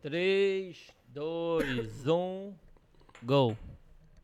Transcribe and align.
3, 0.00 0.76
2, 1.08 2.06
1, 2.06 2.54
go. 3.24 3.56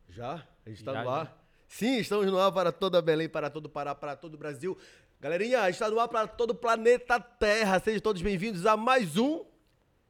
Já? 0.08 0.46
A 0.64 0.70
gente 0.70 0.84
tá 0.84 0.92
Já, 0.92 1.02
no 1.02 1.10
ar? 1.10 1.44
Sim, 1.66 1.98
estamos 1.98 2.26
no 2.26 2.38
ar 2.38 2.52
para 2.52 2.70
toda 2.70 3.02
Belém, 3.02 3.28
para 3.28 3.50
todo 3.50 3.66
o 3.66 3.68
Pará, 3.68 3.92
para 3.92 4.14
todo 4.14 4.34
o 4.34 4.38
Brasil. 4.38 4.78
Galerinha, 5.20 5.68
está 5.68 5.90
no 5.90 5.98
ar 5.98 6.06
para 6.06 6.28
todo 6.28 6.50
o 6.50 6.54
planeta 6.54 7.18
Terra. 7.18 7.80
Sejam 7.80 8.00
todos 8.00 8.22
bem-vindos 8.22 8.66
a 8.66 8.76
mais 8.76 9.16
um. 9.16 9.44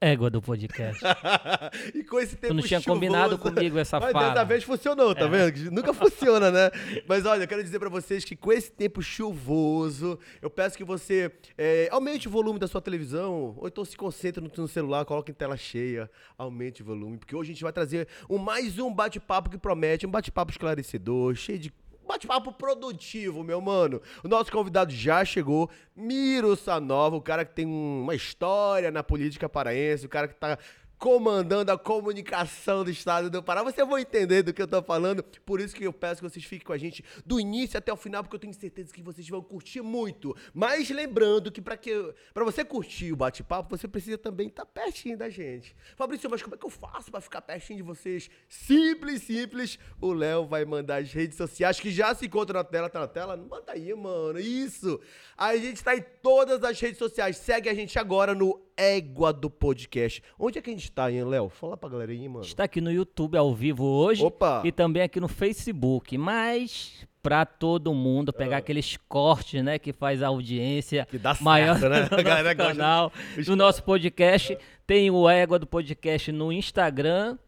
Égua 0.04 0.28
do 0.28 0.42
podcast. 0.42 1.02
e 1.94 2.04
com 2.04 2.20
esse 2.20 2.36
tempo 2.36 2.52
não 2.52 2.62
tinha 2.62 2.78
chuvoso, 2.78 3.00
combinado 3.00 3.38
comigo 3.38 3.78
essa 3.78 3.98
Mas 3.98 4.12
fala. 4.12 4.28
dessa 4.28 4.44
vez 4.44 4.62
funcionou, 4.62 5.14
tá 5.14 5.24
É. 5.24 5.28
vendo? 5.28 5.70
Nunca 5.70 5.94
funciona, 5.94 6.50
né? 6.50 6.70
Mas 7.08 7.24
olha, 7.24 7.44
eu 7.44 7.48
quero 7.48 7.62
dizer 7.64 7.78
pra 7.78 7.88
vocês 7.88 8.22
que 8.22 8.36
com 8.36 8.52
esse 8.52 8.70
tempo 8.70 9.00
chuvoso, 9.00 10.18
eu 10.42 10.50
peço 10.50 10.76
que 10.76 10.84
você 10.84 11.32
é, 11.56 11.88
aumente 11.90 12.28
o 12.28 12.30
volume 12.30 12.58
da 12.58 12.68
sua 12.68 12.82
televisão, 12.82 13.54
ou 13.56 13.66
então 13.66 13.82
se 13.82 13.96
concentre 13.96 14.44
no, 14.44 14.50
no 14.54 14.68
celular, 14.68 15.06
coloque 15.06 15.30
em 15.30 15.34
tela 15.34 15.56
cheia, 15.56 16.10
aumente 16.36 16.82
o 16.82 16.84
volume, 16.84 17.16
porque 17.16 17.34
hoje 17.34 17.52
a 17.52 17.54
gente 17.54 17.62
vai 17.62 17.72
trazer 17.72 18.06
um, 18.28 18.36
mais 18.36 18.78
um 18.78 18.92
bate-papo 18.92 19.48
que 19.48 19.56
promete, 19.56 20.06
um 20.06 20.10
bate-papo 20.10 20.50
esclarecedor, 20.52 21.34
cheio 21.34 21.58
de 21.58 21.72
Bate-papo 22.06 22.52
produtivo, 22.52 23.42
meu 23.42 23.60
mano. 23.60 24.00
O 24.22 24.28
nosso 24.28 24.52
convidado 24.52 24.92
já 24.92 25.24
chegou, 25.24 25.70
Miro 25.96 26.54
Sanova, 26.56 27.16
o 27.16 27.22
cara 27.22 27.44
que 27.44 27.54
tem 27.54 27.66
um- 27.66 28.02
uma 28.02 28.14
história 28.14 28.90
na 28.90 29.02
política 29.02 29.48
paraense, 29.48 30.06
o 30.06 30.08
cara 30.08 30.28
que 30.28 30.34
tá 30.34 30.58
comandando 31.04 31.70
a 31.70 31.76
comunicação 31.76 32.82
do 32.82 32.90
estado 32.90 33.28
do 33.28 33.42
Pará. 33.42 33.62
Você 33.62 33.84
vai 33.84 34.00
entender 34.00 34.42
do 34.42 34.54
que 34.54 34.62
eu 34.62 34.66
tô 34.66 34.82
falando, 34.82 35.22
por 35.22 35.60
isso 35.60 35.76
que 35.76 35.84
eu 35.84 35.92
peço 35.92 36.22
que 36.22 36.30
vocês 36.30 36.42
fiquem 36.46 36.66
com 36.66 36.72
a 36.72 36.78
gente 36.78 37.04
do 37.26 37.38
início 37.38 37.76
até 37.76 37.92
o 37.92 37.96
final, 37.96 38.22
porque 38.22 38.36
eu 38.36 38.40
tenho 38.40 38.54
certeza 38.54 38.90
que 38.90 39.02
vocês 39.02 39.28
vão 39.28 39.42
curtir 39.42 39.82
muito. 39.82 40.34
Mas 40.54 40.88
lembrando 40.88 41.52
que 41.52 41.60
para 41.60 41.76
que 41.76 42.14
para 42.32 42.42
você 42.42 42.64
curtir 42.64 43.12
o 43.12 43.16
bate-papo, 43.16 43.76
você 43.76 43.86
precisa 43.86 44.16
também 44.16 44.48
estar 44.48 44.64
pertinho 44.64 45.18
da 45.18 45.28
gente. 45.28 45.76
Fabrício, 45.94 46.30
mas 46.30 46.42
como 46.42 46.54
é 46.54 46.58
que 46.58 46.64
eu 46.64 46.70
faço 46.70 47.10
para 47.10 47.20
ficar 47.20 47.42
pertinho 47.42 47.76
de 47.76 47.82
vocês? 47.82 48.30
Simples, 48.48 49.24
simples. 49.24 49.78
O 50.00 50.10
Léo 50.14 50.46
vai 50.46 50.64
mandar 50.64 51.02
as 51.02 51.12
redes 51.12 51.36
sociais 51.36 51.78
que 51.78 51.90
já 51.90 52.14
se 52.14 52.24
encontram 52.24 52.60
na 52.60 52.64
tela, 52.64 52.88
tá 52.88 53.00
na 53.00 53.08
tela? 53.08 53.36
Manda 53.36 53.72
aí, 53.72 53.92
mano. 53.92 54.40
Isso. 54.40 54.98
A 55.36 55.54
gente 55.54 55.84
tá 55.84 55.94
em 55.94 56.02
todas 56.22 56.64
as 56.64 56.80
redes 56.80 56.96
sociais. 56.96 57.36
Segue 57.36 57.68
a 57.68 57.74
gente 57.74 57.98
agora 57.98 58.34
no 58.34 58.63
Égua 58.76 59.32
do 59.32 59.48
Podcast. 59.48 60.22
Onde 60.38 60.58
é 60.58 60.62
que 60.62 60.70
a 60.70 60.72
gente 60.72 60.90
tá, 60.90 61.10
hein, 61.10 61.24
Léo? 61.24 61.48
Fala 61.48 61.76
pra 61.76 61.88
galera 61.88 62.12
aí, 62.12 62.28
mano. 62.28 62.44
Está 62.44 62.64
aqui 62.64 62.80
no 62.80 62.90
YouTube 62.90 63.36
ao 63.36 63.54
vivo 63.54 63.84
hoje 63.84 64.24
Opa! 64.24 64.62
e 64.64 64.72
também 64.72 65.02
aqui 65.02 65.20
no 65.20 65.28
Facebook. 65.28 66.16
Mas 66.18 67.06
pra 67.22 67.46
todo 67.46 67.94
mundo 67.94 68.32
pegar 68.32 68.58
aqueles 68.58 68.98
cortes, 69.08 69.62
né, 69.64 69.78
que 69.78 69.92
faz 69.94 70.22
a 70.22 70.26
audiência 70.28 71.02
Ah. 71.02 71.06
Que 71.06 71.18
dá 71.18 71.30
certo, 71.34 71.44
maior 71.44 71.80
né? 71.80 72.02
do 72.08 72.16
nosso 72.16 72.24
gosta. 72.24 72.54
canal, 72.54 73.12
do 73.46 73.56
nosso 73.56 73.82
podcast. 73.82 74.58
Tem 74.86 75.10
o 75.10 75.28
Égua 75.28 75.58
do 75.58 75.66
Podcast 75.66 76.30
no 76.30 76.52
Instagram, 76.52 77.38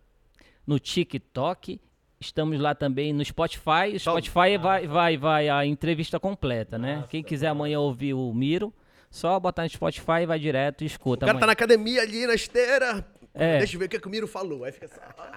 no 0.66 0.78
TikTok. 0.78 1.78
Estamos 2.18 2.58
lá 2.58 2.74
também 2.74 3.12
no 3.12 3.22
Spotify. 3.22 3.94
O 3.94 4.00
Spotify 4.00 4.56
vai, 4.58 4.86
vai, 4.86 5.16
vai 5.18 5.48
a 5.50 5.66
entrevista 5.66 6.18
completa, 6.18 6.78
né? 6.78 7.04
Quem 7.10 7.22
quiser 7.22 7.48
amanhã 7.48 7.78
ouvir 7.78 8.14
o 8.14 8.32
Miro, 8.32 8.72
só 9.16 9.38
botar 9.40 9.62
no 9.64 9.70
Spotify 9.70 10.22
e 10.22 10.26
vai 10.26 10.38
direto 10.38 10.82
e 10.82 10.84
O 10.84 10.86
escuta. 10.86 11.26
cara 11.26 11.32
tá 11.32 11.38
amanhã. 11.38 11.46
na 11.46 11.52
academia 11.52 12.02
ali, 12.02 12.26
na 12.26 12.34
esteira. 12.34 13.04
É. 13.34 13.58
Deixa 13.58 13.74
eu 13.76 13.80
ver 13.80 13.86
o 13.86 13.88
que, 13.88 13.98
que 13.98 14.06
o 14.06 14.10
Miro 14.10 14.26
falou. 14.26 14.64
Aí 14.64 14.72
fica 14.72 14.88
sacou? 14.88 15.24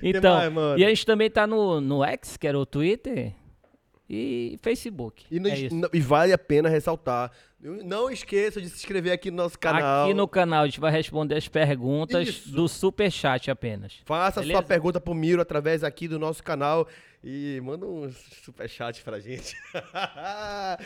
Que 0.00 0.08
Então, 0.08 0.50
mais, 0.50 0.80
e 0.80 0.84
a 0.84 0.88
gente 0.88 1.06
também 1.06 1.30
tá 1.30 1.46
no, 1.46 1.80
no 1.80 2.04
X, 2.04 2.36
que 2.36 2.46
era 2.46 2.58
o 2.58 2.66
Twitter, 2.66 3.32
e 4.08 4.58
Facebook. 4.62 5.24
E, 5.30 5.38
no- 5.38 5.48
é 5.48 5.54
e 5.92 6.00
vale 6.00 6.32
a 6.32 6.38
pena 6.38 6.68
ressaltar. 6.68 7.30
Não 7.60 8.10
esqueça 8.10 8.60
de 8.60 8.68
se 8.68 8.74
inscrever 8.76 9.12
aqui 9.12 9.30
no 9.30 9.36
nosso 9.36 9.58
canal. 9.58 10.04
Aqui 10.06 10.14
no 10.14 10.26
canal 10.26 10.64
a 10.64 10.66
gente 10.66 10.80
vai 10.80 10.90
responder 10.90 11.36
as 11.36 11.46
perguntas 11.46 12.28
Isso. 12.28 12.50
do 12.50 12.68
Superchat 12.68 13.50
apenas. 13.50 13.94
Faça 14.04 14.40
a 14.40 14.42
sua 14.42 14.48
Beleza? 14.48 14.62
pergunta 14.64 15.00
pro 15.00 15.14
Miro 15.14 15.40
através 15.40 15.84
aqui 15.84 16.08
do 16.08 16.18
nosso 16.18 16.42
canal. 16.42 16.88
E 17.24 17.60
manda 17.62 17.86
um 17.86 18.10
superchat 18.44 19.00
pra 19.04 19.20
gente. 19.20 19.54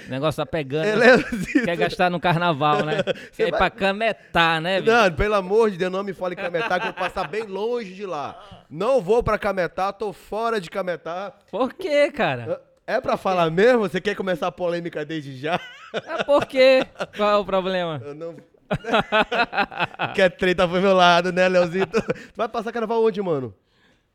O 0.06 0.10
negócio 0.10 0.44
tá 0.44 0.44
pegando. 0.44 0.84
É, 0.86 0.94
Leozito. 0.94 1.64
Quer 1.64 1.76
gastar 1.76 2.10
no 2.10 2.20
carnaval, 2.20 2.84
né? 2.84 3.02
Quer 3.34 3.48
ir 3.48 3.50
vai- 3.52 3.58
pra 3.58 3.70
cametar, 3.70 4.60
né, 4.60 4.80
Vitor? 4.80 4.94
Não, 4.94 5.12
pelo 5.12 5.34
amor 5.34 5.70
de 5.70 5.78
Deus, 5.78 5.91
não 5.91 6.04
me 6.04 6.12
fale 6.12 6.36
Cametá, 6.36 6.78
que 6.78 6.88
eu 6.88 6.92
vou 6.92 7.00
passar 7.00 7.26
bem 7.26 7.44
longe 7.44 7.94
de 7.94 8.04
lá. 8.04 8.64
Não 8.69 9.00
vou 9.00 9.22
pra 9.22 9.38
Cametá, 9.38 9.92
tô 9.94 10.12
fora 10.12 10.60
de 10.60 10.69
Cametá. 10.69 11.32
Por 11.50 11.72
quê, 11.72 12.10
cara? 12.12 12.60
É 12.86 13.00
pra 13.00 13.16
falar 13.16 13.50
mesmo? 13.50 13.80
Você 13.80 13.98
quer 13.98 14.14
começar 14.14 14.46
a 14.48 14.52
polêmica 14.52 15.06
desde 15.06 15.36
já? 15.38 15.58
É 15.94 16.22
por 16.22 16.44
quê? 16.44 16.86
Qual 17.16 17.30
é 17.30 17.36
o 17.36 17.44
problema? 17.46 18.00
Eu 18.04 18.14
não. 18.14 18.36
Quer 20.14 20.30
treta 20.30 20.66
pro 20.69 20.80
meu 20.80 20.92
lado, 20.94 21.32
né, 21.32 21.48
Leozito? 21.48 22.02
Tu 22.02 22.36
vai 22.36 22.48
passar 22.48 22.72
carnaval 22.72 23.02
onde, 23.02 23.22
mano? 23.22 23.54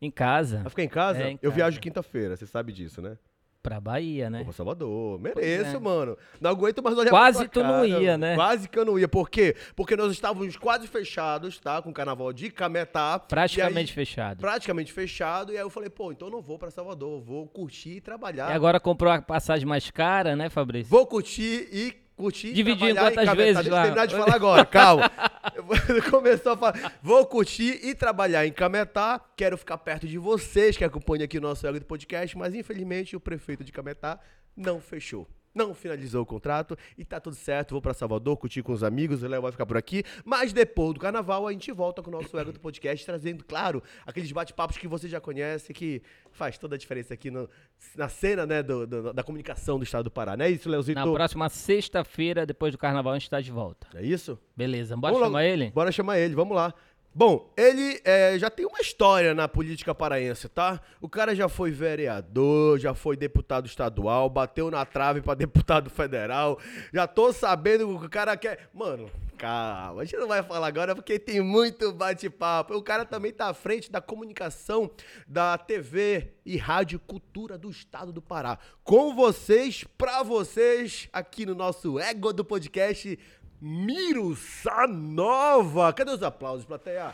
Em 0.02 0.10
casa. 0.12 0.58
Vai 0.60 0.70
ficar 0.70 0.84
em 0.84 0.90
casa? 0.90 1.22
É, 1.24 1.30
em 1.30 1.34
Eu 1.42 1.52
casa. 1.52 1.56
viajo 1.56 1.80
quinta-feira, 1.80 2.36
você 2.36 2.46
sabe 2.48 2.72
disso, 2.74 3.02
né? 3.02 3.18
Pra 3.62 3.80
Bahia, 3.80 4.28
né? 4.28 4.40
Vou 4.40 4.46
pra 4.46 4.54
Salvador. 4.56 5.20
Mereço, 5.22 5.76
é. 5.76 5.80
mano. 5.80 6.18
Não 6.40 6.50
aguento 6.50 6.82
mais 6.82 6.98
olhar 6.98 7.12
Quase 7.12 7.40
pra 7.42 7.48
tu 7.48 7.62
não 7.62 7.86
ia, 7.86 8.18
né? 8.18 8.34
Quase 8.34 8.68
que 8.68 8.80
eu 8.80 8.84
não 8.84 8.98
ia. 8.98 9.08
Por 9.08 9.30
quê? 9.30 9.56
Porque 9.76 9.96
nós 9.96 10.12
estávamos 10.12 10.58
quase 10.58 10.88
fechados, 10.88 11.60
tá? 11.60 11.80
Com 11.80 11.92
o 11.92 11.94
carnaval 11.94 12.34
de 12.34 12.50
Cametá. 12.50 13.20
Praticamente 13.20 13.92
aí- 13.92 13.96
fechado. 13.96 14.40
Praticamente 14.42 14.92
fechado. 14.92 15.54
E 15.54 15.58
aí 15.58 15.62
eu 15.62 15.70
falei, 15.70 15.92
pô, 15.92 16.12
então 16.12 16.30
eu 16.30 16.32
não 16.32 16.42
vou 16.42 16.58
pra 16.58 16.72
Salvador. 16.72 17.22
Vou 17.22 17.46
curtir 17.46 17.98
e 17.98 18.02
trabalhar. 18.02 18.50
E 18.50 18.54
agora 18.54 18.80
comprou 18.80 19.14
a 19.14 19.22
passagem 19.22 19.68
mais 19.68 19.92
cara, 19.92 20.36
né, 20.36 20.50
Fabrício? 20.50 20.90
Vou 20.90 21.06
curtir 21.06 21.70
e 21.72 21.94
curtir 22.22 22.48
e 22.48 22.54
Dividir 22.54 22.94
quantas 22.96 23.16
Cametá. 23.16 23.34
vezes 23.34 23.56
Deixa 23.56 23.70
eu 23.70 23.74
lá? 23.74 23.82
terminar 23.84 24.06
de 24.06 24.16
falar 24.16 24.36
agora, 24.36 24.66
calma. 24.66 25.12
Começou 26.10 26.54
a 26.54 26.58
falar. 26.58 26.94
Vou 27.02 27.26
curtir 27.26 27.80
e 27.84 27.96
trabalhar 27.96 28.46
em 28.46 28.52
Cametá. 28.52 29.20
Quero 29.36 29.58
ficar 29.58 29.78
perto 29.78 30.08
de 30.08 30.18
vocês 30.18 30.78
que 30.78 30.84
acompanham 30.84 31.26
aqui 31.26 31.38
o 31.38 31.42
nosso 31.42 31.66
Ego 31.66 31.80
do 31.80 31.86
Podcast, 31.86 32.38
mas 32.38 32.54
infelizmente 32.54 33.16
o 33.16 33.20
prefeito 33.20 33.64
de 33.64 33.72
Cametá 33.72 34.20
não 34.56 34.80
fechou. 34.80 35.28
Não 35.54 35.74
finalizou 35.74 36.24
o 36.24 36.26
contrato 36.26 36.78
e 36.98 37.04
tá 37.04 37.20
tudo 37.20 37.36
certo. 37.36 37.72
Vou 37.72 37.82
pra 37.82 37.94
Salvador, 37.94 38.38
curtir 38.38 38.62
com 38.64 38.72
os 38.72 38.84
amigos, 38.84 39.22
o 39.24 39.28
Léo 39.28 39.42
vai 39.42 39.52
ficar 39.52 39.66
por 39.66 39.76
aqui. 39.78 40.04
Mas 40.24 40.54
depois 40.54 40.94
do 40.94 41.00
carnaval 41.00 41.48
a 41.48 41.52
gente 41.52 41.72
volta 41.72 42.02
com 42.02 42.10
o 42.10 42.14
nosso 42.14 42.38
Ego 42.38 42.52
do 42.52 42.60
Podcast, 42.60 43.06
trazendo, 43.06 43.44
claro, 43.44 43.84
aqueles 44.06 44.32
bate-papos 44.32 44.78
que 44.78 44.88
você 44.88 45.10
já 45.10 45.20
conhece, 45.20 45.74
que 45.74 46.02
faz 46.32 46.58
toda 46.58 46.76
a 46.76 46.78
diferença 46.78 47.14
aqui 47.14 47.30
no- 47.30 47.50
na 47.98 48.08
cena, 48.08 48.46
né, 48.46 48.64
do- 48.64 48.88
do- 48.88 49.14
da 49.14 49.24
comunicação 49.24 49.78
do 49.78 49.84
estado 49.84 50.06
do 50.06 50.12
Pará. 50.12 50.38
Não 50.38 50.46
é 50.46 50.50
isso, 50.50 50.70
Leozito? 50.70 51.00
Na 51.00 51.12
próxima 51.12 51.50
sexta-feira, 51.50 52.46
depois 52.46 52.72
do 52.72 52.78
carnaval, 52.78 53.14
a 53.14 53.18
gente 53.20 53.30
tá 53.30 53.42
de 53.42 53.52
volta. 53.52 53.88
É 53.96 54.04
isso? 54.04 54.38
Beleza, 54.56 54.96
bora 54.96 55.14
Vamos 55.14 55.28
chamar 55.28 55.40
logo- 55.42 55.52
ele? 55.54 55.72
Bora 55.72 55.92
chamar 55.92 56.20
ele, 56.20 56.36
vamos 56.36 56.56
lá. 56.56 56.74
Bom, 57.14 57.52
ele 57.58 58.00
é, 58.06 58.40
já 58.40 58.50
tem 58.50 58.66
uma 58.66 58.80
história 58.80 59.34
na 59.34 59.46
política 59.46 59.94
paraense, 59.94 60.48
tá? 60.48 60.80
O 61.02 61.10
cara 61.10 61.36
já 61.36 61.50
foi 61.50 61.70
vereador, 61.70 62.80
já 62.80 62.94
foi 62.94 63.18
deputado 63.18 63.66
estadual, 63.66 64.30
bateu 64.30 64.72
na 64.72 64.86
trave 64.86 65.22
pra 65.22 65.34
deputado 65.36 65.90
federal. 65.90 66.58
Já 66.94 67.06
tô 67.06 67.34
sabendo 67.34 68.00
que 68.00 68.06
o 68.06 68.10
cara 68.10 68.38
quer. 68.38 68.70
Mano, 68.74 69.12
calma, 69.38 70.02
a 70.02 70.06
gente 70.06 70.18
não 70.18 70.28
vai 70.30 70.42
falar 70.42 70.68
agora 70.68 70.96
porque 70.96 71.20
tem 71.20 71.42
muito 71.42 71.92
bate-papo. 71.92 72.76
O 72.76 72.82
cara 72.82 73.04
também 73.04 73.34
tá 73.34 73.50
à 73.50 73.54
frente 73.54 73.92
da 73.92 74.00
comunicação 74.00 74.90
da 75.28 75.58
TV 75.58 76.32
e 76.46 76.56
Rádio 76.56 76.98
Cultura 76.98 77.58
do 77.58 77.70
Estado 77.70 78.14
do 78.14 78.22
Pará. 78.22 78.58
Com 78.86 79.14
vocês, 79.14 79.84
pra 79.98 80.24
vocês, 80.24 81.10
aqui 81.12 81.46
no 81.46 81.56
nosso 81.56 82.00
Ego 82.00 82.32
do 82.32 82.46
Podcast. 82.46 83.20
Miro 83.64 84.36
Sanova! 84.36 85.94
Cadê 85.94 86.10
os 86.10 86.24
aplausos, 86.24 86.66
plateia? 86.66 87.14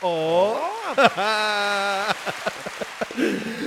Ó! 0.00 0.56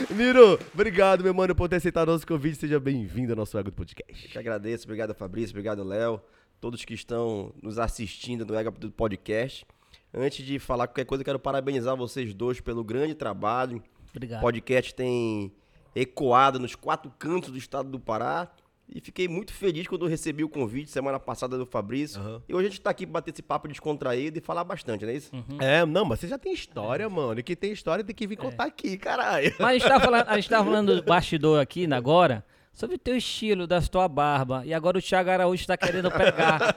Miro, 0.16 0.58
obrigado, 0.74 1.26
meu 1.26 1.34
mano, 1.34 1.54
por 1.54 1.68
ter 1.68 1.76
aceitado 1.76 2.10
nosso 2.10 2.26
convite. 2.26 2.58
Seja 2.58 2.80
bem-vindo 2.80 3.34
ao 3.34 3.36
nosso 3.36 3.58
Ego 3.58 3.70
do 3.70 3.76
Podcast. 3.76 4.30
Que 4.30 4.40
agradeço, 4.40 4.86
obrigado 4.86 5.14
Fabrício, 5.14 5.52
obrigado 5.52 5.84
Léo, 5.84 6.22
todos 6.62 6.86
que 6.86 6.94
estão 6.94 7.54
nos 7.62 7.78
assistindo 7.78 8.46
no 8.46 8.56
Ega 8.56 8.72
do 8.72 8.90
Podcast. 8.90 9.66
Antes 10.14 10.46
de 10.46 10.58
falar 10.58 10.88
qualquer 10.88 11.04
coisa, 11.04 11.24
eu 11.24 11.26
quero 11.26 11.40
parabenizar 11.40 11.98
vocês 11.98 12.34
dois 12.34 12.62
pelo 12.62 12.82
grande 12.82 13.14
trabalho. 13.14 13.84
Obrigado. 14.10 14.40
O 14.40 14.44
podcast 14.44 14.96
tem 14.96 15.52
ecoado 15.94 16.60
nos 16.60 16.76
quatro 16.76 17.12
cantos 17.20 17.52
do 17.52 17.58
estado 17.58 17.90
do 17.90 18.00
Pará. 18.00 18.50
E 18.94 19.00
fiquei 19.00 19.26
muito 19.28 19.54
feliz 19.54 19.88
quando 19.88 20.04
eu 20.06 20.10
recebi 20.10 20.44
o 20.44 20.50
convite 20.50 20.92
semana 20.92 21.18
passada 21.18 21.58
do 21.58 21.66
Fabrício. 21.66 22.20
Aham. 22.20 22.42
E 22.50 22.54
hoje 22.54 22.68
a 22.68 22.70
gente 22.70 22.82
tá 22.82 22.90
aqui 22.90 23.06
pra 23.06 23.14
bater 23.14 23.32
esse 23.32 23.42
papo 23.42 23.68
descontraído 23.70 24.38
e 24.38 24.42
falar 24.42 24.66
bastante, 24.66 25.06
não 25.06 25.12
é 25.14 25.16
isso? 25.16 25.32
É, 25.60 25.86
não, 25.86 26.04
mas 26.04 26.20
você 26.20 26.28
já 26.28 26.38
tem 26.38 26.52
história, 26.54 27.08
mano. 27.10 27.40
E 27.40 27.44
quem 27.44 27.56
tem 27.56 27.72
história 27.72 28.04
tem 28.04 28.14
que 28.14 28.28
vir 28.28 28.36
contar 28.36 28.66
aqui, 28.66 28.98
caralho. 28.98 29.54
Mas 29.58 29.68
a 29.70 29.74
gente, 29.74 29.88
tá 29.88 30.00
falando, 30.02 30.26
a 30.28 30.36
gente 30.36 30.50
tá 30.50 30.64
falando 30.64 30.96
do 30.98 31.04
bastidor 31.04 31.62
aqui 31.62 31.88
né, 31.88 31.96
agora 31.96 32.44
sobre 32.74 32.96
o 32.98 33.00
teu 33.00 33.16
estilo, 33.16 33.66
da 33.66 33.82
tua 33.82 34.10
barba. 34.10 34.62
E 34.66 34.74
agora 34.74 34.98
o 34.98 35.02
Thiago 35.02 35.30
Araújo 35.30 35.66
tá 35.66 35.78
querendo 35.78 36.12
pegar. 36.12 36.74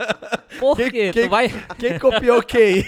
Por 0.61 0.77
Quem- 0.77 0.91
quê? 0.93 1.11
quem- 1.13 1.25
Tu 1.25 1.29
vai. 1.29 1.49
Quem 1.79 1.99
copiou 1.99 2.41
quem? 2.45 2.85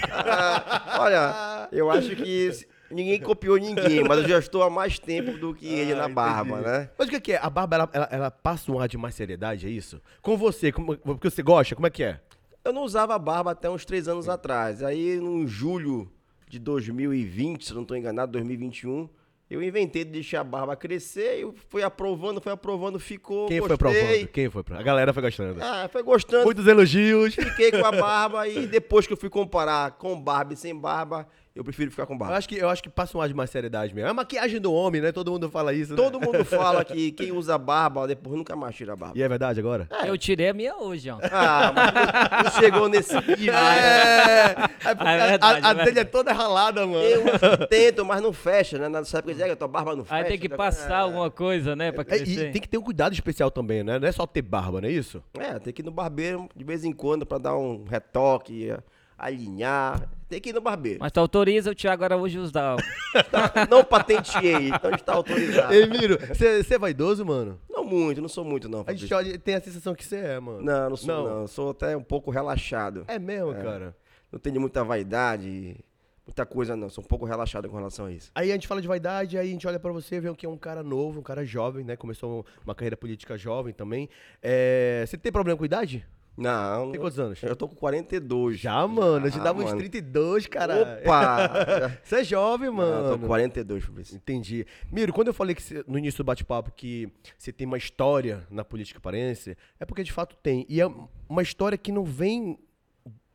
Olha, 0.99 1.67
eu 1.71 1.91
acho 1.91 2.15
que 2.15 2.49
ninguém 2.91 3.19
copiou 3.19 3.57
ninguém, 3.57 4.03
mas 4.03 4.19
eu 4.19 4.27
já 4.29 4.39
estou 4.39 4.63
há 4.63 4.69
mais 4.69 4.97
tempo 4.99 5.37
do 5.37 5.53
que 5.53 5.67
ele 5.67 5.93
na 5.95 6.07
barba, 6.07 6.61
né? 6.61 6.89
Mas 6.97 7.07
o 7.07 7.11
que 7.11 7.19
que 7.21 7.33
é? 7.33 7.39
A 7.41 7.49
barba, 7.49 7.75
ela, 7.75 7.89
ela- 7.93 8.09
ela 8.11 8.31
passa 8.31 8.71
um 8.71 8.79
ar 8.79 8.87
de 8.87 8.97
mais 8.97 9.15
seriedade, 9.15 9.67
é 9.67 9.69
isso? 9.69 10.01
Com 10.21 10.37
você, 10.37 10.71
como- 10.71 10.97
porque 10.97 11.29
você 11.29 11.41
gosta, 11.43 11.75
como 11.75 11.87
é 11.87 11.89
que 11.89 12.03
é? 12.03 12.19
Eu 12.63 12.73
não 12.73 12.83
usava 12.83 13.17
barba 13.17 13.51
até 13.51 13.69
uns 13.69 13.85
três 13.85 14.07
anos 14.07 14.27
atrás. 14.27 14.83
Aí, 14.83 15.17
no 15.17 15.47
julho 15.47 16.11
de 16.49 16.59
2020, 16.59 17.65
se 17.65 17.73
não 17.73 17.81
estou 17.83 17.95
enganado, 17.95 18.31
2021, 18.33 19.07
eu 19.49 19.63
inventei 19.63 20.03
de 20.03 20.11
deixar 20.11 20.41
a 20.41 20.43
barba 20.43 20.75
crescer, 20.75 21.39
eu 21.39 21.55
fui 21.69 21.81
aprovando, 21.81 22.41
foi 22.41 22.51
aprovando, 22.51 22.99
ficou. 22.99 23.47
Quem 23.47 23.59
foi 23.59 23.69
gostei. 23.69 24.01
aprovando? 24.01 24.27
Quem 24.27 24.49
foi. 24.49 24.63
A 24.71 24.83
galera 24.83 25.13
foi 25.13 25.21
gostando. 25.23 25.61
Ah, 25.63 25.87
foi 25.89 26.03
gostando. 26.03 26.43
Muitos 26.43 26.67
elogios. 26.67 27.35
Fiquei 27.35 27.71
com 27.71 27.85
a 27.85 27.91
barba 27.91 28.45
e 28.47 28.67
depois 28.67 29.07
que 29.07 29.13
eu 29.13 29.17
fui 29.17 29.29
comparar 29.29 29.91
com 29.91 30.19
barba 30.19 30.53
e 30.53 30.57
sem 30.57 30.75
barba, 30.75 31.25
eu 31.57 31.63
prefiro 31.63 31.91
ficar 31.91 32.05
com 32.05 32.13
Eu 32.13 32.19
barba. 32.19 32.35
acho, 32.37 32.47
que, 32.47 32.55
eu 32.55 32.69
acho 32.69 32.81
que 32.83 32.89
passa 32.89 33.17
um 33.17 33.21
ar 33.21 33.27
de 33.27 33.33
mais 33.33 33.49
seriedade 33.49 33.93
mesmo. 33.93 34.07
É 34.07 34.11
a 34.11 34.13
maquiagem 34.13 34.59
do 34.61 34.71
homem, 34.73 35.01
né? 35.01 35.11
Todo 35.11 35.31
mundo 35.31 35.49
fala 35.49 35.73
isso. 35.73 35.91
né? 35.91 35.97
Todo 35.97 36.19
mundo 36.19 36.43
fala 36.45 36.83
que 36.85 37.11
quem 37.11 37.31
usa 37.31 37.57
barba 37.57 38.07
depois 38.07 38.35
nunca 38.37 38.55
mais 38.55 38.75
tira 38.75 38.93
a 38.93 38.95
barba. 38.95 39.17
E 39.17 39.21
é 39.23 39.27
verdade 39.27 39.59
agora? 39.59 39.87
Eu 40.05 40.17
tirei 40.17 40.49
a 40.49 40.53
minha 40.53 40.75
hoje, 40.77 41.09
ó. 41.09 41.17
Ah, 41.31 41.73
mas 41.75 41.93
não- 41.93 42.43
não 42.43 42.51
chegou 42.61 42.87
nesse 42.89 43.13
nível. 43.15 43.53
né? 43.53 43.77
É, 43.77 44.89
é 44.91 44.95
porque 44.95 45.07
É 45.09 45.21
a- 45.21 45.27
verdade, 45.27 45.65
a, 45.65 45.69
a 45.69 45.71
é 45.81 45.85
dele 45.85 45.99
é 45.99 46.03
toda 46.03 46.31
ralada, 46.33 46.85
mano. 46.85 47.03
Eu 47.03 47.67
tento, 47.67 48.05
mas 48.05 48.21
não 48.21 48.31
fecha, 48.33 48.77
né? 48.77 48.87
Nessa 48.89 49.19
época 49.19 49.33
de 49.33 49.55
tua 49.55 49.67
barba 49.67 49.95
não 49.95 50.03
fecha. 50.05 50.15
Aí 50.15 50.23
tem 50.25 50.37
que 50.39 50.49
passar 50.49 50.99
alguma 50.99 51.29
coisa, 51.31 51.75
né, 51.75 51.91
pra 51.91 52.01
É, 52.01 52.05
crescer. 52.05 52.49
e 52.49 52.51
tem 52.51 52.61
que 52.61 52.67
ter 52.69 52.77
um 52.77 52.81
cuidado 52.81 53.13
especial 53.13 53.49
também, 53.51 53.83
né? 53.83 53.99
Não 53.99 54.07
é 54.07 54.11
só 54.11 54.25
ter 54.25 54.41
barba, 54.41 54.81
não 54.81 54.87
é 54.87 54.91
isso? 54.91 55.23
É, 55.37 55.57
tem 55.59 55.73
que 55.73 55.81
ir 55.81 55.85
no 55.85 55.91
barbeiro 55.91 56.47
de 56.55 56.63
vez 56.63 56.83
em 56.83 56.91
quando 56.91 57.25
pra 57.25 57.37
dar 57.37 57.55
um 57.57 57.83
retoque, 57.89 58.73
alinhar. 59.17 60.09
Tem 60.29 60.41
que 60.41 60.49
ir 60.49 60.53
no 60.53 60.59
barbeiro. 60.61 60.99
Mas 60.99 61.11
tu 61.11 61.19
autoriza 61.19 61.71
o 61.71 61.75
Thiago 61.75 62.03
Araújo 62.03 62.41
usar. 62.41 62.75
Não 63.69 63.83
patenteei, 63.83 64.69
então 64.69 64.91
está 64.91 65.13
autorizado. 65.13 65.73
Ei, 65.73 65.87
Miro, 65.87 66.17
você 66.27 66.65
é 66.69 66.77
vaidoso, 66.77 67.25
mano? 67.25 67.59
Não 67.69 67.83
muito, 67.85 68.21
não 68.21 68.27
sou 68.27 68.43
muito, 68.43 68.67
não. 68.67 68.83
A 68.85 68.93
gente 68.93 69.13
olha, 69.13 69.39
tem 69.39 69.55
a 69.55 69.61
sensação 69.61 69.95
que 69.95 70.03
você 70.03 70.17
é, 70.17 70.39
mano. 70.39 70.61
Não, 70.61 70.89
não 70.89 70.97
sou 70.97 71.07
Não. 71.07 71.39
não. 71.39 71.47
Sou 71.47 71.69
até 71.69 71.95
um 71.95 72.03
pouco 72.03 72.29
relaxado. 72.29 73.05
É 73.07 73.17
mesmo, 73.17 73.53
cara. 73.55 73.95
Não 74.29 74.37
tenho 74.37 74.59
muita 74.59 74.83
vaidade, 74.83 75.77
muita 76.25 76.45
coisa 76.45 76.75
não. 76.75 76.89
Sou 76.89 77.01
um 77.01 77.07
pouco 77.07 77.23
relaxado 77.25 77.69
com 77.69 77.77
relação 77.77 78.07
a 78.07 78.11
isso. 78.11 78.29
Aí 78.35 78.51
a 78.51 78.53
gente 78.53 78.67
fala 78.67 78.81
de 78.81 78.87
vaidade, 78.87 79.37
aí 79.37 79.47
a 79.47 79.51
gente 79.51 79.65
olha 79.65 79.79
pra 79.79 79.93
você 79.93 80.17
e 80.17 80.19
vê 80.19 80.33
que 80.35 80.45
é 80.45 80.49
um 80.49 80.57
cara 80.57 80.83
novo, 80.83 81.21
um 81.21 81.23
cara 81.23 81.45
jovem, 81.45 81.85
né? 81.85 81.95
Começou 81.95 82.45
uma 82.65 82.75
carreira 82.75 82.97
política 82.97 83.37
jovem 83.37 83.73
também. 83.73 84.09
É, 84.43 85.05
Você 85.07 85.17
tem 85.17 85.31
problema 85.31 85.57
com 85.57 85.63
idade? 85.63 86.05
Não. 86.37 86.91
Tem 86.91 86.99
quantos 87.01 87.17
anos? 87.19 87.41
Eu 87.41 87.55
tô 87.55 87.67
com 87.67 87.75
42. 87.75 88.59
Já, 88.59 88.87
mano. 88.87 89.25
A 89.25 89.29
gente 89.29 89.39
Ah, 89.41 89.45
dava 89.45 89.59
uns 89.59 89.65
mano. 89.65 89.77
32, 89.79 90.45
cara. 90.45 90.99
Opa! 91.01 91.97
Você 92.03 92.17
é 92.17 92.23
jovem, 92.23 92.67
Não, 92.69 92.75
mano. 92.75 93.05
eu 93.07 93.11
tô 93.13 93.19
com 93.19 93.27
42, 93.27 93.83
Fabrício. 93.83 94.15
Entendi. 94.15 94.65
Miro, 94.91 95.11
quando 95.11 95.29
eu 95.29 95.33
falei 95.33 95.55
que 95.55 95.63
cê- 95.63 95.83
no 95.87 95.97
início 95.97 96.23
do 96.23 96.27
bate-papo 96.27 96.71
que 96.71 97.11
você 97.37 97.51
tem 97.51 97.65
uma 97.65 97.77
história 97.77 98.45
na 98.51 98.63
política 98.63 98.99
parense, 98.99 99.57
é 99.79 99.85
porque 99.85 100.03
de 100.03 100.11
fato 100.13 100.35
tem. 100.37 100.63
E 100.69 100.79
é 100.79 100.85
uma 101.27 101.41
história 101.41 101.77
que 101.77 101.91
não 101.91 102.03
vem 102.03 102.59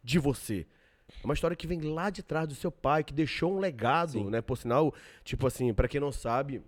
de 0.05 0.19
você. 0.21 0.65
É 1.23 1.25
uma 1.25 1.35
história 1.35 1.57
que 1.57 1.67
vem 1.67 1.81
lá 1.81 2.09
de 2.09 2.23
trás 2.23 2.47
do 2.49 2.55
seu 2.55 2.71
pai, 2.71 3.03
que 3.05 3.13
deixou 3.13 3.53
um 3.53 3.59
legado, 3.59 4.13
Sim. 4.13 4.31
né? 4.31 4.41
Por 4.41 4.57
sinal, 4.57 4.95
tipo 5.25 5.47
assim, 5.47 5.75
pra 5.75 5.87
quem 5.89 6.01
não 6.01 6.13
sabe, 6.13 6.63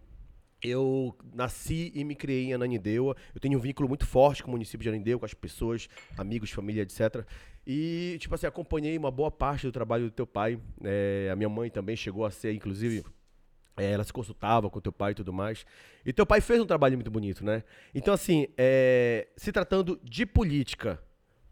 eu 0.64 1.14
nasci 1.34 1.92
e 1.94 2.02
me 2.04 2.14
criei 2.14 2.46
em 2.46 2.54
Ananindeua. 2.54 3.14
Eu 3.34 3.40
tenho 3.40 3.58
um 3.58 3.60
vínculo 3.60 3.88
muito 3.88 4.06
forte 4.06 4.42
com 4.42 4.48
o 4.48 4.52
município 4.52 4.82
de 4.82 4.88
Ananindeua, 4.88 5.18
com 5.18 5.26
as 5.26 5.34
pessoas, 5.34 5.88
amigos, 6.16 6.50
família, 6.50 6.82
etc. 6.82 7.24
E, 7.66 8.16
tipo 8.18 8.34
assim, 8.34 8.46
acompanhei 8.46 8.96
uma 8.96 9.10
boa 9.10 9.30
parte 9.30 9.66
do 9.66 9.72
trabalho 9.72 10.04
do 10.04 10.10
teu 10.10 10.26
pai. 10.26 10.58
É, 10.82 11.28
a 11.30 11.36
minha 11.36 11.48
mãe 11.48 11.70
também 11.70 11.94
chegou 11.94 12.24
a 12.24 12.30
ser, 12.30 12.54
inclusive, 12.54 13.04
é, 13.76 13.92
ela 13.92 14.04
se 14.04 14.12
consultava 14.12 14.70
com 14.70 14.80
teu 14.80 14.92
pai 14.92 15.12
e 15.12 15.14
tudo 15.14 15.32
mais. 15.32 15.66
E 16.04 16.12
teu 16.12 16.24
pai 16.24 16.40
fez 16.40 16.60
um 16.60 16.66
trabalho 16.66 16.96
muito 16.96 17.10
bonito, 17.10 17.44
né? 17.44 17.62
Então, 17.94 18.14
assim, 18.14 18.46
é, 18.56 19.28
se 19.36 19.52
tratando 19.52 20.00
de 20.02 20.24
política, 20.24 21.00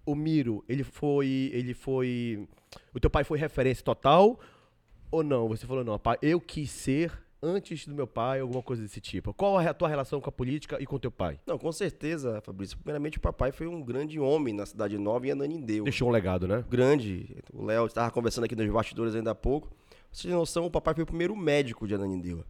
o 0.06 0.14
Miro, 0.14 0.64
ele 0.69 0.85
foi. 0.85 1.50
Ele 1.53 1.75
foi. 1.75 2.49
O 2.94 3.00
teu 3.00 3.11
pai 3.11 3.25
foi 3.25 3.38
referência 3.38 3.85
total 3.85 4.41
ou 5.11 5.23
não? 5.23 5.49
Você 5.49 5.67
falou, 5.67 5.85
não, 5.85 5.99
pai, 5.99 6.17
eu 6.23 6.41
quis 6.41 6.70
ser 6.70 7.12
antes 7.43 7.87
do 7.87 7.94
meu 7.94 8.06
pai, 8.06 8.41
alguma 8.41 8.62
coisa 8.62 8.83
desse 8.83 9.00
tipo. 9.00 9.35
Qual 9.35 9.61
é 9.61 9.67
a 9.67 9.75
tua 9.75 9.89
relação 9.89 10.21
com 10.21 10.29
a 10.29 10.33
política 10.33 10.79
e 10.81 10.87
com 10.87 10.99
teu 10.99 11.11
pai? 11.11 11.41
Não, 11.47 11.59
com 11.59 11.73
certeza, 11.73 12.41
Fabrício. 12.43 12.79
Primeiramente, 12.79 13.19
o 13.19 13.21
papai 13.21 13.50
foi 13.50 13.67
um 13.67 13.83
grande 13.83 14.21
homem 14.21 14.55
na 14.55 14.65
Cidade 14.65 14.97
Nova 14.97 15.27
e 15.27 15.33
Ananindeu. 15.33 15.85
Deixou 15.85 16.09
um 16.09 16.12
legado, 16.12 16.47
né? 16.47 16.65
Grande. 16.71 17.37
O 17.53 17.65
Léo 17.65 17.87
estava 17.87 18.11
conversando 18.11 18.44
aqui 18.44 18.55
nos 18.55 18.71
bastidores 18.71 19.15
ainda 19.15 19.33
há 19.33 19.35
pouco. 19.35 19.69
Você 20.12 20.29
tem 20.29 20.37
noção, 20.37 20.67
o 20.67 20.71
papai 20.71 20.94
foi 20.94 21.03
o 21.03 21.06
primeiro 21.06 21.35
médico 21.35 21.87
de 21.87 21.94
Ananindeua. 21.94 22.47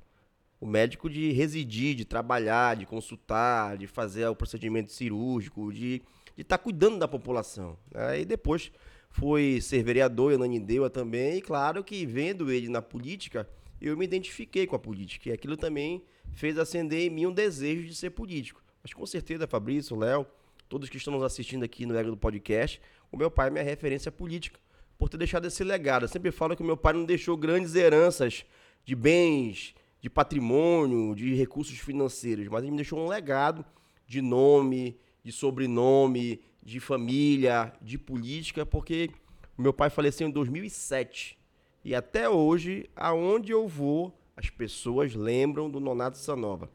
O 0.61 0.67
médico 0.67 1.09
de 1.09 1.33
residir, 1.33 1.95
de 1.95 2.05
trabalhar, 2.05 2.77
de 2.77 2.87
consultar, 2.87 3.77
de 3.79 3.87
fazer 3.87 4.27
o 4.27 4.37
procedimento 4.37 4.93
cirúrgico, 4.93 5.73
de 5.73 6.03
estar 6.37 6.59
cuidando 6.59 6.99
da 6.99 7.09
população. 7.09 7.77
Aí 7.95 8.25
depois 8.25 8.71
foi 9.11 9.61
ser 9.61 9.83
vereador 9.83 10.33
em 10.33 10.37
Ananindeua 10.37 10.91
também. 10.91 11.39
E 11.39 11.41
claro 11.41 11.83
que 11.83 12.07
vendo 12.07 12.51
ele 12.51 12.69
na 12.69 12.81
política, 12.81 13.49
eu 13.89 13.97
me 13.97 14.05
identifiquei 14.05 14.67
com 14.67 14.77
a 14.77 14.79
política. 14.79 15.29
E 15.29 15.33
aquilo 15.33 15.57
também 15.57 16.05
fez 16.33 16.57
acender 16.57 17.01
em 17.01 17.11
mim 17.11 17.27
um 17.27 17.33
desejo 17.33 17.85
de 17.85 17.95
ser 17.95 18.11
político. 18.11 18.63
Mas 18.83 18.93
com 18.93 19.05
certeza, 19.05 19.47
Fabrício, 19.47 19.97
Léo, 19.97 20.27
todos 20.69 20.89
que 20.89 20.97
estão 20.97 21.13
nos 21.13 21.23
assistindo 21.23 21.65
aqui 21.65 21.85
no 21.85 21.97
Ego 21.97 22.11
do 22.11 22.17
Podcast, 22.17 22.81
o 23.11 23.17
meu 23.17 23.31
pai 23.31 23.49
é 23.49 23.51
minha 23.51 23.65
referência 23.65 24.11
política, 24.11 24.59
por 24.97 25.09
ter 25.09 25.19
deixado 25.19 25.47
esse 25.47 25.63
legado. 25.63 26.05
Eu 26.05 26.09
sempre 26.09 26.31
falo 26.31 26.57
que 26.57 26.63
o 26.63 26.67
meu 26.67 26.77
pai 26.77 26.93
não 26.93 27.05
deixou 27.05 27.37
grandes 27.37 27.75
heranças 27.75 28.45
de 28.85 28.95
bens, 28.95 29.75
de 30.01 30.09
patrimônio, 30.09 31.15
de 31.15 31.35
recursos 31.35 31.79
financeiros, 31.79 32.49
mas 32.49 32.63
ele 32.63 32.71
me 32.71 32.77
deixou 32.77 32.99
um 32.99 33.09
legado 33.09 33.65
de 34.07 34.21
nome, 34.21 34.99
de 35.23 35.31
sobrenome, 35.31 36.41
de 36.63 36.81
família, 36.81 37.73
de 37.81 37.99
política, 37.99 38.65
porque 38.65 39.11
o 39.57 39.63
meu 39.63 39.73
pai 39.73 39.91
faleceu 39.91 40.27
em 40.27 40.31
2007. 40.31 41.39
E 41.85 41.95
até 41.95 42.29
hoje, 42.29 42.89
aonde 42.95 43.53
eu 43.53 43.67
vou, 43.67 44.17
as 44.37 44.49
pessoas 44.51 45.15
lembram 45.15 45.69
do 45.71 45.81
Nonato 45.81 46.19
Sanova. 46.19 46.71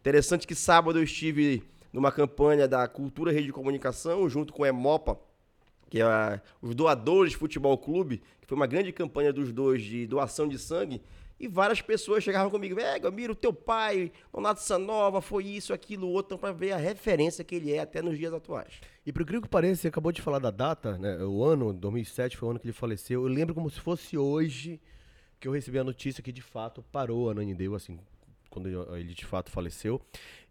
Interessante 0.00 0.46
que 0.46 0.54
sábado 0.54 0.98
eu 0.98 1.02
estive 1.02 1.62
numa 1.92 2.10
campanha 2.10 2.66
da 2.66 2.86
Cultura 2.88 3.32
Rede 3.32 3.46
de 3.46 3.52
Comunicação, 3.52 4.28
junto 4.28 4.52
com 4.52 4.64
a 4.64 4.68
Emopa, 4.68 5.18
que 5.90 6.00
é 6.00 6.02
a- 6.04 6.40
os 6.60 6.74
doadores 6.74 7.34
Futebol 7.34 7.76
Clube, 7.76 8.22
que 8.40 8.46
foi 8.46 8.56
uma 8.56 8.66
grande 8.66 8.92
campanha 8.92 9.32
dos 9.32 9.52
dois 9.52 9.82
de 9.82 10.06
doação 10.06 10.48
de 10.48 10.58
sangue, 10.58 11.02
e 11.38 11.48
várias 11.48 11.82
pessoas 11.82 12.22
chegavam 12.22 12.50
comigo, 12.50 12.78
é, 12.80 12.98
Gamiro, 12.98 13.34
teu 13.34 13.52
pai, 13.52 14.12
Nonato 14.32 14.60
Sanova, 14.62 15.20
foi 15.20 15.44
isso, 15.44 15.72
aquilo, 15.72 16.08
outro, 16.08 16.38
para 16.38 16.52
ver 16.52 16.72
a 16.72 16.76
referência 16.76 17.44
que 17.44 17.56
ele 17.56 17.72
é 17.72 17.80
até 17.80 18.00
nos 18.00 18.16
dias 18.16 18.32
atuais. 18.32 18.80
E 19.04 19.12
por 19.12 19.22
incrível 19.22 19.42
que 19.42 19.48
pareça, 19.48 19.82
você 19.82 19.88
acabou 19.88 20.12
de 20.12 20.22
falar 20.22 20.38
da 20.38 20.50
data, 20.50 20.96
né? 20.96 21.18
O 21.24 21.42
ano, 21.44 21.72
2007, 21.72 22.36
foi 22.36 22.48
o 22.48 22.50
ano 22.50 22.60
que 22.60 22.66
ele 22.66 22.72
faleceu. 22.72 23.22
Eu 23.22 23.28
lembro 23.28 23.54
como 23.54 23.68
se 23.68 23.80
fosse 23.80 24.16
hoje 24.16 24.80
que 25.40 25.48
eu 25.48 25.52
recebi 25.52 25.78
a 25.78 25.84
notícia 25.84 26.22
que 26.22 26.30
de 26.30 26.40
fato 26.40 26.84
parou 26.92 27.28
a 27.28 27.34
Nanindeu, 27.34 27.74
assim, 27.74 27.98
quando 28.48 28.68
ele 28.96 29.12
de 29.12 29.26
fato 29.26 29.50
faleceu. 29.50 30.00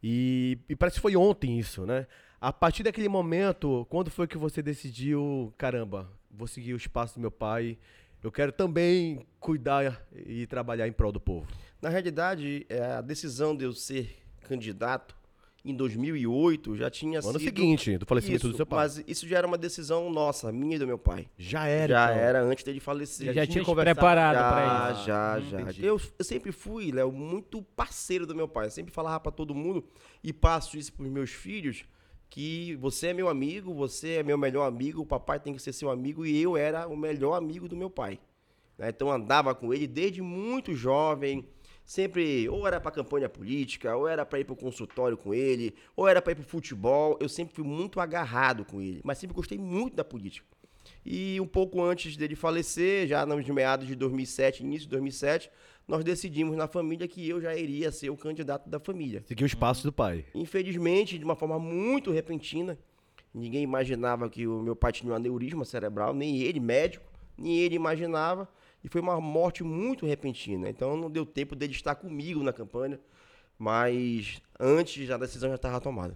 E, 0.03 0.59
e 0.67 0.75
parece 0.75 0.95
que 0.95 1.01
foi 1.01 1.15
ontem 1.15 1.57
isso, 1.57 1.85
né? 1.85 2.05
A 2.41 2.51
partir 2.51 2.83
daquele 2.83 3.07
momento, 3.07 3.87
quando 3.89 4.11
foi 4.11 4.27
que 4.27 4.37
você 4.37 4.61
decidiu, 4.61 5.53
caramba, 5.57 6.11
vou 6.29 6.47
seguir 6.47 6.73
o 6.73 6.77
espaço 6.77 7.15
do 7.15 7.21
meu 7.21 7.31
pai, 7.31 7.77
eu 8.21 8.31
quero 8.31 8.51
também 8.51 9.25
cuidar 9.39 10.05
e 10.25 10.45
trabalhar 10.45 10.87
em 10.87 10.91
prol 10.91 11.11
do 11.11 11.21
povo? 11.21 11.47
Na 11.81 11.87
realidade, 11.87 12.65
é, 12.67 12.83
a 12.83 13.01
decisão 13.01 13.55
de 13.55 13.63
eu 13.63 13.71
ser 13.73 14.17
candidato 14.41 15.15
em 15.63 15.75
2008 15.75 16.75
já 16.75 16.89
tinha 16.89 17.21
No 17.21 17.29
ano 17.29 17.39
sido... 17.39 17.47
seguinte, 17.47 17.97
do 17.97 18.05
falecimento 18.05 18.37
Isso, 18.47 18.49
do 18.53 18.55
seu 18.57 18.65
pai. 18.65 18.79
Mas 18.79 19.03
isso 19.07 19.27
já 19.27 19.37
era 19.37 19.45
uma 19.47 19.57
decisão 19.57 20.09
nossa, 20.11 20.51
minha 20.51 20.75
e 20.75 20.79
do 20.79 20.87
meu 20.87 20.97
pai. 20.97 21.27
já 21.37 21.67
era, 21.67 21.93
já 21.93 22.11
então. 22.11 22.23
era 22.23 22.41
antes 22.41 22.63
dele 22.63 22.79
falecer. 22.79 23.27
Já, 23.27 23.33
já 23.33 23.47
tinha 23.47 23.63
conversado, 23.63 23.95
preparado 23.95 24.35
já, 24.35 24.51
pra 24.51 24.91
isso. 24.93 25.05
já, 25.05 25.37
Hum, 25.37 25.49
já. 25.51 25.61
entendi. 25.61 25.85
Eu, 25.85 26.01
eu 26.17 26.25
sempre 26.25 26.51
fui, 26.51 26.91
Léo, 26.91 27.11
muito 27.11 27.61
parceiro 27.75 28.25
do 28.25 28.33
meu 28.33 28.47
pai. 28.47 28.65
Eu 28.67 28.71
sempre 28.71 28.91
falava 28.91 29.19
pra 29.19 29.31
todo 29.31 29.53
mundo 29.53 29.83
e 30.23 30.33
passo 30.33 30.77
isso 30.77 30.91
pros 30.93 31.09
meus 31.09 31.29
filhos 31.29 31.83
que 32.29 32.75
você 32.77 33.07
é 33.07 33.13
meu 33.13 33.27
amigo, 33.27 33.73
você 33.73 34.13
é 34.13 34.23
meu 34.23 34.37
melhor 34.37 34.65
amigo, 34.65 35.01
o 35.01 35.05
papai 35.05 35.37
tem 35.39 35.53
que 35.53 35.61
ser 35.61 35.73
seu 35.73 35.89
amigo 35.91 36.25
e 36.25 36.41
eu 36.41 36.55
era 36.55 36.87
o 36.87 36.95
melhor 36.95 37.33
amigo 37.35 37.67
do 37.67 37.75
meu 37.75 37.89
pai. 37.89 38.19
né? 38.77 38.87
Então 38.89 39.11
andava 39.11 39.53
com 39.53 39.73
ele 39.73 39.85
desde 39.85 40.21
muito 40.21 40.73
jovem, 40.73 41.45
sempre 41.85 42.47
ou 42.49 42.67
era 42.67 42.79
pra 42.79 42.91
campanha 42.91 43.27
política, 43.27 43.95
ou 43.95 44.07
era 44.07 44.25
pra 44.25 44.39
ir 44.39 44.45
pro 44.45 44.55
consultório 44.55 45.17
com 45.17 45.33
ele, 45.33 45.73
ou 45.95 46.07
era 46.07 46.21
pra 46.21 46.31
ir 46.31 46.35
pro 46.35 46.43
futebol. 46.43 47.17
Eu 47.19 47.29
sempre 47.29 47.53
fui 47.53 47.63
muito 47.63 47.99
agarrado 47.99 48.65
com 48.65 48.81
ele, 48.81 49.01
mas 49.03 49.17
sempre 49.17 49.35
gostei 49.35 49.57
muito 49.57 49.95
da 49.95 50.03
política. 50.03 50.47
E 51.05 51.39
um 51.41 51.47
pouco 51.47 51.81
antes 51.81 52.15
dele 52.15 52.35
falecer, 52.35 53.07
já 53.07 53.25
nos 53.25 53.47
meados 53.47 53.87
de 53.87 53.95
2007, 53.95 54.63
início 54.63 54.87
de 54.87 54.91
2007, 54.91 55.49
nós 55.87 56.03
decidimos 56.03 56.55
na 56.55 56.67
família 56.67 57.07
que 57.07 57.27
eu 57.27 57.41
já 57.41 57.55
iria 57.55 57.91
ser 57.91 58.09
o 58.09 58.17
candidato 58.17 58.69
da 58.69 58.79
família. 58.79 59.23
Seguiu 59.27 59.45
o 59.45 59.47
espaço 59.47 59.83
do 59.83 59.91
pai. 59.91 60.25
Infelizmente, 60.33 61.17
de 61.17 61.25
uma 61.25 61.35
forma 61.35 61.57
muito 61.59 62.11
repentina, 62.11 62.77
ninguém 63.33 63.63
imaginava 63.63 64.29
que 64.29 64.47
o 64.47 64.61
meu 64.61 64.75
pai 64.75 64.91
tinha 64.91 65.11
um 65.11 65.15
aneurisma 65.15 65.65
cerebral, 65.65 66.13
nem 66.13 66.41
ele, 66.41 66.59
médico, 66.59 67.05
nem 67.37 67.57
ele 67.57 67.75
imaginava, 67.75 68.47
e 68.83 68.89
foi 68.89 69.01
uma 69.01 69.19
morte 69.19 69.63
muito 69.63 70.05
repentina. 70.05 70.69
Então 70.69 70.97
não 70.97 71.09
deu 71.09 71.25
tempo 71.25 71.55
dele 71.55 71.73
estar 71.73 71.95
comigo 71.95 72.43
na 72.43 72.53
campanha, 72.53 72.99
mas 73.57 74.41
antes 74.59 75.07
já 75.07 75.15
a 75.15 75.19
decisão 75.19 75.49
já 75.49 75.55
estava 75.55 75.79
tomada. 75.79 76.15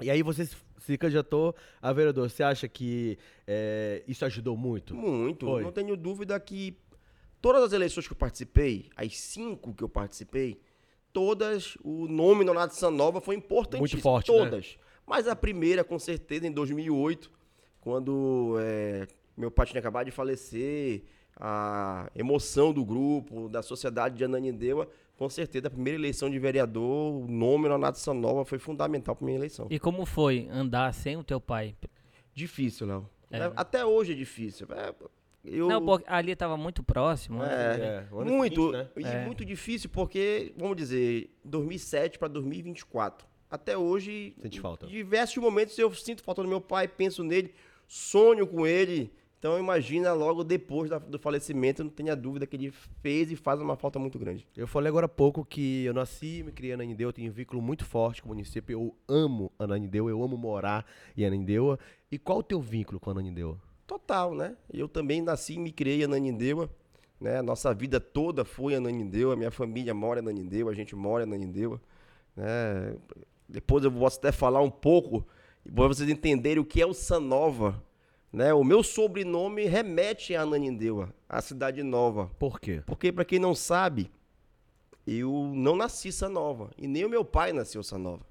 E 0.00 0.10
aí 0.10 0.22
você 0.22 0.48
se 0.78 0.98
candidatou 0.98 1.54
a 1.80 1.92
vereador. 1.92 2.28
Você 2.28 2.42
acha 2.42 2.68
que 2.68 3.18
é, 3.46 4.02
isso 4.06 4.24
ajudou 4.24 4.56
muito? 4.56 4.94
Muito. 4.94 5.46
Foi. 5.46 5.62
Não 5.62 5.72
tenho 5.72 5.96
dúvida 5.96 6.38
que 6.38 6.76
todas 7.40 7.62
as 7.62 7.72
eleições 7.72 8.06
que 8.06 8.12
eu 8.12 8.16
participei, 8.16 8.90
as 8.96 9.16
cinco 9.16 9.74
que 9.74 9.82
eu 9.82 9.88
participei, 9.88 10.60
todas, 11.12 11.76
o 11.82 12.06
nome 12.06 12.44
Nonato 12.44 12.74
Sanova 12.74 13.20
foi 13.20 13.36
importantíssimo. 13.36 13.80
Muito 13.80 13.98
forte, 13.98 14.30
né? 14.30 14.38
Todas. 14.38 14.78
Mas 15.06 15.26
a 15.28 15.36
primeira, 15.36 15.82
com 15.82 15.98
certeza, 15.98 16.46
em 16.46 16.52
2008, 16.52 17.30
quando 17.80 18.56
é, 18.60 19.06
meu 19.36 19.50
pai 19.50 19.66
tinha 19.66 19.78
acabado 19.78 20.06
de 20.06 20.10
falecer, 20.10 21.04
a 21.38 22.10
emoção 22.14 22.72
do 22.72 22.84
grupo, 22.84 23.48
da 23.48 23.62
sociedade 23.62 24.16
de 24.16 24.24
Ananindeua, 24.24 24.88
com 25.16 25.28
certeza, 25.30 25.68
a 25.68 25.70
primeira 25.70 25.98
eleição 25.98 26.28
de 26.28 26.38
vereador, 26.38 27.24
o 27.24 27.26
nome 27.26 27.68
Nonato 27.68 27.98
Sanova 27.98 28.44
foi 28.44 28.58
fundamental 28.58 29.14
para 29.16 29.24
minha 29.24 29.38
eleição. 29.38 29.66
E 29.70 29.78
como 29.78 30.04
foi 30.04 30.48
andar 30.50 30.92
sem 30.92 31.16
o 31.16 31.24
teu 31.24 31.40
pai? 31.40 31.74
Difícil, 32.34 32.86
Léo. 32.86 33.08
É, 33.30 33.38
É? 33.38 33.52
Até 33.56 33.84
hoje 33.84 34.12
é 34.12 34.14
difícil. 34.14 34.66
É, 34.70 34.94
eu, 35.44 35.68
Não, 35.68 35.84
porque 35.84 36.04
ali 36.08 36.34
tava 36.36 36.56
muito 36.56 36.82
próximo. 36.82 37.38
né? 37.38 37.48
É, 37.48 38.06
É, 38.10 38.14
muito, 38.24 38.72
seguinte, 38.72 38.72
né? 38.72 38.88
e 38.96 39.04
É. 39.06 39.24
muito 39.24 39.44
difícil 39.44 39.88
porque, 39.90 40.52
vamos 40.56 40.76
dizer, 40.76 41.30
2007 41.44 42.18
para 42.18 42.28
2024. 42.28 43.26
Até 43.50 43.78
hoje, 43.78 44.34
Sente 44.42 44.60
falta. 44.60 44.86
em 44.86 44.90
diversos 44.90 45.36
momentos 45.36 45.78
eu 45.78 45.92
sinto 45.94 46.22
falta 46.22 46.42
do 46.42 46.48
meu 46.48 46.60
pai, 46.60 46.88
penso 46.88 47.22
nele, 47.22 47.54
sonho 47.86 48.46
com 48.46 48.66
ele. 48.66 49.12
Então 49.38 49.58
imagina 49.58 50.12
logo 50.12 50.42
depois 50.42 50.88
da- 50.90 50.98
do 50.98 51.18
falecimento, 51.18 51.84
não 51.84 51.90
tenha 51.90 52.16
dúvida 52.16 52.46
que 52.46 52.56
ele 52.56 52.72
fez 53.02 53.30
e 53.30 53.36
faz 53.36 53.60
uma 53.60 53.76
falta 53.76 53.98
muito 53.98 54.18
grande. 54.18 54.46
Eu 54.56 54.66
falei 54.66 54.88
agora 54.88 55.06
há 55.06 55.08
pouco 55.08 55.44
que 55.44 55.84
eu 55.84 55.92
nasci, 55.92 56.42
me 56.42 56.50
criei 56.52 56.72
em 56.72 56.74
Ananindeua, 56.74 57.12
tenho 57.12 57.30
um 57.30 57.34
vínculo 57.34 57.60
muito 57.60 57.84
forte 57.84 58.22
com 58.22 58.28
o 58.30 58.32
município. 58.32 58.72
Eu 58.72 58.94
amo 59.06 59.52
Ananindeua, 59.58 60.10
eu 60.10 60.22
amo 60.22 60.36
morar 60.36 60.86
em 61.16 61.24
Ananindeua. 61.24 61.78
E 62.10 62.18
qual 62.18 62.38
o 62.38 62.42
teu 62.42 62.60
vínculo 62.60 62.98
com 62.98 63.10
Ananindeua? 63.10 63.58
Total, 63.86 64.34
né? 64.34 64.56
Eu 64.72 64.88
também 64.88 65.20
nasci 65.20 65.54
e 65.54 65.58
me 65.58 65.70
criei 65.70 66.00
em 66.00 66.04
Ananindeua, 66.04 66.70
né? 67.20 67.40
Nossa 67.42 67.72
vida 67.74 68.00
toda 68.00 68.44
foi 68.44 68.72
em 68.72 68.76
Ananindeua, 68.76 69.36
minha 69.36 69.50
família 69.50 69.92
mora 69.94 70.18
em 70.18 70.22
Ananindeua, 70.22 70.72
a 70.72 70.74
gente 70.74 70.96
mora 70.96 71.22
em 71.24 71.26
Ananindeua, 71.26 71.80
né? 72.34 72.96
Depois 73.48 73.84
eu 73.84 73.92
posso 73.92 74.18
até 74.18 74.32
falar 74.32 74.60
um 74.60 74.70
pouco, 74.70 75.24
para 75.72 75.86
vocês 75.86 76.08
entenderem 76.08 76.60
o 76.60 76.64
que 76.64 76.80
é 76.82 76.86
o 76.86 76.92
Sanova, 76.94 77.80
né? 78.36 78.52
O 78.52 78.62
meu 78.62 78.82
sobrenome 78.82 79.64
remete 79.64 80.36
a 80.36 80.42
Ananindeua, 80.42 81.08
a 81.26 81.40
cidade 81.40 81.82
nova. 81.82 82.30
Por 82.38 82.60
quê? 82.60 82.82
Porque, 82.84 83.10
para 83.10 83.24
quem 83.24 83.38
não 83.38 83.54
sabe, 83.54 84.10
eu 85.06 85.50
não 85.54 85.74
nasci 85.74 86.12
Sanova, 86.12 86.70
e 86.76 86.86
nem 86.86 87.06
o 87.06 87.08
meu 87.08 87.24
pai 87.24 87.54
nasceu 87.54 87.82
Sanova. 87.82 88.26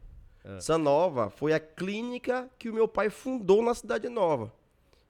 Sanova 0.60 1.32
foi 1.32 1.54
a 1.54 1.60
clínica 1.60 2.48
que 2.60 2.70
o 2.70 2.74
meu 2.74 2.88
pai 2.88 3.10
fundou 3.10 3.64
na 3.64 3.74
Cidade 3.74 4.08
Nova, 4.08 4.54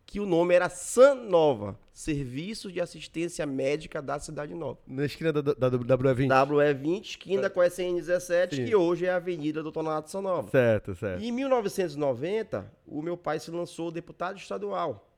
que 0.06 0.20
o 0.20 0.26
nome 0.26 0.54
era 0.54 0.70
Sanova, 0.70 1.78
Serviços 1.92 2.72
de 2.72 2.80
Assistência 2.80 3.46
Médica 3.46 4.02
da 4.02 4.20
Cidade 4.20 4.54
Nova. 4.54 4.78
Na 4.86 5.06
esquina 5.06 5.34
da, 5.34 5.42
da, 5.42 5.70
da 5.70 5.98
WE20. 5.98 6.28
WE20, 6.28 7.02
esquina 7.02 7.50
com 7.50 7.62
a 7.62 7.68
SN17, 7.68 8.56
Sim. 8.56 8.66
que 8.66 8.76
hoje 8.76 9.06
é 9.06 9.10
a 9.10 9.16
Avenida 9.16 9.64
Doutor 9.64 9.84
Nato 9.84 10.12
Sanova. 10.12 10.50
Certo, 10.50 10.94
certo. 10.96 11.24
E 11.24 11.28
em 11.28 11.32
1990, 11.32 12.72
o 12.86 13.02
meu 13.02 13.18
pai 13.18 13.40
se 13.40 13.50
lançou 13.50 13.92
deputado 13.92 14.38
estadual. 14.38 15.10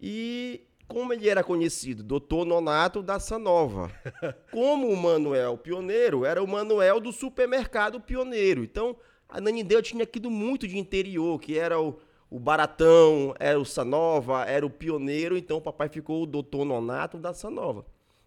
E 0.00 0.66
como 0.86 1.12
ele 1.12 1.28
era 1.28 1.42
conhecido, 1.42 2.02
doutor 2.02 2.44
Nonato 2.44 3.02
da 3.02 3.18
Sanova. 3.18 3.90
Como 4.52 4.88
o 4.88 4.96
Manuel 4.96 5.58
Pioneiro, 5.58 6.24
era 6.24 6.42
o 6.42 6.46
Manuel 6.46 7.00
do 7.00 7.12
supermercado 7.12 8.00
Pioneiro. 8.00 8.62
Então, 8.62 8.96
a 9.28 9.40
Nanindeu 9.40 9.82
tinha 9.82 10.04
aquilo 10.04 10.30
muito 10.30 10.68
de 10.68 10.78
interior, 10.78 11.40
que 11.40 11.58
era 11.58 11.80
o, 11.80 11.98
o 12.36 12.38
Baratão, 12.38 13.34
era 13.40 13.58
o 13.58 13.64
Sanova, 13.64 14.44
era 14.44 14.66
o 14.66 14.68
Pioneiro. 14.68 15.38
Então, 15.38 15.56
o 15.56 15.60
papai 15.60 15.88
ficou 15.88 16.22
o 16.22 16.26
doutor 16.26 16.66
Nonato 16.66 17.16
da 17.16 17.32
Sanova. 17.32 17.86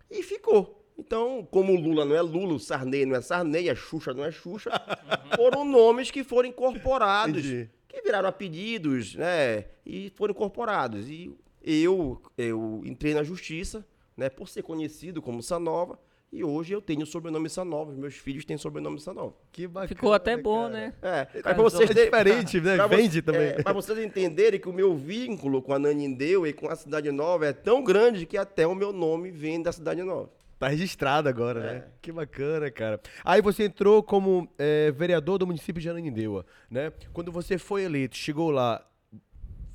E 0.09 0.23
ficou. 0.23 0.83
Então, 0.97 1.47
como 1.51 1.73
o 1.73 1.79
Lula 1.79 2.03
não 2.05 2.15
é 2.15 2.21
Lula, 2.21 2.53
o 2.53 2.59
Sarney 2.59 3.05
não 3.05 3.15
é 3.15 3.21
Sarney, 3.21 3.69
a 3.69 3.75
Xuxa 3.75 4.11
não 4.11 4.25
é 4.25 4.31
Xuxa, 4.31 4.71
foram 5.37 5.63
nomes 5.63 6.09
que 6.09 6.23
foram 6.23 6.49
incorporados 6.49 7.45
Entendi. 7.45 7.69
que 7.87 8.01
viraram 8.01 8.27
apelidos, 8.27 9.13
né? 9.13 9.65
E 9.85 10.11
foram 10.15 10.31
incorporados. 10.31 11.07
E 11.07 11.31
eu, 11.63 12.19
eu 12.35 12.81
entrei 12.85 13.13
na 13.13 13.21
justiça, 13.23 13.85
né? 14.17 14.27
Por 14.27 14.49
ser 14.49 14.63
conhecido 14.63 15.21
como 15.21 15.43
Sanova. 15.43 15.99
E 16.31 16.43
hoje 16.43 16.73
eu 16.73 16.81
tenho 16.81 17.01
o 17.01 17.05
sobrenome 17.07 17.49
Sanova. 17.49 17.89
Os 17.91 17.97
meus 17.97 18.13
filhos 18.15 18.45
têm 18.45 18.55
sobrenome 18.57 18.99
Sanova. 18.99 19.33
Que 19.51 19.65
bacana. 19.67 19.87
Ficou 19.87 20.13
até 20.13 20.37
bom, 20.37 20.69
cara. 20.69 20.73
né? 20.73 20.93
É, 21.01 21.27
mas 21.33 21.41
pra 21.41 21.53
vocês 21.55 21.89
É 21.89 21.93
terem- 21.93 22.05
diferente, 22.11 22.61
né? 22.61 22.75
pra 22.75 22.87
Vende 22.87 23.21
também. 23.21 23.41
É, 23.47 23.63
pra 23.63 23.73
vocês 23.73 23.97
entenderem 23.97 24.59
que 24.59 24.69
o 24.69 24.73
meu 24.73 24.95
vínculo 24.95 25.59
com 25.61 25.73
a 25.73 25.79
Nanindeu 25.79 26.45
e 26.45 26.53
com 26.53 26.69
a 26.69 26.75
Cidade 26.75 27.11
Nova 27.11 27.47
é 27.47 27.53
tão 27.53 27.83
grande 27.83 28.27
que 28.27 28.37
até 28.37 28.67
o 28.67 28.75
meu 28.75 28.93
nome 28.93 29.31
vem 29.31 29.59
da 29.61 29.71
Cidade 29.71 30.03
Nova. 30.03 30.29
Tá 30.59 30.67
registrado 30.67 31.27
agora, 31.29 31.59
É. 31.61 31.73
né? 31.73 31.87
Que 32.01 32.11
bacana, 32.11 32.69
cara. 32.69 33.01
Aí 33.23 33.41
você 33.41 33.63
entrou 33.63 34.03
como 34.03 34.47
é, 34.59 34.91
vereador 34.91 35.37
do 35.39 35.47
município 35.47 35.81
de 35.81 35.89
Ananindeua, 35.89 36.45
né? 36.69 36.91
Quando 37.11 37.31
você 37.31 37.57
foi 37.57 37.83
eleito, 37.83 38.15
chegou 38.17 38.51
lá, 38.51 38.85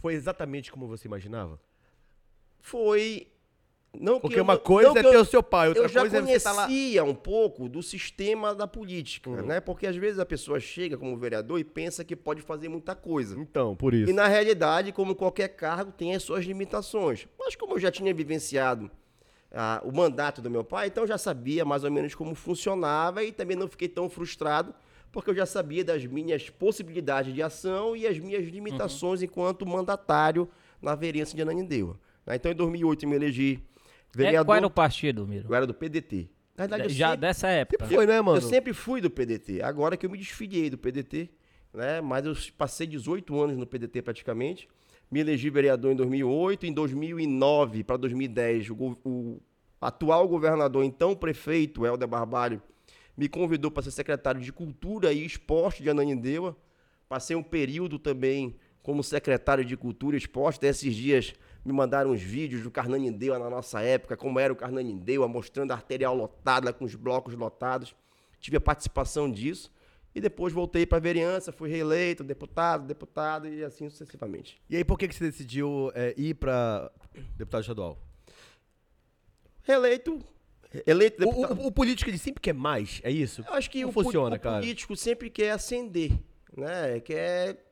foi 0.01 0.15
exatamente 0.15 0.71
como 0.71 0.87
você 0.87 1.09
imaginava? 1.09 1.59
Foi. 2.61 3.27
Não 4.01 4.15
que 4.17 4.21
Porque 4.23 4.39
eu 4.41 4.43
uma 4.45 4.59
coisa 4.59 4.91
é 4.91 5.01
que 5.03 5.07
eu- 5.07 5.11
ter 5.13 5.17
o 5.19 5.25
seu 5.25 5.43
pai, 5.43 5.69
outra 5.69 5.85
eu 5.85 5.89
já 5.89 6.01
coisa 6.01 6.19
é 6.19 6.23
você 6.23 6.33
estar 6.33 6.53
lá. 6.53 6.67
conhecia 6.67 7.05
um 7.05 7.15
pouco 7.15 7.69
do 7.69 7.83
sistema 7.83 8.55
da 8.55 8.67
política, 8.67 9.31
Hum. 9.31 9.43
né? 9.47 9.61
Porque 9.61 9.87
às 9.87 9.97
vezes 9.97 10.19
a 10.19 10.27
pessoa 10.27 10.59
chega 10.61 10.97
como 10.99 11.17
vereador 11.17 11.59
e 11.61 11.65
pensa 11.65 12.05
que 12.05 12.17
pode 12.17 12.43
fazer 12.43 12.69
muita 12.69 12.95
coisa. 12.95 13.39
Então, 13.39 13.75
por 13.77 13.95
isso. 13.95 14.11
E 14.11 14.13
na 14.13 14.27
realidade, 14.27 14.91
como 14.93 15.15
qualquer 15.15 15.49
cargo, 15.49 15.93
tem 15.93 16.15
as 16.15 16.23
suas 16.23 16.45
limitações. 16.45 17.27
Mas 17.39 17.55
como 17.55 17.75
eu 17.75 17.79
já 17.79 17.91
tinha 17.91 18.13
vivenciado 18.13 18.91
ah, 19.57 19.81
o 19.85 19.93
mandato 19.93 20.43
do 20.43 20.51
meu 20.51 20.65
pai, 20.65 20.89
então 20.89 21.05
eu 21.05 21.09
já 21.09 21.17
sabia 21.17 21.65
mais 21.65 21.85
ou 21.85 21.91
menos 21.91 22.13
como 22.15 22.35
funcionava 22.35 23.23
e 23.23 23.31
também 23.31 23.57
não 23.57 23.69
fiquei 23.69 23.87
tão 23.89 24.11
frustrado, 24.11 24.75
porque 25.13 25.31
eu 25.31 25.35
já 25.37 25.47
sabia 25.47 25.85
das 25.85 26.05
minhas 26.05 26.51
possibilidades 26.51 27.33
de 27.33 27.41
ação 27.41 27.95
e 27.95 28.05
as 28.05 28.19
minhas 28.19 28.45
limitações 28.49 29.23
enquanto 29.23 29.65
mandatário 29.65 30.49
na 30.83 30.97
vereança 30.97 31.37
de 31.37 31.43
Ananindeua. 31.43 31.97
né? 32.27 32.35
Então, 32.35 32.51
em 32.51 32.55
2008, 32.57 33.05
eu 33.05 33.09
me 33.09 33.15
elegi 33.15 33.63
É, 34.15 34.23
vereador. 34.25 34.47
qual 34.47 34.57
era 34.57 34.67
o 34.67 34.71
partido, 34.71 35.27
Miro? 35.27 35.49
Eu 35.49 35.55
era 35.55 35.67
do 35.67 35.75
PDT. 35.75 36.29
Na 36.57 36.65
verdade, 36.67 36.85
eu 36.85 36.89
Já 36.91 37.11
sempre- 37.11 37.21
dessa 37.21 37.49
época. 37.49 37.87
Foi, 37.87 38.07
né, 38.07 38.21
mano? 38.21 38.37
eu 38.39 38.43
sempre 38.43 38.73
fui 38.73 39.01
do 39.01 39.11
PDT. 39.11 39.61
Agora 39.63 39.97
que 39.97 40.07
eu 40.07 40.11
me 40.11 40.17
desfiliei 40.19 40.71
do 40.71 40.79
PDT, 40.79 41.31
né? 41.73 42.01
Mas 42.01 42.25
eu 42.25 42.35
passei 42.57 42.87
18 42.87 43.41
anos 43.41 43.57
no 43.57 43.67
PDT 43.67 44.03
praticamente. 44.03 44.69
Me 45.11 45.21
elegi 45.21 45.51
vereador 45.51 45.91
em 45.93 45.97
2008. 45.97 46.65
Em 46.67 46.73
2009 46.73 47.83
para 47.85 47.97
2010, 47.97 48.71
o, 48.71 48.97
o 49.05 49.41
atual 49.81 50.29
governador, 50.29 50.85
então 50.85 51.15
prefeito, 51.15 51.85
Helder 51.85 52.09
Barbalho, 52.09 52.63
me 53.17 53.29
convidou 53.29 53.71
para 53.71 53.83
ser 53.83 53.91
secretário 53.91 54.41
de 54.41 54.53
Cultura 54.53 55.13
e 55.13 55.25
Esporte 55.25 55.83
de 55.83 55.91
Ananindeua. 55.91 56.57
Passei 57.09 57.37
um 57.37 57.43
período 57.43 57.99
também 57.99 58.57
como 58.83 59.03
secretário 59.03 59.65
de 59.65 59.77
Cultura 59.77 60.17
e 60.17 60.19
Esporte. 60.19 60.57
Até 60.57 60.69
esses 60.69 60.95
dias 60.95 61.35
me 61.65 61.73
mandaram 61.73 62.11
uns 62.11 62.21
vídeos 62.21 62.63
do 62.63 62.71
Carnanindeua 62.71 63.39
na 63.39 63.49
nossa 63.49 63.81
época, 63.81 64.17
como 64.17 64.39
era 64.39 64.53
o 64.53 64.57
Carnanindeua, 64.57 65.27
mostrando 65.27 65.71
a 65.71 65.75
arterial 65.75 66.15
lotada, 66.15 66.73
com 66.73 66.85
os 66.85 66.95
blocos 66.95 67.35
lotados. 67.35 67.95
Tive 68.39 68.57
a 68.59 68.61
participação 68.61 69.31
disso. 69.31 69.73
E 70.15 70.21
depois 70.21 70.53
voltei 70.53 70.87
para 70.87 70.99
a 70.99 71.01
vereança, 71.01 71.51
fui 71.51 71.69
reeleito, 71.69 72.23
deputado, 72.23 72.87
deputado 72.87 73.49
e 73.49 73.65
assim 73.65 73.89
sucessivamente. 73.91 74.61
E 74.71 74.77
aí, 74.77 74.85
por 74.85 74.97
que, 74.97 75.09
que 75.09 75.15
você 75.15 75.25
decidiu 75.25 75.91
é, 75.93 76.15
ir 76.17 76.35
pra 76.35 76.89
deputado 77.37 77.63
estadual? 77.63 77.99
Reeleito, 79.63 80.21
eleito 80.87 81.23
O, 81.23 81.27
deputado. 81.27 81.61
o- 81.63 81.67
o 81.67 81.73
político 81.73 82.11
ele 82.11 82.19
sempre 82.19 82.41
quer 82.41 82.53
mais, 82.55 83.01
é 83.03 83.11
isso? 83.11 83.43
Eu 83.49 83.55
acho 83.55 83.71
que 83.71 83.81
Como 83.85 83.91
o, 83.91 84.05
funciona, 84.05 84.37
o 84.37 84.41
cara? 84.41 84.61
político 84.61 84.95
sempre 84.95 85.31
quer 85.31 85.51
ascender, 85.53 86.13
né? 86.57 87.01
Quer 87.01 87.65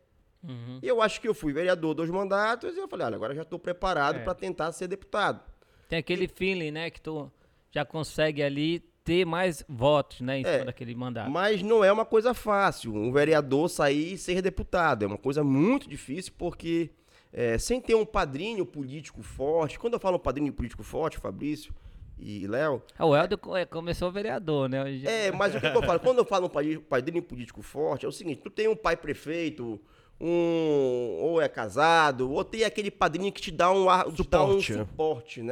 Uhum. 0.43 0.79
E 0.83 0.89
eu 0.89 1.01
acho 1.01 1.21
que 1.21 1.29
eu 1.29 1.35
fui 1.35 1.53
vereador 1.53 1.95
dois 1.95 2.11
mandatos 2.11 2.75
e 2.75 2.79
eu 2.79 2.89
falei, 2.89 3.07
olha, 3.07 3.17
agora 3.17 3.35
já 3.35 3.43
estou 3.43 3.59
preparado 3.59 4.17
É. 4.17 4.25
para 4.25 4.35
tentar 4.35 4.73
ser 4.73 4.89
deputado. 4.89 5.41
Tem 5.89 5.99
aquele 5.99 6.27
feeling, 6.27 6.71
né, 6.71 6.91
que 6.91 7.01
tu 7.01 7.31
já 7.71 7.85
consegue 7.85 8.43
ali 8.43 8.81
ter 9.05 9.25
mais 9.25 9.65
votos, 9.69 10.21
né, 10.21 10.39
em 10.39 10.47
É, 10.47 10.53
cima 10.53 10.65
daquele 10.67 10.95
mandato. 10.95 11.31
Mas 11.31 11.63
não 11.63 11.83
é 11.85 11.93
uma 11.93 12.05
coisa 12.05 12.33
fácil 12.35 12.95
um 12.95 13.13
vereador 13.13 13.69
sair 13.69 14.15
e 14.15 14.19
ser 14.19 14.41
deputado. 14.43 15.05
É 15.05 15.07
uma 15.07 15.19
coisa 15.19 15.43
muito 15.45 15.89
difícil 15.89 16.33
porque 16.39 16.91
é, 17.33 17.57
sem 17.59 17.81
ter 17.81 17.95
um 17.95 18.05
padrinho 18.05 18.65
político 18.67 19.23
forte, 19.23 19.79
quando 19.79 19.95
eu 19.95 20.01
falo 20.01 20.17
um 20.17 20.21
padrinho 20.21 20.53
político 20.53 20.83
forte, 20.83 21.19
Fabrício 21.19 21.75
e 22.19 22.47
Léo, 22.47 22.83
Ah, 22.97 23.07
o 23.07 23.17
Helder 23.17 23.39
é, 23.57 23.65
começou 23.65 24.13
vereador, 24.13 24.69
né? 24.69 24.85
hoje- 24.85 25.07
É, 25.07 25.33
mas 25.33 25.55
o 25.55 25.61
que, 25.61 25.69
que 25.71 25.77
eu 25.77 25.83
falo? 25.83 25.99
Quando 26.01 26.19
eu 26.19 26.25
falo 26.25 26.47
um 26.47 26.81
padrinho 26.83 27.23
político 27.23 27.63
forte, 27.63 28.05
é 28.07 28.09
o 28.09 28.13
seguinte: 28.13 28.43
tu 28.45 28.51
tem 28.51 28.69
um 28.69 28.77
pai 28.77 28.97
prefeito, 28.97 29.81
um 30.23 31.19
ou 31.21 31.41
é 31.41 31.49
casado, 31.49 32.31
ou 32.31 32.45
tem 32.45 32.65
aquele 32.65 32.91
padrinho 32.91 33.33
que 33.33 33.41
te 33.41 33.51
dá 33.51 33.73
um, 33.73 33.91
ar- 33.91 34.05
te 34.13 34.23
dá 34.29 34.45
um 34.45 34.61
Suporte, 34.61 34.73
né? 34.73 34.79
suporte? 34.85 35.43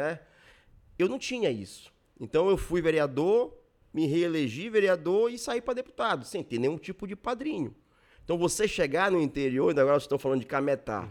Eu 0.98 1.08
não 1.08 1.18
tinha 1.18 1.50
isso. 1.50 1.92
Então 2.20 2.48
eu 2.48 2.56
fui 2.56 2.80
vereador, 2.80 3.52
me 3.92 4.06
reelegi 4.06 4.68
vereador 4.68 5.30
e 5.32 5.38
saí 5.38 5.60
para 5.60 5.74
deputado, 5.74 6.24
sem 6.24 6.42
ter 6.42 6.58
nenhum 6.58 6.78
tipo 6.78 7.06
de 7.06 7.16
padrinho. 7.16 7.74
Então 8.24 8.38
você 8.38 8.68
chegar 8.68 9.10
no 9.10 9.20
interior, 9.20 9.70
agora 9.70 9.94
vocês 9.94 10.02
estão 10.04 10.18
falando 10.18 10.40
de 10.40 10.46
Cametá. 10.46 11.08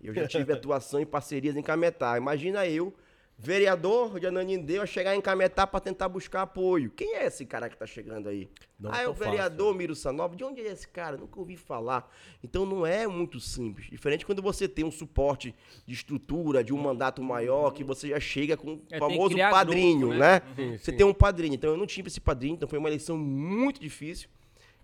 Eu 0.00 0.14
já 0.14 0.28
tive 0.28 0.52
atuação 0.54 1.00
em 1.00 1.06
parcerias 1.06 1.56
em 1.56 1.62
Cametá. 1.62 2.16
Imagina 2.16 2.66
eu, 2.66 2.94
vereador 3.42 4.20
de 4.20 4.26
Ananindeua, 4.26 4.86
chegar 4.86 5.16
em 5.16 5.20
Cametá 5.20 5.66
para 5.66 5.80
tentar 5.80 6.08
buscar 6.08 6.42
apoio. 6.42 6.90
Quem 6.90 7.16
é 7.16 7.26
esse 7.26 7.44
cara 7.44 7.68
que 7.68 7.76
tá 7.76 7.84
chegando 7.84 8.28
aí? 8.28 8.48
Não 8.78 8.90
ah, 8.92 9.02
é 9.02 9.08
o 9.08 9.12
vereador 9.12 9.74
Miro 9.74 9.96
Sanova. 9.96 10.36
De 10.36 10.44
onde 10.44 10.60
é 10.60 10.70
esse 10.70 10.86
cara? 10.86 11.16
Nunca 11.16 11.40
ouvi 11.40 11.56
falar. 11.56 12.08
Então 12.42 12.64
não 12.64 12.86
é 12.86 13.06
muito 13.06 13.40
simples. 13.40 13.90
Diferente 13.90 14.24
quando 14.24 14.40
você 14.40 14.68
tem 14.68 14.84
um 14.84 14.92
suporte 14.92 15.54
de 15.84 15.92
estrutura, 15.92 16.62
de 16.62 16.72
um 16.72 16.78
mandato 16.78 17.20
maior, 17.22 17.72
que 17.72 17.82
você 17.82 18.08
já 18.08 18.20
chega 18.20 18.56
com 18.56 18.74
o 18.74 18.82
É, 18.90 18.98
famoso 18.98 19.36
padrinho, 19.36 20.08
grupo, 20.08 20.14
né? 20.14 20.40
né? 20.40 20.42
Sim, 20.54 20.78
Você 20.78 20.90
sim. 20.92 20.96
tem 20.98 21.06
um 21.06 21.14
padrinho. 21.14 21.54
Então 21.54 21.70
eu 21.70 21.76
não 21.76 21.86
tive 21.86 22.06
esse 22.08 22.20
padrinho, 22.20 22.54
então 22.54 22.68
foi 22.68 22.78
uma 22.78 22.88
eleição 22.88 23.18
muito 23.18 23.80
difícil. 23.80 24.28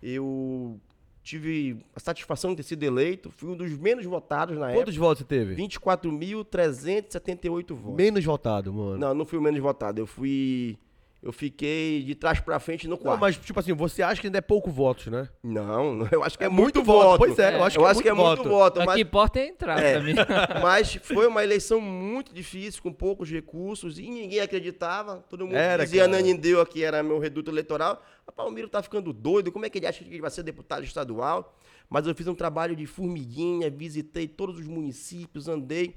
Eu 0.03 0.81
tive 1.28 1.85
a 1.94 2.00
satisfação 2.00 2.50
de 2.50 2.56
ter 2.56 2.62
sido 2.62 2.82
eleito, 2.82 3.30
fui 3.37 3.50
um 3.50 3.56
dos 3.56 3.76
menos 3.76 4.04
votados 4.06 4.56
na 4.56 4.73
Quantos 4.73 4.97
votos 4.97 5.18
você 5.18 5.25
teve? 5.25 5.52
época. 5.52 5.78
24.378 5.80 7.75
votos. 7.75 7.97
Menos 7.97 8.25
votado, 8.25 8.73
mano. 8.73 8.97
Não, 8.97 9.14
não 9.14 9.26
fui 9.26 9.38
o 9.38 9.42
menos 9.42 9.61
votado. 9.61 10.00
Eu 10.00 10.06
fui. 10.06 10.78
Eu 11.21 11.33
fiquei 11.33 12.05
de 12.05 12.15
trás 12.15 12.39
pra 12.39 12.61
frente 12.61 12.87
no 12.87 12.93
Não, 12.95 13.03
quarto. 13.03 13.21
mas, 13.21 13.37
tipo 13.37 13.59
assim, 13.59 13.73
você 13.73 14.03
acha 14.03 14.21
que 14.21 14.29
ainda 14.29 14.39
é 14.39 14.41
pouco 14.41 14.71
votos, 14.71 15.07
né? 15.09 15.29
Não, 15.43 16.07
eu 16.13 16.23
acho 16.23 16.39
que 16.39 16.45
é, 16.45 16.47
É 16.47 16.49
muito, 16.49 16.77
muito 16.77 16.85
voto. 16.85 17.05
voto, 17.09 17.19
pois 17.19 17.39
é, 17.41 17.57
eu 17.57 17.65
acho 17.65 17.77
que 18.01 18.09
é 18.09 18.13
muito 18.13 18.27
muito 18.27 18.43
voto. 18.45 18.49
voto. 18.49 18.77
O 18.77 18.81
que 18.83 18.87
Mas, 18.87 19.01
importa 19.01 19.41
é 19.41 19.49
entrar 19.49 19.83
É. 19.83 20.01
mim. 20.01 20.15
mas 20.63 20.95
foi 21.03 21.27
uma 21.27 21.43
eleição 21.43 21.81
muito 21.81 22.33
difícil, 22.33 22.81
com 22.83 22.93
poucos 22.93 23.29
recursos, 23.29 23.99
e 23.99 24.09
ninguém 24.09 24.39
acreditava. 24.39 25.17
Todo 25.29 25.45
mundo 25.45 25.57
Era, 25.57 25.83
dizia 25.85 26.03
cara. 26.05 26.13
Nanindeu 26.13 26.65
que 26.65 26.85
era 26.85 27.03
meu 27.03 27.19
reduto 27.19 27.51
eleitoral. 27.51 28.01
O 28.25 28.31
Palmiro 28.31 28.69
tá 28.69 28.81
ficando 28.81 29.13
doido, 29.13 29.51
como 29.51 29.67
é 29.67 29.71
que 29.71 29.79
ele 29.79 29.87
acha 29.89 30.05
que 30.05 30.11
ele 30.11 30.21
vai 30.21 30.31
ser 30.31 30.45
deputado 30.45 30.85
estadual? 30.85 31.57
Mas 31.91 32.07
eu 32.07 32.15
fiz 32.15 32.29
um 32.29 32.35
trabalho 32.35 32.77
de 32.77 32.87
formiguinha, 32.87 33.69
visitei 33.71 34.29
todos 34.29 34.59
os 34.61 34.67
municípios, 34.69 35.49
andei. 35.49 35.97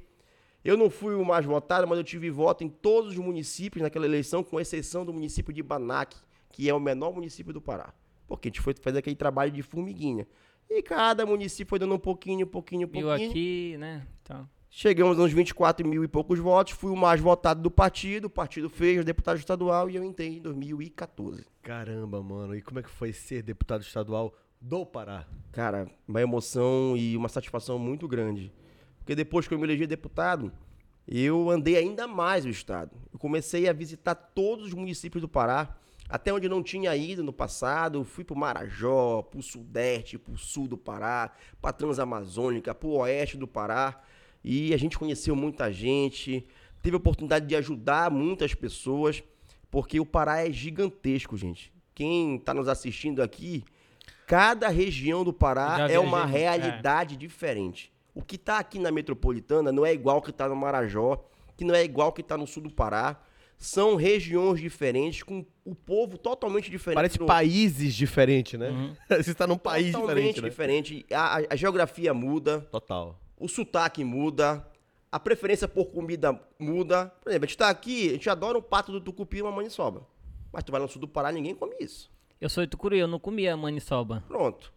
Eu 0.64 0.78
não 0.78 0.90
fui 0.90 1.16
o 1.16 1.26
mais 1.26 1.46
votado, 1.46 1.88
mas 1.88 1.98
eu 1.98 2.04
tive 2.04 2.30
voto 2.30 2.64
em 2.64 2.70
todos 2.70 3.12
os 3.12 3.18
municípios 3.18 3.82
naquela 3.82 4.06
eleição, 4.06 4.44
com 4.44 4.60
exceção 4.60 5.06
do 5.06 5.14
município 5.14 5.54
de 5.54 5.64
Banac, 5.64 6.16
que 6.50 6.70
é 6.70 6.74
o 6.74 6.80
menor 6.80 7.14
município 7.14 7.52
do 7.52 7.62
Pará. 7.62 7.94
Porque 8.28 8.48
a 8.48 8.50
gente 8.50 8.62
foi 8.62 8.74
fazer 8.80 9.00
aquele 9.00 9.16
trabalho 9.16 9.52
de 9.52 9.62
formiguinha. 9.62 10.28
E 10.70 10.82
cada 10.82 11.26
município 11.26 11.70
foi 11.70 11.80
dando 11.80 11.96
um 11.96 12.00
pouquinho, 12.00 12.46
um 12.46 12.50
pouquinho, 12.50 12.88
um 12.88 12.90
pouquinho. 12.92 13.30
aqui, 13.30 13.76
né? 13.78 14.08
Então, 14.22 14.48
Chegamos 14.74 15.20
a 15.20 15.24
uns 15.24 15.34
24 15.34 15.86
mil 15.86 16.02
e 16.02 16.08
poucos 16.08 16.40
votos, 16.40 16.72
fui 16.72 16.90
o 16.92 16.96
mais 16.96 17.20
votado 17.20 17.62
do 17.62 17.70
partido, 17.70 18.26
o 18.26 18.30
partido 18.30 18.70
fez 18.70 19.02
o 19.02 19.04
deputado 19.04 19.38
estadual 19.38 19.90
e 19.90 19.98
eu 19.98 20.04
entrei 20.04 20.38
em 20.38 20.42
2014. 20.42 21.46
Caramba, 21.62 22.24
mano. 22.24 22.56
E 22.56 22.62
como 22.62 22.80
é 22.80 22.82
que 22.82 22.90
foi 22.90 23.12
ser 23.12 23.44
deputado 23.44 23.82
estadual 23.82 24.34
do 24.62 24.86
Pará? 24.86 25.28
Cara, 25.52 25.92
uma 26.08 26.22
emoção 26.22 26.96
e 26.96 27.18
uma 27.18 27.28
satisfação 27.28 27.78
muito 27.78 28.08
grande. 28.08 28.50
Porque 29.02 29.16
depois 29.16 29.48
que 29.48 29.54
eu 29.54 29.60
me 29.60 29.66
elegi 29.66 29.86
deputado, 29.86 30.52
eu 31.08 31.50
andei 31.50 31.76
ainda 31.76 32.08
mais 32.08 32.46
o 32.46 32.50
estado. 32.50 32.96
Eu 33.12 33.20
comecei 33.20 33.68
a 33.68 33.74
visitar 33.74 34.16
todos 34.16 34.68
os 34.68 34.74
municípios 34.74 35.22
do 35.22 35.28
Pará, 35.28 35.76
até 36.08 36.32
onde 36.32 36.48
não 36.48 36.62
tinha 36.62 36.96
ido 36.96 37.24
no 37.24 37.34
passado. 37.34 38.00
Eu 38.00 38.04
fui 38.04 38.24
pro 38.24 38.36
Marajó, 38.36 39.24
pro 39.24 39.42
Sudeste, 39.42 40.18
pro 40.18 40.38
Sul 40.38 40.68
do 40.68 40.78
Pará, 40.78 41.32
pra 41.62 41.74
Transamazônica, 41.74 42.74
pro 42.76 42.90
Oeste 42.90 43.38
do 43.38 43.48
Pará. 43.48 44.02
E 44.44 44.74
a 44.74 44.78
gente 44.78 44.98
conheceu 44.98 45.36
muita 45.36 45.72
gente, 45.72 46.46
teve 46.82 46.96
a 46.96 46.98
oportunidade 46.98 47.46
de 47.46 47.56
ajudar 47.56 48.10
muitas 48.10 48.54
pessoas, 48.54 49.24
porque 49.70 50.00
o 50.00 50.06
Pará 50.06 50.48
é 50.48 50.52
gigantesco, 50.52 51.36
gente. 51.36 51.74
Quem 51.94 52.38
está 52.38 52.54
nos 52.54 52.68
assistindo 52.68 53.22
aqui, 53.22 53.64
cada 54.26 54.70
região 54.70 55.24
do 55.24 55.34
Pará 55.34 55.88
é 55.90 56.00
uma 56.00 56.24
é. 56.24 56.26
realidade 56.26 57.18
diferente. 57.18 57.91
O 58.14 58.22
que 58.22 58.36
está 58.36 58.60
aqui 58.60 58.78
na 58.80 58.92
metropolitana 58.92 59.72
não 59.72 59.86
é 59.86 59.94
igual 59.94 60.18
ao 60.18 60.22
que 60.22 60.32
está 60.32 60.48
no 60.50 60.56
Marajó, 60.56 61.24
que 61.56 61.64
não 61.64 61.74
é 61.76 61.84
igual 61.84 62.08
ao 62.08 62.14
que 62.14 62.22
está 62.22 62.38
no 62.38 62.46
sul 62.48 62.64
do 62.64 62.72
Pará. 62.72 63.20
São 63.58 63.96
regiões 63.96 64.60
diferentes, 64.60 65.22
com 65.22 65.46
o 65.64 65.76
povo 65.76 66.18
totalmente 66.18 66.70
diferente. 66.72 66.96
Parece 66.96 67.18
do- 67.20 67.28
países 67.28 67.94
diferentes, 67.94 68.60
né? 68.60 68.70
Uhum. 68.70 68.96
Você 69.22 69.32
está 69.32 69.46
num 69.46 69.58
país 69.58 69.92
totalmente 69.92 70.42
diferente, 70.42 70.42
né? 70.42 70.50
diferente. 71.00 71.06
A, 71.14 71.54
a- 71.54 71.56
geografia 71.56 72.12
muda, 72.14 72.62
Total. 72.72 73.20
o 73.40 73.48
sotaque 73.48 74.04
muda, 74.04 74.66
a 75.12 75.20
preferência 75.20 75.68
por 75.68 75.86
comida 75.92 76.40
muda. 76.58 77.14
Por 77.22 77.30
exemplo, 77.30 77.46
a 77.46 77.48
gente 77.48 77.58
tá 77.58 77.70
aqui, 77.70 78.10
a 78.10 78.14
gente 78.14 78.30
adora 78.32 78.58
um 78.58 78.62
pato 78.64 78.92
do 78.92 79.00
tucupi 79.00 79.38
e 79.38 79.42
uma 79.44 79.52
maniçoba. 79.52 80.08
Mas 80.52 80.64
tu 80.64 80.72
vai 80.72 80.82
no 80.82 80.88
sul 80.88 81.00
do 81.00 81.08
Pará, 81.08 81.32
ninguém 81.32 81.54
come 81.54 81.76
isso. 81.80 82.10
Eu 82.42 82.50
sou 82.50 82.64
de 82.66 82.70
Tucuruí, 82.70 83.00
eu 83.00 83.08
não 83.08 83.20
comia 83.20 83.56
maniçoba. 83.56 84.24
Pronto. 84.28 84.74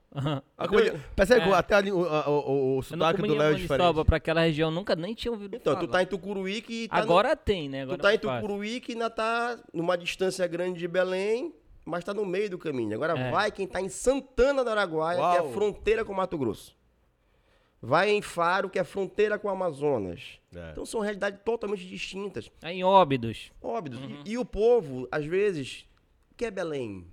Comida- 0.68 1.00
Percebe 1.16 1.40
que 1.42 1.48
É. 1.50 1.54
até 1.54 1.74
ali, 1.74 1.90
o, 1.90 2.04
a- 2.06 2.28
o, 2.30 2.32
o- 2.52 2.78
o 2.78 2.82
sotaque 2.82 3.20
do 3.22 3.28
Léo 3.34 3.48
é 3.48 3.52
maniçoba 3.52 3.76
diferente. 3.78 4.06
pra 4.06 4.16
aquela 4.18 4.40
região, 4.42 4.70
nunca 4.70 4.94
nem 4.94 5.12
tinha 5.12 5.32
ouvido 5.32 5.56
Então, 5.56 5.74
tu 5.74 5.80
falar. 5.80 5.92
tá 5.92 6.02
em 6.02 6.06
Tucuruí 6.06 6.62
que 6.62 6.86
tá 6.86 6.98
no- 6.98 7.02
Agora 7.02 7.34
tem, 7.34 7.68
né? 7.68 7.82
Agora 7.82 7.98
Tu 7.98 8.02
tá 8.02 8.12
é 8.12 8.14
em 8.14 8.18
fácil. 8.18 8.40
Tucuruí 8.42 8.80
que 8.80 8.92
ainda 8.92 9.10
tá 9.10 9.58
numa 9.72 9.98
distância 9.98 10.46
grande 10.46 10.78
de 10.78 10.86
Belém, 10.86 11.52
mas 11.84 12.04
tá 12.04 12.14
no 12.14 12.24
meio 12.24 12.48
do 12.48 12.58
caminho. 12.58 12.94
Agora 12.94 13.18
É. 13.18 13.30
vai 13.32 13.50
quem 13.50 13.66
tá 13.66 13.80
em 13.80 13.88
Santana 13.88 14.62
do 14.62 14.70
Araguaia, 14.70 15.16
que 15.16 15.22
Uau. 15.22 15.48
é 15.48 15.52
fronteira 15.52 16.04
com 16.04 16.14
Mato 16.14 16.38
Grosso. 16.38 16.76
Vai 17.82 18.10
em 18.10 18.22
Faro, 18.22 18.70
que 18.70 18.78
é 18.78 18.84
fronteira 18.84 19.36
com 19.38 19.48
Amazonas. 19.50 20.38
É. 20.54 20.70
Então 20.70 20.86
são 20.86 21.00
realidades 21.00 21.40
totalmente 21.44 21.84
distintas. 21.86 22.50
É 22.62 22.72
em 22.72 22.84
Óbidos. 22.84 23.50
Óbvio. 23.60 23.98
Uhum. 23.98 24.22
E, 24.24 24.30
e 24.32 24.38
o 24.38 24.44
povo, 24.44 25.06
às 25.10 25.26
vezes, 25.26 25.84
o 26.30 26.34
que 26.36 26.44
é 26.46 26.50
Belém? 26.50 27.04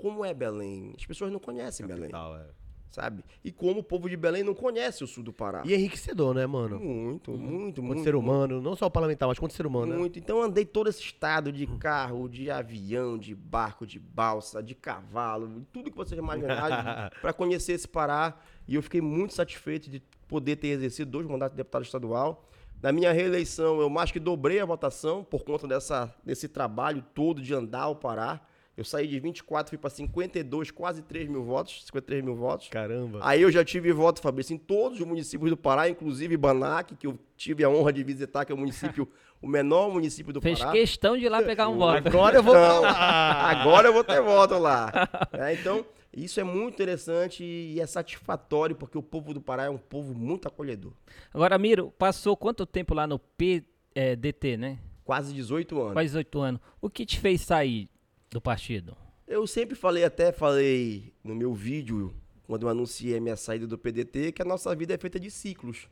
Como 0.00 0.24
é 0.24 0.32
Belém? 0.34 0.94
As 0.96 1.04
pessoas 1.06 1.32
não 1.32 1.38
conhecem 1.38 1.86
Belém, 1.86 2.10
Tal, 2.10 2.36
é. 2.36 2.46
sabe? 2.90 3.24
E 3.44 3.52
como 3.52 3.80
o 3.80 3.82
povo 3.82 4.08
de 4.08 4.16
Belém 4.16 4.42
não 4.42 4.54
conhece 4.54 5.04
o 5.04 5.06
sul 5.06 5.22
do 5.22 5.32
Pará. 5.32 5.62
E 5.64 5.72
é 5.72 5.76
enriquecedor, 5.76 6.34
né, 6.34 6.46
mano? 6.46 6.78
Muito, 6.78 7.30
muito, 7.32 7.80
Quanto 7.80 7.94
muito. 7.94 8.02
ser 8.02 8.14
humano, 8.14 8.60
não 8.60 8.74
só 8.74 8.86
o 8.86 8.90
parlamentar, 8.90 9.28
mas 9.28 9.38
quanto 9.38 9.54
ser 9.54 9.66
humano, 9.66 9.92
né? 9.92 9.98
Muito. 9.98 10.18
Então 10.18 10.38
eu 10.38 10.44
andei 10.44 10.64
todo 10.64 10.88
esse 10.88 11.02
estado 11.02 11.52
de 11.52 11.66
carro, 11.78 12.28
de 12.28 12.50
avião, 12.50 13.18
de 13.18 13.34
barco, 13.34 13.86
de 13.86 13.98
balsa, 13.98 14.62
de 14.62 14.74
cavalo, 14.74 15.66
tudo 15.72 15.90
que 15.90 15.96
você 15.96 16.16
imaginar 16.16 17.10
para 17.20 17.32
conhecer 17.32 17.72
esse 17.72 17.88
Pará. 17.88 18.38
E 18.66 18.74
eu 18.74 18.82
fiquei 18.82 19.00
muito 19.00 19.34
satisfeito 19.34 19.90
de 19.90 20.02
poder 20.28 20.56
ter 20.56 20.68
exercido 20.68 21.10
dois 21.10 21.26
mandatos 21.26 21.54
de 21.54 21.58
deputado 21.58 21.82
estadual. 21.82 22.46
Na 22.82 22.92
minha 22.92 23.12
reeleição, 23.12 23.78
eu 23.80 23.90
mais 23.90 24.10
que 24.10 24.18
dobrei 24.18 24.58
a 24.58 24.64
votação 24.64 25.22
por 25.22 25.44
conta 25.44 25.68
dessa, 25.68 26.14
desse 26.24 26.48
trabalho 26.48 27.04
todo 27.14 27.42
de 27.42 27.52
andar 27.52 27.88
o 27.88 27.96
Pará. 27.96 28.40
Eu 28.80 28.84
saí 28.84 29.06
de 29.06 29.20
24, 29.20 29.68
fui 29.68 29.76
para 29.76 29.90
52, 29.90 30.70
quase 30.70 31.02
3 31.02 31.28
mil 31.28 31.44
votos, 31.44 31.84
53 31.84 32.24
mil 32.24 32.34
votos. 32.34 32.68
Caramba. 32.68 33.18
Aí 33.20 33.42
eu 33.42 33.52
já 33.52 33.62
tive 33.62 33.92
voto, 33.92 34.22
Fabrício, 34.22 34.54
em 34.54 34.56
todos 34.56 34.98
os 34.98 35.06
municípios 35.06 35.50
do 35.50 35.56
Pará, 35.58 35.86
inclusive 35.90 36.34
Banac, 36.34 36.96
que 36.96 37.06
eu 37.06 37.18
tive 37.36 37.62
a 37.62 37.68
honra 37.68 37.92
de 37.92 38.02
visitar, 38.02 38.46
que 38.46 38.52
é 38.52 38.54
o 38.54 38.58
município, 38.58 39.06
o 39.42 39.46
menor 39.46 39.92
município 39.92 40.32
do 40.32 40.40
Fez 40.40 40.60
Pará. 40.60 40.72
questão 40.72 41.14
de 41.14 41.26
ir 41.26 41.28
lá 41.28 41.42
pegar 41.42 41.68
um 41.68 41.76
voto. 41.76 42.08
Agora 42.08 42.36
eu 42.36 42.42
vou 42.42 42.54
falar. 42.54 43.50
agora 43.50 43.88
eu 43.88 43.92
vou 43.92 44.02
ter 44.02 44.22
voto 44.22 44.58
lá. 44.58 44.90
É, 45.34 45.52
então, 45.52 45.84
isso 46.10 46.40
é 46.40 46.44
muito 46.44 46.72
interessante 46.72 47.44
e 47.44 47.78
é 47.78 47.86
satisfatório, 47.86 48.74
porque 48.74 48.96
o 48.96 49.02
povo 49.02 49.34
do 49.34 49.42
Pará 49.42 49.64
é 49.64 49.70
um 49.70 49.76
povo 49.76 50.14
muito 50.14 50.48
acolhedor. 50.48 50.92
Agora, 51.34 51.58
Miro, 51.58 51.92
passou 51.98 52.34
quanto 52.34 52.64
tempo 52.64 52.94
lá 52.94 53.06
no 53.06 53.18
PDT, 53.18 54.56
né? 54.56 54.78
Quase 55.04 55.34
18 55.34 55.78
anos. 55.78 55.92
Quase 55.92 56.16
oito 56.16 56.40
anos. 56.40 56.62
O 56.80 56.88
que 56.88 57.04
te 57.04 57.20
fez 57.20 57.42
sair 57.42 57.90
do 58.30 58.40
partido? 58.40 58.96
Eu 59.26 59.46
sempre 59.46 59.74
falei, 59.74 60.04
até 60.04 60.32
falei 60.32 61.12
no 61.22 61.34
meu 61.34 61.52
vídeo, 61.52 62.14
quando 62.46 62.64
eu 62.64 62.68
anunciei 62.68 63.16
a 63.16 63.20
minha 63.20 63.36
saída 63.36 63.66
do 63.66 63.78
PDT, 63.78 64.32
que 64.32 64.42
a 64.42 64.44
nossa 64.44 64.74
vida 64.74 64.94
é 64.94 64.98
feita 64.98 65.18
de 65.18 65.30
ciclos. 65.30 65.88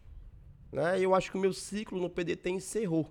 Né? 0.73 1.01
Eu 1.01 1.15
acho 1.15 1.31
que 1.31 1.37
o 1.37 1.41
meu 1.41 1.53
ciclo 1.53 2.01
no 2.01 2.11
PDT 2.11 2.51
encerrou. 2.51 3.11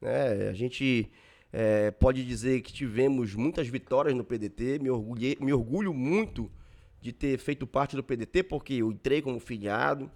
Né? 0.00 0.48
A 0.48 0.52
gente 0.52 1.10
é, 1.52 1.90
pode 1.90 2.24
dizer 2.24 2.60
que 2.62 2.72
tivemos 2.72 3.34
muitas 3.34 3.68
vitórias 3.68 4.14
no 4.14 4.24
PDT, 4.24 4.78
me, 4.78 4.90
orgulhei, 4.90 5.36
me 5.40 5.52
orgulho 5.52 5.92
muito 5.92 6.50
de 7.00 7.12
ter 7.12 7.38
feito 7.38 7.66
parte 7.66 7.96
do 7.96 8.02
PDT, 8.02 8.42
porque 8.42 8.74
eu 8.74 8.90
entrei 8.90 9.22
como 9.22 9.38
filiado, 9.38 10.10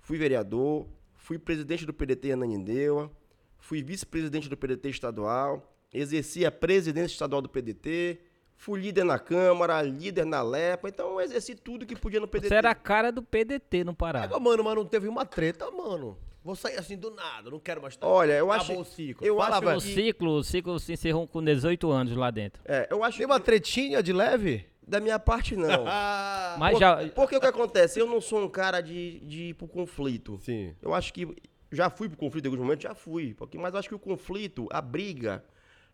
fui 0.00 0.18
vereador, 0.18 0.86
fui 1.14 1.38
presidente 1.38 1.86
do 1.86 1.94
PDT 1.94 2.32
Ananindeua, 2.32 3.10
fui 3.58 3.82
vice-presidente 3.82 4.48
do 4.48 4.56
PDT 4.56 4.90
estadual, 4.90 5.75
exerci 5.98 6.44
a 6.44 6.50
presidência 6.50 7.14
estadual 7.14 7.40
do 7.42 7.48
PDT, 7.48 8.18
fui 8.56 8.80
líder 8.80 9.04
na 9.04 9.18
Câmara, 9.18 9.80
líder 9.82 10.24
na 10.26 10.42
LEPA, 10.42 10.88
então 10.88 11.10
eu 11.12 11.20
exerci 11.20 11.54
tudo 11.54 11.86
que 11.86 11.96
podia 11.96 12.20
no 12.20 12.28
PDT. 12.28 12.48
Você 12.48 12.54
era 12.54 12.70
a 12.70 12.74
cara 12.74 13.10
do 13.10 13.22
PDT 13.22 13.84
no 13.84 13.94
Pará. 13.94 14.22
Agora, 14.24 14.40
mano, 14.40 14.64
mas 14.64 14.74
não 14.76 14.84
teve 14.84 15.08
uma 15.08 15.24
treta, 15.24 15.70
mano. 15.70 16.18
Vou 16.44 16.54
sair 16.54 16.78
assim 16.78 16.96
do 16.96 17.10
nada, 17.10 17.50
não 17.50 17.58
quero 17.58 17.82
mais 17.82 17.94
estar. 17.94 18.06
Olha, 18.06 18.34
eu 18.34 18.52
acho, 18.52 18.66
Acabou 18.66 18.82
o 18.82 18.84
ciclo. 18.84 19.26
eu 19.26 19.36
Fala, 19.38 19.56
acho 19.56 19.66
velho. 19.66 19.78
O 19.78 19.82
que- 19.82 19.94
ciclo, 19.94 20.30
o 20.36 20.44
ciclo 20.44 20.78
se 20.78 20.92
encerrou 20.92 21.26
com 21.26 21.42
18 21.42 21.90
anos 21.90 22.16
lá 22.16 22.30
dentro. 22.30 22.62
É, 22.64 22.86
eu 22.88 23.02
acho 23.02 23.16
Tem 23.18 23.26
uma 23.26 23.40
tretinha 23.40 24.00
de 24.02 24.12
leve? 24.12 24.58
que 24.84 24.88
da 24.90 25.00
minha 25.00 25.18
parte 25.18 25.56
não. 25.56 25.84
Mas 26.56 26.72
Por- 26.74 26.78
já. 26.80 27.08
Porque 27.16 27.36
o 27.36 27.40
que 27.40 27.46
acontece? 27.46 27.98
Eu 27.98 28.06
não 28.06 28.20
sou 28.20 28.40
um 28.44 28.48
cara 28.48 28.80
de, 28.80 29.18
de 29.20 29.42
ir 29.48 29.54
pro 29.54 29.66
conflito. 29.66 30.38
Sim. 30.40 30.72
Eu 30.80 30.94
acho 30.94 31.12
que 31.12 31.26
já 31.72 31.90
fui 31.90 32.08
pro 32.08 32.16
conflito 32.16 32.44
em 32.44 32.48
alguns 32.48 32.62
momentos, 32.62 32.84
já 32.84 32.94
fui. 32.94 33.34
Porque, 33.34 33.58
mas 33.58 33.74
eu 33.74 33.80
acho 33.80 33.88
que 33.88 33.94
o 33.96 33.98
conflito, 33.98 34.68
a 34.70 34.80
briga, 34.80 35.44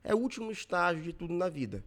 é 0.04 0.14
o 0.14 0.18
último 0.18 0.50
estágio 0.50 1.02
de 1.02 1.12
tudo 1.12 1.32
na 1.34 1.48
vida. 1.48 1.82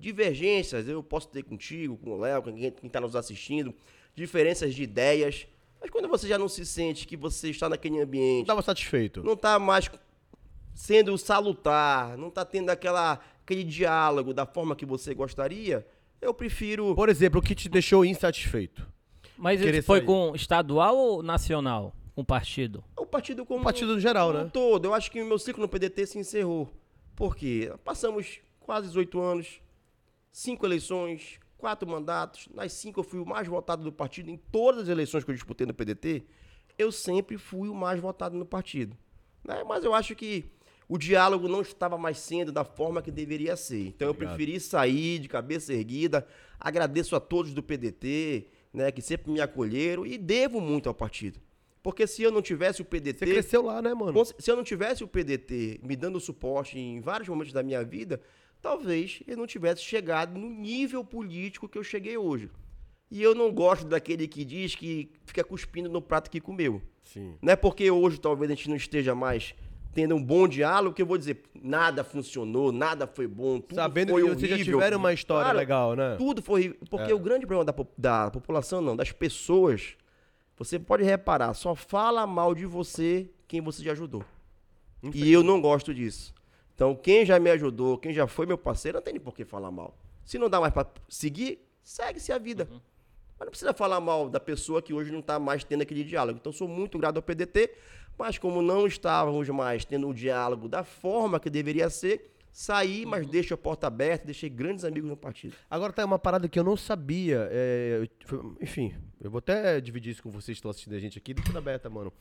divergências, 0.00 0.86
eu 0.88 1.02
posso 1.02 1.28
ter 1.28 1.42
contigo, 1.42 1.96
com 1.96 2.10
o 2.10 2.18
Léo, 2.20 2.40
com 2.42 2.52
quem 2.54 2.72
está 2.84 3.00
nos 3.00 3.16
assistindo, 3.16 3.74
diferenças 4.14 4.72
de 4.74 4.82
ideias. 4.84 5.46
Mas 5.80 5.90
quando 5.90 6.08
você 6.08 6.26
já 6.28 6.38
não 6.38 6.48
se 6.48 6.64
sente 6.64 7.06
que 7.06 7.16
você 7.16 7.50
está 7.50 7.68
naquele 7.68 8.00
ambiente, 8.00 8.42
Estava 8.42 8.62
satisfeito. 8.62 9.22
não 9.24 9.32
está 9.32 9.58
mais 9.58 9.90
sendo 10.74 11.16
salutar, 11.18 12.16
não 12.16 12.28
está 12.28 12.44
tendo 12.44 12.70
aquela, 12.70 13.20
aquele 13.44 13.64
diálogo 13.64 14.32
da 14.32 14.46
forma 14.46 14.76
que 14.76 14.86
você 14.86 15.12
gostaria, 15.14 15.84
eu 16.20 16.32
prefiro. 16.32 16.94
Por 16.94 17.08
exemplo, 17.08 17.40
o 17.40 17.42
que 17.42 17.54
te 17.54 17.68
deixou 17.68 18.04
insatisfeito? 18.04 18.86
Mas 19.36 19.60
Querer 19.60 19.78
isso 19.78 19.86
foi 19.86 19.98
sair. 19.98 20.06
com 20.06 20.32
estadual 20.34 20.96
ou 20.96 21.22
nacional? 21.22 21.94
Com 22.14 22.24
partido? 22.24 22.82
O 22.96 23.06
partido 23.06 23.44
como 23.46 23.60
O 23.60 23.64
partido 23.64 23.94
no 23.94 24.00
geral, 24.00 24.28
como 24.28 24.38
né? 24.40 24.44
um 24.46 24.48
todo. 24.50 24.84
Eu 24.86 24.94
acho 24.94 25.10
que 25.10 25.20
o 25.22 25.26
meu 25.26 25.38
ciclo 25.38 25.62
no 25.62 25.68
PDT 25.68 26.06
se 26.06 26.18
encerrou. 26.18 26.68
Por 27.18 27.34
quê? 27.34 27.72
Passamos 27.84 28.38
quase 28.60 28.86
18 28.86 29.20
anos, 29.20 29.60
cinco 30.30 30.64
eleições, 30.64 31.40
quatro 31.56 31.88
mandatos. 31.88 32.48
Nas 32.54 32.72
cinco 32.74 33.00
eu 33.00 33.04
fui 33.04 33.18
o 33.18 33.26
mais 33.26 33.48
votado 33.48 33.82
do 33.82 33.90
partido. 33.90 34.30
Em 34.30 34.36
todas 34.36 34.82
as 34.84 34.88
eleições 34.88 35.24
que 35.24 35.30
eu 35.32 35.34
disputei 35.34 35.66
no 35.66 35.74
PDT, 35.74 36.22
eu 36.78 36.92
sempre 36.92 37.36
fui 37.36 37.68
o 37.68 37.74
mais 37.74 37.98
votado 37.98 38.36
no 38.38 38.46
partido. 38.46 38.96
né? 39.44 39.64
Mas 39.64 39.82
eu 39.82 39.92
acho 39.94 40.14
que 40.14 40.44
o 40.88 40.96
diálogo 40.96 41.48
não 41.48 41.60
estava 41.60 41.98
mais 41.98 42.18
sendo 42.18 42.52
da 42.52 42.62
forma 42.62 43.02
que 43.02 43.10
deveria 43.10 43.56
ser. 43.56 43.88
Então 43.88 44.06
eu 44.06 44.12
Obrigado. 44.12 44.36
preferi 44.36 44.60
sair 44.60 45.18
de 45.18 45.26
cabeça 45.26 45.74
erguida. 45.74 46.24
Agradeço 46.60 47.16
a 47.16 47.20
todos 47.20 47.52
do 47.52 47.64
PDT, 47.64 48.46
né, 48.72 48.92
que 48.92 49.02
sempre 49.02 49.32
me 49.32 49.40
acolheram 49.40 50.06
e 50.06 50.16
devo 50.16 50.60
muito 50.60 50.88
ao 50.88 50.94
partido. 50.94 51.40
Porque 51.82 52.06
se 52.06 52.22
eu 52.22 52.30
não 52.32 52.42
tivesse 52.42 52.82
o 52.82 52.84
PDT, 52.84 53.24
Você 53.26 53.32
cresceu 53.32 53.62
lá, 53.62 53.80
né, 53.80 53.94
mano? 53.94 54.24
Se 54.38 54.50
eu 54.50 54.56
não 54.56 54.64
tivesse 54.64 55.04
o 55.04 55.08
PDT 55.08 55.80
me 55.82 55.94
dando 55.96 56.18
suporte 56.20 56.78
em 56.78 57.00
vários 57.00 57.28
momentos 57.28 57.52
da 57.52 57.62
minha 57.62 57.84
vida, 57.84 58.20
talvez 58.60 59.20
eu 59.26 59.36
não 59.36 59.46
tivesse 59.46 59.82
chegado 59.82 60.38
no 60.38 60.48
nível 60.50 61.04
político 61.04 61.68
que 61.68 61.78
eu 61.78 61.84
cheguei 61.84 62.16
hoje. 62.16 62.50
E 63.10 63.22
eu 63.22 63.34
não 63.34 63.50
gosto 63.52 63.86
daquele 63.86 64.26
que 64.28 64.44
diz 64.44 64.74
que 64.74 65.10
fica 65.24 65.42
cuspindo 65.42 65.88
no 65.88 66.02
prato 66.02 66.30
que 66.30 66.40
comeu. 66.40 66.82
Sim. 67.02 67.36
Não 67.40 67.52
é 67.52 67.56
porque 67.56 67.90
hoje 67.90 68.20
talvez 68.20 68.50
a 68.50 68.54
gente 68.54 68.68
não 68.68 68.76
esteja 68.76 69.14
mais 69.14 69.54
tendo 69.94 70.14
um 70.14 70.22
bom 70.22 70.46
diálogo 70.46 70.94
que 70.94 71.00
eu 71.00 71.06
vou 71.06 71.16
dizer 71.16 71.42
nada 71.60 72.04
funcionou, 72.04 72.70
nada 72.70 73.06
foi 73.06 73.26
bom, 73.26 73.58
tudo 73.60 73.74
Sabendo 73.76 74.10
foi 74.10 74.22
que 74.22 74.28
vocês 74.28 74.48
já 74.50 74.54
horrível. 74.56 74.78
tiveram 74.78 74.98
uma 74.98 75.12
história 75.12 75.46
Cara, 75.46 75.58
legal, 75.58 75.96
né? 75.96 76.16
tudo 76.18 76.42
foi 76.42 76.60
horrível. 76.60 76.76
Porque 76.90 77.10
É. 77.10 77.14
o 77.14 77.18
grande 77.18 77.46
problema 77.46 77.64
da, 77.64 77.74
da 77.96 78.30
população, 78.30 78.82
não, 78.82 78.94
das 78.94 79.10
pessoas, 79.10 79.96
você 80.58 80.78
pode 80.78 81.02
reparar, 81.04 81.54
só 81.54 81.74
fala 81.74 82.26
mal 82.26 82.54
de 82.54 82.66
você 82.66 83.30
quem 83.46 83.60
você 83.60 83.82
já 83.82 83.92
ajudou. 83.92 84.24
E 85.14 85.32
eu 85.32 85.42
não 85.44 85.60
gosto 85.60 85.94
disso. 85.94 86.34
Então, 86.74 86.94
quem 86.94 87.24
já 87.24 87.38
me 87.38 87.50
ajudou, 87.50 87.96
quem 87.98 88.12
já 88.12 88.26
foi 88.26 88.46
meu 88.46 88.58
parceiro, 88.58 88.96
não 88.98 89.02
tem 89.02 89.14
nem 89.14 89.20
por 89.20 89.34
que 89.34 89.44
falar 89.44 89.70
mal. 89.70 89.96
Se 90.24 90.38
não 90.38 90.48
dá 90.50 90.60
mais 90.60 90.72
pra 90.72 90.86
seguir, 91.08 91.60
segue-se 91.82 92.32
a 92.32 92.38
vida. 92.38 92.68
Mas 93.38 93.46
não 93.46 93.50
precisa 93.50 93.72
falar 93.72 94.00
mal 94.00 94.28
da 94.28 94.40
pessoa 94.40 94.82
que 94.82 94.92
hoje 94.92 95.10
não 95.12 95.20
está 95.20 95.38
mais 95.38 95.62
tendo 95.64 95.82
aquele 95.82 96.02
diálogo. 96.04 96.38
Então, 96.40 96.52
sou 96.52 96.66
muito 96.68 96.98
grato 96.98 97.16
ao 97.16 97.22
PDT, 97.22 97.72
mas 98.18 98.36
como 98.38 98.60
não 98.60 98.86
estávamos 98.86 99.48
mais 99.48 99.84
tendo 99.84 100.08
o 100.08 100.14
diálogo 100.14 100.68
da 100.68 100.82
forma 100.82 101.38
que 101.40 101.48
deveria 101.48 101.88
ser, 101.88 102.32
saí, 102.50 103.06
mas 103.06 103.26
deixo 103.28 103.54
a 103.54 103.56
porta 103.56 103.86
aberta, 103.86 104.24
deixei 104.26 104.48
grandes 104.50 104.84
amigos 104.84 105.08
no 105.08 105.16
partido. 105.16 105.54
Agora 105.70 105.92
tá 105.92 106.04
uma 106.04 106.18
parada 106.18 106.48
que 106.48 106.58
eu 106.58 106.64
não 106.64 106.76
sabia. 106.76 107.48
é, 107.52 108.04
eu- 108.32 108.56
enfim, 108.60 108.92
eu 109.20 109.30
vou 109.30 109.38
até 109.38 109.80
dividir 109.80 110.12
isso 110.12 110.22
com 110.22 110.30
vocês 110.30 110.56
que 110.56 110.60
estão 110.60 110.70
assistindo 110.70 110.94
a 110.94 110.98
gente 110.98 111.18
aqui, 111.18 111.34
de 111.34 111.42
tudo 111.42 111.58
aberta, 111.58 111.90
mano. 111.90 112.12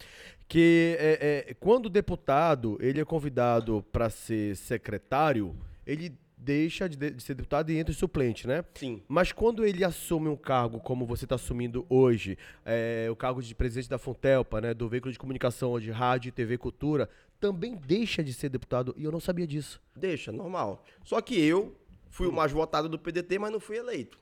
Que 0.47 0.95
é, 0.99 1.45
é, 1.49 1.53
quando 1.53 1.87
o 1.87 1.89
deputado 1.89 2.77
ele 2.81 2.99
é 2.99 3.05
convidado 3.05 3.85
para 3.91 4.09
ser 4.09 4.55
secretário, 4.55 5.55
ele 5.85 6.17
deixa 6.37 6.87
de, 6.87 6.95
de 7.11 7.21
ser 7.21 7.33
deputado 7.33 7.71
e 7.71 7.77
entra 7.77 7.93
suplente, 7.93 8.47
né? 8.47 8.63
Sim. 8.75 9.01
Mas 9.07 9.31
quando 9.31 9.65
ele 9.65 9.83
assume 9.83 10.29
um 10.29 10.35
cargo 10.35 10.79
como 10.79 11.05
você 11.05 11.25
está 11.25 11.35
assumindo 11.35 11.85
hoje, 11.89 12.37
é, 12.63 13.07
o 13.11 13.15
cargo 13.15 13.41
de 13.41 13.53
presidente 13.55 13.89
da 13.89 13.97
Fontelpa, 13.97 14.61
né, 14.61 14.73
do 14.73 14.87
veículo 14.87 15.11
de 15.11 15.19
comunicação 15.19 15.79
de 15.79 15.89
rádio 15.91 16.29
e 16.29 16.31
TV 16.31 16.57
Cultura, 16.57 17.09
também 17.39 17.75
deixa 17.75 18.23
de 18.23 18.33
ser 18.33 18.49
deputado 18.49 18.93
e 18.97 19.03
eu 19.03 19.11
não 19.11 19.19
sabia 19.19 19.47
disso. 19.47 19.81
Deixa, 19.95 20.31
normal. 20.31 20.83
Só 21.03 21.19
que 21.21 21.39
eu 21.39 21.75
fui 22.09 22.27
o 22.27 22.33
mais 22.33 22.51
votado 22.51 22.87
do 22.87 22.99
PDT, 22.99 23.39
mas 23.39 23.51
não 23.51 23.59
fui 23.59 23.77
eleito. 23.77 24.17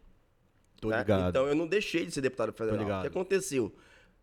Tô 0.86 0.92
né? 0.92 1.00
ligado. 1.00 1.30
Então 1.30 1.48
eu 1.48 1.56
não 1.56 1.68
deixei 1.68 2.06
de 2.06 2.12
ser 2.12 2.22
deputado 2.22 2.54
federal. 2.54 2.80
ligado. 2.80 3.00
O 3.00 3.02
que 3.02 3.08
aconteceu? 3.08 3.76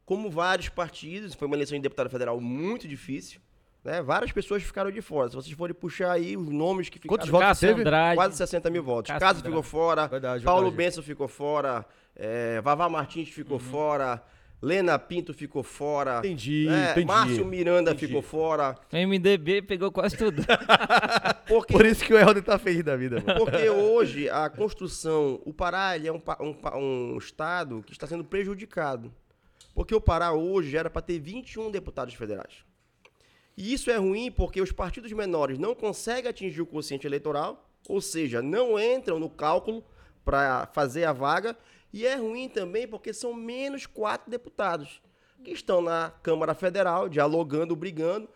Como 0.04 0.30
vários 0.30 0.68
partidos, 0.68 1.34
foi 1.34 1.46
uma 1.46 1.56
eleição 1.56 1.76
de 1.76 1.82
deputado 1.82 2.10
federal 2.10 2.40
muito 2.40 2.88
difícil. 2.88 3.40
Né? 3.84 4.00
Várias 4.00 4.30
pessoas 4.30 4.62
ficaram 4.62 4.90
de 4.90 5.00
fora. 5.00 5.28
Se 5.28 5.34
vocês 5.34 5.56
forem 5.56 5.74
puxar 5.74 6.12
aí 6.12 6.36
os 6.36 6.48
nomes 6.48 6.88
que 6.88 6.98
ficaram. 6.98 7.16
Quantos 7.16 7.28
votos 7.28 7.48
Cássio 7.48 7.68
teve? 7.68 7.80
Andrade. 7.80 8.16
Quase 8.16 8.36
60 8.36 8.70
mil 8.70 8.82
votos. 8.82 9.16
Cássio 9.18 9.44
ficou 9.44 9.62
fora. 9.62 10.06
Verdade, 10.06 10.44
Paulo 10.44 10.70
verdade. 10.70 10.76
Benção 10.76 11.02
ficou 11.02 11.28
fora. 11.28 11.84
é, 12.14 12.60
Vavá 12.60 12.88
Martins 12.88 13.28
ficou 13.28 13.58
fora. 13.58 14.22
Lena 14.62 14.96
Pinto 14.96 15.34
ficou 15.34 15.64
fora. 15.64 16.20
Entendi, 16.20 16.66
né? 16.68 16.92
entendi. 16.92 17.06
Márcio 17.06 17.44
Miranda 17.44 17.90
Entendi. 17.90 18.06
ficou 18.06 18.22
fora. 18.22 18.78
O 18.92 18.96
MDB 18.96 19.62
pegou 19.62 19.90
quase 19.90 20.16
tudo. 20.16 20.40
Porque 21.48 21.72
Por 21.72 21.84
isso 21.84 22.04
que 22.04 22.14
o 22.14 22.18
Helder 22.18 22.44
tá 22.44 22.56
feliz 22.60 22.84
da 22.84 22.96
vida, 22.96 23.20
mano. 23.20 23.40
Porque 23.40 23.68
hoje 23.68 24.30
a 24.30 24.48
construção, 24.48 25.40
o 25.44 25.52
Pará 25.52 25.96
ele 25.96 26.06
é 26.06 26.12
um, 26.12 26.22
um 26.40 27.12
um 27.12 27.18
estado 27.18 27.82
que 27.84 27.92
está 27.92 28.06
sendo 28.06 28.22
prejudicado. 28.24 29.12
Porque 29.74 29.94
o 29.94 30.00
Pará 30.00 30.32
hoje 30.32 30.76
era 30.76 30.88
para 30.88 31.02
ter 31.02 31.18
21 31.18 31.70
deputados 31.70 32.14
federais. 32.14 32.64
E 33.56 33.72
isso 33.72 33.90
é 33.90 33.96
ruim 33.96 34.30
porque 34.30 34.60
os 34.60 34.70
partidos 34.70 35.12
menores 35.12 35.58
não 35.58 35.74
conseguem 35.74 36.30
atingir 36.30 36.60
o 36.62 36.66
quociente 36.66 37.06
eleitoral, 37.06 37.68
ou 37.88 38.00
seja, 38.00 38.40
não 38.40 38.78
entram 38.78 39.18
no 39.18 39.28
cálculo 39.28 39.84
para 40.24 40.66
fazer 40.72 41.04
a 41.04 41.12
vaga. 41.12 41.56
E 41.92 42.06
é 42.06 42.16
ruim 42.16 42.48
também 42.48 42.88
porque 42.88 43.12
são 43.12 43.34
menos 43.34 43.86
quatro 43.86 44.30
deputados 44.30 45.02
que 45.44 45.50
estão 45.50 45.82
na 45.82 46.12
Câmara 46.22 46.54
Federal, 46.54 47.08
dialogando, 47.08 47.76
brigando, 47.76 48.28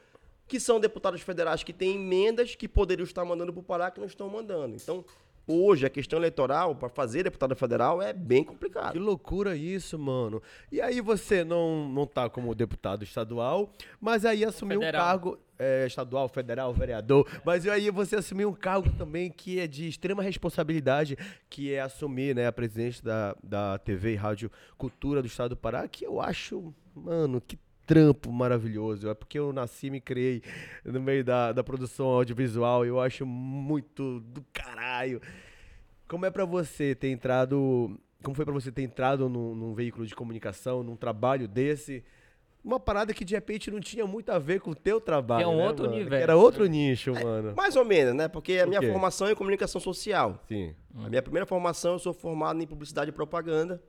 que 0.46 0.60
são 0.60 0.78
deputados 0.78 1.20
federais 1.22 1.62
que 1.62 1.72
têm 1.72 1.94
emendas 1.94 2.54
que 2.54 2.68
poderiam 2.68 3.04
estar 3.04 3.24
mandando 3.24 3.52
para 3.52 3.60
o 3.60 3.64
Pará 3.64 3.90
que 3.90 4.00
não 4.00 4.06
estão 4.06 4.28
mandando. 4.28 4.76
Então, 4.76 5.04
hoje, 5.46 5.86
a 5.86 5.90
questão 5.90 6.18
eleitoral, 6.18 6.74
para 6.74 6.88
fazer 6.88 7.22
deputado 7.24 7.54
federal, 7.54 8.02
é 8.02 8.12
bem 8.12 8.42
Que 8.42 8.50
complicado. 8.50 8.98
loucura 8.98 9.56
isso, 9.56 9.98
mano. 9.98 10.42
E 10.72 10.80
aí 10.80 11.00
você 11.00 11.44
não, 11.44 11.88
não 11.88 12.06
tá 12.06 12.28
como 12.28 12.54
deputado 12.54 13.04
estadual, 13.04 13.70
mas 14.00 14.24
aí 14.24 14.44
assumiu 14.44 14.78
um 14.78 14.82
Federal. 14.82 15.04
cargo 15.06 15.38
é, 15.58 15.86
estadual, 15.86 16.28
federal, 16.28 16.72
vereador, 16.74 17.26
mas 17.44 17.66
aí 17.66 17.90
você 17.90 18.16
assumiu 18.16 18.50
um 18.50 18.54
cargo 18.54 18.90
também 18.98 19.30
que 19.30 19.58
é 19.58 19.66
de 19.66 19.88
extrema 19.88 20.22
responsabilidade, 20.22 21.16
que 21.48 21.72
é 21.72 21.80
assumir 21.80 22.34
né, 22.34 22.46
a 22.46 22.52
presidência 22.52 23.02
da, 23.02 23.36
da 23.42 23.78
TV 23.78 24.12
e 24.12 24.16
Rádio 24.16 24.50
Cultura 24.76 25.22
do 25.22 25.26
Estado 25.28 25.50
do 25.50 25.56
Pará, 25.56 25.86
que 25.88 26.04
eu 26.04 26.20
acho, 26.20 26.74
mano, 26.94 27.40
que 27.40 27.58
trampo 27.86 28.32
maravilhoso. 28.32 29.08
É 29.08 29.14
porque 29.14 29.38
eu 29.38 29.52
nasci 29.52 29.86
e 29.86 29.90
me 29.90 30.00
criei 30.00 30.42
no 30.84 31.00
meio 31.00 31.24
da, 31.24 31.52
da 31.52 31.62
produção 31.62 32.06
audiovisual 32.06 32.84
e 32.84 32.88
eu 32.88 33.00
acho 33.00 33.24
muito 33.24 34.20
do 34.20 34.44
caralho. 34.52 35.20
Como 36.08 36.26
é 36.26 36.30
pra 36.30 36.44
você 36.44 36.94
ter 36.94 37.08
entrado. 37.08 37.98
Como 38.22 38.34
foi 38.34 38.44
pra 38.44 38.54
você 38.54 38.72
ter 38.72 38.82
entrado 38.82 39.28
num, 39.28 39.54
num 39.54 39.74
veículo 39.74 40.06
de 40.06 40.14
comunicação, 40.14 40.82
num 40.82 40.96
trabalho 40.96 41.46
desse? 41.46 42.02
Uma 42.64 42.80
parada 42.80 43.14
que 43.14 43.24
de 43.24 43.32
repente 43.32 43.70
não 43.70 43.78
tinha 43.78 44.04
muito 44.08 44.30
a 44.30 44.40
ver 44.40 44.60
com 44.60 44.72
o 44.72 44.74
teu 44.74 45.00
trabalho. 45.00 45.44
É 45.44 45.46
um 45.46 45.58
né, 45.58 45.68
outro 45.68 45.84
mano? 45.84 45.94
Que 45.94 46.00
universo. 46.00 46.22
Era 46.24 46.36
outro 46.36 46.66
nicho, 46.66 47.12
mano. 47.12 47.54
Mais 47.54 47.76
ou 47.76 47.84
menos, 47.84 48.12
né? 48.12 48.26
Porque 48.26 48.58
a 48.58 48.66
minha 48.66 48.82
formação 48.82 49.28
é 49.28 49.32
em 49.32 49.36
comunicação 49.36 49.80
social. 49.80 50.42
Sim. 50.48 50.74
A 50.96 51.08
minha 51.08 51.22
primeira 51.22 51.46
formação, 51.46 51.92
eu 51.92 51.98
sou 52.00 52.12
formado 52.12 52.60
em 52.60 52.66
publicidade 52.66 53.10
e 53.10 53.12
propaganda. 53.12 53.80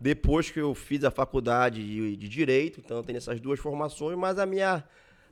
Depois 0.00 0.50
que 0.50 0.60
eu 0.60 0.74
fiz 0.74 1.02
a 1.04 1.10
faculdade 1.10 1.82
de, 1.82 2.16
de 2.16 2.28
Direito, 2.28 2.80
então 2.80 2.98
eu 2.98 3.02
tenho 3.02 3.16
essas 3.16 3.40
duas 3.40 3.58
formações, 3.58 4.16
mas 4.16 4.38
a 4.38 4.46
minha 4.46 4.84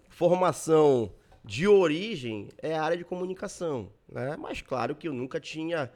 formação 0.09 1.13
de 1.45 1.69
origem 1.69 2.49
é 2.61 2.75
a 2.75 2.83
área 2.83 2.97
de 2.97 3.05
comunicação. 3.05 3.89
Né? 4.09 4.37
Mas 4.37 4.61
claro 4.61 4.97
que 4.97 5.07
eu 5.07 5.13
nunca 5.13 5.39
tinha 5.39 5.91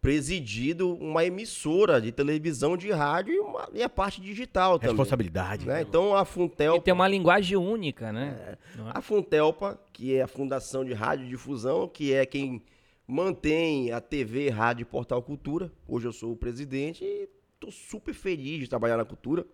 presidido 0.00 0.94
uma 0.94 1.24
emissora 1.24 2.00
de 2.00 2.12
televisão, 2.12 2.76
de 2.76 2.90
rádio 2.90 3.34
e, 3.34 3.38
uma, 3.40 3.68
e 3.72 3.82
a 3.82 3.88
parte 3.88 4.20
digital 4.20 4.78
também. 4.78 4.90
Responsabilidade. 4.90 5.66
né? 5.66 5.82
Então 5.82 6.14
a 6.14 6.24
Funtel 6.24 6.76
E 6.76 6.80
tem 6.80 6.94
uma 6.94 7.08
linguagem 7.08 7.56
única, 7.56 8.12
né? 8.12 8.56
Não 8.76 8.88
é? 8.88 8.92
a 8.94 9.00
Funtelpa, 9.00 9.80
que 9.92 10.14
é 10.14 10.22
a 10.22 10.28
Fundação 10.28 10.84
de 10.84 10.92
Rádio 10.92 11.26
Difusão, 11.26 11.88
que 11.88 12.12
é 12.12 12.26
quem 12.26 12.62
mantém 13.06 13.92
a 13.92 14.00
TV, 14.00 14.48
Rádio 14.50 14.82
e 14.82 14.84
Portal 14.84 15.22
Cultura. 15.22 15.72
Hoje 15.88 16.06
eu 16.06 16.12
sou 16.12 16.32
o 16.32 16.36
presidente 16.36 17.04
e 17.04 17.28
estou 17.68 17.72
super 17.72 18.14
feliz 18.14 18.60
de 18.60 18.68
trabalhar 18.68 18.96
na 18.96 19.04
cultura. 19.04 19.44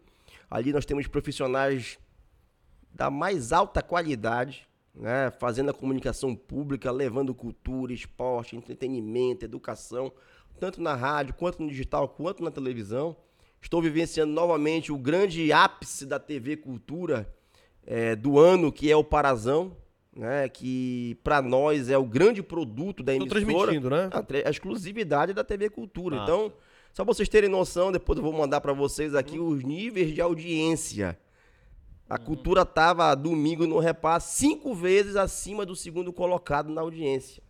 Ali 0.50 0.72
nós 0.72 0.84
temos 0.84 1.06
profissionais 1.06 1.98
da 2.92 3.10
mais 3.10 3.52
alta 3.52 3.82
qualidade, 3.82 4.68
né? 4.94 5.30
fazendo 5.38 5.70
a 5.70 5.74
comunicação 5.74 6.34
pública, 6.34 6.90
levando 6.90 7.34
cultura, 7.34 7.92
esporte, 7.92 8.56
entretenimento, 8.56 9.44
educação, 9.44 10.12
tanto 10.60 10.80
na 10.80 10.94
rádio, 10.94 11.34
quanto 11.34 11.62
no 11.62 11.68
digital, 11.68 12.08
quanto 12.08 12.42
na 12.42 12.50
televisão. 12.50 13.16
Estou 13.60 13.80
vivenciando 13.80 14.32
novamente 14.32 14.92
o 14.92 14.98
grande 14.98 15.52
ápice 15.52 16.04
da 16.04 16.18
TV 16.18 16.56
Cultura 16.56 17.32
eh, 17.86 18.16
do 18.16 18.38
ano, 18.38 18.72
que 18.72 18.90
é 18.90 18.96
o 18.96 19.04
Parazão. 19.04 19.76
né, 20.14 20.46
que 20.46 21.16
pra 21.24 21.40
nós 21.40 21.88
é 21.88 21.96
o 21.96 22.04
grande 22.04 22.42
produto 22.42 23.02
da 23.02 23.14
emissora. 23.14 23.40
transmitindo, 23.40 23.88
né? 23.88 24.10
A, 24.12 24.46
a 24.46 24.50
exclusividade 24.50 25.32
da 25.32 25.42
TV 25.42 25.70
Cultura. 25.70 26.16
Massa. 26.16 26.30
Então, 26.30 26.52
só 26.92 27.04
pra 27.04 27.14
vocês 27.14 27.28
terem 27.28 27.48
noção, 27.48 27.90
depois 27.90 28.16
eu 28.18 28.22
vou 28.22 28.32
mandar 28.32 28.60
pra 28.60 28.72
vocês 28.72 29.14
aqui 29.14 29.38
Uhum. 29.38 29.48
os 29.48 29.62
níveis 29.64 30.12
de 30.14 30.20
audiência. 30.20 31.18
A 32.08 32.18
cultura 32.18 32.64
tava 32.66 33.14
domingo 33.14 33.66
no 33.66 33.78
repasse 33.78 34.36
cinco 34.36 34.74
vezes 34.74 35.16
acima 35.16 35.64
do 35.64 35.74
segundo 35.74 36.12
colocado 36.12 36.70
na 36.70 36.80
audiência. 36.82 37.42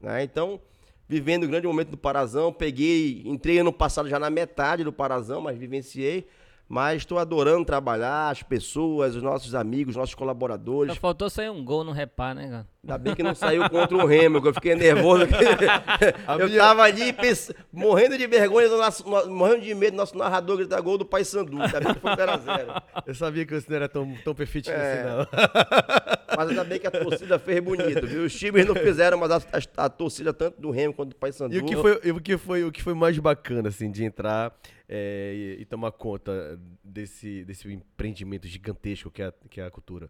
né? 0.00 0.22
Então, 0.22 0.60
vivendo 1.08 1.42
o 1.44 1.48
grande 1.48 1.66
momento 1.66 1.88
do 1.90 1.96
Parazão, 1.96 2.52
peguei, 2.52 3.22
entrei 3.26 3.58
ano 3.58 3.72
passado 3.72 4.08
já 4.08 4.16
na 4.18 4.30
metade 4.30 4.84
do 4.84 4.92
Parazão, 4.92 5.40
mas 5.40 5.58
vivenciei. 5.58 6.28
Mas 6.68 6.98
estou 6.98 7.18
adorando 7.18 7.64
trabalhar, 7.64 8.28
as 8.30 8.42
pessoas, 8.42 9.16
os 9.16 9.22
nossos 9.22 9.54
amigos, 9.54 9.92
os 9.92 9.96
nossos 9.96 10.14
colaboradores. 10.14 10.92
Só 10.94 11.00
faltou 11.00 11.28
sair 11.30 11.48
um 11.50 11.64
gol 11.64 11.82
no 11.82 11.92
repá, 11.92 12.34
né, 12.34 12.46
cara? 12.48 12.68
Ainda 12.84 12.96
bem 12.96 13.14
que 13.14 13.22
não 13.24 13.34
saiu 13.34 13.68
contra 13.68 13.96
o 13.96 14.06
Remo, 14.06 14.40
que 14.40 14.48
eu 14.48 14.54
fiquei 14.54 14.74
nervoso. 14.74 15.24
eu 16.38 16.56
tava 16.56 16.82
ali 16.82 17.12
pens- 17.12 17.50
morrendo 17.72 18.16
de 18.16 18.26
vergonha, 18.26 18.68
nosso- 18.68 19.08
no- 19.08 19.26
morrendo 19.34 19.62
de 19.62 19.74
medo 19.74 19.92
do 19.92 19.96
nosso 19.96 20.16
narrador 20.16 20.56
gritar 20.58 20.80
gol 20.80 20.96
do 20.96 21.04
Pai 21.04 21.24
Sandu. 21.24 21.60
Ainda 21.60 21.80
bem 21.80 21.94
que 21.94 22.00
foi 22.00 22.10
0x0. 22.12 22.82
Eu 23.06 23.14
sabia 23.14 23.44
que 23.44 23.52
você 23.60 23.66
não 23.68 23.76
era 23.76 23.88
tão, 23.88 24.14
tão 24.24 24.34
perfeitinho 24.34 24.76
É. 24.76 24.92
assim, 25.02 25.08
não. 25.08 25.26
Mas 26.38 26.48
ainda 26.50 26.62
bem 26.64 26.78
que 26.78 26.86
a 26.86 26.90
torcida 26.90 27.36
fez 27.38 27.60
bonito, 27.60 28.06
viu? 28.06 28.22
Os 28.24 28.32
times 28.34 28.64
não 28.64 28.74
fizeram, 28.76 29.18
mas 29.18 29.30
a, 29.32 29.36
a- 29.38 29.86
a 29.86 29.88
torcida 29.88 30.32
tanto 30.32 30.60
do 30.60 30.70
Remo 30.70 30.94
quanto 30.94 31.10
do 31.10 31.16
Pai 31.16 31.32
Sandu. 31.32 31.52
E 31.54 31.58
o 31.58 31.64
que 31.64 31.74
foi, 31.76 31.92
o 32.12 32.20
que 32.20 32.36
foi, 32.38 32.64
o 32.64 32.70
que 32.70 32.80
foi 32.82 32.94
mais 32.94 33.18
bacana, 33.18 33.70
assim, 33.70 33.90
de 33.90 34.04
entrar 34.04 34.54
é, 34.88 35.32
e, 35.58 35.62
e 35.62 35.64
tomar 35.64 35.90
conta 35.90 36.56
desse, 36.84 37.44
desse 37.44 37.66
empreendimento 37.72 38.46
gigantesco 38.46 39.10
que 39.10 39.20
é, 39.22 39.26
a- 39.26 39.32
que 39.50 39.60
é 39.60 39.64
a 39.66 39.70
cultura? 39.70 40.08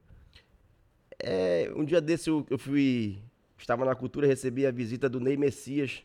É, 1.22 1.70
um 1.74 1.84
dia 1.84 2.00
desse 2.00 2.30
eu, 2.30 2.46
eu 2.48 2.58
fui. 2.58 3.18
Estava 3.58 3.84
na 3.84 3.94
cultura 3.94 4.26
e 4.26 4.28
recebi 4.28 4.66
a 4.66 4.70
visita 4.70 5.08
do 5.08 5.18
Ney 5.18 5.36
Messias, 5.36 6.04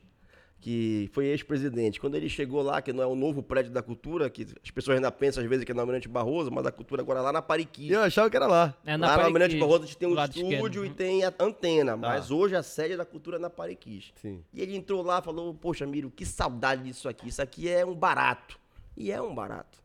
que 0.59 1.07
foi 1.13 1.27
ex-presidente. 1.27 1.99
Quando 1.99 2.15
ele 2.15 2.27
chegou 2.27 2.63
lá, 2.63 2.81
que 2.81 2.91
não 2.91 3.03
é 3.03 3.05
o 3.05 3.15
novo 3.15 3.43
prédio 3.43 3.71
da 3.71 3.83
cultura, 3.83 4.27
que 4.27 4.47
as 4.63 4.71
pessoas 4.71 4.95
ainda 4.95 5.11
pensam 5.11 5.43
às 5.43 5.47
vezes 5.47 5.63
que 5.63 5.71
é 5.71 5.75
no 5.75 5.81
Almirante 5.81 6.07
Barroso, 6.07 6.49
mas 6.49 6.65
a 6.65 6.71
cultura 6.71 7.03
agora 7.03 7.19
é 7.19 7.21
lá 7.21 7.31
na 7.31 7.43
Pariqui. 7.43 7.91
Eu 7.91 8.01
achava 8.01 8.27
que 8.27 8.35
era 8.35 8.47
lá. 8.47 8.73
É 8.83 8.97
na 8.97 9.05
lá 9.05 9.13
no 9.13 9.19
Pariquis, 9.19 9.25
Almirante 9.27 9.59
Barroso 9.59 9.83
a 9.83 9.85
gente 9.85 9.97
tem 9.97 10.07
um 10.07 10.19
estúdio 10.19 10.83
esquerdo. 10.83 10.85
e 10.85 10.89
tem 10.89 11.23
a 11.23 11.33
antena, 11.39 11.95
mas 11.95 12.31
hoje 12.31 12.55
a 12.55 12.63
sede 12.63 12.93
é 12.93 12.97
da 12.97 13.05
cultura 13.05 13.37
é 13.37 13.39
na 13.39 13.51
Pariquis. 13.51 14.11
Sim. 14.15 14.43
E 14.51 14.61
ele 14.61 14.75
entrou 14.75 15.03
lá 15.03 15.19
e 15.19 15.21
falou, 15.21 15.53
poxa, 15.53 15.85
Miro, 15.85 16.09
que 16.09 16.25
saudade 16.25 16.85
disso 16.85 17.07
aqui. 17.07 17.27
Isso 17.27 17.41
aqui 17.41 17.69
é 17.69 17.85
um 17.85 17.93
barato. 17.93 18.57
E 18.97 19.11
é 19.11 19.21
um 19.21 19.35
barato. 19.35 19.82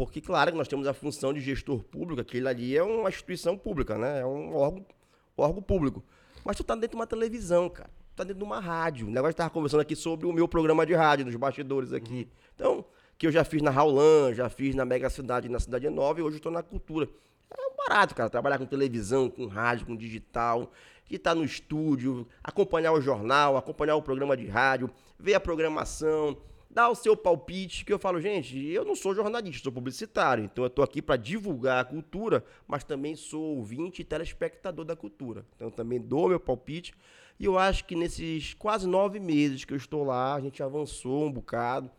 Porque, 0.00 0.18
claro, 0.18 0.50
que 0.50 0.56
nós 0.56 0.66
temos 0.66 0.86
a 0.86 0.94
função 0.94 1.30
de 1.30 1.42
gestor 1.42 1.84
público, 1.84 2.22
aquele 2.22 2.48
ali 2.48 2.74
é 2.74 2.82
uma 2.82 3.10
instituição 3.10 3.58
pública, 3.58 3.98
né? 3.98 4.20
É 4.20 4.24
um 4.24 4.56
órgão, 4.56 4.86
órgão 5.36 5.60
público. 5.60 6.02
Mas 6.42 6.56
tu 6.56 6.64
tá 6.64 6.74
dentro 6.74 6.92
de 6.92 6.96
uma 6.96 7.06
televisão, 7.06 7.68
cara. 7.68 7.90
Tu 7.90 8.16
tá 8.16 8.24
dentro 8.24 8.38
de 8.38 8.44
uma 8.44 8.58
rádio. 8.60 9.08
O 9.08 9.10
negócio 9.10 9.34
tava 9.34 9.50
conversando 9.50 9.80
aqui 9.80 9.94
sobre 9.94 10.26
o 10.26 10.32
meu 10.32 10.48
programa 10.48 10.86
de 10.86 10.94
rádio, 10.94 11.26
nos 11.26 11.36
bastidores 11.36 11.92
aqui. 11.92 12.26
Então, 12.54 12.82
que 13.18 13.26
eu 13.26 13.30
já 13.30 13.44
fiz 13.44 13.60
na 13.60 13.70
Raulan, 13.70 14.32
já 14.32 14.48
fiz 14.48 14.74
na 14.74 14.86
Mega 14.86 15.10
Cidade 15.10 15.50
na 15.50 15.60
Cidade 15.60 15.90
Nova, 15.90 16.18
e 16.18 16.22
hoje 16.22 16.38
eu 16.38 16.40
tô 16.40 16.50
na 16.50 16.62
cultura. 16.62 17.06
É 17.50 17.60
um 17.60 17.76
barato, 17.76 18.14
cara, 18.14 18.30
trabalhar 18.30 18.56
com 18.56 18.64
televisão, 18.64 19.28
com 19.28 19.48
rádio, 19.48 19.84
com 19.84 19.94
digital, 19.94 20.72
de 21.04 21.16
estar 21.16 21.34
no 21.34 21.44
estúdio, 21.44 22.26
acompanhar 22.42 22.92
o 22.92 23.02
jornal, 23.02 23.54
acompanhar 23.54 23.96
o 23.96 24.02
programa 24.02 24.34
de 24.34 24.46
rádio, 24.46 24.88
ver 25.18 25.34
a 25.34 25.40
programação, 25.40 26.38
dar 26.70 26.88
o 26.88 26.94
seu 26.94 27.16
palpite, 27.16 27.84
que 27.84 27.92
eu 27.92 27.98
falo, 27.98 28.20
gente, 28.20 28.56
eu 28.56 28.84
não 28.84 28.94
sou 28.94 29.14
jornalista, 29.14 29.64
sou 29.64 29.72
publicitário, 29.72 30.44
então 30.44 30.62
eu 30.62 30.70
tô 30.70 30.82
aqui 30.82 31.02
para 31.02 31.16
divulgar 31.16 31.80
a 31.80 31.84
cultura, 31.84 32.44
mas 32.66 32.84
também 32.84 33.16
sou 33.16 33.56
ouvinte 33.56 34.02
e 34.02 34.04
telespectador 34.04 34.84
da 34.84 34.94
cultura. 34.94 35.44
Então 35.56 35.68
eu 35.68 35.72
também 35.72 36.00
dou 36.00 36.28
meu 36.28 36.38
palpite, 36.38 36.94
e 37.38 37.44
eu 37.44 37.58
acho 37.58 37.84
que 37.84 37.96
nesses 37.96 38.54
quase 38.54 38.86
nove 38.86 39.18
meses 39.18 39.64
que 39.64 39.72
eu 39.72 39.76
estou 39.76 40.04
lá, 40.04 40.34
a 40.34 40.40
gente 40.40 40.62
avançou 40.62 41.26
um 41.26 41.32
bocado, 41.32 41.90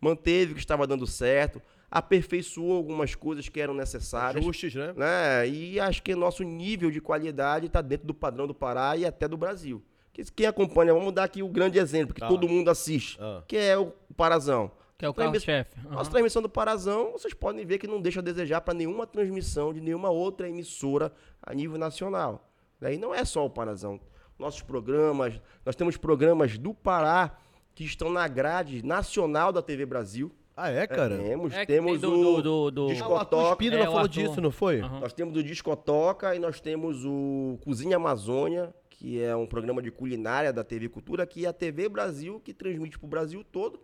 manteve 0.00 0.52
o 0.52 0.54
que 0.54 0.60
estava 0.60 0.86
dando 0.86 1.06
certo, 1.06 1.62
aperfeiçoou 1.90 2.76
algumas 2.76 3.14
coisas 3.14 3.48
que 3.48 3.60
eram 3.60 3.72
necessárias 3.72 4.44
Ajustes, 4.44 4.74
né? 4.74 4.92
né? 4.94 5.48
E 5.48 5.80
acho 5.80 6.02
que 6.02 6.14
nosso 6.14 6.42
nível 6.42 6.90
de 6.90 7.00
qualidade 7.00 7.66
está 7.66 7.80
dentro 7.80 8.06
do 8.06 8.12
padrão 8.12 8.46
do 8.46 8.54
Pará 8.54 8.94
e 8.96 9.06
até 9.06 9.26
do 9.26 9.38
Brasil. 9.38 9.82
Que- 10.24 10.32
Quem 10.32 10.46
acompanha, 10.46 10.92
vamos 10.92 11.12
dar 11.12 11.24
aqui 11.24 11.42
o 11.42 11.48
grande 11.48 11.78
exemplo, 11.78 12.12
que 12.14 12.20
Tá. 12.20 12.26
todo 12.28 12.48
mundo 12.48 12.68
assiste, 12.70 13.16
Ah. 13.20 13.42
que 13.46 13.56
é 13.56 13.76
o 13.78 13.92
Parazão. 14.16 14.70
Que 14.98 15.04
é 15.04 15.08
o 15.08 15.12
Transmiss- 15.12 15.44
carro-chefe. 15.44 15.78
Nossa 15.84 15.96
Aham. 16.02 16.10
transmissão 16.10 16.42
do 16.42 16.48
Parazão, 16.48 17.12
vocês 17.12 17.32
podem 17.32 17.64
ver 17.64 17.78
que 17.78 17.86
não 17.86 18.00
deixa 18.00 18.18
a 18.18 18.22
desejar 18.22 18.60
para 18.62 18.74
nenhuma 18.74 19.06
transmissão 19.06 19.72
de 19.72 19.80
nenhuma 19.80 20.10
outra 20.10 20.48
emissora 20.48 21.12
a 21.40 21.54
nível 21.54 21.78
nacional. 21.78 22.50
Daí 22.80 22.98
não 22.98 23.14
é 23.14 23.24
só 23.24 23.46
o 23.46 23.50
Parazão. 23.50 24.00
Nossos 24.36 24.60
programas, 24.62 25.40
nós 25.64 25.76
temos 25.76 25.96
programas 25.96 26.58
do 26.58 26.74
Pará 26.74 27.36
que 27.76 27.84
estão 27.84 28.10
na 28.10 28.26
grade 28.26 28.84
nacional 28.84 29.52
da 29.52 29.62
TV 29.62 29.86
Brasil. 29.86 30.32
Ah, 30.56 30.68
é, 30.70 30.84
cara? 30.88 31.16
Temos, 31.16 31.54
É 31.54 31.64
temos 31.64 32.00
tem 32.00 32.08
o 32.10 32.12
do, 32.12 32.42
do, 32.42 32.70
do, 32.72 32.86
Disco- 32.88 33.04
Ah, 33.04 33.08
o 33.08 33.18
Discotoca. 33.20 33.50
Espíndola 33.52 33.82
É, 33.82 33.86
falou 33.86 34.08
disso, 34.08 34.40
não 34.40 34.50
foi? 34.50 34.80
Aham. 34.80 34.98
Nós 34.98 35.12
temos 35.12 35.36
o 35.36 35.42
Discotoca 35.44 36.34
e 36.34 36.40
nós 36.40 36.60
temos 36.60 37.04
o 37.04 37.56
Cozinha 37.62 37.94
Amazônia, 37.94 38.74
que 38.98 39.22
é 39.22 39.34
um 39.36 39.46
programa 39.46 39.80
de 39.80 39.92
culinária 39.92 40.52
da 40.52 40.64
TV 40.64 40.88
Cultura, 40.88 41.24
que 41.24 41.46
é 41.46 41.48
a 41.48 41.52
TV 41.52 41.88
Brasil, 41.88 42.40
que 42.44 42.52
transmite 42.52 42.98
para 42.98 43.06
o 43.06 43.08
Brasil 43.08 43.44
todo. 43.44 43.80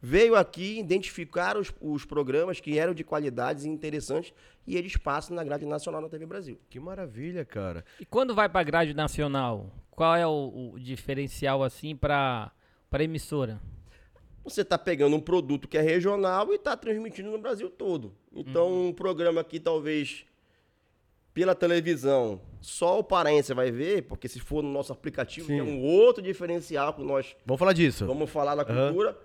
Veio 0.00 0.36
aqui 0.36 0.78
identificar 0.78 1.56
os, 1.56 1.72
os 1.80 2.04
programas 2.04 2.60
que 2.60 2.78
eram 2.78 2.92
de 2.92 3.02
qualidades 3.02 3.64
e 3.64 3.68
interessantes 3.68 4.32
e 4.66 4.76
eles 4.76 4.94
passam 4.96 5.34
na 5.34 5.42
grade 5.42 5.64
nacional 5.64 6.02
da 6.02 6.08
TV 6.08 6.26
Brasil. 6.26 6.60
Que 6.68 6.78
maravilha, 6.78 7.44
cara. 7.46 7.82
E 7.98 8.04
quando 8.04 8.34
vai 8.34 8.46
pra 8.48 8.62
grade 8.62 8.92
nacional, 8.92 9.72
qual 9.90 10.14
é 10.14 10.26
o, 10.26 10.72
o 10.74 10.78
diferencial 10.78 11.64
assim 11.64 11.96
pra, 11.96 12.52
pra 12.90 13.02
emissora? 13.02 13.60
Você 14.44 14.60
está 14.60 14.76
pegando 14.78 15.16
um 15.16 15.20
produto 15.20 15.66
que 15.66 15.78
é 15.78 15.82
regional 15.82 16.52
e 16.52 16.56
está 16.56 16.76
transmitindo 16.76 17.30
no 17.30 17.38
Brasil 17.38 17.70
todo. 17.70 18.14
Então, 18.32 18.68
Uhum. 18.68 18.88
um 18.88 18.92
programa 18.92 19.42
que 19.42 19.58
talvez 19.58 20.24
pela 21.38 21.54
televisão 21.54 22.40
só 22.60 22.98
o 22.98 23.04
paraense 23.04 23.54
vai 23.54 23.70
ver, 23.70 24.02
porque 24.02 24.26
se 24.28 24.40
for 24.40 24.60
no 24.60 24.68
nosso 24.72 24.92
aplicativo, 24.92 25.46
Sim. 25.46 25.54
que 25.54 25.60
é 25.60 25.62
um 25.62 25.80
outro 25.80 26.20
diferencial 26.20 26.92
que 26.92 27.02
nós 27.04 27.36
Vamos 27.46 27.60
falar 27.60 27.72
disso. 27.72 28.04
vamos 28.06 28.28
falar 28.28 28.56
da 28.56 28.64
cultura, 28.64 29.16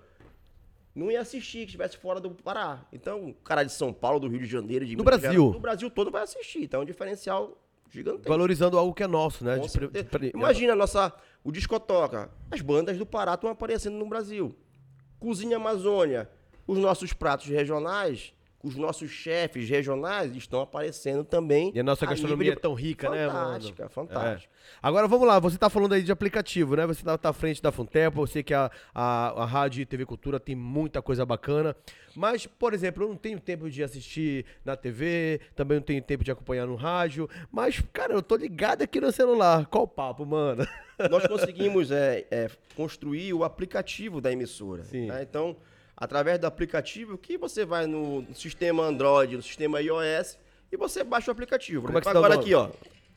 não 0.94 1.10
ia 1.10 1.20
assistir 1.20 1.58
que 1.58 1.64
estivesse 1.64 1.96
fora 1.96 2.20
do 2.20 2.30
Pará. 2.30 2.86
Então, 2.92 3.30
o 3.30 3.34
cara 3.34 3.64
de 3.64 3.72
São 3.72 3.92
Paulo, 3.92 4.20
do 4.20 4.28
Rio 4.28 4.38
de 4.38 4.46
Janeiro, 4.46 4.86
de 4.86 4.94
No 4.94 5.02
Minas 5.02 5.20
Brasil. 5.20 5.50
Do 5.50 5.58
Brasil 5.58 5.90
todo 5.90 6.12
vai 6.12 6.22
assistir. 6.22 6.62
Então, 6.62 6.80
é 6.80 6.82
um 6.84 6.86
diferencial 6.86 7.60
gigantesco. 7.90 8.28
Valorizando 8.28 8.78
algo 8.78 8.94
que 8.94 9.02
é 9.02 9.08
nosso, 9.08 9.44
né? 9.44 9.58
De 9.58 9.68
de 9.68 10.30
Imagina 10.32 10.74
a 10.74 10.76
nossa, 10.76 11.12
o 11.42 11.50
Discotoca. 11.50 12.30
As 12.48 12.60
bandas 12.60 12.96
do 12.96 13.04
Pará 13.04 13.34
estão 13.34 13.50
aparecendo 13.50 13.96
no 13.96 14.06
Brasil. 14.06 14.54
Cozinha 15.18 15.56
Amazônia. 15.56 16.30
Os 16.64 16.78
nossos 16.78 17.12
pratos 17.12 17.48
regionais, 17.48 18.32
os 18.64 18.76
nossos 18.76 19.10
chefes 19.10 19.68
regionais 19.68 20.34
estão 20.34 20.62
aparecendo 20.62 21.22
também. 21.22 21.70
E 21.74 21.80
a 21.80 21.82
nossa 21.82 22.06
a 22.06 22.08
gastronomia 22.08 22.52
é 22.52 22.56
tão 22.56 22.72
rica, 22.72 23.10
né, 23.10 23.26
mano? 23.26 23.38
Fantástica, 23.38 23.88
fantástica. 23.90 24.52
É. 24.54 24.78
Agora 24.82 25.06
vamos 25.06 25.28
lá, 25.28 25.38
você 25.38 25.58
tá 25.58 25.68
falando 25.68 25.92
aí 25.92 26.02
de 26.02 26.10
aplicativo, 26.10 26.74
né? 26.74 26.86
Você 26.86 27.04
tá, 27.04 27.18
tá 27.18 27.28
à 27.28 27.32
frente 27.34 27.62
da 27.62 27.70
Funtempo, 27.70 28.22
eu 28.22 28.26
sei 28.26 28.42
que 28.42 28.54
a, 28.54 28.70
a, 28.94 29.42
a 29.42 29.44
Rádio 29.44 29.82
e 29.82 29.86
TV 29.86 30.06
Cultura 30.06 30.40
tem 30.40 30.56
muita 30.56 31.02
coisa 31.02 31.26
bacana. 31.26 31.76
Mas, 32.16 32.46
por 32.46 32.72
exemplo, 32.72 33.04
eu 33.04 33.08
não 33.08 33.16
tenho 33.16 33.38
tempo 33.38 33.68
de 33.68 33.82
assistir 33.82 34.46
na 34.64 34.76
TV, 34.76 35.40
também 35.54 35.78
não 35.78 35.84
tenho 35.84 36.00
tempo 36.00 36.24
de 36.24 36.30
acompanhar 36.30 36.66
no 36.66 36.76
rádio. 36.76 37.28
Mas, 37.50 37.82
cara, 37.92 38.14
eu 38.14 38.22
tô 38.22 38.36
ligado 38.36 38.82
aqui 38.82 39.00
no 39.00 39.12
celular. 39.12 39.66
Qual 39.66 39.84
o 39.84 39.88
papo, 39.88 40.24
mano? 40.24 40.66
nós 41.10 41.26
conseguimos 41.28 41.90
é, 41.90 42.24
é, 42.30 42.48
construir 42.76 43.34
o 43.34 43.44
aplicativo 43.44 44.20
da 44.20 44.32
emissora. 44.32 44.84
Sim. 44.84 45.08
né? 45.08 45.22
Então, 45.22 45.56
através 45.96 46.38
do 46.38 46.46
aplicativo, 46.46 47.16
que 47.18 47.36
você 47.38 47.64
vai 47.64 47.86
no 47.86 48.26
sistema 48.34 48.82
Android, 48.84 49.36
no 49.36 49.42
sistema 49.42 49.80
iOS, 49.80 50.38
e 50.72 50.76
você 50.76 51.04
baixa 51.04 51.30
o 51.30 51.32
aplicativo. 51.32 51.86
Como 51.86 51.98
é 51.98 52.00
que 52.00 52.06
o 52.08 52.10
Agora 52.10 52.34
aqui, 52.34 52.54
ó. 52.54 52.70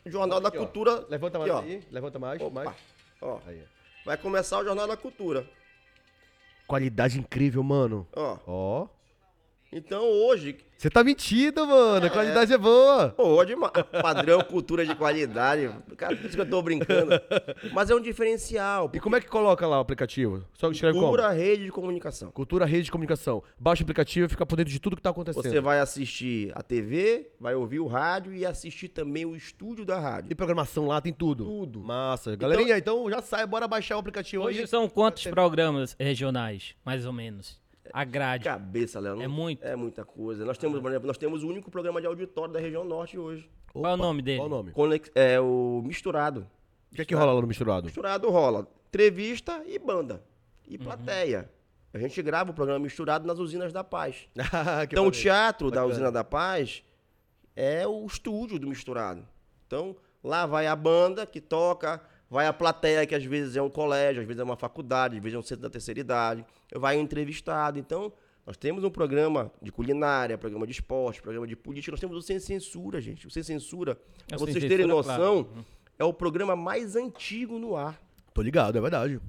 Jornal 0.05 0.39
da 0.39 0.47
Aqui, 0.49 0.57
ó. 0.57 0.61
Cultura. 0.61 1.05
Levanta 1.09 1.37
aqui, 1.37 1.49
mais 1.49 1.59
ó. 1.59 1.63
aí, 1.65 1.83
levanta 1.91 2.19
mais, 2.19 2.41
Opa. 2.41 2.63
mais. 2.63 2.77
Ó, 3.21 3.39
Aí. 3.45 3.61
vai 4.05 4.15
começar 4.17 4.59
o 4.59 4.63
Jornal 4.63 4.87
da 4.87 4.95
Cultura. 4.95 5.45
Qualidade 6.65 7.19
incrível, 7.19 7.63
mano. 7.63 8.07
Ó. 8.15 8.37
Ó. 8.45 8.87
Então 9.71 10.01
hoje, 10.03 10.57
Você 10.77 10.89
tá 10.89 11.03
mentindo, 11.03 11.67
mano. 11.67 12.05
A 12.05 12.09
qualidade 12.09 12.53
é 12.53 12.57
boa. 12.57 13.13
hoje, 13.17 13.53
ma- 13.55 13.69
padrão 13.69 14.39
cultura 14.41 14.85
de 14.85 14.95
qualidade. 14.95 15.69
Cara, 15.97 16.15
por 16.15 16.25
isso 16.25 16.35
que 16.35 16.41
eu 16.41 16.49
tô 16.49 16.61
brincando. 16.61 17.11
Mas 17.73 17.89
é 17.89 17.95
um 17.95 17.99
diferencial. 17.99 18.89
E 18.93 18.99
como 18.99 19.15
é 19.17 19.19
que 19.21 19.27
coloca 19.27 19.67
lá 19.67 19.77
o 19.77 19.81
aplicativo? 19.81 20.45
Só 20.53 20.71
escreve 20.71 20.93
como? 20.93 21.07
Cultura, 21.07 21.31
rede 21.31 21.65
de 21.65 21.71
comunicação. 21.71 22.31
Cultura 22.31 22.65
Rede 22.65 22.83
de 22.83 22.91
Comunicação. 22.91 23.43
Baixa 23.59 23.81
o 23.81 23.85
aplicativo 23.85 24.27
e 24.27 24.29
fica 24.29 24.45
por 24.45 24.55
dentro 24.55 24.71
de 24.71 24.79
tudo 24.79 24.95
que 24.95 25.01
tá 25.01 25.09
acontecendo. 25.09 25.43
Você 25.43 25.59
vai 25.59 25.79
assistir 25.79 26.51
a 26.55 26.61
TV, 26.63 27.31
vai 27.39 27.53
ouvir 27.55 27.79
o 27.79 27.87
rádio 27.87 28.33
e 28.33 28.45
assistir 28.45 28.87
também 28.87 29.25
o 29.25 29.35
estúdio 29.35 29.83
da 29.83 29.99
rádio. 29.99 30.31
E 30.31 30.35
programação 30.35 30.87
lá 30.87 31.01
tem 31.01 31.11
tudo. 31.11 31.43
Tudo. 31.43 31.79
Massa. 31.81 32.35
Galerinha, 32.37 32.77
então, 32.77 33.09
já 33.09 33.21
sai, 33.21 33.45
bora 33.45 33.67
baixar 33.67 33.97
o 33.97 33.99
aplicativo 33.99 34.43
Hoje 34.45 34.61
aí. 34.61 34.67
são 34.67 34.87
quantos 34.87 35.23
programas 35.27 35.95
regionais, 35.99 36.73
mais 36.85 37.05
ou 37.05 37.11
menos? 37.11 37.59
A 37.93 38.03
grade? 38.03 38.43
Cabeça, 38.43 38.99
Léo. 38.99 39.21
É 39.21 39.27
muito. 39.27 39.63
É 39.63 39.75
muita 39.75 40.03
coisa. 40.05 40.43
Nós 40.45 40.57
temos, 40.57 40.79
por 40.79 40.89
exemplo, 40.89 41.07
nós 41.07 41.17
temos 41.17 41.43
o 41.43 41.47
único 41.47 41.69
programa 41.71 41.99
de 42.01 42.07
auditório 42.07 42.53
da 42.53 42.59
região 42.59 42.83
norte 42.83 43.17
hoje. 43.17 43.49
Qual 43.73 43.85
é 43.91 43.93
o 43.93 43.97
nome 43.97 44.21
dele? 44.21 44.37
Qual 44.37 44.47
o 44.47 44.49
nome? 44.49 44.71
Conex- 44.71 45.11
É 45.15 45.39
o 45.39 45.81
Misturado. 45.85 46.47
O 46.91 46.95
que 46.95 47.01
é 47.01 47.05
que 47.05 47.13
rola 47.13 47.33
lá 47.33 47.41
no 47.41 47.47
misturado? 47.47 47.85
Misturado 47.85 48.29
rola 48.29 48.65
entrevista 48.87 49.61
e 49.67 49.77
banda. 49.77 50.15
Uhum. 50.15 50.73
E 50.73 50.77
plateia. 50.77 51.49
A 51.93 51.99
gente 51.99 52.21
grava 52.21 52.51
o 52.51 52.53
programa 52.53 52.79
Misturado 52.79 53.27
nas 53.27 53.39
usinas 53.39 53.71
da 53.73 53.83
paz. 53.83 54.27
Que 54.87 54.95
Então 54.95 55.05
o 55.07 55.11
teatro 55.11 55.69
da 55.69 55.77
Bacana. 55.81 55.93
Usina 55.93 56.11
da 56.11 56.23
Paz 56.23 56.83
é 57.55 57.85
o 57.87 58.05
estúdio 58.05 58.57
do 58.59 58.67
Misturado. 58.67 59.27
Então 59.65 59.95
lá 60.23 60.45
vai 60.45 60.65
a 60.67 60.75
banda 60.75 61.25
que 61.25 61.41
toca, 61.41 62.01
vai 62.29 62.47
a 62.47 62.53
plateia 62.53 63.05
que 63.05 63.15
às 63.15 63.23
vezes 63.23 63.55
é 63.55 63.61
um 63.61 63.69
colégio, 63.69 64.21
às 64.21 64.27
vezes 64.27 64.39
é 64.39 64.43
uma 64.43 64.55
faculdade, 64.55 65.17
às 65.17 65.23
vezes 65.23 65.35
é 65.35 65.39
um 65.39 65.43
centro 65.43 65.63
da 65.63 65.69
terceira 65.69 65.99
idade, 65.99 66.45
vai 66.75 66.97
entrevistado. 66.99 67.79
Então 67.79 68.11
nós 68.45 68.55
temos 68.55 68.83
um 68.83 68.89
programa 68.89 69.51
de 69.61 69.71
culinária, 69.71 70.37
programa 70.37 70.65
de 70.65 70.71
esporte, 70.71 71.21
programa 71.21 71.45
de 71.45 71.55
política, 71.55 71.91
nós 71.91 71.99
temos 71.99 72.15
o 72.15 72.21
Sem 72.21 72.39
Censura, 72.39 73.01
gente. 73.01 73.27
O 73.27 73.29
Sem 73.29 73.43
Censura, 73.43 73.91
É 74.31 74.35
o 74.35 74.37
pra 74.37 74.37
Sem 74.37 74.47
vocês 74.47 74.63
terem 74.63 74.85
Censura, 74.85 75.03
claro. 75.03 75.23
noção, 75.23 75.47
é 75.99 76.03
o 76.05 76.13
programa 76.13 76.55
mais 76.55 76.95
antigo 76.95 77.59
no 77.59 77.75
ar. 77.75 77.99
Tô 78.33 78.41
ligado, 78.41 78.77
é 78.77 78.81
verdade. 78.81 79.17
O 79.17 79.21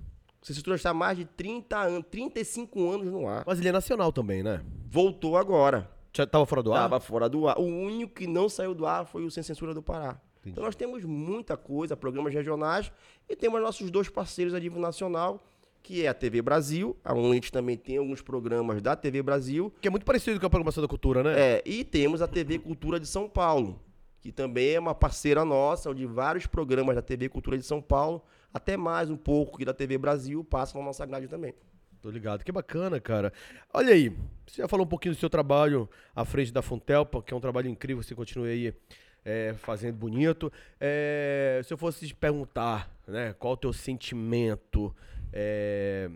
Sem 0.47 0.55
Censura 0.55 0.77
está 0.77 0.91
há 0.91 0.95
mais 0.95 1.19
de 1.19 1.25
30 1.25 1.77
anos, 1.77 2.05
35 2.11 2.91
anos 2.91 3.07
no 3.09 3.27
ar. 3.27 3.43
Mas 3.45 3.59
ele 3.59 3.69
é 3.69 3.73
nacional 3.73 4.13
também, 4.13 4.43
né? 4.43 4.63
Voltou 4.89 5.37
agora. 5.37 5.91
Já 6.13 6.27
tava 6.27 6.47
fora 6.47 6.63
do 6.63 6.73
ar? 6.73 6.83
Tava 6.83 7.01
fora 7.01 7.29
do 7.29 7.49
ar. 7.49 7.59
O 7.59 7.65
único 7.65 8.15
que 8.15 8.27
não 8.27 8.49
saiu 8.49 8.75
do 8.75 8.87
ar 8.87 9.05
foi 9.05 9.25
o 9.25 9.31
Sem 9.31 9.43
Censura 9.43 9.75
do 9.75 9.83
Pará. 9.83 10.21
Então 10.49 10.65
nós 10.65 10.75
temos 10.77 11.05
muita 11.05 11.57
coisa, 11.57 11.97
programas 11.97 12.33
regionais, 12.35 12.91
e 13.29 13.37
temos 13.37 13.61
nossos 13.61 13.91
dois 13.91 14.09
parceiros 14.09 14.55
a 14.55 14.61
nível 14.61 14.81
nacional, 14.81 15.43
que 15.83 16.05
é 16.05 16.09
a 16.09 16.15
TV 16.15 16.43
Brasil, 16.43 16.97
onde 17.07 17.31
a 17.31 17.35
gente 17.35 17.53
também 17.53 17.77
tem 17.77 17.97
alguns 17.97 18.21
programas 18.21 18.83
da 18.83 18.95
TV 18.97 19.23
Brasil, 19.23 19.73
Que 19.81 19.89
é 19.89 19.91
muito 19.91 20.05
parecido 20.05 20.39
com 20.39 20.47
a 20.47 20.51
programação 20.51 20.83
da 20.83 20.89
cultura, 20.89 21.23
né? 21.23 21.35
é, 21.39 21.63
e 21.65 21.85
temos 21.85 22.21
a 22.21 22.29
TV 22.29 22.59
Cultura 22.59 22.99
de 23.01 23.07
São 23.07 23.29
Paulo, 23.29 23.81
que 24.21 24.33
também 24.33 24.75
é 24.75 24.81
uma 24.81 24.95
parceira 24.95 25.45
nossa, 25.45 25.91
onde 25.91 26.05
vários 26.05 26.47
programas 26.47 26.95
da 26.97 27.03
TV 27.03 27.29
Cultura 27.29 27.57
de 27.57 27.65
São 27.65 27.81
Paulo, 27.81 28.23
até 28.53 28.77
mais 28.77 29.09
um 29.09 29.17
pouco 29.17 29.57
que 29.59 29.65
da 29.65 29.73
TV 29.73 29.97
Brasil, 29.97 30.45
passam 30.45 30.81
na 30.81 30.87
nossa 30.87 31.07
grade 31.07 31.29
também. 31.29 31.55
Tô 32.01 32.11
ligado. 32.11 32.45
Que 32.45 32.53
bacana, 32.53 33.01
cara. 33.01 33.33
Olha 33.73 33.93
aí, 33.93 34.11
você 34.47 34.63
já 34.63 34.69
falou 34.69 34.87
um 34.87 34.89
pouquinho 34.89 35.15
do 35.15 35.19
seu 35.19 35.29
trabalho 35.29 35.89
à 36.15 36.25
frente 36.25 36.53
da 36.53 36.63
Fontelpa, 36.63 37.23
que 37.23 37.35
é 37.35 37.37
um 37.37 37.41
trabalho 37.41 37.69
incrível, 37.69 38.03
você 38.03 38.15
continua 38.15 38.47
aí 38.47 38.73
é, 39.29 39.53
fazendo 39.59 39.97
bonito. 39.97 40.51
É, 40.81 41.61
se 41.63 41.73
eu 41.73 41.77
fosse 41.77 42.07
te 42.07 42.15
perguntar, 42.15 42.91
né, 43.07 43.35
qual 43.35 43.53
o 43.53 43.57
teu 43.59 43.75
sentimento 43.75 44.95
é, 45.31 46.11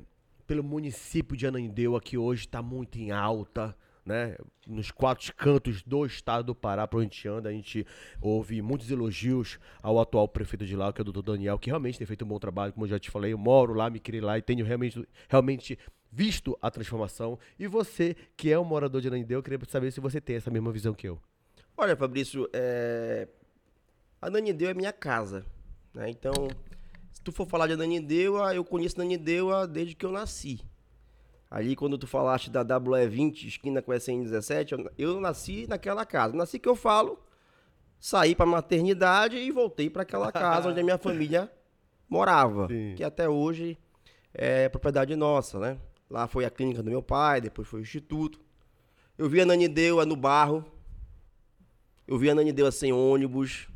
pelo 0.46 0.64
município 0.64 1.36
de 1.36 1.46
Ananindeua, 1.46 2.00
que 2.00 2.16
hoje 2.16 2.46
está 2.46 2.62
muito 2.62 2.98
em 2.98 3.10
alta, 3.10 3.76
né? 4.04 4.36
Nos 4.66 4.90
quatro 4.90 5.32
cantos 5.36 5.82
do 5.82 6.04
estado 6.06 6.46
do 6.46 6.54
Pará, 6.54 6.88
por 6.88 7.02
onde 7.02 7.28
anda, 7.28 7.50
a 7.50 7.52
gente 7.52 7.86
ouve 8.20 8.60
muitos 8.60 8.90
elogios 8.90 9.60
ao 9.80 10.00
atual 10.00 10.26
prefeito 10.26 10.66
de 10.66 10.74
lá, 10.74 10.92
que 10.92 11.00
é 11.00 11.02
o 11.02 11.04
doutor 11.04 11.22
Daniel, 11.22 11.58
que 11.58 11.68
realmente 11.68 11.98
tem 11.98 12.06
feito 12.06 12.24
um 12.24 12.28
bom 12.28 12.38
trabalho, 12.38 12.72
como 12.72 12.86
eu 12.86 12.90
já 12.90 12.98
te 12.98 13.10
falei, 13.10 13.32
eu 13.32 13.38
moro 13.38 13.74
lá, 13.74 13.90
me 13.90 14.00
criei 14.00 14.20
lá 14.20 14.38
e 14.38 14.42
tenho 14.42 14.64
realmente, 14.64 15.06
realmente 15.28 15.78
visto 16.10 16.58
a 16.60 16.70
transformação. 16.70 17.38
E 17.58 17.68
você, 17.68 18.16
que 18.36 18.50
é 18.50 18.58
um 18.58 18.64
morador 18.64 19.00
de 19.00 19.08
Ananindeua, 19.08 19.38
eu 19.38 19.42
queria 19.42 19.60
saber 19.68 19.92
se 19.92 20.00
você 20.00 20.20
tem 20.20 20.36
essa 20.36 20.50
mesma 20.50 20.72
visão 20.72 20.94
que 20.94 21.06
eu. 21.06 21.20
Olha, 21.82 21.96
Fabrício, 21.96 22.48
é... 22.52 23.26
a 24.20 24.30
Nanideu 24.30 24.70
é 24.70 24.74
minha 24.74 24.92
casa, 24.92 25.44
né? 25.92 26.08
Então, 26.08 26.32
se 27.10 27.20
tu 27.20 27.32
for 27.32 27.44
falar 27.44 27.66
de 27.66 27.72
Ananindeua, 27.72 28.54
eu 28.54 28.64
conheço 28.64 28.94
Ananindeua 29.00 29.66
desde 29.66 29.96
que 29.96 30.06
eu 30.06 30.12
nasci. 30.12 30.60
Ali, 31.50 31.74
quando 31.74 31.98
tu 31.98 32.06
falaste 32.06 32.48
da 32.48 32.64
WE20, 32.64 33.48
esquina 33.48 33.82
com 33.82 33.90
a 33.90 33.96
SN17, 33.96 34.92
eu, 34.96 35.18
nasci 35.18 35.66
naquela 35.66 36.06
casa. 36.06 36.36
Nasci 36.36 36.60
que 36.60 36.68
eu 36.68 36.76
falo, 36.76 37.18
saí 37.98 38.36
pra 38.36 38.46
maternidade 38.46 39.36
e 39.36 39.50
voltei 39.50 39.90
para 39.90 40.02
aquela 40.02 40.30
casa 40.30 40.68
onde 40.68 40.78
a 40.78 40.84
minha 40.84 40.98
família 40.98 41.50
morava. 42.08 42.68
Sim. 42.68 42.94
Que 42.94 43.02
até 43.02 43.28
hoje 43.28 43.76
é 44.32 44.68
propriedade 44.68 45.16
nossa, 45.16 45.58
né? 45.58 45.78
Lá 46.08 46.28
foi 46.28 46.44
a 46.44 46.50
clínica 46.50 46.80
do 46.80 46.90
meu 46.90 47.02
pai, 47.02 47.40
depois 47.40 47.66
foi 47.66 47.80
o 47.80 47.82
instituto. 47.82 48.38
Eu 49.18 49.28
vi 49.28 49.40
a 49.40 49.44
Nanindeua 49.44 50.06
no 50.06 50.14
barro, 50.14 50.64
eu 52.12 52.18
vi 52.18 52.28
a 52.28 52.34
Nanindeua 52.34 52.70
sem 52.70 52.92
ônibus. 52.92 53.68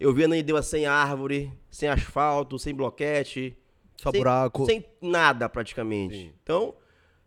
Eu 0.00 0.14
vi 0.14 0.24
a 0.24 0.28
Nanindeua 0.28 0.62
sem 0.62 0.86
árvore, 0.86 1.52
sem 1.70 1.86
asfalto, 1.86 2.58
sem 2.58 2.74
bloquete. 2.74 3.54
Só 4.00 4.10
sem, 4.10 4.20
buraco. 4.20 4.64
Sem 4.64 4.82
nada, 5.02 5.50
praticamente. 5.50 6.16
Sim. 6.16 6.32
Então, 6.42 6.74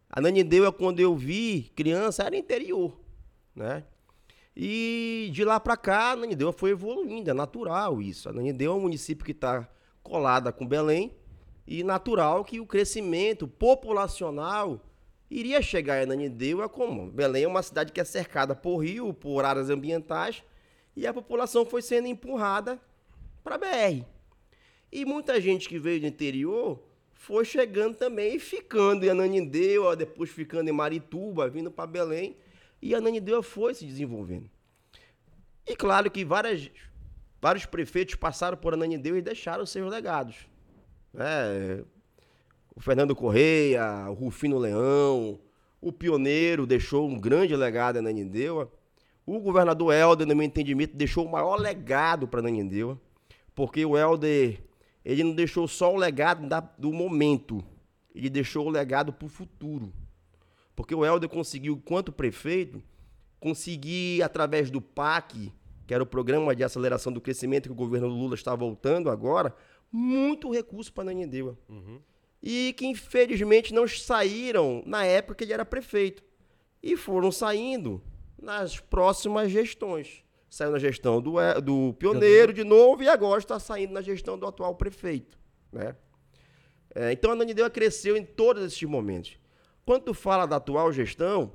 a 0.09 0.19
Nanindeua, 0.19 0.71
quando 0.71 0.99
eu 0.99 1.15
vi 1.15 1.71
criança, 1.75 2.23
era 2.23 2.35
interior, 2.35 2.99
né? 3.55 3.83
E 4.57 5.29
de 5.31 5.45
lá 5.45 5.59
pra 5.59 5.77
cá, 5.77 6.13
a 6.13 6.15
Nanindeua 6.15 6.51
foi 6.51 6.71
evoluindo, 6.71 7.29
é 7.29 7.33
natural 7.35 8.01
isso. 8.01 8.27
A 8.27 8.33
Nanindeua 8.33 8.73
é 8.73 8.77
um 8.79 8.81
município 8.81 9.23
que 9.23 9.33
está 9.33 9.69
colada 10.01 10.51
com 10.51 10.65
Belém 10.65 11.15
e 11.67 11.83
natural 11.83 12.43
que 12.43 12.59
o 12.59 12.65
crescimento 12.65 13.47
populacional 13.47 14.83
iria 15.31 15.61
chegar 15.61 15.99
a 15.99 16.03
Ananindeua 16.03 16.67
como 16.67 17.09
Belém 17.09 17.43
é 17.45 17.47
uma 17.47 17.63
cidade 17.63 17.93
que 17.93 18.01
é 18.01 18.03
cercada 18.03 18.53
por 18.53 18.79
rio, 18.79 19.13
por 19.13 19.45
áreas 19.45 19.69
ambientais 19.69 20.43
e 20.93 21.07
a 21.07 21.13
população 21.13 21.65
foi 21.65 21.81
sendo 21.81 22.07
empurrada 22.07 22.77
para 23.41 23.57
BR. 23.57 24.05
E 24.91 25.05
muita 25.05 25.39
gente 25.39 25.69
que 25.69 25.79
veio 25.79 26.01
do 26.01 26.05
interior 26.05 26.83
foi 27.13 27.45
chegando 27.45 27.95
também 27.95 28.35
e 28.35 28.39
ficando 28.39 29.05
em 29.05 29.09
Ananindeua, 29.09 29.95
depois 29.95 30.29
ficando 30.29 30.69
em 30.69 30.73
Marituba, 30.73 31.49
vindo 31.49 31.71
para 31.71 31.87
Belém, 31.87 32.35
e 32.81 32.93
Ananindeua 32.93 33.41
foi 33.41 33.73
se 33.73 33.85
desenvolvendo. 33.85 34.49
E 35.65 35.75
claro 35.77 36.11
que 36.11 36.25
várias, 36.25 36.69
vários 37.39 37.65
prefeitos 37.65 38.15
passaram 38.15 38.57
por 38.57 38.73
Ananindeua 38.73 39.19
e 39.19 39.21
deixaram 39.21 39.65
seus 39.65 39.89
legados. 39.89 40.35
né? 41.13 41.85
O 42.75 42.79
Fernando 42.81 43.15
Correia, 43.15 44.09
o 44.09 44.13
Rufino 44.13 44.57
Leão, 44.57 45.39
o 45.81 45.91
Pioneiro 45.91 46.65
deixou 46.65 47.07
um 47.07 47.19
grande 47.19 47.55
legado 47.55 47.97
em 47.97 47.99
Ananindeua. 47.99 48.71
O 49.25 49.39
governador 49.39 49.93
Helder, 49.93 50.27
no 50.27 50.35
meu 50.35 50.45
entendimento, 50.45 50.95
deixou 50.95 51.25
o 51.25 51.31
maior 51.31 51.55
legado 51.59 52.27
para 52.27 52.39
Ananindeua, 52.39 52.99
porque 53.53 53.85
o 53.85 53.97
Helder, 53.97 54.63
ele 55.03 55.23
não 55.23 55.33
deixou 55.33 55.67
só 55.67 55.93
o 55.93 55.97
legado 55.97 56.47
da- 56.47 56.59
do 56.59 56.91
momento, 56.91 57.63
ele 58.15 58.29
deixou 58.29 58.65
o 58.67 58.69
legado 58.69 59.11
para 59.13 59.25
o 59.25 59.29
futuro. 59.29 59.91
Porque 60.75 60.95
o 60.95 61.05
Helder 61.05 61.29
conseguiu, 61.29 61.73
enquanto 61.75 62.11
prefeito, 62.11 62.81
conseguir, 63.39 64.23
através 64.23 64.69
do 64.71 64.81
PAC, 64.81 65.51
que 65.85 65.93
era 65.93 66.03
o 66.03 66.05
Programa 66.07 66.55
de 66.55 66.63
Aceleração 66.63 67.11
do 67.11 67.19
Crescimento 67.21 67.63
que 67.67 67.71
o 67.73 67.75
governo 67.75 68.07
Lula 68.07 68.35
está 68.35 68.55
voltando 68.55 69.09
agora, 69.09 69.53
muito 69.91 70.49
recurso 70.51 70.91
para 70.93 71.03
Ananindeua. 71.03 71.57
E 72.41 72.73
que, 72.73 72.85
infelizmente, 72.85 73.73
não 73.73 73.87
saíram 73.87 74.81
na 74.85 75.05
época 75.05 75.35
que 75.35 75.43
ele 75.43 75.53
era 75.53 75.65
prefeito. 75.65 76.23
E 76.81 76.97
foram 76.97 77.31
saindo 77.31 78.01
nas 78.41 78.79
próximas 78.79 79.51
gestões. 79.51 80.23
Saiu 80.49 80.71
na 80.71 80.79
gestão 80.79 81.21
do, 81.21 81.35
do 81.61 81.93
Pioneiro 81.93 82.51
de 82.51 82.63
novo 82.63 83.03
e 83.03 83.07
agora 83.07 83.39
está 83.39 83.59
saindo 83.59 83.93
na 83.93 84.01
gestão 84.01 84.37
do 84.37 84.45
atual 84.45 84.75
prefeito. 84.75 85.37
Né? 85.71 85.95
É, 86.93 87.11
então 87.11 87.31
a 87.31 87.33
Ananindeua 87.33 87.69
cresceu 87.69 88.17
em 88.17 88.25
todos 88.25 88.63
esses 88.65 88.83
momentos. 88.83 89.37
Quando 89.85 90.03
tu 90.03 90.13
fala 90.13 90.45
da 90.45 90.57
atual 90.57 90.91
gestão, 90.91 91.53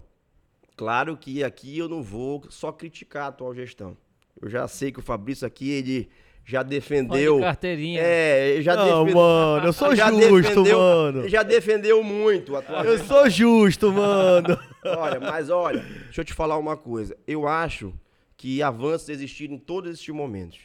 claro 0.77 1.17
que 1.17 1.45
aqui 1.45 1.77
eu 1.77 1.89
não 1.89 2.03
vou 2.03 2.45
só 2.49 2.73
criticar 2.73 3.25
a 3.25 3.29
atual 3.29 3.55
gestão. 3.55 3.97
Eu 4.41 4.49
já 4.49 4.67
sei 4.67 4.93
que 4.93 4.99
o 4.99 5.03
Fabrício 5.03 5.47
aqui, 5.47 5.71
ele 5.71 6.09
já 6.47 6.63
defendeu. 6.63 7.35
Olha, 7.37 7.45
carteirinha. 7.47 8.01
É, 8.01 8.63
já 8.63 8.77
Não, 8.77 9.05
defendeu. 9.05 9.21
mano, 9.21 9.67
eu 9.67 9.73
sou 9.73 9.97
já 9.97 10.13
justo, 10.13 10.65
mano. 10.65 11.29
Já 11.29 11.43
defendeu 11.43 12.03
muito 12.05 12.55
a 12.55 12.61
atual 12.61 12.85
Eu 12.85 12.99
sou 13.01 13.29
justo, 13.29 13.93
mano. 13.93 14.57
Olha, 14.85 15.19
mas 15.19 15.51
olha, 15.51 15.81
deixa 16.05 16.21
eu 16.21 16.25
te 16.25 16.33
falar 16.33 16.57
uma 16.57 16.77
coisa. 16.77 17.17
Eu 17.27 17.49
acho 17.49 17.93
que 18.37 18.63
avanços 18.63 19.09
existiram 19.09 19.55
em 19.55 19.59
todos 19.59 19.91
esses 19.93 20.09
momentos. 20.09 20.61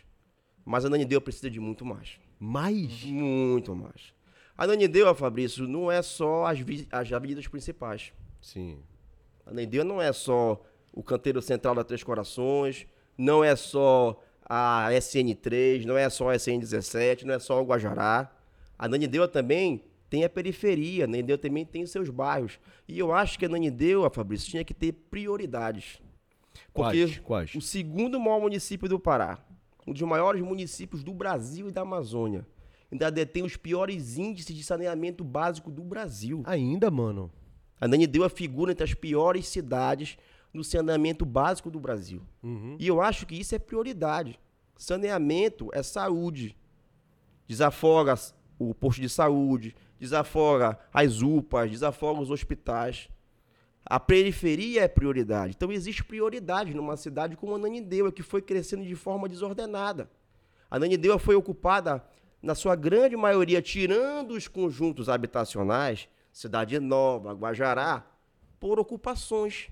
Mas 0.63 0.85
a 0.85 0.89
Nanindeua 0.89 1.19
precisa 1.19 1.49
de 1.49 1.59
muito 1.59 1.83
mais. 1.83 2.19
Mas. 2.39 3.03
Muito 3.03 3.75
mais. 3.75 4.13
A 4.55 4.67
Nanindeua, 4.67 5.15
Fabrício, 5.15 5.67
não 5.67 5.91
é 5.91 6.03
só 6.03 6.45
as, 6.45 6.59
as 6.91 7.11
avenidas 7.11 7.47
principais. 7.47 8.13
Sim. 8.39 8.77
A 9.47 9.51
Nanindeua 9.51 9.83
não 9.83 9.99
é 9.99 10.13
só 10.13 10.61
o 10.93 11.01
canteiro 11.01 11.41
central 11.41 11.73
da 11.73 11.83
Três 11.83 12.03
Corações, 12.03 12.85
não 13.17 13.43
é 13.43 13.55
só 13.55 14.21
a 14.53 14.89
SN3, 14.91 15.85
não 15.85 15.97
é 15.97 16.09
só 16.09 16.29
a 16.29 16.35
SN17, 16.35 17.23
não 17.23 17.33
é 17.33 17.39
só 17.39 17.61
o 17.61 17.65
Guajará. 17.65 18.29
A 18.77 18.85
Nanindeua 18.85 19.25
também 19.25 19.85
tem 20.09 20.25
a 20.25 20.29
periferia, 20.29 21.05
a 21.05 21.07
Nanindeua 21.07 21.37
também 21.37 21.63
tem 21.65 21.83
os 21.83 21.89
seus 21.89 22.09
bairros. 22.09 22.59
E 22.85 22.99
eu 22.99 23.13
acho 23.13 23.39
que 23.39 23.45
a 23.45 23.49
Nanindeua, 23.49 24.09
Fabrício, 24.09 24.49
tinha 24.49 24.65
que 24.65 24.73
ter 24.73 24.91
prioridades. 24.91 26.01
Porque 26.73 27.05
Quais? 27.05 27.19
Quais? 27.19 27.55
o 27.55 27.61
segundo 27.61 28.19
maior 28.19 28.41
município 28.41 28.89
do 28.89 28.99
Pará, 28.99 29.39
um 29.87 29.93
dos 29.93 30.01
maiores 30.01 30.41
municípios 30.41 31.01
do 31.01 31.13
Brasil 31.13 31.69
e 31.69 31.71
da 31.71 31.83
Amazônia, 31.83 32.45
ainda 32.91 33.09
detém 33.09 33.43
os 33.43 33.55
piores 33.55 34.17
índices 34.17 34.53
de 34.53 34.65
saneamento 34.65 35.23
básico 35.23 35.71
do 35.71 35.81
Brasil. 35.81 36.43
Ainda, 36.45 36.91
mano. 36.91 37.31
Ananindeua 37.79 38.27
figura 38.27 38.73
entre 38.73 38.83
as 38.83 38.93
piores 38.93 39.47
cidades 39.47 40.17
no 40.53 40.63
saneamento 40.63 41.25
básico 41.25 41.71
do 41.71 41.79
Brasil. 41.79 42.21
Uhum. 42.43 42.75
E 42.79 42.87
eu 42.87 43.01
acho 43.01 43.25
que 43.25 43.35
isso 43.35 43.55
é 43.55 43.59
prioridade. 43.59 44.39
Saneamento 44.77 45.69
é 45.73 45.81
saúde. 45.81 46.57
Desafoga 47.47 48.15
o 48.57 48.73
posto 48.73 49.01
de 49.01 49.09
saúde, 49.09 49.75
desafoga 49.99 50.77
as 50.93 51.21
UPAs, 51.21 51.71
desafoga 51.71 52.21
os 52.21 52.29
hospitais. 52.29 53.09
A 53.85 53.99
periferia 53.99 54.83
é 54.83 54.87
prioridade. 54.87 55.53
Então 55.55 55.71
existe 55.71 56.03
prioridade 56.03 56.73
numa 56.73 56.95
cidade 56.95 57.35
como 57.35 57.55
Ananindeua, 57.55 58.11
que 58.11 58.21
foi 58.21 58.41
crescendo 58.41 58.85
de 58.85 58.95
forma 58.95 59.27
desordenada. 59.27 60.09
A 60.69 60.75
Ananindeua 60.75 61.17
foi 61.19 61.35
ocupada, 61.35 62.03
na 62.41 62.55
sua 62.55 62.75
grande 62.75 63.15
maioria, 63.15 63.61
tirando 63.61 64.31
os 64.31 64.47
conjuntos 64.47 65.09
habitacionais, 65.09 66.07
Cidade 66.31 66.79
Nova, 66.79 67.33
Guajará, 67.33 68.05
por 68.59 68.79
ocupações 68.79 69.69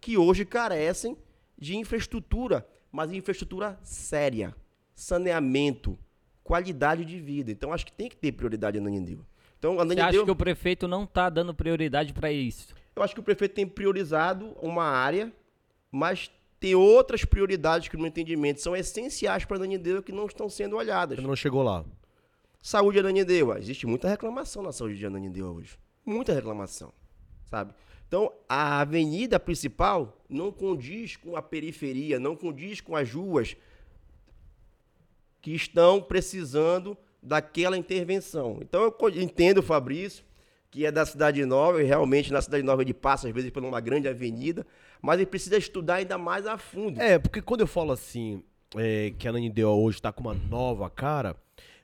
que 0.00 0.16
hoje 0.16 0.44
carecem 0.44 1.16
de 1.58 1.76
infraestrutura, 1.76 2.66
mas 2.90 3.12
infraestrutura 3.12 3.78
séria, 3.82 4.54
saneamento, 4.94 5.98
qualidade 6.42 7.04
de 7.04 7.20
vida. 7.20 7.50
Então 7.50 7.72
acho 7.72 7.84
que 7.86 7.92
tem 7.92 8.08
que 8.08 8.16
ter 8.16 8.32
prioridade 8.32 8.78
em 8.78 8.80
Ananindeua. 8.80 9.26
Então, 9.58 9.74
Você 9.74 9.82
Ananindeua, 9.82 10.08
acha 10.08 10.24
que 10.24 10.30
o 10.30 10.36
prefeito 10.36 10.88
não 10.88 11.04
tá 11.06 11.28
dando 11.28 11.54
prioridade 11.54 12.12
para 12.14 12.32
isso? 12.32 12.74
eu 12.96 13.02
acho 13.02 13.14
que 13.14 13.20
o 13.20 13.22
prefeito 13.22 13.54
tem 13.54 13.66
priorizado 13.66 14.54
uma 14.60 14.84
área, 14.84 15.32
mas 15.90 16.30
tem 16.58 16.74
outras 16.74 17.24
prioridades 17.24 17.88
que, 17.88 17.96
no 17.96 18.02
meu 18.02 18.08
entendimento, 18.08 18.60
são 18.60 18.76
essenciais 18.76 19.44
para 19.44 19.56
Ananindeua 19.56 20.02
que 20.02 20.12
não 20.12 20.26
estão 20.26 20.48
sendo 20.50 20.76
olhadas. 20.76 21.18
Ainda 21.18 21.28
não 21.28 21.36
chegou 21.36 21.62
lá. 21.62 21.84
Saúde 22.62 22.96
de 22.96 23.00
Ananindeua. 23.00 23.58
Existe 23.58 23.86
muita 23.86 24.08
reclamação 24.08 24.62
na 24.62 24.72
saúde 24.72 24.98
de 24.98 25.06
Ananindeua 25.06 25.50
hoje. 25.50 25.78
Muita 26.04 26.34
reclamação, 26.34 26.92
sabe? 27.46 27.72
Então, 28.10 28.32
a 28.48 28.80
avenida 28.80 29.38
principal 29.38 30.20
não 30.28 30.50
condiz 30.50 31.14
com 31.14 31.36
a 31.36 31.42
periferia, 31.42 32.18
não 32.18 32.34
condiz 32.34 32.80
com 32.80 32.96
as 32.96 33.08
ruas 33.08 33.56
que 35.40 35.54
estão 35.54 36.02
precisando 36.02 36.98
daquela 37.22 37.78
intervenção. 37.78 38.58
Então, 38.62 38.82
eu 38.82 39.22
entendo, 39.22 39.62
Fabrício, 39.62 40.24
que 40.72 40.84
é 40.84 40.90
da 40.90 41.06
Cidade 41.06 41.46
Nova, 41.46 41.80
e 41.80 41.86
realmente 41.86 42.32
na 42.32 42.42
Cidade 42.42 42.64
Nova 42.64 42.82
ele 42.82 42.92
passa, 42.92 43.28
às 43.28 43.32
vezes, 43.32 43.52
por 43.52 43.62
uma 43.64 43.80
grande 43.80 44.08
avenida, 44.08 44.66
mas 45.00 45.20
ele 45.20 45.26
precisa 45.26 45.56
estudar 45.56 45.94
ainda 45.94 46.18
mais 46.18 46.48
a 46.48 46.58
fundo. 46.58 47.00
É, 47.00 47.16
porque 47.16 47.40
quando 47.40 47.60
eu 47.60 47.68
falo 47.68 47.92
assim, 47.92 48.42
é, 48.74 49.12
que 49.16 49.28
a 49.28 49.30
Ananindeua 49.30 49.72
hoje 49.72 50.02
tá 50.02 50.10
com 50.10 50.22
uma 50.22 50.34
nova 50.34 50.90
cara, 50.90 51.36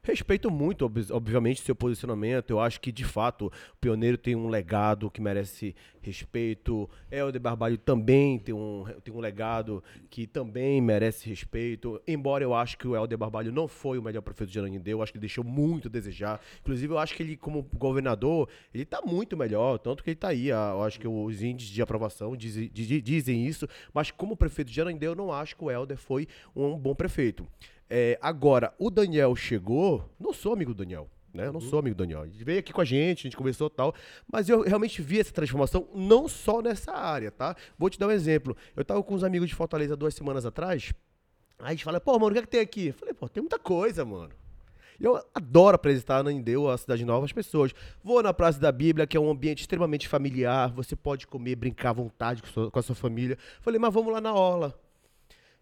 respeito 0.06 0.50
muito, 0.50 0.84
ob- 0.84 1.10
obviamente, 1.10 1.60
seu 1.60 1.74
posicionamento. 1.74 2.50
Eu 2.50 2.60
acho 2.60 2.80
que, 2.80 2.90
de 2.92 3.04
fato, 3.04 3.46
o 3.46 3.76
Pioneiro 3.80 4.16
tem 4.18 4.34
um 4.36 4.48
legado 4.48 5.10
que 5.10 5.20
merece 5.20 5.74
respeito. 6.00 6.88
Helder 7.10 7.40
Barbalho 7.40 7.76
também 7.76 8.38
tem 8.38 8.54
um, 8.54 8.84
tem 9.02 9.12
um 9.12 9.18
legado 9.18 9.82
que 10.08 10.26
também 10.26 10.80
merece 10.80 11.28
respeito. 11.28 12.00
Embora 12.06 12.44
eu 12.44 12.54
acho 12.54 12.78
que 12.78 12.86
o 12.86 12.94
Helder 12.94 13.18
Barbalho 13.18 13.52
não 13.52 13.66
foi 13.68 13.98
o 13.98 14.02
melhor 14.02 14.22
prefeito 14.22 14.50
de 14.52 14.58
Ananindeua, 14.58 14.98
eu 14.98 15.02
acho 15.02 15.12
que 15.12 15.18
ele 15.18 15.26
deixou 15.26 15.42
muito 15.44 15.88
a 15.88 15.90
desejar. 15.90 16.40
Inclusive, 16.60 16.92
eu 16.92 16.98
acho 16.98 17.14
que 17.14 17.22
ele, 17.22 17.36
como 17.36 17.62
governador, 17.76 18.48
ele 18.72 18.84
tá 18.84 19.00
muito 19.04 19.36
melhor, 19.36 19.78
tanto 19.78 20.02
que 20.04 20.10
ele 20.10 20.16
tá 20.16 20.28
aí. 20.28 20.48
Eu 20.48 20.82
acho 20.82 20.98
que 21.00 21.08
os 21.08 21.42
índices 21.42 21.72
de 21.72 21.82
aprovação 21.82 22.36
dizem, 22.36 22.70
di- 22.72 23.00
dizem 23.00 23.46
isso, 23.46 23.68
mas 23.92 24.10
como 24.10 24.36
prefeito 24.36 24.70
de 24.70 24.80
Ananindeua, 24.80 25.12
eu 25.12 25.16
não 25.16 25.32
acho 25.32 25.56
que 25.56 25.64
o 25.64 25.70
Helder 25.70 25.96
foi 25.98 26.26
um 26.54 26.76
bom 26.78 26.94
prefeito. 26.94 27.46
É, 27.88 28.18
agora, 28.20 28.72
o 28.78 28.90
Daniel 28.90 29.34
chegou, 29.36 30.08
não 30.18 30.32
sou 30.32 30.52
amigo 30.52 30.72
do 30.74 30.78
Daniel. 30.78 31.08
Né? 31.32 31.46
Eu 31.46 31.52
não 31.52 31.60
sou 31.60 31.78
amigo 31.78 31.94
do 31.94 31.98
Daniel. 31.98 32.24
Ele 32.24 32.42
veio 32.44 32.58
aqui 32.60 32.72
com 32.72 32.80
a 32.80 32.84
gente, 32.84 33.20
a 33.20 33.22
gente 33.24 33.36
conversou 33.36 33.66
e 33.66 33.70
tal. 33.70 33.94
Mas 34.30 34.48
eu 34.48 34.62
realmente 34.62 35.02
vi 35.02 35.20
essa 35.20 35.32
transformação, 35.32 35.86
não 35.94 36.26
só 36.28 36.62
nessa 36.62 36.92
área, 36.92 37.30
tá? 37.30 37.54
Vou 37.78 37.90
te 37.90 37.98
dar 37.98 38.06
um 38.08 38.10
exemplo. 38.10 38.56
Eu 38.74 38.84
tava 38.84 39.02
com 39.02 39.14
uns 39.14 39.22
amigos 39.22 39.48
de 39.48 39.54
Fortaleza 39.54 39.94
duas 39.94 40.14
semanas 40.14 40.46
atrás. 40.46 40.94
Aí 41.58 41.68
a 41.68 41.70
gente 41.72 41.84
fala, 41.84 42.00
pô, 42.00 42.12
mano, 42.18 42.28
o 42.28 42.32
que 42.32 42.38
é 42.38 42.42
que 42.42 42.48
tem 42.48 42.60
aqui? 42.60 42.86
Eu 42.88 42.94
falei, 42.94 43.12
pô, 43.14 43.28
tem 43.28 43.42
muita 43.42 43.58
coisa, 43.58 44.02
mano. 44.04 44.30
Eu 44.98 45.22
adoro 45.34 45.74
apresentar 45.76 46.24
na 46.24 46.32
Indeu, 46.32 46.70
a 46.70 46.78
cidade 46.78 47.04
nova, 47.04 47.26
às 47.26 47.32
pessoas. 47.32 47.72
Vou 48.02 48.22
na 48.22 48.32
Praça 48.32 48.58
da 48.58 48.72
Bíblia, 48.72 49.06
que 49.06 49.14
é 49.14 49.20
um 49.20 49.28
ambiente 49.30 49.60
extremamente 49.60 50.08
familiar. 50.08 50.72
Você 50.72 50.96
pode 50.96 51.26
comer, 51.26 51.54
brincar 51.54 51.90
à 51.90 51.92
vontade 51.92 52.40
com, 52.42 52.48
sua- 52.48 52.70
com 52.70 52.78
a 52.78 52.82
sua 52.82 52.94
família. 52.94 53.36
Falei, 53.60 53.78
mas 53.78 53.92
vamos 53.92 54.10
lá 54.10 54.22
na 54.22 54.32
Orla. 54.32 54.74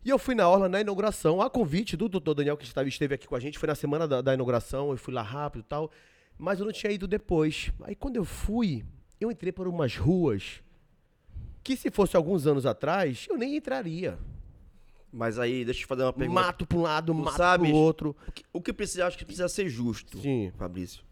E 0.04 0.10
eu 0.10 0.18
fui 0.18 0.34
na 0.34 0.48
Orla 0.48 0.68
na 0.68 0.80
inauguração, 0.80 1.40
a 1.40 1.48
convite 1.48 1.96
do 1.96 2.08
doutor 2.08 2.34
Daniel, 2.34 2.56
que 2.56 2.64
estava- 2.64 2.86
esteve 2.88 3.14
aqui 3.14 3.26
com 3.26 3.34
a 3.34 3.40
gente, 3.40 3.58
foi 3.58 3.66
na 3.66 3.74
semana 3.74 4.06
da, 4.06 4.20
da 4.20 4.34
inauguração, 4.34 4.90
eu 4.90 4.96
fui 4.98 5.14
lá 5.14 5.22
rápido 5.22 5.62
e 5.62 5.64
tal, 5.64 5.90
mas 6.38 6.58
eu 6.60 6.66
não 6.66 6.72
tinha 6.72 6.92
ido 6.92 7.06
depois. 7.08 7.72
Aí 7.82 7.94
quando 7.94 8.16
eu 8.16 8.24
fui, 8.24 8.84
eu 9.20 9.30
entrei 9.30 9.50
por 9.52 9.66
umas 9.66 9.96
ruas 9.96 10.62
que 11.62 11.74
se 11.76 11.90
fosse 11.90 12.16
alguns 12.16 12.46
anos 12.46 12.66
atrás, 12.66 13.26
eu 13.30 13.38
nem 13.38 13.56
entraria. 13.56 14.18
Mas 15.10 15.38
aí, 15.38 15.64
deixa 15.64 15.84
eu 15.84 15.86
fazer 15.88 16.02
uma 16.02 16.12
pergunta. 16.12 16.40
Mato 16.40 16.66
pra 16.66 16.76
um 16.76 16.82
lado, 16.82 17.12
Tu 17.12 17.18
mato 17.18 17.36
sabes- 17.36 17.70
pro 17.70 17.78
outro. 17.78 18.16
O 18.28 18.32
que, 18.32 18.44
o 18.52 18.60
que 18.60 18.72
precisa, 18.72 19.06
acho 19.06 19.16
que 19.16 19.24
precisa 19.24 19.48
ser 19.48 19.68
justo, 19.68 20.18
Sim. 20.18 20.52
Fabrício. 20.58 21.02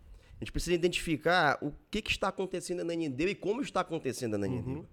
A 0.41 0.45
gente 0.45 0.51
precisa 0.53 0.75
identificar 0.75 1.57
o 1.63 1.73
que, 1.89 2.03
que 2.03 2.11
está 2.11 2.29
acontecendo 2.29 2.79
na 2.79 2.85
Nanindeua 2.85 3.31
e 3.31 3.35
como 3.35 3.63
está 3.63 3.81
acontecendo 3.81 4.33
na 4.33 4.39
Nanindeua. 4.39 4.79
Uhum. 4.81 4.87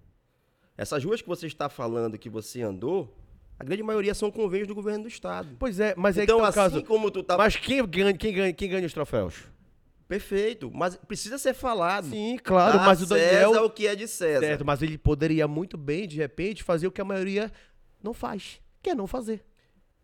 Essas 0.78 1.04
ruas 1.04 1.22
que 1.24 1.28
você 1.28 1.47
está 1.47 1.68
falando 1.68 2.20
que 2.20 2.30
você 2.30 2.62
andou, 2.62 3.14
a 3.60 3.64
grande 3.66 3.84
maioria 3.84 4.14
são 4.14 4.32
convênios 4.32 4.70
do 4.70 4.74
governo 4.74 5.03
do 5.03 5.10
estado. 5.10 5.49
Pois 5.60 5.82
é, 5.82 5.93
mas 5.97 6.18
é 6.18 6.24
então, 6.24 6.38
que 6.38 6.41
tá 6.41 6.47
o 6.47 6.49
assim 6.49 6.76
caso. 6.78 6.84
como 6.86 7.12
tu 7.12 7.22
tá... 7.22 7.38
Mas 7.38 7.57
quem 7.57 7.86
ganha, 7.86 8.14
quem, 8.14 8.34
ganha, 8.34 8.53
quem 8.53 8.70
ganha 8.70 8.88
os 8.88 8.93
troféus? 8.93 9.43
Perfeito, 10.07 10.72
mas 10.74 10.95
precisa 10.95 11.38
ser 11.38 11.53
falado. 11.53 12.10
Sim, 12.10 12.38
claro, 12.41 12.80
Dá 12.80 12.86
mas 12.86 13.01
o 13.01 13.05
Daniel. 13.05 13.49
César 13.49 13.62
o 13.64 13.70
que 13.70 13.86
é 13.86 13.95
de 13.95 14.07
César. 14.07 14.39
Certo, 14.39 14.66
mas 14.66 14.82
ele 14.82 14.97
poderia 14.97 15.45
muito 15.45 15.78
bem, 15.78 16.07
de 16.07 16.16
repente, 16.16 16.64
fazer 16.64 16.88
o 16.88 16.91
que 16.91 17.01
a 17.01 17.05
maioria 17.05 17.51
não 18.01 18.14
faz, 18.14 18.62
que 18.82 18.89
é 18.89 18.95
não 18.95 19.05
fazer. 19.05 19.45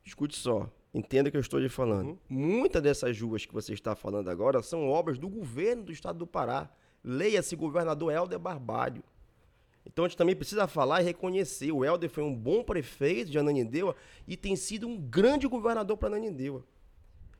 Escute 0.03 0.35
só, 0.35 0.69
entenda 0.93 1.29
o 1.29 1.31
que 1.31 1.37
eu 1.37 1.41
estou 1.41 1.59
lhe 1.59 1.69
falando. 1.69 2.09
Uhum. 2.09 2.59
Muitas 2.59 2.83
dessas 2.83 3.19
ruas 3.19 3.45
que 3.45 3.53
você 3.53 3.73
está 3.73 3.95
falando 3.95 4.29
agora 4.29 4.61
são 4.61 4.87
obras 4.87 5.17
do 5.17 5.29
governo 5.29 5.85
do 5.85 5.91
estado 5.93 6.19
do 6.19 6.27
Pará. 6.27 6.69
Leia-se 7.03 7.55
governador 7.55 8.11
Helder 8.11 8.37
Barbalho. 8.37 9.01
Então 9.85 10.05
a 10.05 10.07
gente 10.07 10.17
também 10.17 10.35
precisa 10.35 10.67
falar 10.67 11.01
e 11.01 11.05
reconhecer. 11.05 11.71
O 11.71 11.85
Helder 11.85 12.09
foi 12.09 12.23
um 12.23 12.35
bom 12.35 12.63
prefeito 12.63 13.29
de 13.29 13.37
Ananindeua 13.37 13.95
e 14.27 14.35
tem 14.35 14.55
sido 14.55 14.87
um 14.87 14.97
grande 14.97 15.47
governador 15.47 15.97
para 15.97 16.09
Ananindeua. 16.09 16.65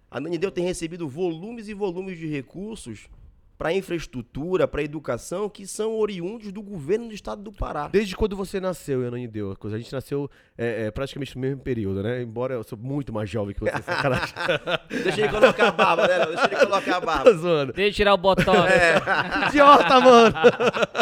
A 0.09 0.17
Ananindeua 0.17 0.51
tem 0.51 0.63
recebido 0.63 1.07
volumes 1.07 1.67
e 1.67 1.73
volumes 1.73 2.17
de 2.17 2.27
recursos 2.27 3.09
para 3.57 3.73
infraestrutura, 3.73 4.67
para 4.67 4.83
educação, 4.83 5.49
que 5.49 5.65
são 5.65 5.97
oriundos 5.97 6.51
do 6.51 6.61
governo 6.61 7.07
do 7.07 7.13
estado 7.13 7.41
do 7.41 7.51
Pará. 7.51 7.87
Desde 7.87 8.15
quando 8.15 8.35
você 8.35 8.59
nasceu, 8.59 9.03
Yananideu? 9.03 9.55
A 9.63 9.77
gente 9.77 9.93
nasceu 9.93 10.29
é, 10.57 10.85
é, 10.85 10.91
praticamente 10.91 11.35
no 11.35 11.41
mesmo 11.41 11.61
período, 11.61 12.03
né? 12.03 12.21
Embora 12.21 12.55
eu 12.55 12.63
sou 12.63 12.77
muito 12.77 13.13
mais 13.13 13.29
jovem 13.29 13.55
que 13.55 13.61
você, 13.61 13.81
sacanagem. 13.81 14.35
Deixa 15.03 15.21
ele 15.21 15.29
colocar 15.29 15.67
a 15.69 15.71
barba, 15.71 16.07
né? 16.07 16.25
Deixa 16.25 16.45
ele 16.45 16.65
colocar 16.65 16.97
a 16.97 17.01
barba. 17.01 17.33
zoando. 17.33 17.73
Deixa 17.73 17.89
eu 17.89 17.93
tirar 17.93 18.13
o 18.13 18.17
botox. 18.17 18.71
É. 18.71 18.95
Idiota, 19.47 19.99
mano! 20.01 20.35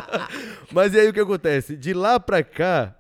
Mas 0.72 0.94
e 0.94 1.00
aí 1.00 1.10
o 1.10 1.14
que 1.14 1.20
acontece? 1.20 1.76
De 1.76 1.94
lá 1.94 2.20
pra 2.20 2.44
cá, 2.44 2.96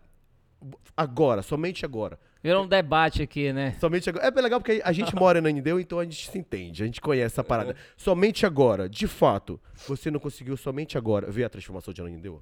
agora, 0.97 1.41
somente 1.41 1.86
agora. 1.86 2.18
Virou 2.44 2.66
um 2.66 2.68
debate 2.68 3.22
aqui, 3.22 3.54
né? 3.54 3.78
Somente 3.80 4.10
agora. 4.10 4.28
É 4.28 4.30
bem 4.30 4.44
legal 4.44 4.60
porque 4.60 4.82
a 4.84 4.91
gente 4.91 5.16
mora 5.16 5.39
em 5.39 5.41
Nanindeu, 5.41 5.80
então 5.80 5.98
a 5.98 6.04
gente 6.04 6.30
se 6.30 6.38
entende, 6.38 6.84
a 6.84 6.86
gente 6.86 7.00
conhece 7.00 7.36
essa 7.36 7.44
parada. 7.44 7.74
Somente 7.96 8.46
agora, 8.46 8.89
de 8.89 9.08
fato, 9.08 9.58
você 9.88 10.12
não 10.12 10.20
conseguiu 10.20 10.58
somente 10.58 10.98
agora 10.98 11.32
ver 11.32 11.46
a 11.46 11.50
transformação 11.50 11.94
de 11.94 12.02
Nanindeu? 12.02 12.41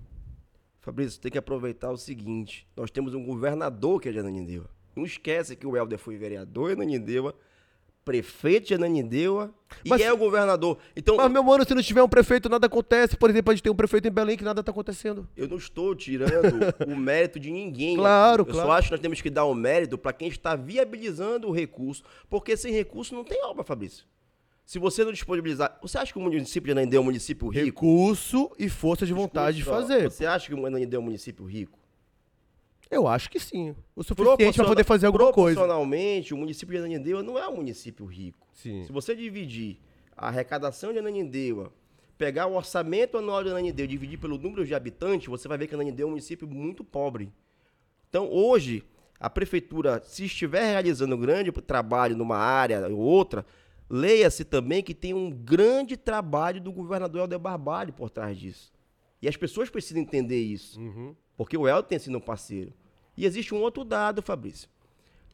Fabrício, 0.79 1.21
tem 1.21 1.31
que 1.31 1.37
aproveitar 1.37 1.91
o 1.91 1.97
seguinte: 1.97 2.67
nós 2.75 2.89
temos 2.89 3.13
um 3.13 3.23
governador 3.23 4.01
que 4.01 4.09
é 4.09 4.11
de 4.11 4.17
Ananindeua. 4.17 4.67
Não 4.95 5.05
esquece 5.05 5.55
que 5.55 5.67
o 5.67 5.77
Helder 5.77 5.99
foi 5.99 6.17
vereador 6.17 6.71
em 6.71 6.73
Ananindeua, 6.73 7.35
prefeito 8.03 8.67
de 8.67 8.73
Ananindeua 8.73 9.53
Mas- 9.87 10.01
e 10.01 10.03
é 10.03 10.11
o 10.11 10.17
governador. 10.17 10.77
Então, 10.95 11.17
Mas, 11.17 11.31
meu 11.31 11.43
mano, 11.43 11.63
se 11.65 11.73
não 11.73 11.81
tiver 11.81 12.01
um 12.03 12.09
prefeito, 12.09 12.49
nada 12.49 12.67
acontece. 12.67 13.15
Por 13.15 13.29
exemplo, 13.29 13.51
a 13.51 13.55
gente 13.55 13.63
tem 13.63 13.71
um 13.71 13.75
prefeito 13.75 14.07
em 14.07 14.11
Belém 14.11 14.37
que 14.37 14.43
nada 14.43 14.63
tá 14.63 14.71
acontecendo. 14.71 15.27
eu 15.37 15.47
não 15.47 15.57
estou 15.57 15.95
tirando 15.95 16.73
o 16.87 16.95
mérito 16.95 17.39
de 17.39 17.51
ninguém. 17.51 17.95
Claro, 17.95 18.41
eu 18.41 18.45
claro. 18.45 18.67
só 18.67 18.73
acho 18.73 18.87
que 18.87 18.91
nós 18.93 18.99
temos 19.01 19.21
que 19.21 19.29
dar 19.29 19.45
o 19.45 19.53
mérito 19.53 19.97
para 19.97 20.13
quem 20.13 20.27
está 20.27 20.55
viabilizando 20.55 21.47
o 21.47 21.51
recurso, 21.51 22.03
porque 22.29 22.57
sem 22.57 22.73
recurso 22.73 23.13
não 23.13 23.23
tem 23.23 23.43
obra, 23.45 23.63
Fabrício. 23.63 24.05
Se 24.65 24.79
você 24.79 25.03
não 25.03 25.11
disponibilizar. 25.11 25.77
Você 25.81 25.97
acha 25.97 26.13
que 26.13 26.17
o 26.19 26.21
município 26.21 26.67
de 26.67 26.71
Ananindeua 26.71 26.99
é 26.99 27.03
um 27.03 27.05
município 27.05 27.47
rico? 27.49 27.65
Recurso 27.65 28.51
e 28.57 28.69
força 28.69 29.05
de 29.05 29.11
vontade 29.13 29.57
de 29.57 29.63
Escuta 29.63 29.81
só, 29.81 29.87
fazer. 29.87 30.09
Você 30.09 30.25
acha 30.25 30.47
que 30.47 30.53
o 30.53 30.65
Ananindeua 30.65 30.99
é 30.99 31.01
um 31.01 31.05
município 31.05 31.45
rico? 31.45 31.77
Eu 32.91 33.07
acho 33.07 33.29
que 33.29 33.39
sim. 33.39 33.73
O 33.95 34.03
suficiente 34.03 34.57
pra 34.57 34.65
poder 34.65 34.83
fazer 34.83 35.07
alguma 35.07 35.31
coisa. 35.31 35.57
Proporcionalmente, 35.57 36.33
o 36.33 36.37
município 36.37 36.73
de 36.73 36.79
Ananindeua 36.79 37.23
não 37.23 37.39
é 37.39 37.47
um 37.47 37.55
município 37.55 38.05
rico. 38.05 38.45
Sim. 38.51 38.83
Se 38.83 38.91
você 38.91 39.15
dividir 39.15 39.79
a 40.15 40.27
arrecadação 40.27 40.91
de 40.91 40.99
Ananindeua, 40.99 41.71
pegar 42.17 42.47
o 42.47 42.55
orçamento 42.55 43.17
anual 43.17 43.43
de 43.43 43.49
Ananindeua 43.49 43.85
e 43.85 43.87
dividir 43.87 44.19
pelo 44.19 44.37
número 44.37 44.65
de 44.65 44.75
habitantes, 44.75 45.27
você 45.27 45.47
vai 45.47 45.57
ver 45.57 45.67
que 45.67 45.73
Ananindeua 45.73 46.07
é 46.07 46.09
um 46.09 46.11
município 46.11 46.45
muito 46.45 46.83
pobre. 46.83 47.31
Então, 48.09 48.29
hoje, 48.29 48.83
a 49.17 49.29
prefeitura, 49.29 50.01
se 50.03 50.25
estiver 50.25 50.63
realizando 50.63 51.15
um 51.15 51.19
grande 51.19 51.49
trabalho 51.51 52.17
numa 52.17 52.37
área 52.37 52.85
ou 52.89 52.97
outra, 52.97 53.45
leia-se 53.89 54.43
também 54.43 54.83
que 54.83 54.93
tem 54.93 55.13
um 55.13 55.31
grande 55.31 55.95
trabalho 55.95 56.59
do 56.59 56.73
governador 56.73 57.21
Helder 57.21 57.39
Barbalho 57.39 57.93
por 57.93 58.09
trás 58.09 58.37
disso. 58.37 58.71
E 59.21 59.29
as 59.29 59.37
pessoas 59.37 59.69
precisam 59.69 60.01
entender 60.01 60.41
isso. 60.41 60.77
Uhum. 60.77 61.15
Porque 61.37 61.57
o 61.57 61.67
Helder 61.67 61.85
tem 61.85 61.99
sido 61.99 62.17
um 62.17 62.21
parceiro. 62.21 62.73
E 63.21 63.25
existe 63.25 63.53
um 63.53 63.61
outro 63.61 63.83
dado, 63.83 64.19
Fabrício. 64.19 64.67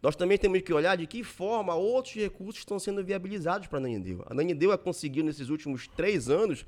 Nós 0.03 0.13
também 0.13 0.37
temos 0.37 0.61
que 0.61 0.73
olhar 0.73 0.97
de 0.97 1.07
que 1.07 1.23
forma 1.23 1.73
outros 1.73 2.15
recursos 2.15 2.59
estão 2.59 2.77
sendo 2.77 3.01
viabilizados 3.01 3.67
para 3.67 3.77
a 3.77 3.81
Nanindeua. 3.81 4.25
A 4.29 4.33
Nanindeua 4.33 4.77
conseguiu, 4.77 5.23
nesses 5.23 5.47
últimos 5.47 5.87
três 5.87 6.29
anos, 6.29 6.65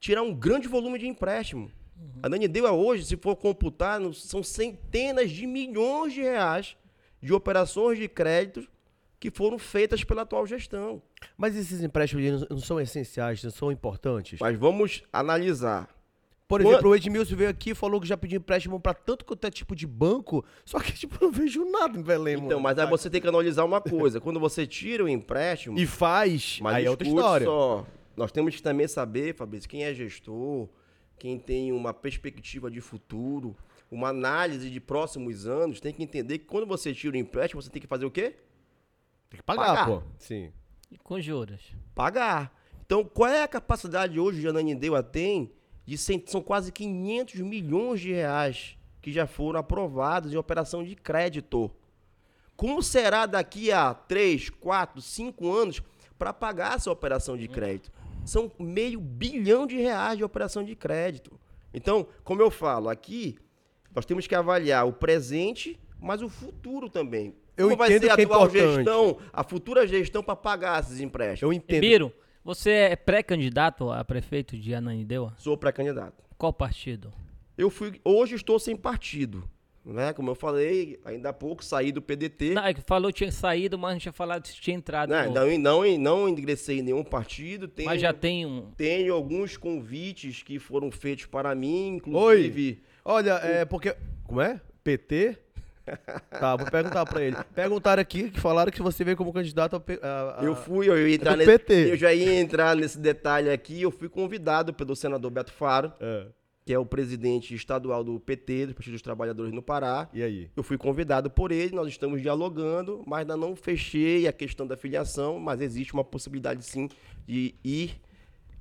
tirar 0.00 0.22
um 0.22 0.32
grande 0.34 0.66
volume 0.66 0.98
de 0.98 1.06
empréstimo. 1.06 1.70
A 2.22 2.30
Nanindeua 2.30 2.72
hoje, 2.72 3.04
se 3.04 3.16
for 3.18 3.36
computar, 3.36 4.00
são 4.14 4.42
centenas 4.42 5.30
de 5.30 5.46
milhões 5.46 6.14
de 6.14 6.22
reais 6.22 6.78
de 7.20 7.34
operações 7.34 7.98
de 7.98 8.08
crédito 8.08 8.66
que 9.20 9.30
foram 9.30 9.58
feitas 9.58 10.02
pela 10.02 10.22
atual 10.22 10.46
gestão. 10.46 11.02
Mas 11.36 11.56
esses 11.56 11.82
empréstimos 11.82 12.48
não 12.48 12.60
são 12.60 12.80
essenciais, 12.80 13.44
não 13.44 13.50
são 13.50 13.70
importantes? 13.70 14.40
Mas 14.40 14.56
vamos 14.56 15.02
analisar. 15.12 15.97
Por 16.48 16.62
exemplo, 16.62 16.88
o 16.88 16.96
Edmilson 16.96 17.36
veio 17.36 17.50
aqui 17.50 17.70
e 17.70 17.74
falou 17.74 18.00
que 18.00 18.08
já 18.08 18.16
pediu 18.16 18.38
empréstimo 18.38 18.80
pra 18.80 18.94
tanto 18.94 19.22
quanto 19.22 19.46
é 19.46 19.50
tipo 19.50 19.76
de 19.76 19.86
banco, 19.86 20.42
só 20.64 20.80
que, 20.80 20.92
tipo, 20.96 21.16
eu 21.20 21.26
não 21.28 21.32
vejo 21.32 21.62
nada 21.70 21.98
em 21.98 22.02
Belém, 22.02 22.36
Então, 22.36 22.48
mano. 22.48 22.60
mas 22.62 22.78
aí 22.78 22.88
você 22.88 23.10
tem 23.10 23.20
que 23.20 23.28
analisar 23.28 23.64
uma 23.64 23.82
coisa. 23.82 24.18
Quando 24.18 24.40
você 24.40 24.66
tira 24.66 25.04
o 25.04 25.08
empréstimo, 25.08 25.78
E 25.78 25.86
faz, 25.86 26.58
Mas 26.62 26.76
aí 26.76 26.86
é 26.86 26.90
outra 26.90 27.06
história. 27.06 27.44
Só. 27.46 27.86
Nós 28.16 28.32
temos 28.32 28.56
que 28.56 28.62
também 28.62 28.88
saber, 28.88 29.34
Fabrício, 29.34 29.68
quem 29.68 29.84
é 29.84 29.92
gestor, 29.92 30.68
quem 31.18 31.38
tem 31.38 31.70
uma 31.70 31.92
perspectiva 31.92 32.70
de 32.70 32.80
futuro, 32.80 33.54
uma 33.90 34.08
análise 34.08 34.70
de 34.70 34.80
próximos 34.80 35.46
anos, 35.46 35.80
tem 35.80 35.92
que 35.92 36.02
entender 36.02 36.38
que 36.38 36.46
quando 36.46 36.66
você 36.66 36.94
tira 36.94 37.14
o 37.14 37.18
empréstimo, 37.18 37.60
você 37.60 37.68
tem 37.70 37.80
que 37.82 37.86
fazer 37.86 38.06
o 38.06 38.10
quê? 38.10 38.36
Tem 39.28 39.36
que 39.38 39.42
pagar, 39.42 39.66
Pagar. 39.66 39.86
pô. 39.86 40.02
Sim. 40.18 40.50
E 40.90 40.96
com 40.96 41.20
juros. 41.20 41.60
Pagar. 41.94 42.50
Então, 42.86 43.04
qual 43.04 43.28
é 43.28 43.42
a 43.42 43.48
capacidade 43.48 44.18
hoje 44.18 44.40
que 44.40 44.46
a 44.46 44.50
Ananindeua 44.50 45.02
tem? 45.02 45.52
De 45.88 45.96
são 45.96 46.42
quase 46.42 46.70
500 46.70 47.40
milhões 47.40 47.98
de 48.02 48.12
reais 48.12 48.76
que 49.00 49.10
já 49.10 49.26
foram 49.26 49.58
aprovados 49.58 50.30
em 50.30 50.36
operação 50.36 50.84
de 50.84 50.94
crédito. 50.94 51.70
Como 52.54 52.82
será 52.82 53.24
daqui 53.24 53.72
a 53.72 53.94
3, 53.94 54.50
4, 54.50 55.00
5 55.00 55.50
anos 55.50 55.82
para 56.18 56.30
pagar 56.34 56.76
essa 56.76 56.90
operação 56.90 57.38
de 57.38 57.48
crédito? 57.48 57.90
São 58.26 58.52
meio 58.58 59.00
bilhão 59.00 59.66
de 59.66 59.78
reais 59.78 60.18
de 60.18 60.24
operação 60.24 60.62
de 60.62 60.76
crédito. 60.76 61.40
Então, 61.72 62.06
como 62.22 62.42
eu 62.42 62.50
falo, 62.50 62.90
aqui 62.90 63.38
nós 63.94 64.04
temos 64.04 64.26
que 64.26 64.34
avaliar 64.34 64.86
o 64.86 64.92
presente, 64.92 65.80
mas 65.98 66.20
o 66.20 66.28
futuro 66.28 66.90
também. 66.90 67.34
Eu 67.56 67.68
Como 67.68 67.78
vai 67.78 67.88
entendo 67.88 68.02
ser 68.02 68.10
a 68.10 68.14
que 68.14 68.20
é 68.20 68.24
atual 68.24 68.46
importante. 68.46 68.74
gestão, 68.74 69.18
a 69.32 69.42
futura 69.42 69.86
gestão 69.86 70.22
para 70.22 70.36
pagar 70.36 70.82
esses 70.82 71.00
empréstimos? 71.00 71.50
Eu 71.50 71.50
entendo. 71.50 71.80
Biro, 71.80 72.12
você 72.48 72.70
é 72.70 72.96
pré-candidato 72.96 73.90
a 73.90 74.02
prefeito 74.02 74.56
de 74.56 74.74
Ananindeua? 74.74 75.34
Sou 75.36 75.54
pré-candidato. 75.54 76.24
Qual 76.38 76.50
partido? 76.50 77.12
Eu 77.58 77.68
fui, 77.68 78.00
hoje 78.02 78.36
estou 78.36 78.58
sem 78.58 78.74
partido, 78.74 79.46
né? 79.84 80.14
Como 80.14 80.30
eu 80.30 80.34
falei, 80.34 80.98
ainda 81.04 81.28
há 81.28 81.32
pouco 81.34 81.62
saí 81.62 81.92
do 81.92 82.00
PDT. 82.00 82.54
Não, 82.54 82.64
é 82.64 82.72
que 82.72 82.80
falou 82.80 83.10
que 83.12 83.18
tinha 83.18 83.30
saído, 83.30 83.76
mas 83.78 83.92
não 83.92 83.98
tinha 84.00 84.12
falado 84.12 84.46
se 84.46 84.54
tinha 84.58 84.74
entrado. 84.74 85.10
No- 85.10 85.34
Não, 85.34 85.58
não, 85.58 85.98
não 85.98 86.26
ingressei 86.28 86.78
em 86.78 86.82
nenhum 86.82 87.04
partido. 87.04 87.68
Tenho, 87.68 87.86
Mas 87.86 88.00
já 88.00 88.14
tem 88.14 88.46
um. 88.46 88.70
tenho 88.78 89.12
alguns 89.12 89.58
convites 89.58 90.42
que 90.42 90.58
foram 90.58 90.90
feitos 90.90 91.26
para 91.26 91.54
mim, 91.54 91.96
inclusive. 91.96 92.82
Olha, 93.04 93.32
é 93.42 93.66
porque. 93.66 93.94
Como 94.24 94.40
é? 94.40 94.58
PT? 94.82 95.36
Tá, 96.30 96.56
vou 96.56 96.70
perguntar 96.70 97.04
pra 97.06 97.22
ele. 97.22 97.36
Perguntaram 97.54 98.00
aqui 98.00 98.30
que 98.30 98.40
falaram 98.40 98.70
que 98.70 98.82
você 98.82 99.04
veio 99.04 99.16
como 99.16 99.32
candidato 99.32 99.76
a. 99.76 99.78
A- 100.06 100.40
a- 100.40 100.44
Eu 100.44 100.54
fui, 100.54 100.88
eu 100.88 101.08
ia 101.08 101.14
entrar 101.14 101.36
nesse, 101.36 101.50
PT. 101.50 101.92
eu 101.92 101.96
já 101.96 102.12
ia 102.12 102.40
entrar 102.40 102.76
nesse 102.76 102.98
detalhe 102.98 103.50
aqui. 103.50 103.80
Eu 103.82 103.90
fui 103.90 104.08
convidado 104.08 104.72
pelo 104.72 104.94
senador 104.96 105.30
Beto 105.30 105.52
Faro, 105.52 105.92
É, 106.00 106.26
que 106.64 106.72
é 106.72 106.78
o 106.78 106.84
presidente 106.86 107.54
estadual 107.54 108.04
do 108.04 108.20
PT, 108.20 108.66
do 108.66 108.74
Partido 108.74 108.92
dos 108.92 109.02
Trabalhadores 109.02 109.52
no 109.52 109.62
Pará. 109.62 110.08
E 110.12 110.22
aí? 110.22 110.50
Eu 110.56 110.62
fui 110.62 110.76
convidado 110.76 111.30
por 111.30 111.50
ele, 111.50 111.74
nós 111.74 111.88
estamos 111.88 112.20
dialogando, 112.20 113.02
mas 113.06 113.20
ainda 113.20 113.36
não 113.36 113.56
fechei 113.56 114.26
a 114.28 114.32
questão 114.32 114.66
da 114.66 114.76
filiação, 114.76 115.38
mas 115.38 115.60
existe 115.60 115.94
uma 115.94 116.04
possibilidade 116.04 116.62
sim 116.64 116.88
de 117.26 117.54
ir 117.64 118.00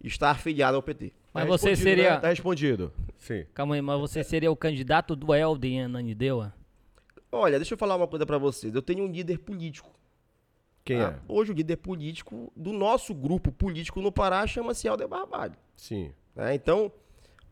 estar 0.03 0.31
afiliado 0.31 0.75
ao 0.77 0.81
PT. 0.83 1.11
Mas 1.33 1.43
Tá 1.43 1.49
você 1.49 1.75
seria. 1.75 2.11
né? 2.15 2.19
Tá 2.19 2.29
respondido. 2.29 2.91
Sim. 3.17 3.45
Calma 3.53 3.75
aí, 3.75 3.81
mas 3.81 3.99
você 3.99 4.23
seria 4.23 4.51
o 4.51 4.55
candidato 4.55 5.15
do 5.15 5.33
Helder 5.35 5.69
em 5.71 5.83
Ananindeua? 5.83 6.53
Olha, 7.31 7.57
deixa 7.57 7.73
eu 7.73 7.77
falar 7.77 7.95
uma 7.95 8.07
coisa 8.07 8.25
pra 8.25 8.37
vocês. 8.37 8.73
Eu 8.73 8.81
tenho 8.81 9.03
um 9.03 9.11
líder 9.11 9.39
político. 9.39 9.91
Quem 10.83 10.99
tá? 10.99 11.19
Hoje 11.27 11.51
o 11.51 11.53
líder 11.53 11.77
político 11.77 12.51
do 12.55 12.71
nosso 12.71 13.13
grupo 13.13 13.51
político 13.51 14.01
no 14.01 14.11
Pará 14.11 14.47
chama-se 14.47 14.87
Helder 14.87 15.07
Barbalho. 15.07 15.53
é? 15.53 15.57
Sim. 15.75 16.11
né? 16.33 16.55
Então, 16.55 16.91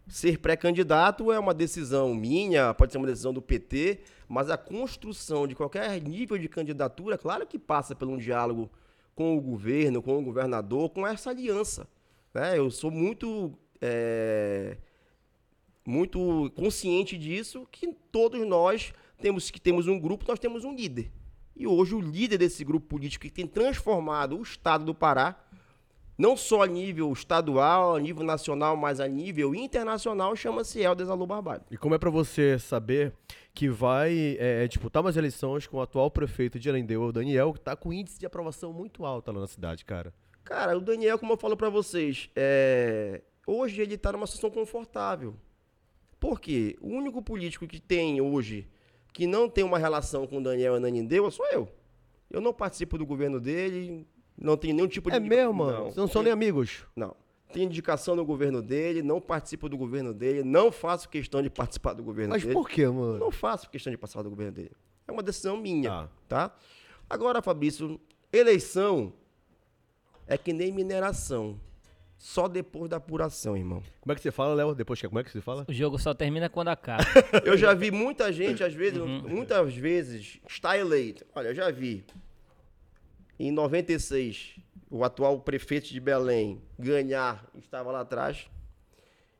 ser 0.07 0.37
pré-candidato 0.39 1.31
é 1.31 1.37
uma 1.37 1.53
decisão 1.53 2.15
minha, 2.15 2.73
pode 2.73 2.93
ser 2.93 2.97
uma 2.97 3.07
decisão 3.07 3.33
do 3.33 3.41
PT, 3.41 3.99
mas 4.27 4.49
a 4.49 4.57
construção 4.57 5.47
de 5.47 5.53
qualquer 5.53 6.01
nível 6.01 6.37
de 6.37 6.47
candidatura, 6.47 7.17
claro 7.17 7.45
que 7.45 7.59
passa 7.59 7.93
por 7.93 8.07
um 8.07 8.17
diálogo 8.17 8.69
com 9.13 9.37
o 9.37 9.41
governo, 9.41 10.01
com 10.01 10.17
o 10.17 10.23
governador, 10.23 10.89
com 10.89 11.05
essa 11.05 11.29
aliança. 11.29 11.87
né? 12.33 12.57
Eu 12.57 12.71
sou 12.71 12.89
muito, 12.89 13.53
é, 13.81 14.77
muito 15.85 16.51
consciente 16.55 17.17
disso, 17.17 17.67
que 17.69 17.93
todos 18.11 18.45
nós 18.47 18.93
temos 19.17 19.51
que 19.51 19.59
temos 19.59 19.87
um 19.87 19.99
grupo, 19.99 20.25
nós 20.27 20.39
temos 20.39 20.63
um 20.63 20.73
líder. 20.73 21.11
E 21.55 21.65
hoje 21.65 21.95
o 21.95 22.01
líder 22.01 22.37
desse 22.37 22.63
grupo 22.63 22.87
político 22.87 23.23
que 23.23 23.31
tem 23.31 23.47
transformado 23.47 24.37
o 24.37 24.41
estado 24.41 24.85
do 24.85 24.93
Pará 24.93 25.45
não 26.17 26.37
só 26.37 26.63
a 26.63 26.67
nível 26.67 27.11
estadual, 27.11 27.95
a 27.95 27.99
nível 27.99 28.23
nacional, 28.23 28.75
mas 28.77 28.99
a 28.99 29.07
nível 29.07 29.53
internacional, 29.53 30.35
chama-se 30.35 30.79
Helder 30.79 31.05
Zalu 31.05 31.27
Barbalho. 31.27 31.63
E 31.69 31.77
como 31.77 31.95
é 31.95 31.97
pra 31.97 32.09
você 32.09 32.57
saber 32.57 33.13
que 33.53 33.69
vai 33.69 34.37
é, 34.39 34.67
disputar 34.67 35.01
umas 35.01 35.17
eleições 35.17 35.67
com 35.67 35.77
o 35.77 35.81
atual 35.81 36.09
prefeito 36.09 36.59
de 36.59 36.69
Arendeu, 36.69 37.03
o 37.03 37.11
Daniel, 37.11 37.53
que 37.53 37.59
tá 37.59 37.75
com 37.75 37.91
índice 37.91 38.19
de 38.19 38.25
aprovação 38.25 38.71
muito 38.71 39.05
alto 39.05 39.31
lá 39.31 39.41
na 39.41 39.47
cidade, 39.47 39.83
cara? 39.83 40.13
Cara, 40.43 40.77
o 40.77 40.81
Daniel, 40.81 41.17
como 41.19 41.33
eu 41.33 41.37
falo 41.37 41.57
pra 41.57 41.69
vocês, 41.69 42.29
é, 42.35 43.21
hoje 43.45 43.81
ele 43.81 43.97
tá 43.97 44.11
numa 44.11 44.27
situação 44.27 44.51
confortável. 44.51 45.35
Por 46.19 46.39
quê? 46.39 46.77
O 46.79 46.87
único 46.87 47.21
político 47.21 47.67
que 47.67 47.79
tem 47.79 48.21
hoje 48.21 48.67
que 49.15 49.25
não 49.25 49.47
tem 49.49 49.63
uma 49.63 49.77
relação 49.77 50.27
com 50.27 50.39
o 50.39 50.43
Daniel 50.43 50.75
Ananindeu 50.75 51.31
sou 51.31 51.45
eu. 51.47 51.69
Eu 52.29 52.41
não 52.41 52.53
participo 52.53 52.97
do 52.97 53.05
governo 53.05 53.39
dele, 53.39 54.05
não 54.37 54.57
tenho 54.57 54.75
nenhum 54.75 54.89
tipo 54.89 55.09
de... 55.09 55.15
É 55.15 55.19
mesmo, 55.21 55.53
mano? 55.53 55.83
Vocês 55.85 55.95
não 55.95 56.05
são 56.07 56.21
nem 56.21 56.33
amigos? 56.33 56.85
Não. 56.93 57.15
Tenho 57.53 57.65
indicação 57.67 58.13
no 58.13 58.25
governo 58.25 58.61
dele, 58.61 59.01
não 59.01 59.21
participo 59.21 59.69
do 59.69 59.77
governo 59.77 60.13
dele, 60.13 60.43
não 60.43 60.69
faço 60.69 61.07
questão 61.07 61.41
de 61.41 61.49
participar 61.49 61.93
do 61.93 62.03
governo 62.03 62.33
Mas 62.33 62.41
dele. 62.41 62.53
por 62.53 62.67
quê, 62.69 62.81
Eu 62.81 62.93
mano? 62.93 63.17
não 63.17 63.31
faço 63.31 63.69
questão 63.69 63.89
de 63.89 63.97
participar 63.97 64.23
do 64.23 64.29
governo 64.29 64.51
dele. 64.51 64.71
É 65.07 65.11
uma 65.13 65.23
decisão 65.23 65.55
minha, 65.55 65.89
Tá. 65.89 66.09
tá? 66.49 66.55
Agora, 67.09 67.41
Fabrício, 67.41 67.97
eleição 68.33 69.13
é 70.27 70.37
que 70.37 70.51
nem 70.51 70.73
mineração. 70.73 71.57
Só 72.17 72.47
depois 72.47 72.89
da 72.89 72.97
apuração, 72.97 73.55
irmão. 73.55 73.83
Como 74.01 74.11
é 74.11 74.15
que 74.15 74.21
você 74.21 74.31
fala, 74.31 74.53
Léo? 74.55 74.73
Depois 74.73 74.99
que 74.99 75.07
como 75.07 75.19
é 75.19 75.23
que 75.23 75.31
você 75.31 75.41
fala? 75.41 75.65
O 75.67 75.73
jogo 75.73 75.99
só 75.99 76.13
termina 76.13 76.49
quando 76.49 76.69
acaba. 76.69 77.03
Eu 77.45 77.57
já 77.57 77.73
vi 77.73 77.91
muita 77.91 78.31
gente, 78.33 78.63
às 78.63 78.73
vezes, 78.73 78.99
Uhum. 78.99 79.21
muitas 79.27 79.75
vezes, 79.75 80.39
está 80.49 80.77
eleito. 80.77 81.25
Olha, 81.35 81.49
eu 81.49 81.55
já 81.55 81.69
vi. 81.69 82.03
Em 83.37 83.51
96, 83.51 84.55
o 84.89 85.03
atual 85.03 85.39
prefeito 85.41 85.89
de 85.89 85.99
Belém 85.99 86.61
ganhar, 86.79 87.45
estava 87.57 87.91
lá 87.91 87.99
atrás. 88.01 88.47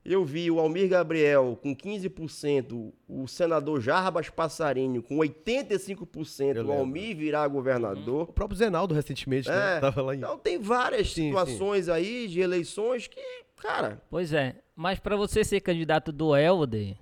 Eu 0.05 0.23
vi 0.23 0.51
o 0.51 0.59
Almir 0.59 0.87
Gabriel 0.87 1.57
com 1.63 1.75
15%, 1.75 2.93
o 3.07 3.27
senador 3.27 3.81
Jarbas 3.81 4.29
Passarinho 4.29 5.01
com 5.01 5.17
85%, 5.17 6.41
Eu 6.41 6.63
o 6.63 6.67
lembro. 6.67 6.73
Almir 6.73 7.15
virar 7.17 7.47
governador. 7.47 8.29
O 8.29 8.33
próprio 8.33 8.55
Zenaldo 8.57 8.93
recentemente, 8.93 9.49
né? 9.49 9.77
É, 9.77 9.79
Tava 9.79 10.01
lá 10.03 10.13
em... 10.13 10.19
Então 10.19 10.37
tem 10.37 10.59
várias 10.59 11.11
Sim, 11.11 11.27
situações 11.29 11.89
aí 11.89 12.27
de 12.27 12.39
eleições 12.39 13.07
que, 13.07 13.19
cara, 13.55 13.99
pois 14.09 14.31
é. 14.31 14.55
Mas 14.75 14.99
pra 14.99 15.15
você 15.15 15.43
ser 15.43 15.61
candidato 15.61 16.11
do 16.11 16.35
Helder, 16.35 16.95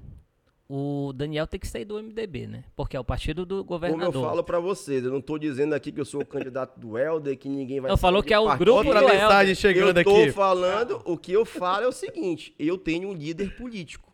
o 0.75 1.13
Daniel 1.13 1.45
tem 1.45 1.59
que 1.59 1.67
sair 1.67 1.85
do 1.85 2.01
MDB, 2.01 2.47
né? 2.47 2.63
Porque 2.75 2.97
é 2.97 2.99
o 2.99 3.03
partido 3.03 3.45
do 3.45 3.57
como 3.57 3.65
governador. 3.65 4.15
eu 4.15 4.21
falo 4.27 4.43
pra 4.43 4.59
vocês, 4.59 5.03
eu 5.03 5.11
não 5.11 5.21
tô 5.21 5.37
dizendo 5.37 5.75
aqui 5.75 5.91
que 5.91 6.01
eu 6.01 6.05
sou 6.05 6.21
o 6.21 6.25
candidato 6.25 6.79
do 6.79 6.97
Helder, 6.97 7.37
que 7.37 7.47
ninguém 7.47 7.79
vai 7.79 7.91
Não, 7.91 7.97
falou 7.97 8.23
que 8.23 8.33
é 8.33 8.39
o 8.39 8.45
partido. 8.45 8.65
grupo 8.65 8.77
Outra 8.87 9.01
do 9.01 9.05
mensagem 9.07 9.39
Helder. 9.51 9.55
chegando 9.55 9.97
eu 9.99 10.03
tô 10.03 10.15
aqui. 10.21 10.31
falando, 10.31 10.99
o 11.05 11.15
que 11.15 11.31
eu 11.31 11.45
falo 11.45 11.83
é 11.83 11.87
o 11.87 11.91
seguinte, 11.91 12.55
eu 12.57 12.75
tenho 12.75 13.09
um 13.09 13.13
líder 13.13 13.55
político. 13.55 14.11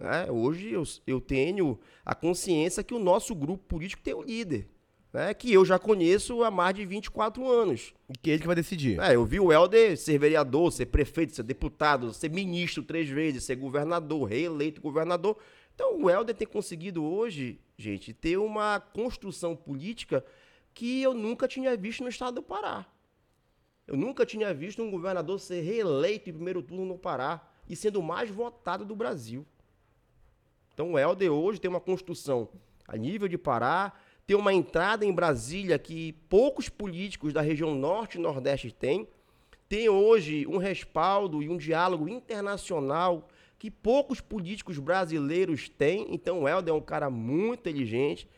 né? 0.00 0.26
Hoje 0.30 0.72
eu, 0.72 0.84
eu 1.06 1.20
tenho 1.20 1.78
a 2.02 2.14
consciência 2.14 2.82
que 2.82 2.94
o 2.94 2.98
nosso 2.98 3.34
grupo 3.34 3.62
político 3.64 4.00
tem 4.02 4.14
um 4.14 4.22
líder, 4.22 4.66
né? 5.12 5.34
que 5.34 5.52
eu 5.52 5.66
já 5.66 5.78
conheço 5.78 6.42
há 6.44 6.50
mais 6.50 6.74
de 6.76 6.86
24 6.86 7.46
anos. 7.46 7.92
E 8.08 8.16
que 8.16 8.30
é 8.30 8.32
ele 8.32 8.40
que 8.40 8.46
vai 8.46 8.56
decidir. 8.56 8.98
É, 9.00 9.14
eu 9.16 9.24
vi 9.26 9.38
o 9.38 9.52
Helder 9.52 9.98
ser 9.98 10.18
vereador, 10.18 10.72
ser 10.72 10.86
prefeito, 10.86 11.34
ser 11.34 11.42
deputado, 11.42 12.14
ser 12.14 12.30
ministro 12.30 12.82
três 12.82 13.06
vezes, 13.06 13.44
ser 13.44 13.56
governador, 13.56 14.24
reeleito 14.30 14.80
governador. 14.80 15.36
Então 15.78 16.02
o 16.02 16.10
Helder 16.10 16.34
tem 16.34 16.44
conseguido 16.44 17.04
hoje, 17.04 17.60
gente, 17.76 18.12
ter 18.12 18.36
uma 18.36 18.80
construção 18.80 19.54
política 19.54 20.24
que 20.74 21.00
eu 21.00 21.14
nunca 21.14 21.46
tinha 21.46 21.76
visto 21.76 22.02
no 22.02 22.08
estado 22.08 22.34
do 22.34 22.42
Pará. 22.42 22.84
Eu 23.86 23.96
nunca 23.96 24.26
tinha 24.26 24.52
visto 24.52 24.82
um 24.82 24.90
governador 24.90 25.38
ser 25.38 25.60
reeleito 25.60 26.28
em 26.28 26.32
primeiro 26.32 26.64
turno 26.64 26.84
no 26.84 26.98
Pará. 26.98 27.48
e 27.68 27.76
sendo 27.76 28.00
o 28.00 28.02
mais 28.02 28.28
votado 28.28 28.84
do 28.84 28.96
Brasil. 28.96 29.46
Então 30.74 30.94
o 30.94 30.98
Helder 30.98 31.30
hoje 31.30 31.60
tem 31.60 31.68
uma 31.68 31.80
construção 31.80 32.48
a 32.88 32.96
nível 32.96 33.28
de 33.28 33.38
Pará, 33.38 33.92
tem 34.26 34.36
uma 34.36 34.52
entrada 34.52 35.06
em 35.06 35.12
Brasília 35.12 35.78
que 35.78 36.12
poucos 36.28 36.68
políticos 36.68 37.32
da 37.32 37.40
região 37.40 37.72
norte 37.76 38.18
e 38.18 38.20
nordeste 38.20 38.72
têm, 38.72 39.06
tem 39.68 39.88
hoje 39.88 40.44
um 40.48 40.56
respaldo 40.56 41.40
e 41.40 41.48
um 41.48 41.56
diálogo 41.56 42.08
internacional 42.08 43.28
que 43.58 43.70
poucos 43.70 44.20
políticos 44.20 44.78
brasileiros 44.78 45.68
têm. 45.68 46.06
Então 46.10 46.42
o 46.42 46.48
Helder 46.48 46.72
é 46.72 46.76
um 46.76 46.80
cara 46.80 47.10
muito 47.10 47.60
inteligente, 47.60 48.28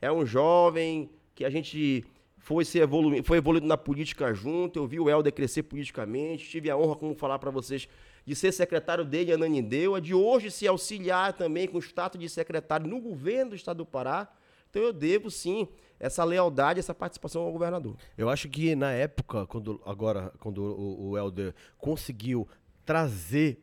é 0.00 0.10
um 0.10 0.24
jovem 0.24 1.10
que 1.34 1.44
a 1.44 1.50
gente 1.50 2.04
foi, 2.38 2.64
evolu 2.76 3.22
foi 3.24 3.38
evoluindo 3.38 3.66
na 3.66 3.76
política 3.76 4.32
junto. 4.32 4.78
Eu 4.78 4.86
vi 4.86 5.00
o 5.00 5.10
Helder 5.10 5.32
crescer 5.32 5.64
politicamente, 5.64 6.48
tive 6.48 6.70
a 6.70 6.76
honra, 6.76 6.96
como 6.96 7.14
falar 7.14 7.38
para 7.38 7.50
vocês, 7.50 7.88
de 8.24 8.34
ser 8.36 8.52
secretário 8.52 9.04
dele, 9.04 9.32
Ananindeua, 9.32 10.00
de 10.00 10.14
hoje 10.14 10.50
se 10.50 10.66
auxiliar 10.66 11.32
também 11.32 11.66
com 11.66 11.78
o 11.78 11.82
status 11.82 12.20
de 12.20 12.28
secretário 12.28 12.86
no 12.86 13.00
governo 13.00 13.50
do 13.50 13.56
estado 13.56 13.78
do 13.78 13.86
Pará. 13.86 14.32
Então 14.70 14.82
eu 14.82 14.92
devo 14.92 15.30
sim 15.30 15.66
essa 15.98 16.22
lealdade, 16.22 16.78
essa 16.78 16.94
participação 16.94 17.42
ao 17.42 17.50
governador. 17.50 17.96
Eu 18.16 18.28
acho 18.28 18.48
que 18.48 18.76
na 18.76 18.92
época, 18.92 19.46
quando 19.46 19.80
agora, 19.84 20.32
quando 20.38 20.62
o, 20.62 21.10
o 21.10 21.18
Helder 21.18 21.54
conseguiu 21.78 22.46
trazer 22.84 23.60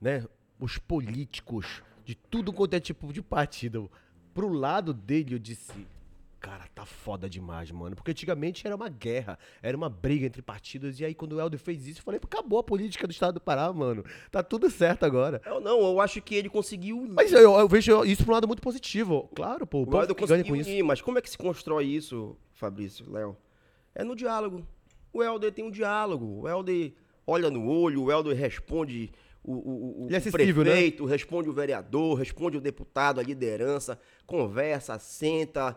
né, 0.00 0.24
os 0.58 0.78
políticos 0.78 1.82
de 2.04 2.14
tudo 2.14 2.52
quanto 2.52 2.74
é 2.74 2.80
tipo 2.80 3.12
de 3.12 3.22
partido 3.22 3.90
pro 4.36 4.52
lado 4.52 4.92
dele, 4.92 5.34
eu 5.34 5.38
disse, 5.38 5.72
cara, 6.38 6.64
tá 6.74 6.84
foda 6.84 7.26
demais, 7.28 7.70
mano. 7.70 7.96
Porque 7.96 8.10
antigamente 8.10 8.66
era 8.66 8.76
uma 8.76 8.90
guerra, 8.90 9.38
era 9.62 9.74
uma 9.74 9.88
briga 9.88 10.26
entre 10.26 10.42
partidos. 10.42 11.00
E 11.00 11.06
aí, 11.06 11.14
quando 11.14 11.32
o 11.32 11.40
Helder 11.40 11.58
fez 11.58 11.86
isso, 11.86 12.00
eu 12.00 12.04
falei, 12.04 12.20
acabou 12.22 12.58
a 12.58 12.62
política 12.62 13.06
do 13.06 13.10
estado 13.12 13.34
do 13.34 13.40
Pará, 13.40 13.72
mano. 13.72 14.04
Tá 14.30 14.42
tudo 14.42 14.70
certo 14.70 15.04
agora. 15.04 15.40
Eu 15.46 15.58
não, 15.58 15.80
eu 15.80 16.00
acho 16.02 16.20
que 16.20 16.34
ele 16.34 16.50
conseguiu. 16.50 17.06
Mas 17.08 17.32
eu, 17.32 17.58
eu 17.58 17.66
vejo 17.66 18.04
isso 18.04 18.24
por 18.24 18.32
um 18.32 18.34
lado 18.34 18.46
muito 18.46 18.60
positivo. 18.60 19.28
Claro, 19.34 19.66
pô, 19.66 19.78
o 19.78 19.90
O 19.90 20.00
Helder 20.00 20.14
conseguiu 20.14 20.44
com 20.46 20.56
isso. 20.56 20.84
mas 20.84 21.00
como 21.00 21.18
é 21.18 21.22
que 21.22 21.30
se 21.30 21.38
constrói 21.38 21.86
isso, 21.86 22.36
Fabrício, 22.52 23.10
Léo? 23.10 23.36
É 23.94 24.04
no 24.04 24.14
diálogo. 24.14 24.66
O 25.14 25.22
Helder 25.22 25.50
tem 25.50 25.64
um 25.64 25.70
diálogo. 25.70 26.42
O 26.42 26.46
Helder 26.46 26.92
olha 27.26 27.50
no 27.50 27.66
olho, 27.66 28.02
o 28.02 28.12
Helder 28.12 28.36
responde 28.36 29.10
o, 29.46 29.52
o, 29.52 30.04
o, 30.04 30.08
é 30.10 30.18
o 30.18 30.24
né? 30.24 30.30
prefeito, 30.30 31.04
responde 31.04 31.48
o 31.48 31.52
vereador, 31.52 32.18
responde 32.18 32.56
o 32.56 32.60
deputado, 32.60 33.20
a 33.20 33.22
liderança, 33.22 33.98
conversa, 34.26 34.98
senta, 34.98 35.76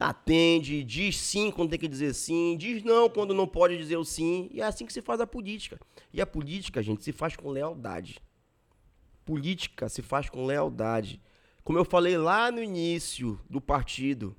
atende, 0.00 0.82
diz 0.82 1.18
sim 1.18 1.50
quando 1.50 1.70
tem 1.70 1.78
que 1.78 1.88
dizer 1.88 2.14
sim, 2.14 2.56
diz 2.56 2.82
não 2.82 3.08
quando 3.08 3.34
não 3.34 3.46
pode 3.46 3.76
dizer 3.76 3.96
o 3.96 4.04
sim. 4.04 4.48
E 4.50 4.62
é 4.62 4.64
assim 4.64 4.86
que 4.86 4.92
se 4.92 5.02
faz 5.02 5.20
a 5.20 5.26
política. 5.26 5.78
E 6.12 6.20
a 6.20 6.26
política, 6.26 6.82
gente, 6.82 7.04
se 7.04 7.12
faz 7.12 7.36
com 7.36 7.50
lealdade. 7.50 8.18
Política 9.24 9.88
se 9.88 10.00
faz 10.00 10.30
com 10.30 10.46
lealdade. 10.46 11.20
Como 11.62 11.78
eu 11.78 11.84
falei 11.84 12.16
lá 12.16 12.50
no 12.50 12.62
início 12.62 13.38
do 13.50 13.60
partido, 13.60 14.34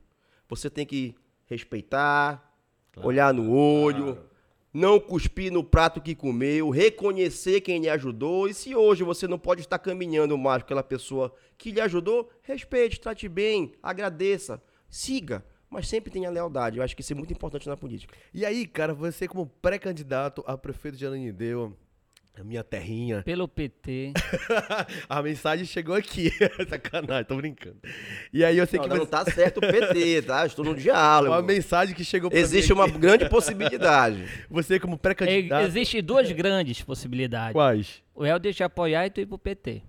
você 0.49 0.69
tem 0.69 0.85
que 0.85 1.13
respeitar, 1.45 2.57
olhar 3.03 3.33
no 3.33 3.53
olho, 3.53 4.17
não 4.77 4.99
cuspir 4.99 5.51
no 5.51 5.63
prato 5.63 5.99
que 5.99 6.13
comeu, 6.13 6.69
reconhecer 6.69 7.61
quem 7.61 7.81
lhe 7.81 7.89
ajudou. 7.89 8.47
E 8.47 8.53
se 8.53 8.75
hoje 8.75 9.03
você 9.03 9.27
não 9.27 9.39
pode 9.39 9.61
estar 9.61 9.79
caminhando 9.79 10.37
mais 10.37 10.61
com 10.61 10.67
aquela 10.67 10.83
pessoa 10.83 11.33
que 11.57 11.71
lhe 11.71 11.81
ajudou, 11.81 12.29
respeite, 12.43 12.99
trate 12.99 13.27
bem, 13.27 13.73
agradeça, 13.81 14.61
siga, 14.87 15.43
mas 15.67 15.87
sempre 15.87 16.11
tenha 16.11 16.29
lealdade. 16.29 16.77
Eu 16.77 16.83
acho 16.83 16.95
que 16.95 17.01
isso 17.01 17.11
é 17.11 17.15
muito 17.15 17.33
importante 17.33 17.67
na 17.67 17.75
política. 17.75 18.15
E 18.31 18.45
aí, 18.45 18.67
cara, 18.67 18.93
você 18.93 19.27
como 19.27 19.47
pré-candidato 19.47 20.43
a 20.45 20.55
prefeito 20.55 20.95
de 20.95 21.07
Ananindeua, 21.07 21.73
minha 22.43 22.63
terrinha, 22.63 23.21
Pelo 23.25 23.47
PT. 23.47 24.13
a 25.09 25.21
mensagem 25.21 25.65
chegou 25.65 25.95
aqui. 25.95 26.31
Sacanagem, 26.69 27.25
tô 27.25 27.35
brincando. 27.35 27.77
E 28.33 28.43
aí 28.43 28.57
eu 28.57 28.65
sei 28.67 28.79
Não, 28.79 28.83
que 28.87 28.89
não 28.95 29.05
você... 29.05 29.11
tá 29.11 29.25
certo 29.25 29.57
o 29.57 29.61
PT, 29.61 30.21
tá? 30.23 30.45
Estou 30.45 30.63
no 30.65 30.75
diálogo. 30.75 31.33
Uma 31.33 31.41
mensagem 31.41 31.95
que 31.95 32.03
chegou 32.03 32.29
pra 32.29 32.39
Existe 32.39 32.69
mim 32.73 32.79
uma 32.79 32.85
aqui. 32.85 32.97
grande 32.97 33.29
possibilidade. 33.29 34.25
Você 34.49 34.79
como 34.79 34.95
É, 34.95 34.97
pré-candidato... 34.97 35.65
Existem 35.67 36.01
duas 36.03 36.31
grandes 36.31 36.81
possibilidades. 36.81 37.53
Quais? 37.53 38.01
O 38.15 38.25
Helder 38.25 38.53
te 38.53 38.63
apoiar 38.63 39.05
e 39.05 39.09
tu 39.09 39.21
ir 39.21 39.25
pro 39.25 39.37
PT. 39.37 39.81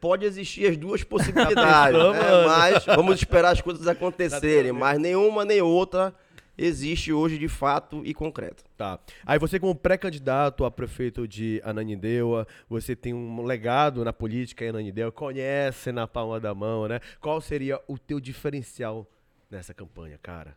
Pode 0.00 0.24
existir 0.26 0.66
as 0.68 0.76
duas 0.76 1.02
possibilidades, 1.02 1.96
pensou, 1.98 2.12
né? 2.12 2.44
mas 2.46 2.84
vamos 2.84 3.14
esperar 3.16 3.52
as 3.52 3.60
coisas 3.60 3.86
acontecerem. 3.86 4.70
Mas 4.72 4.98
nenhuma 4.98 5.44
nem 5.46 5.62
outra 5.62 6.14
existe 6.58 7.12
hoje 7.12 7.38
de 7.38 7.48
fato 7.48 8.02
e 8.04 8.12
concreto. 8.12 8.64
Tá. 8.76 8.98
Aí 9.24 9.38
você 9.38 9.60
como 9.60 9.74
pré-candidato 9.74 10.64
a 10.64 10.70
prefeito 10.70 11.26
de 11.26 11.62
Ananindeua, 11.64 12.46
você 12.68 12.96
tem 12.96 13.14
um 13.14 13.42
legado 13.44 14.04
na 14.04 14.12
política 14.12 14.64
em 14.64 14.68
Ananindeua, 14.68 15.12
conhece 15.12 15.92
na 15.92 16.08
palma 16.08 16.40
da 16.40 16.52
mão, 16.54 16.88
né? 16.88 17.00
Qual 17.20 17.40
seria 17.40 17.80
o 17.86 17.96
teu 17.96 18.18
diferencial 18.18 19.08
nessa 19.48 19.72
campanha, 19.72 20.18
cara? 20.20 20.56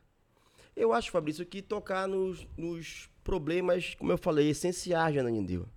Eu 0.76 0.94
acho, 0.94 1.12
Fabrício, 1.12 1.46
que 1.46 1.62
tocar 1.62 2.08
nos, 2.08 2.48
nos 2.58 3.10
problemas, 3.24 3.94
como 3.96 4.12
eu 4.12 4.18
falei, 4.18 4.50
essenciais 4.50 5.14
de 5.14 5.20
Ananindeua. 5.20 5.68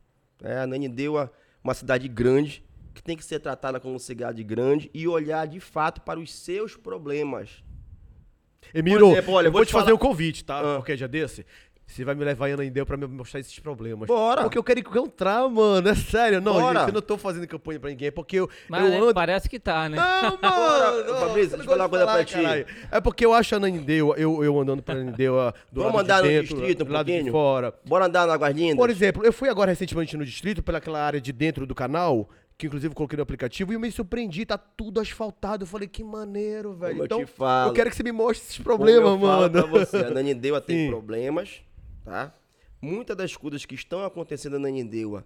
É, 0.43 0.61
Ananindeua, 0.61 1.33
uma 1.63 1.75
cidade 1.75 2.09
grande, 2.09 2.65
que 2.95 3.03
tem 3.03 3.17
que 3.17 3.25
ser 3.25 3.41
tratada 3.41 3.81
como 3.81 3.99
cidade 3.99 4.43
grande 4.45 4.91
e 4.95 5.09
olhar 5.09 5.47
de 5.47 5.59
fato 5.59 6.01
para 6.01 6.21
os 6.21 6.33
seus 6.33 6.77
problemas. 6.77 7.63
Emiro, 8.75 9.13
exemplo, 9.13 9.35
olha, 9.35 9.47
eu 9.49 9.53
vou, 9.53 9.59
vou 9.61 9.65
te 9.65 9.69
te 9.69 9.73
fazer 9.73 9.85
falar- 9.87 9.95
um 9.95 9.99
convite, 9.99 10.45
tá? 10.45 10.59
Ah. 10.59 10.75
Qualquer 10.77 10.97
dia 10.97 11.09
desse. 11.09 11.47
Você 11.87 12.03
vai 12.03 12.15
me 12.15 12.25
levar 12.25 12.49
em 12.49 12.55
Ananindeua 12.55 12.87
pra 12.87 12.97
me 12.97 13.07
mostrar 13.07 13.41
esses 13.41 13.59
problemas. 13.59 14.07
Bora. 14.09 14.41
Porque 14.41 14.57
eu 14.57 14.65
quero 14.65 14.81
encontrar, 14.81 15.47
mano. 15.51 15.87
É 15.87 15.95
sério. 15.95 16.41
Não, 16.41 16.55
Bora. 16.55 16.79
gente, 16.81 16.89
eu 16.89 16.95
não 16.95 17.03
tô 17.03 17.19
fazendo 17.19 17.47
campanha 17.47 17.79
pra 17.79 17.91
ninguém. 17.91 18.09
é 18.09 18.11
Porque 18.11 18.37
eu, 18.41 18.49
Mas 18.71 18.91
eu 18.91 19.03
ando 19.03 19.13
parece 19.15 19.51
que 19.51 19.61
tá, 19.61 19.87
né? 19.91 19.99
Não, 19.99 20.31
Bora, 20.39 20.93
mano! 20.93 21.15
Fabrício, 21.21 21.51
deixa 21.51 21.57
eu 21.65 21.65
falar 21.65 21.83
uma 21.85 21.89
coisa 21.91 22.07
de 22.07 22.13
pra 22.13 22.25
ti. 22.25 22.35
caralho. 22.37 22.67
É 22.91 23.01
porque 23.03 23.27
eu 23.27 23.35
acho 23.35 23.55
a 23.55 23.59
Ananindeua, 23.59 24.15
eu, 24.17 24.43
eu 24.43 24.59
andando 24.59 24.83
pra 24.83 24.95
Ananindeua 24.95 25.55
do 25.71 25.83
Vamos 25.83 25.97
lado 25.97 26.05
andar 26.07 26.17
de 26.23 26.29
no 26.29 26.29
dentro, 26.41 26.57
distrito 26.57 26.83
um 26.83 26.87
do 26.87 26.93
lado 26.95 27.07
de 27.07 27.13
pouquinho? 27.13 27.33
fora. 27.33 27.75
Bora 27.87 28.07
andar 28.07 28.27
na 28.27 28.33
Águas 28.33 28.55
Lindas? 28.57 28.77
Por 28.77 28.89
exemplo, 28.89 29.23
eu 29.23 29.33
fui 29.33 29.51
agora 29.51 29.71
recentemente 29.71 30.17
no 30.17 30.25
distrito, 30.25 30.63
pelaquela 30.63 31.01
área 31.05 31.21
de 31.21 31.33
dentro 31.35 31.67
do 31.67 31.75
canal, 31.75 32.31
que 32.57 32.67
inclusive 32.67 32.93
eu 32.93 32.97
coloquei 32.97 33.17
no 33.17 33.23
aplicativo, 33.23 33.73
e 33.73 33.75
eu 33.77 33.81
me 33.81 33.91
surpreendi, 33.91 34.47
tá 34.47 34.57
tudo 34.57 35.01
asfaltado. 35.01 35.65
Eu 35.65 35.67
falei, 35.67 35.89
que 35.89 36.05
maneiro, 36.05 36.73
velho. 36.75 36.99
eu 37.01 37.05
Então, 37.05 37.19
te 37.19 37.27
falo. 37.27 37.71
eu 37.71 37.75
quero 37.75 37.91
que 37.91 37.97
você 37.97 38.03
me 38.03 38.13
mostre 38.13 38.45
esses 38.47 38.57
Como 38.59 38.65
problemas, 38.65 39.11
eu 39.11 39.19
mano. 39.19 39.51
Pra 39.51 39.67
você, 39.67 39.97
a 39.99 40.11
Nanindeua 40.11 40.61
tem 40.61 40.85
Sim. 40.87 40.91
problemas, 40.91 41.63
tá? 42.05 42.33
Muitas 42.81 43.17
das 43.17 43.37
coisas 43.37 43.65
que 43.65 43.75
estão 43.75 44.05
acontecendo 44.05 44.55
na 44.55 44.61
Nanindeua 44.69 45.25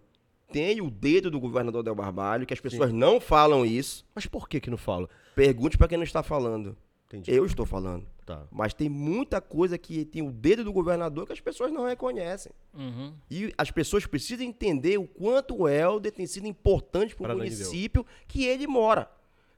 tem 0.52 0.80
o 0.80 0.90
dedo 0.90 1.30
do 1.30 1.38
governador 1.38 1.82
Del 1.82 1.94
Barbalho, 1.94 2.46
que 2.46 2.54
as 2.54 2.60
pessoas 2.60 2.92
não 2.92 3.20
falam 3.20 3.66
isso. 3.66 4.06
Mas 4.14 4.26
por 4.26 4.48
que 4.48 4.60
que 4.60 4.70
não 4.70 4.78
falo? 4.78 5.08
Pergunte 5.34 5.76
pra 5.76 5.86
quem 5.88 5.98
não 5.98 6.04
está 6.04 6.22
falando. 6.22 6.76
Entendi. 7.06 7.30
Eu 7.32 7.44
estou 7.44 7.66
falando. 7.66 8.06
Tá. 8.28 8.46
Mas 8.50 8.74
tem 8.74 8.90
muita 8.90 9.40
coisa 9.40 9.78
que 9.78 10.04
tem 10.04 10.20
o 10.20 10.30
dedo 10.30 10.62
do 10.62 10.70
governador 10.70 11.26
que 11.26 11.32
as 11.32 11.40
pessoas 11.40 11.72
não 11.72 11.86
reconhecem. 11.86 12.52
Uhum. 12.74 13.14
E 13.30 13.54
as 13.56 13.70
pessoas 13.70 14.04
precisam 14.04 14.44
entender 14.44 14.98
o 14.98 15.06
quanto 15.06 15.62
o 15.62 15.66
Helder 15.66 16.12
tem 16.12 16.26
sido 16.26 16.46
importante 16.46 17.16
para 17.16 17.34
o 17.34 17.38
município 17.38 18.04
que 18.26 18.44
ele 18.44 18.66
mora. 18.66 19.10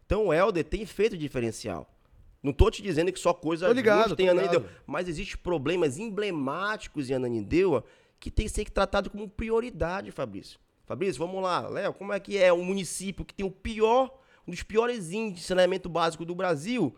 Então 0.07 0.29
o 0.29 0.33
Helder 0.33 0.63
tem 0.65 0.87
feito 0.87 1.19
diferencial. 1.19 1.93
Não 2.41 2.53
tô 2.53 2.71
te 2.71 2.81
dizendo 2.81 3.13
que 3.13 3.19
só 3.19 3.35
coisa 3.35 3.67
Tô 3.67 3.73
ligado, 3.73 4.15
tem 4.15 4.27
em 4.27 4.29
Ananindeua, 4.29 4.65
mas 4.87 5.09
existem 5.09 5.37
problemas 5.37 5.99
emblemáticos 5.99 7.11
em 7.11 7.15
Ananindeua 7.15 7.85
que 8.21 8.31
tem 8.31 8.47
que 8.47 8.53
ser 8.53 8.71
tratado 8.71 9.11
como 9.11 9.29
prioridade, 9.29 10.13
Fabrício. 10.13 10.61
Fabrício, 10.87 11.19
vamos 11.19 11.43
lá. 11.43 11.69
Léo, 11.69 11.93
como 11.93 12.13
é 12.13 12.21
que 12.21 12.39
é 12.39 12.53
um 12.53 12.63
município 12.63 13.25
que 13.25 13.35
tem 13.35 13.45
o 13.45 13.51
pior, 13.51 14.17
um 14.47 14.53
dos 14.53 14.63
piores 14.63 15.11
índices 15.11 15.41
de 15.41 15.47
saneamento 15.49 15.89
básico 15.89 16.25
do 16.25 16.37
Brasil? 16.37 16.95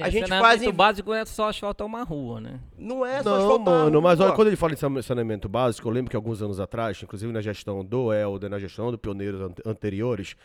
A 0.00 0.08
gente 0.10 0.28
saneamento 0.28 0.64
faz 0.64 0.72
básico 0.76 1.12
é 1.12 1.24
só 1.24 1.48
asfaltar 1.48 1.86
uma 1.86 2.02
rua, 2.02 2.40
né? 2.40 2.60
Não 2.78 3.04
é 3.04 3.22
só 3.22 3.30
Não, 3.30 3.36
asfaltar 3.36 3.74
mano, 3.74 4.02
mas 4.02 4.20
olha, 4.20 4.32
quando 4.32 4.48
ele 4.48 4.56
fala 4.56 4.72
em 4.72 4.76
sane- 4.76 5.02
saneamento 5.02 5.48
básico, 5.48 5.86
eu 5.88 5.92
lembro 5.92 6.10
que 6.10 6.16
alguns 6.16 6.40
anos 6.42 6.58
atrás, 6.60 7.00
inclusive 7.02 7.32
na 7.32 7.40
gestão 7.40 7.84
do 7.84 8.12
Helder, 8.12 8.48
na 8.50 8.58
gestão 8.58 8.90
do 8.90 8.98
Pioneiros 8.98 9.40
ante- 9.40 9.62
anteriores, 9.66 10.36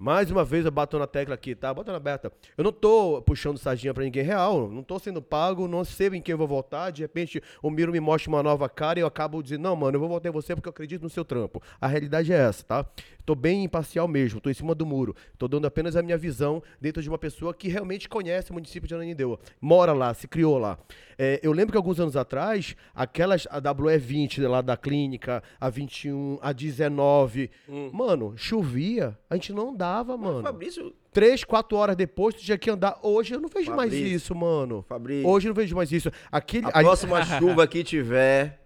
mais 0.00 0.30
uma 0.30 0.42
vez 0.42 0.64
eu 0.64 0.70
bato 0.70 0.98
na 0.98 1.06
tecla 1.06 1.34
aqui, 1.34 1.54
tá? 1.54 1.74
Bota 1.74 1.92
na 1.92 1.98
aberta. 1.98 2.32
Eu 2.56 2.64
não 2.64 2.72
tô 2.72 3.20
puxando 3.20 3.58
sardinha 3.58 3.92
pra 3.92 4.02
ninguém 4.02 4.22
real, 4.22 4.66
não 4.70 4.82
tô 4.82 4.98
sendo 4.98 5.20
pago, 5.20 5.68
não 5.68 5.84
sei 5.84 6.08
em 6.08 6.22
quem 6.22 6.32
eu 6.32 6.38
vou 6.38 6.48
votar, 6.48 6.90
de 6.90 7.02
repente 7.02 7.42
o 7.62 7.70
Miro 7.70 7.92
me 7.92 8.00
mostra 8.00 8.30
uma 8.30 8.42
nova 8.42 8.66
cara 8.66 8.98
e 8.98 9.02
eu 9.02 9.06
acabo 9.06 9.42
dizendo, 9.42 9.60
não, 9.60 9.76
mano, 9.76 9.96
eu 9.96 10.00
vou 10.00 10.08
votar 10.08 10.30
em 10.30 10.32
você 10.32 10.54
porque 10.54 10.68
eu 10.68 10.72
acredito 10.72 11.02
no 11.02 11.10
seu 11.10 11.22
trampo. 11.22 11.62
A 11.78 11.86
realidade 11.86 12.32
é 12.32 12.36
essa, 12.36 12.64
tá? 12.64 12.86
Tô 13.26 13.34
bem 13.34 13.62
imparcial 13.62 14.08
mesmo, 14.08 14.40
tô 14.40 14.48
em 14.48 14.54
cima 14.54 14.74
do 14.74 14.86
muro. 14.86 15.14
Tô 15.36 15.46
dando 15.46 15.66
apenas 15.66 15.94
a 15.94 16.02
minha 16.02 16.16
visão 16.16 16.62
dentro 16.80 17.02
de 17.02 17.08
uma 17.08 17.18
pessoa 17.18 17.52
que 17.52 17.68
realmente 17.68 18.08
conhece 18.08 18.50
o 18.50 18.54
município 18.54 18.88
de 18.88 18.94
Ananindeua. 18.94 19.38
Mora 19.60 19.92
lá, 19.92 20.14
se 20.14 20.26
criou 20.26 20.58
lá. 20.58 20.78
É, 21.18 21.38
eu 21.42 21.52
lembro 21.52 21.72
que 21.72 21.76
alguns 21.76 22.00
anos 22.00 22.16
atrás, 22.16 22.74
aquelas, 22.94 23.46
a 23.50 23.60
WE20 23.60 24.48
lá 24.48 24.62
da 24.62 24.74
clínica, 24.74 25.42
a 25.60 25.68
21, 25.68 26.38
a 26.40 26.50
19, 26.50 27.50
mano, 27.92 28.32
chovia, 28.36 29.16
a 29.28 29.34
gente 29.34 29.52
não 29.52 29.76
dava, 29.76 29.89
Mas, 30.06 30.06
mano. 30.20 30.42
Fabrício, 30.42 30.92
Três, 31.12 31.42
quatro 31.42 31.76
horas 31.76 31.96
depois, 31.96 32.34
tu 32.36 32.40
tinha 32.42 32.56
que 32.56 32.70
andar. 32.70 32.98
Hoje 33.02 33.34
eu 33.34 33.40
não 33.40 33.48
vejo 33.48 33.70
mais 33.74 33.90
Fabrício, 33.92 34.16
isso, 34.16 34.34
mano. 34.34 34.84
Fabrício. 34.88 35.28
Hoje 35.28 35.48
eu 35.48 35.50
não 35.50 35.56
vejo 35.56 35.74
mais 35.74 35.90
isso. 35.90 36.10
Aquele, 36.30 36.66
a- 36.66 36.70
próxima 36.70 37.24
chuva 37.24 37.66
que 37.66 37.82
tiver, 37.82 38.59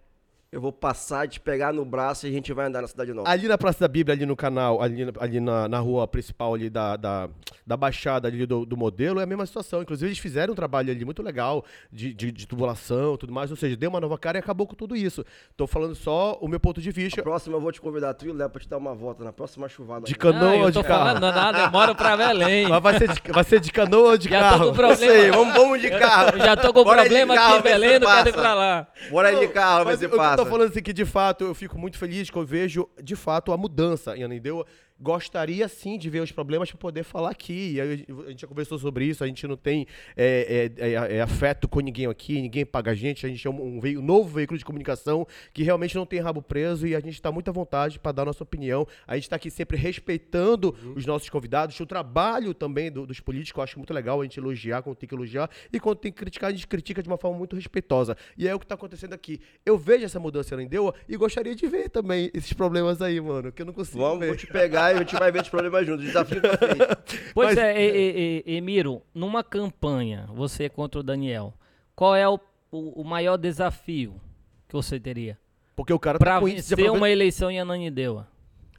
eu 0.55 0.61
vou 0.61 0.73
passar, 0.73 1.27
te 1.27 1.41
pegar 1.41 1.73
no 1.73 1.85
braço 1.85 2.27
e 2.27 2.31
a 2.31 2.33
gente 2.33 2.53
vai 2.53 2.67
andar 2.67 2.81
na 2.83 2.87
Cidade 2.89 3.13
Nova. 3.13 3.29
Ali 3.29 3.49
na 3.49 3.59
Praça 3.59 3.81
da 3.81 3.89
Bíblia, 3.89 4.15
ali 4.15 4.25
no 4.25 4.37
canal, 4.37 4.81
ali, 4.81 5.05
na- 5.05 5.13
ali 5.19 5.41
na, 5.41 5.69
na 5.69 5.79
rua 5.81 6.07
principal 6.07 6.55
ali 6.55 6.71
da, 6.71 6.97
da, 6.97 7.29
da 7.67 7.77
Baixada 7.77 8.29
ali 8.29 8.47
do, 8.47 8.65
do 8.65 8.77
modelo, 8.77 9.19
é 9.21 9.25
a 9.25 9.27
mesma 9.27 9.45
situação. 9.47 9.83
Inclusive, 9.83 10.07
eles 10.09 10.19
fizeram 10.19 10.53
um 10.53 10.57
trabalho 10.57 10.91
ali 10.93 11.05
muito 11.05 11.23
legal 11.23 11.65
de, 11.93 12.15
de, 12.15 12.31
de 12.31 12.47
tubulação 12.47 13.15
e 13.15 13.19
tudo 13.19 13.33
mais. 13.33 13.51
Ou 13.51 13.57
seja, 13.57 13.77
deu 13.77 13.91
uma 13.91 14.01
nova 14.01 14.17
cara 14.17 14.39
e 14.39 14.41
acabou 14.41 14.67
com 14.67 14.75
tudo 14.77 14.95
isso. 14.95 15.25
Tô 15.57 15.67
falando 15.67 15.95
só 15.95 16.39
o 16.41 16.47
meu 16.47 16.61
ponto 16.61 16.81
de 16.81 16.89
A 16.89 16.93
vista. 16.93 17.23
próxima 17.23 17.57
eu 17.57 17.61
vou 17.61 17.73
te 17.73 17.81
convidar, 17.81 18.15
tu 18.15 18.27
e 18.27 18.31
o 18.31 18.35
Léo, 18.35 18.49
pra 18.49 18.61
te 18.61 18.69
dar 18.69 18.79
uma 18.79 18.95
volta 18.95 19.25
na 19.25 19.33
próxima 19.33 19.69
chuvada. 19.69 20.07
De 20.07 20.15
canoa 20.15 20.53
Ah, 20.53 20.57
ou 20.67 20.73
tô 20.73 20.83
de 20.83 20.87
carro? 20.89 21.05
falando 21.07 21.35
nada, 21.35 21.59
eu 21.65 21.71
moro 21.73 21.95
pra 21.97 22.17
Belém. 22.17 22.69
Mas 22.69 22.83
vai 22.83 22.99
ser 22.99 23.09
de, 23.13 23.33
vai 23.33 23.45
ser 23.45 23.59
de 23.61 23.73
canoa 23.73 24.11
ou 24.13 24.17
de 24.17 24.29
Já 24.29 24.39
tô 24.39 24.45
carro? 24.45 24.59
com 24.61 24.67
Não 24.67 24.75
problema. 24.75 24.97
sei, 25.13 25.31
vamos, 25.33 25.55
vamos 25.55 25.81
de 25.81 25.91
carro. 25.91 26.31
Eu 26.39 26.45
já 26.45 26.57
tô 26.57 26.73
com 26.73 26.85
Bora 26.85 27.01
problema 27.03 27.35
aqui 27.35 27.59
em 27.59 27.63
Belém, 27.63 27.99
não 27.99 28.07
quero 28.09 28.29
ir 28.29 28.33
passa. 28.33 28.33
pra 28.33 28.55
lá. 28.55 28.87
Bora 29.11 29.29
aí 29.31 29.41
de 29.41 29.49
carro, 29.49 29.85
Mas 29.87 29.99
se 29.99 30.07
falando 30.51 30.71
assim 30.71 30.83
que, 30.83 30.93
de 30.93 31.05
fato, 31.05 31.45
eu 31.45 31.55
fico 31.55 31.79
muito 31.79 31.99
feliz 31.99 32.31
que 32.31 32.37
eu 32.37 32.45
vejo, 32.45 32.89
de 33.03 33.17
fato, 33.17 33.53
a 33.53 33.57
mudança 33.57 34.17
em 34.17 34.23
Ananindeua. 34.23 34.67
Gostaria, 35.05 35.69
sim, 35.69 35.99
de 35.99 36.09
ver 36.09 36.21
os 36.23 36.33
problemas 36.33 36.71
para 36.71 36.79
poder 36.79 37.03
falar 37.05 37.29
aqui. 37.31 37.79
A 37.79 37.85
gente 38.31 38.41
já 38.41 38.47
conversou 38.49 38.79
sobre 38.79 39.05
isso, 39.05 39.23
a 39.23 39.27
gente 39.27 39.47
não 39.47 39.55
tem 39.57 39.87
é, 40.17 40.71
é, 40.79 40.89
é, 40.89 41.17
é, 41.17 41.21
afeto 41.21 41.69
com 41.69 41.79
ninguém 41.81 42.07
aqui, 42.07 42.41
ninguém 42.41 42.65
paga 42.65 42.93
a 42.93 42.95
gente, 42.95 43.27
a 43.27 43.29
gente 43.29 43.47
é 43.47 43.51
um, 43.51 43.55
um 43.79 43.81
um 43.85 44.03
novo 44.03 44.31
veículo 44.31 44.59
de 44.59 44.65
comunicação 44.65 45.27
que 45.53 45.63
realmente 45.63 45.95
não 45.95 46.07
tem 46.07 46.21
rabo 46.21 46.41
preso 46.41 46.87
e 46.87 46.97
a 46.97 47.01
gente 47.01 47.13
está 47.15 47.31
muito 47.31 47.51
à 47.51 47.53
vontade 47.53 47.99
para 47.99 48.13
dar 48.13 48.23
a 48.23 48.25
nossa 48.25 48.43
opinião. 48.43 48.87
A 49.07 49.15
gente 49.15 49.25
está 49.25 49.37
aqui 49.37 49.51
sempre 49.51 49.77
respeitando 49.77 50.75
os 50.97 51.05
nossos 51.05 51.29
convidados, 51.29 51.79
o 51.79 51.85
trabalho 51.87 52.55
também 52.55 52.91
do- 52.91 53.07
dos 53.07 53.21
políticos, 53.21 53.59
eu 53.59 53.63
acho 53.65 53.79
muito 53.79 53.93
legal 53.93 54.21
a 54.21 54.25
gente 54.25 54.39
elogiar 54.41 54.81
quando 54.83 54.97
tem 54.97 55.07
que 55.07 55.15
elogiar 55.15 55.51
e 55.71 55.79
quando 55.79 55.99
tem 55.99 56.11
que 56.11 56.17
criticar, 56.19 56.49
a 56.49 56.53
gente 56.53 56.67
critica 56.67 57.03
de 57.03 57.09
uma 57.09 57.19
forma 57.19 57.37
muito 57.37 57.55
respeitosa. 57.55 58.17
E 58.39 58.49
é 58.49 58.55
o 58.55 58.59
que 58.59 58.65
está 58.65 58.75
acontecendo 58.75 59.13
aqui. 59.13 59.39
Eu 59.67 59.77
vejo 59.77 60.05
essa 60.07 60.19
mudança 60.19 60.55
em 60.55 60.55
Ananindeua 60.55 60.95
e 61.07 61.15
gostaria 61.17 61.55
de 61.55 61.67
ver 61.67 61.91
também 61.91 62.31
esses 62.33 62.53
problemas 62.55 63.03
aí, 63.03 63.21
mano, 63.21 63.53
que 63.53 63.61
eu 63.61 63.67
não 63.67 63.73
consigo 63.75 63.99
Vamos, 63.99 64.21
ver. 64.21 64.29
vou 64.29 64.37
te 64.37 64.47
pegar 64.47 64.94
e 64.95 64.97
a 64.97 65.01
gente 65.01 65.15
vai 65.17 65.31
ver 65.33 65.43
os 65.43 65.49
problemas 65.49 65.87
juntos. 65.87 66.05
Desafio 66.05 66.41
pra 66.41 66.57
frente. 66.57 67.21
Pois 67.35 67.49
Mas- 67.55 67.59
é, 67.59 67.83
e, 67.83 67.91
e- 67.91 68.43
e- 68.47 68.57
Emiro, 68.57 69.03
numa 69.15 69.43
campanha, 69.45 70.29
você 70.33 70.69
contra 70.69 71.01
o 71.01 71.03
Daniel, 71.03 71.53
qual 71.95 72.15
é 72.15 72.29
o, 72.29 72.39
o- 72.71 73.01
o 73.03 73.05
maior 73.05 73.37
desafio 73.37 74.21
que 74.69 74.75
você 74.75 74.99
teria 75.01 75.39
Porque 75.77 75.93
o 75.93 75.99
cara 75.99 76.19
pra 76.19 76.35
tá 76.35 76.41
com 76.41 76.47
vencer 76.47 76.79
aprove- 76.79 76.97
uma 76.99 77.11
eleição 77.11 77.51
em 77.51 77.61
Ananindeua? 77.61 78.29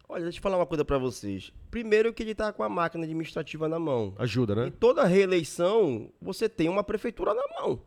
Olha, 0.07 0.23
deixa 0.23 0.37
eu 0.37 0.41
falar 0.43 0.57
uma 0.57 0.65
coisa 0.67 0.85
pra 0.85 0.97
vocês. 0.99 1.51
Primeiro 1.71 2.13
que 2.13 2.21
ele 2.23 2.35
tá 2.35 2.53
com 2.53 2.61
a 2.63 2.69
máquina 2.69 3.03
administrativa 3.03 3.67
na 3.67 3.79
mão. 3.79 4.13
Ajuda, 4.19 4.53
Em 4.53 4.55
né? 4.57 4.73
toda 4.79 5.03
reeleição, 5.03 6.09
você 6.21 6.47
tem 6.47 6.69
uma 6.69 6.83
prefeitura 6.83 7.33
na 7.33 7.43
mão. 7.59 7.81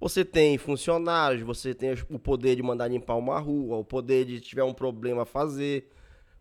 Você 0.00 0.24
tem 0.24 0.58
funcionários, 0.58 1.42
você 1.42 1.74
tem 1.74 1.94
o 2.10 2.18
poder 2.18 2.56
de 2.56 2.62
mandar 2.62 2.88
limpar 2.88 3.14
uma 3.16 3.38
rua, 3.38 3.76
o 3.78 3.84
poder 3.84 4.24
de, 4.26 4.36
se 4.36 4.42
tiver 4.42 4.64
um 4.64 4.74
problema, 4.74 5.24
fazer. 5.24 5.90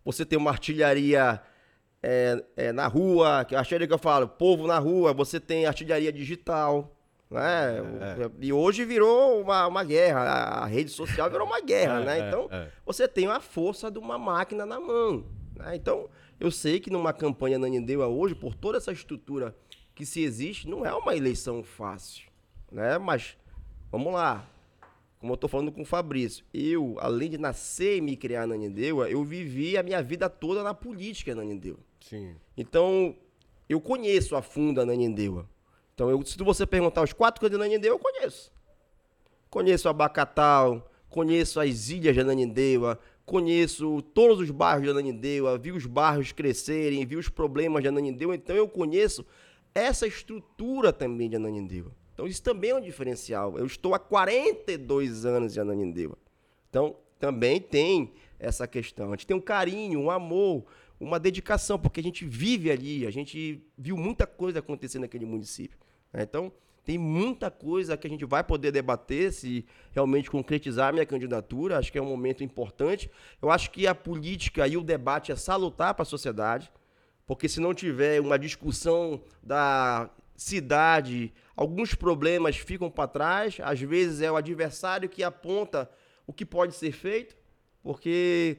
Você 0.05 0.23
tem 0.25 0.37
uma 0.37 0.51
artilharia 0.51 1.41
é, 2.01 2.43
é, 2.55 2.71
na 2.71 2.85
rua, 2.87 3.43
que 3.43 3.55
a 3.55 3.59
artilharia 3.59 3.87
que 3.87 3.93
eu 3.93 3.97
falo, 3.97 4.27
povo 4.27 4.67
na 4.67 4.77
rua, 4.77 5.11
você 5.13 5.39
tem 5.39 5.65
artilharia 5.65 6.13
digital. 6.13 6.95
Né? 7.31 7.77
É, 8.19 8.27
O- 8.27 8.31
E 8.39 8.53
hoje 8.53 8.85
virou 8.85 9.41
uma, 9.41 9.65
uma 9.65 9.83
guerra, 9.83 10.21
a 10.21 10.65
rede 10.67 10.91
social 10.91 11.29
virou 11.29 11.47
uma 11.47 11.59
guerra, 11.59 12.01
É, 12.01 12.05
né? 12.05 12.19
é, 12.19 12.27
Então, 12.27 12.47
é. 12.51 12.67
você 12.85 13.07
tem 13.07 13.25
a 13.25 13.39
força 13.39 13.89
de 13.89 13.97
uma 13.97 14.17
máquina 14.19 14.65
na 14.65 14.79
mão. 14.79 15.25
né? 15.55 15.75
Então, 15.75 16.07
eu 16.39 16.51
sei 16.51 16.79
que 16.79 16.91
numa 16.91 17.11
campanha 17.11 17.57
na 17.57 17.67
Nindeua 17.67 18.07
hoje, 18.07 18.35
por 18.35 18.53
toda 18.53 18.77
essa 18.77 18.91
estrutura 18.91 19.55
que 19.95 20.05
se 20.05 20.21
existe, 20.21 20.67
não 20.69 20.85
é 20.85 20.93
uma 20.93 21.15
eleição 21.15 21.63
fácil. 21.63 22.27
Né? 22.71 22.97
Mas, 22.99 23.35
vamos 23.91 24.13
lá. 24.13 24.45
Como 25.25 25.33
eu 25.33 25.37
tô 25.37 25.47
falando 25.47 25.71
com 25.71 25.81
o 25.81 25.85
Fabrício, 25.85 26.45
eu, 26.53 26.97
além 26.99 27.31
de 27.31 27.39
nascer 27.39 27.97
e 27.97 28.01
me 28.01 28.15
criar 28.15 28.45
na 28.45 28.55
Nindeua, 28.55 29.09
eu 29.09 29.23
vivi 29.23 29.75
a 29.75 29.81
minha 29.81 29.99
vida 30.03 30.29
toda 30.29 30.61
na 30.61 30.71
política 30.71 31.33
na 31.33 31.43
Nindeua. 31.43 31.79
Sim. 31.99 32.35
Então, 32.55 33.15
eu 33.67 33.81
conheço 33.81 34.35
a 34.35 34.43
fundo 34.43 34.79
a 34.79 34.85
Nanindeua. 34.85 35.49
Então, 35.95 36.11
eu, 36.11 36.23
se 36.23 36.37
você 36.37 36.63
perguntar 36.67 37.01
os 37.01 37.11
quatro 37.11 37.41
cantos 37.41 37.57
de 37.57 37.59
Nanindeua, 37.59 37.95
eu 37.95 37.97
conheço. 37.97 38.51
Conheço 39.49 39.89
Abacatal, 39.89 40.91
conheço 41.09 41.59
as 41.59 41.89
ilhas 41.89 42.13
de 42.13 42.21
Ananindeua, 42.21 42.99
conheço 43.25 44.03
todos 44.13 44.39
os 44.39 44.51
bairros 44.51 44.83
de 44.83 44.91
Ananindeua, 44.91 45.57
vi 45.57 45.71
os 45.71 45.87
bairros 45.87 46.31
crescerem, 46.31 47.03
vi 47.03 47.15
os 47.15 47.29
problemas 47.29 47.81
de 47.81 47.87
Ananindeua, 47.87 48.35
então 48.35 48.55
eu 48.55 48.69
conheço 48.69 49.25
essa 49.73 50.05
estrutura 50.05 50.93
também 50.93 51.27
de 51.27 51.35
Ananindeua. 51.35 51.91
Então 52.15 52.25
isso 52.25 52.41
também 52.41 52.71
é 52.71 52.75
um 52.75 52.81
diferencial. 52.81 53.59
Eu 53.59 53.65
estou 53.67 53.93
há 53.93 53.99
42 53.99 55.25
anos 55.25 55.55
em 55.55 55.59
Ananindeua. 55.59 56.17
Então 56.69 56.95
também 57.19 57.61
tem 57.61 58.13
essa 58.39 58.65
questão. 58.67 59.09
A 59.09 59.11
gente 59.11 59.27
tem 59.27 59.35
um 59.35 59.41
carinho, 59.41 59.99
um 59.99 60.09
amor, 60.09 60.65
uma 60.99 61.19
dedicação, 61.19 61.77
porque 61.77 61.99
a 61.99 62.03
gente 62.03 62.25
vive 62.25 62.71
ali, 62.71 63.05
a 63.05 63.11
gente 63.11 63.61
viu 63.77 63.97
muita 63.97 64.25
coisa 64.25 64.59
acontecer 64.59 64.97
naquele 64.97 65.25
município. 65.25 65.77
né? 66.11 66.23
Então, 66.23 66.51
tem 66.85 66.97
muita 66.99 67.49
coisa 67.49 67.97
que 67.97 68.05
a 68.05 68.09
gente 68.09 68.23
vai 68.25 68.43
poder 68.43 68.71
debater 68.71 69.33
se 69.33 69.65
realmente 69.91 70.29
concretizar 70.29 70.89
a 70.89 70.91
minha 70.91 71.05
candidatura. 71.05 71.79
Acho 71.79 71.91
que 71.91 71.97
é 71.97 72.01
um 72.01 72.05
momento 72.05 72.43
importante. 72.43 73.09
Eu 73.41 73.49
acho 73.49 73.71
que 73.71 73.87
a 73.87 73.95
política 73.95 74.67
e 74.67 74.77
o 74.77 74.83
debate 74.83 75.31
é 75.31 75.35
salutar 75.35 75.95
para 75.95 76.03
a 76.03 76.05
sociedade, 76.05 76.71
porque 77.25 77.49
se 77.49 77.59
não 77.59 77.73
tiver 77.73 78.21
uma 78.21 78.37
discussão 78.37 79.19
da 79.41 80.11
cidade, 80.35 81.33
alguns 81.55 81.95
problemas 81.95 82.57
ficam 82.57 82.89
para 82.89 83.07
trás. 83.07 83.57
Às 83.61 83.81
vezes 83.81 84.21
é 84.21 84.31
o 84.31 84.35
adversário 84.35 85.09
que 85.09 85.23
aponta 85.23 85.89
o 86.27 86.33
que 86.33 86.45
pode 86.45 86.75
ser 86.75 86.91
feito, 86.91 87.35
porque 87.81 88.57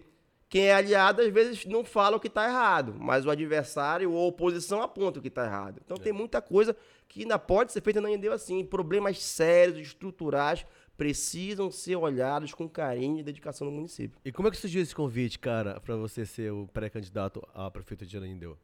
quem 0.49 0.66
é 0.66 0.74
aliado 0.74 1.22
às 1.22 1.32
vezes 1.32 1.66
não 1.66 1.84
fala 1.84 2.16
o 2.16 2.20
que 2.20 2.28
está 2.28 2.47
errado, 2.47 2.94
mas 2.99 3.26
o 3.26 3.30
adversário 3.30 4.12
ou 4.12 4.24
a 4.24 4.28
oposição 4.28 4.80
aponta 4.80 5.18
o 5.18 5.22
que 5.22 5.28
está 5.28 5.44
errado. 5.44 5.80
Então 5.84 5.97
tem 5.97 6.12
muita 6.12 6.40
coisa 6.40 6.76
que 7.09 7.22
ainda 7.22 7.38
pode 7.38 7.72
ser 7.72 7.80
feita 7.80 8.01
na 8.01 8.11
Endeu 8.11 8.32
assim. 8.32 8.64
Problemas 8.64 9.22
sérios, 9.22 9.78
estruturais, 9.78 10.64
precisam 10.97 11.70
ser 11.70 11.97
olhados 11.97 12.55
com 12.55 12.68
carinho 12.68 13.18
e 13.18 13.22
dedicação 13.22 13.66
no 13.66 13.72
município. 13.72 14.18
E 14.24 14.32
como 14.32 14.49
é 14.49 14.51
que 14.51 14.57
surgiu 14.57 14.80
esse 14.80 14.94
convite, 14.94 15.38
cara, 15.38 15.80
pra 15.80 15.97
você 15.97 16.24
ser 16.24 16.53
o 16.53 16.66
pré-candidato 16.68 17.47
a 17.53 17.70
prefeito 17.70 18.07
de 18.07 18.16
Ananindeua? 18.16 18.59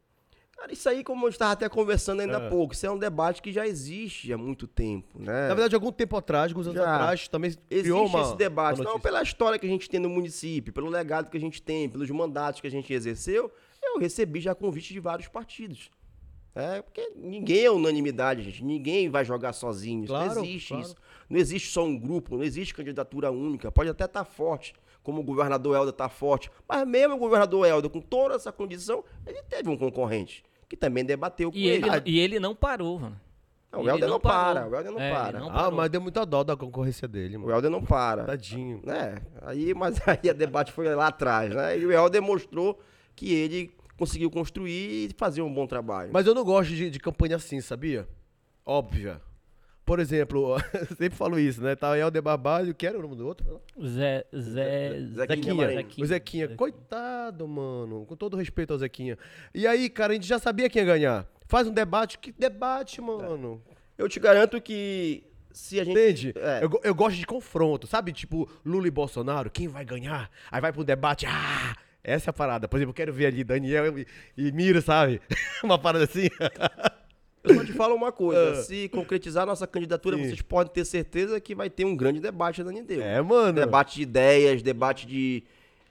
Cara, 0.55 0.71
isso 0.71 0.87
aí, 0.87 1.03
como 1.03 1.25
eu 1.25 1.29
estava 1.29 1.51
até 1.51 1.67
conversando 1.67 2.21
ainda 2.21 2.37
há 2.37 2.43
É. 2.43 2.49
pouco, 2.49 2.73
isso 2.73 2.85
é 2.85 2.91
um 2.91 2.97
debate 2.97 3.41
que 3.41 3.51
já 3.51 3.67
existe 3.67 4.31
há 4.31 4.37
muito 4.37 4.67
tempo, 4.67 5.19
né? 5.19 5.47
Na 5.49 5.53
verdade, 5.55 5.75
algum 5.75 5.91
tempo 5.91 6.15
atrás, 6.15 6.51
alguns 6.51 6.67
anos 6.67 6.79
Já. 6.81 6.93
atrás, 6.95 7.27
também 7.27 7.53
Existe 7.69 7.91
uma 7.91 8.21
esse 8.21 8.35
debate, 8.37 8.81
não 8.81 8.99
pela 8.99 9.21
história 9.21 9.57
que 9.59 9.65
a 9.65 9.69
gente 9.69 9.89
tem 9.89 9.99
no 9.99 10.09
município, 10.09 10.71
pelo 10.71 10.89
legado 10.89 11.29
que 11.29 11.37
a 11.37 11.39
gente 11.39 11.61
tem, 11.61 11.89
pelos 11.89 12.09
mandatos 12.11 12.61
que 12.61 12.67
a 12.67 12.71
gente 12.71 12.93
exerceu, 12.93 13.51
eu 13.81 13.99
recebi 13.99 14.39
já 14.39 14.55
convite 14.55 14.93
de 14.93 14.99
vários 14.99 15.27
partidos. 15.27 15.89
É, 16.55 16.83
porque 16.83 17.11
ninguém 17.15 17.65
é 17.65 17.71
unanimidade, 17.71 18.43
gente. 18.43 18.63
Ninguém 18.63 19.09
vai 19.09 19.25
jogar 19.25 19.53
sozinho. 19.53 20.03
Isso 20.03 20.13
Claro, 20.13 20.35
não 20.35 20.43
existe 20.45 20.67
claro. 20.69 20.83
isso. 20.85 20.95
Não 21.27 21.39
existe 21.39 21.69
só 21.71 21.83
um 21.83 21.97
grupo, 21.97 22.37
não 22.37 22.43
existe 22.43 22.75
candidatura 22.75 23.31
única. 23.31 23.71
Pode 23.71 23.89
até 23.89 24.05
estar 24.05 24.23
forte, 24.23 24.75
como 25.03 25.21
o 25.21 25.23
governador 25.23 25.75
Helder 25.75 25.91
está 25.93 26.07
forte. 26.09 26.49
Mas 26.67 26.87
mesmo 26.87 27.15
o 27.15 27.19
governador 27.19 27.67
Helder, 27.67 27.89
com 27.91 28.01
toda 28.01 28.35
essa 28.35 28.51
condição, 28.51 29.03
ele 29.27 29.41
teve 29.43 29.69
um 29.69 29.77
concorrente 29.77 30.43
que 30.69 30.77
também 30.77 31.03
debateu 31.05 31.51
com 31.51 31.57
E 31.57 31.67
ele, 31.67 31.87
ele. 31.89 32.01
e 32.05 32.19
ele 32.19 32.39
não 32.39 32.55
parou, 32.55 32.97
mano. 32.99 33.19
Não, 33.71 33.81
o 33.81 33.89
Helder 33.89 34.07
não, 34.07 34.19
parou. 34.19 34.53
para, 34.53 34.69
o 34.69 34.75
Helder 34.75 34.91
não 34.91 34.99
É, 35.01 35.11
para. 35.11 35.39
não 35.39 35.49
Ah, 35.49 35.71
mas 35.71 35.89
deu 35.89 35.99
muita 35.99 36.23
dó 36.25 36.43
da 36.43 36.55
concorrência 36.55 37.07
dele, 37.07 37.37
O 37.37 37.41
mano. 37.41 37.51
Helder 37.53 37.71
não 37.71 37.83
para. 37.83 38.23
Tadinho. 38.23 38.79
né? 38.83 39.17
Aí, 39.41 39.73
mas 39.73 39.99
aí 40.07 40.29
a 40.29 40.33
debate 40.33 40.71
foi 40.71 40.93
lá 40.93 41.07
atrás, 41.07 41.53
né? 41.53 41.77
E 41.77 41.85
o 41.85 41.91
El 41.91 42.09
demonstrou 42.09 42.79
que 43.15 43.33
ele 43.33 43.75
conseguiu 43.97 44.29
construir 44.31 45.09
e 45.09 45.15
fazer 45.17 45.41
um 45.41 45.53
bom 45.53 45.65
trabalho. 45.67 46.11
Mas 46.13 46.25
eu 46.27 46.33
não 46.35 46.43
gosto 46.43 46.69
de, 46.73 46.89
de 46.89 46.99
campanha 46.99 47.35
assim, 47.35 47.61
sabia? 47.61 48.07
Óbvia. 48.65 49.19
Por 49.85 49.99
exemplo, 49.99 50.55
eu 50.73 50.87
sempre 50.95 51.09
falo 51.17 51.37
isso, 51.37 51.61
né? 51.61 51.75
Tá 51.75 51.91
o 51.91 51.95
Helder 51.95 52.21
Barbalho, 52.21 52.73
que 52.73 52.87
era 52.87 52.97
o 52.97 53.01
nome 53.01 53.15
do 53.17 53.27
outro? 53.27 53.61
Zé, 53.85 54.25
Zé, 54.33 54.99
Zequinha 55.13 55.67
Zequinha. 55.67 56.03
O 56.03 56.07
Zequinha. 56.07 56.47
Coitado, 56.49 57.45
mano. 57.47 58.05
Com 58.05 58.15
todo 58.15 58.37
respeito 58.37 58.71
ao 58.71 58.79
Zequinha. 58.79 59.17
E 59.53 59.67
aí, 59.67 59.89
cara, 59.89 60.13
a 60.13 60.15
gente 60.15 60.27
já 60.27 60.39
sabia 60.39 60.69
quem 60.69 60.81
ia 60.81 60.85
ganhar. 60.85 61.27
Faz 61.47 61.67
um 61.67 61.73
debate. 61.73 62.17
Que 62.17 62.31
debate, 62.31 63.01
mano? 63.01 63.61
Eu 63.97 64.07
te 64.07 64.19
garanto 64.19 64.61
que 64.61 65.23
se 65.51 65.79
a 65.79 65.83
gente. 65.83 65.91
Entende? 65.99 66.33
É. 66.37 66.63
Eu, 66.63 66.69
go- 66.69 66.81
eu 66.83 66.95
gosto 66.95 67.17
de 67.17 67.25
confronto, 67.27 67.85
sabe? 67.85 68.13
Tipo, 68.13 68.49
Lula 68.65 68.87
e 68.87 68.91
Bolsonaro, 68.91 69.51
quem 69.51 69.67
vai 69.67 69.83
ganhar? 69.83 70.31
Aí 70.49 70.61
vai 70.61 70.71
pro 70.71 70.83
debate, 70.85 71.25
ah! 71.27 71.75
Essa 72.01 72.29
é 72.29 72.31
a 72.31 72.33
parada. 72.33 72.67
Por 72.67 72.77
exemplo, 72.77 72.91
eu 72.91 72.95
quero 72.95 73.13
ver 73.13 73.27
ali 73.27 73.43
Daniel 73.43 73.97
e, 73.99 74.07
e 74.37 74.51
Miro, 74.51 74.81
sabe? 74.81 75.21
Uma 75.63 75.77
parada 75.77 76.05
assim. 76.05 76.27
Eu 77.43 77.55
só 77.55 77.63
te 77.65 77.73
falo 77.73 77.93
uma 77.95 78.11
coisa: 78.11 78.61
se 78.63 78.87
concretizar 78.89 79.45
nossa 79.45 79.67
candidatura, 79.67 80.15
Ah. 80.15 80.19
Sim. 80.19 80.25
vocês 80.27 80.41
podem 80.41 80.71
ter 80.73 80.85
certeza 80.85 81.39
que 81.41 81.53
vai 81.53 81.69
ter 81.69 81.85
um 81.85 81.95
grande 81.95 82.19
debate 82.19 82.63
na 82.63 82.71
Nindeu. 82.71 83.01
É, 83.01 83.21
mano. 83.21 83.53
Debate 83.53 83.95
de 83.95 84.01
ideias, 84.03 84.61
debate 84.61 85.05
de, 85.05 85.43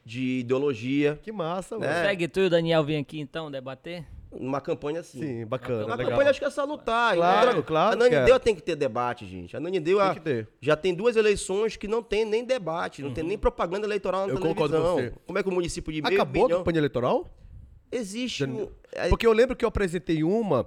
de 0.05 0.38
ideologia. 0.40 1.18
Que 1.22 1.30
massa, 1.32 1.78
mano. 1.78 1.90
É. 1.92 2.05
Segue 2.07 2.26
tu 2.28 2.40
e 2.40 2.46
o 2.46 2.50
Daniel 2.50 2.82
vem 2.84 2.98
aqui 2.98 3.20
então 3.20 3.50
debater? 3.50 4.05
numa 4.40 4.62
campanha 4.62 5.00
assim. 5.00 5.20
Sim, 5.20 5.44
bacana, 5.44 5.84
Uma 5.84 5.94
legal. 5.94 6.12
campanha 6.12 6.30
acho 6.30 6.38
que 6.38 6.46
é 6.46 6.48
salutar. 6.48 7.14
Claro, 7.14 7.62
claro 7.62 8.03
A 8.03 8.09
que. 8.09 8.14
Nanindeua 8.14 8.40
tem 8.40 8.55
que 8.55 8.62
ter 8.62 8.74
debate, 8.74 9.26
gente. 9.26 9.55
A 9.55 9.61
Nanindeua 9.61 10.05
Tem 10.07 10.14
que 10.14 10.20
ter. 10.20 10.48
já 10.59 10.74
tem 10.74 10.94
duas 10.94 11.16
eleições 11.16 11.76
que 11.76 11.86
não 11.86 12.03
tem 12.03 12.24
nem 12.24 12.42
debate, 12.42 13.03
não 13.03 13.12
tem 13.12 13.22
nem 13.22 13.36
propaganda 13.36 13.86
eleitoral 13.86 14.26
na 14.26 14.32
Eu 14.32 14.38
concordo 14.40 14.74
com 14.78 14.82
televisão. 14.82 14.96
você. 14.96 15.12
Como 15.26 15.38
é 15.38 15.42
que 15.42 15.48
o 15.50 15.53
município 15.53 15.92
de 15.92 15.98
Acabou 16.03 16.44
a 16.44 16.46
milhão... 16.46 16.59
campanha 16.61 16.78
eleitoral? 16.78 17.30
Existe 17.90 18.44
um... 18.44 18.68
Porque 19.11 19.26
eu 19.26 19.34
lembro 19.34 19.55
que 19.55 19.66
eu 19.66 19.68
apresentei 19.68 20.24
uma, 20.24 20.66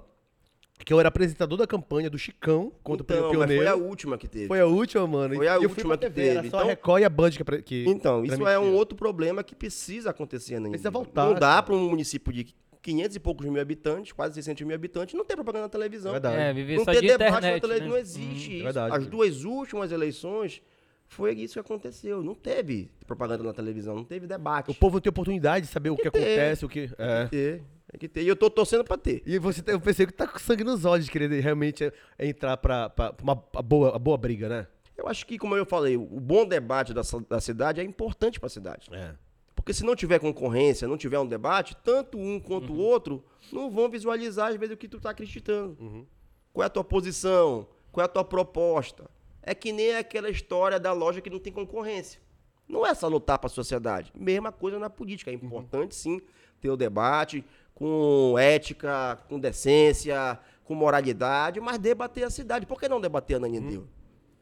que 0.84 0.92
eu 0.92 1.00
era 1.00 1.08
apresentador 1.08 1.58
da 1.58 1.66
campanha 1.66 2.08
do 2.10 2.18
Chicão 2.18 2.70
contra 2.82 3.02
então, 3.04 3.18
o 3.18 3.22
mas 3.28 3.30
Pioneiro. 3.36 3.62
foi 3.62 3.72
a 3.72 3.74
última 3.74 4.18
que 4.18 4.28
teve. 4.28 4.46
Foi 4.46 4.60
a 4.60 4.66
última, 4.66 5.06
mano. 5.06 5.34
Foi 5.34 5.48
a 5.48 5.52
E 5.52 5.54
eu 5.56 5.60
fui 5.62 5.68
última 5.82 5.96
pra 5.98 6.08
que 6.08 6.14
TV, 6.14 6.28
era 6.28 6.40
teve. 6.42 6.50
Só 6.50 6.56
a 6.58 6.60
Então- 6.60 6.68
Record 6.68 7.02
e 7.02 7.04
a 7.04 7.08
Band 7.08 7.30
que, 7.30 7.62
que 7.62 7.84
Então, 7.88 8.24
isso 8.24 8.46
é 8.46 8.58
um 8.58 8.74
outro 8.74 8.96
problema 8.96 9.42
que 9.42 9.54
precisa 9.54 10.10
acontecer 10.10 10.60
na 10.60 10.68
Precisa 10.68 10.90
Nanindeua. 10.90 11.04
voltar, 11.04 11.24
Não 11.26 11.34
dá 11.34 11.62
para 11.62 11.74
um 11.74 11.88
município 11.88 12.32
de 12.32 12.54
500 12.82 13.16
e 13.16 13.18
poucos 13.20 13.46
mil 13.46 13.60
habitantes, 13.60 14.12
quase 14.12 14.34
600 14.34 14.64
mil 14.66 14.74
habitantes, 14.76 15.14
não 15.14 15.24
ter 15.24 15.34
propaganda 15.34 15.64
na 15.64 15.68
televisão. 15.68 16.12
Verdade. 16.12 16.36
É, 16.36 16.52
viver 16.52 16.76
não 16.76 16.84
só 16.84 16.92
ter 16.92 17.00
de 17.00 17.06
debate 17.08 17.30
internet, 17.30 17.54
na 17.54 17.60
televisão. 17.60 17.86
né? 17.88 17.92
Não 17.92 17.98
existe 17.98 18.50
Hum, 18.50 18.54
isso. 18.54 18.62
verdade. 18.64 18.96
As 18.96 19.06
duas 19.06 19.44
últimas 19.44 19.90
eleições 19.90 20.62
foi 21.08 21.34
isso 21.34 21.54
que 21.54 21.60
aconteceu. 21.60 22.22
Não 22.22 22.34
teve 22.34 22.88
propaganda 23.06 23.42
na 23.42 23.52
televisão, 23.52 23.96
não 23.96 24.04
teve 24.04 24.26
debate. 24.28 24.70
O 24.70 24.74
povo 24.74 24.96
não 24.96 25.00
tem 25.00 25.10
oportunidade 25.10 25.66
de 25.66 25.72
saber 25.72 25.90
o 25.90 25.96
que, 25.96 26.02
ter. 26.02 26.08
acontece, 26.18 26.64
o 26.64 26.68
que. 26.68 26.86
Tem 26.88 26.96
É. 26.98 27.60
tem 27.96 27.98
que 27.98 28.08
ter. 28.08 28.22
E 28.22 28.28
eu 28.28 28.36
tô 28.36 28.48
torcendo 28.50 28.84
pra 28.84 28.96
ter. 28.96 29.22
E 29.26 29.38
você, 29.38 29.62
eu 29.66 29.80
pensei 29.80 30.06
que 30.06 30.12
tá 30.12 30.26
com 30.26 30.38
sangue 30.38 30.62
nos 30.62 30.84
olhos 30.84 31.06
de 31.06 31.10
querer 31.10 31.28
realmente 31.40 31.84
é, 31.84 32.26
entrar 32.26 32.56
pra, 32.56 32.90
pra 32.90 33.14
uma 33.22 33.42
a 33.54 33.62
boa, 33.62 33.96
a 33.96 33.98
boa 33.98 34.16
briga, 34.16 34.48
né? 34.48 34.66
Eu 34.96 35.08
acho 35.08 35.26
que, 35.26 35.38
como 35.38 35.56
eu 35.56 35.66
falei, 35.66 35.96
o 35.96 36.20
bom 36.20 36.46
debate 36.46 36.94
da, 36.94 37.02
da 37.28 37.40
cidade 37.40 37.80
é 37.80 37.84
importante 37.84 38.40
pra 38.40 38.48
cidade. 38.48 38.88
É. 38.92 39.14
Porque 39.54 39.74
se 39.74 39.84
não 39.84 39.96
tiver 39.96 40.18
concorrência, 40.18 40.86
não 40.86 40.96
tiver 40.96 41.18
um 41.18 41.26
debate, 41.26 41.76
tanto 41.82 42.18
um 42.18 42.38
quanto 42.38 42.72
o 42.72 42.78
outro 42.78 43.24
não 43.52 43.70
vão 43.70 43.90
visualizar, 43.90 44.50
às 44.50 44.56
vezes, 44.56 44.74
o 44.74 44.78
que 44.78 44.88
tu 44.88 45.00
tá 45.00 45.10
acreditando. 45.10 46.06
Qual 46.52 46.62
é 46.62 46.66
a 46.66 46.70
tua 46.70 46.84
posição? 46.84 47.66
Qual 47.90 48.02
é 48.02 48.06
a 48.06 48.08
tua 48.08 48.24
proposta? 48.24 49.10
É 49.42 49.54
que 49.54 49.72
nem 49.72 49.94
aquela 49.96 50.30
história 50.30 50.78
da 50.78 50.92
loja 50.92 51.20
que 51.20 51.30
não 51.30 51.38
tem 51.38 51.52
concorrência. 51.52 52.20
Não 52.68 52.86
é 52.86 52.94
só 52.94 53.06
lutar 53.08 53.38
para 53.38 53.46
a 53.48 53.50
sociedade. 53.50 54.12
Mesma 54.14 54.50
coisa 54.50 54.78
na 54.78 54.90
política. 54.90 55.30
É 55.30 55.34
importante, 55.34 55.94
sim, 55.94 56.20
ter 56.60 56.70
o 56.70 56.76
debate 56.76 57.44
com 57.76 58.34
ética, 58.38 59.18
com 59.28 59.38
decência, 59.38 60.38
com 60.64 60.74
moralidade, 60.74 61.60
mas 61.60 61.78
debater 61.78 62.24
a 62.24 62.30
cidade. 62.30 62.66
Por 62.66 62.80
que 62.80 62.88
não 62.88 63.00
debater 63.00 63.36
a 63.36 63.40
Nanindeu? 63.40 63.86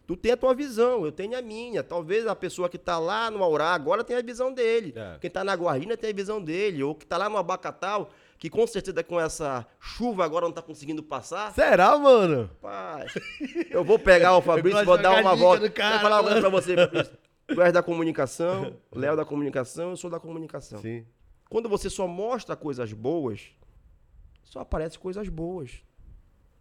Tu 0.06 0.16
tem 0.16 0.32
a 0.32 0.36
tua 0.36 0.54
visão, 0.54 1.04
eu 1.04 1.10
tenho 1.10 1.36
a 1.36 1.42
minha. 1.42 1.82
Talvez 1.82 2.26
a 2.26 2.36
pessoa 2.36 2.68
que 2.68 2.78
tá 2.78 2.98
lá 2.98 3.30
no 3.30 3.42
Aurá 3.42 3.74
agora 3.74 4.04
tenha 4.04 4.18
a 4.20 4.22
visão 4.22 4.52
dele. 4.52 4.92
É. 4.94 5.18
Quem 5.18 5.30
tá 5.30 5.42
na 5.42 5.54
Guardina 5.56 5.96
tem 5.96 6.10
a 6.10 6.14
visão 6.14 6.40
dele. 6.42 6.82
Ou 6.82 6.94
que 6.94 7.06
tá 7.06 7.16
lá 7.16 7.28
no 7.28 7.38
Abacatal, 7.38 8.10
que 8.38 8.48
com 8.50 8.66
certeza 8.66 9.02
com 9.02 9.18
essa 9.18 9.66
chuva 9.80 10.24
agora 10.24 10.44
não 10.44 10.52
tá 10.52 10.60
conseguindo 10.62 11.02
passar. 11.02 11.52
Será, 11.54 11.98
mano? 11.98 12.50
Pai, 12.60 13.06
eu 13.70 13.82
vou 13.82 13.98
pegar 13.98 14.36
o 14.36 14.42
Fabrício 14.42 14.80
e 14.80 14.84
vou 14.84 14.98
dar 14.98 15.20
uma 15.20 15.34
volta. 15.34 15.68
cara, 15.70 15.92
Vou 15.94 16.00
falar 16.02 16.20
uma 16.20 16.24
coisa 16.30 16.40
pra 16.40 16.50
você, 16.50 16.76
Fabrício. 16.76 17.12
Tu 17.48 17.62
és 17.62 17.72
da 17.72 17.82
comunicação, 17.82 18.76
Léo 18.94 19.16
da 19.16 19.24
comunicação, 19.24 19.90
eu 19.90 19.96
sou 19.96 20.10
da 20.10 20.20
comunicação. 20.20 20.80
Sim. 20.80 21.04
Quando 21.54 21.68
você 21.68 21.88
só 21.88 22.08
mostra 22.08 22.56
coisas 22.56 22.92
boas, 22.92 23.42
só 24.42 24.58
aparecem 24.58 24.98
coisas 24.98 25.28
boas. 25.28 25.70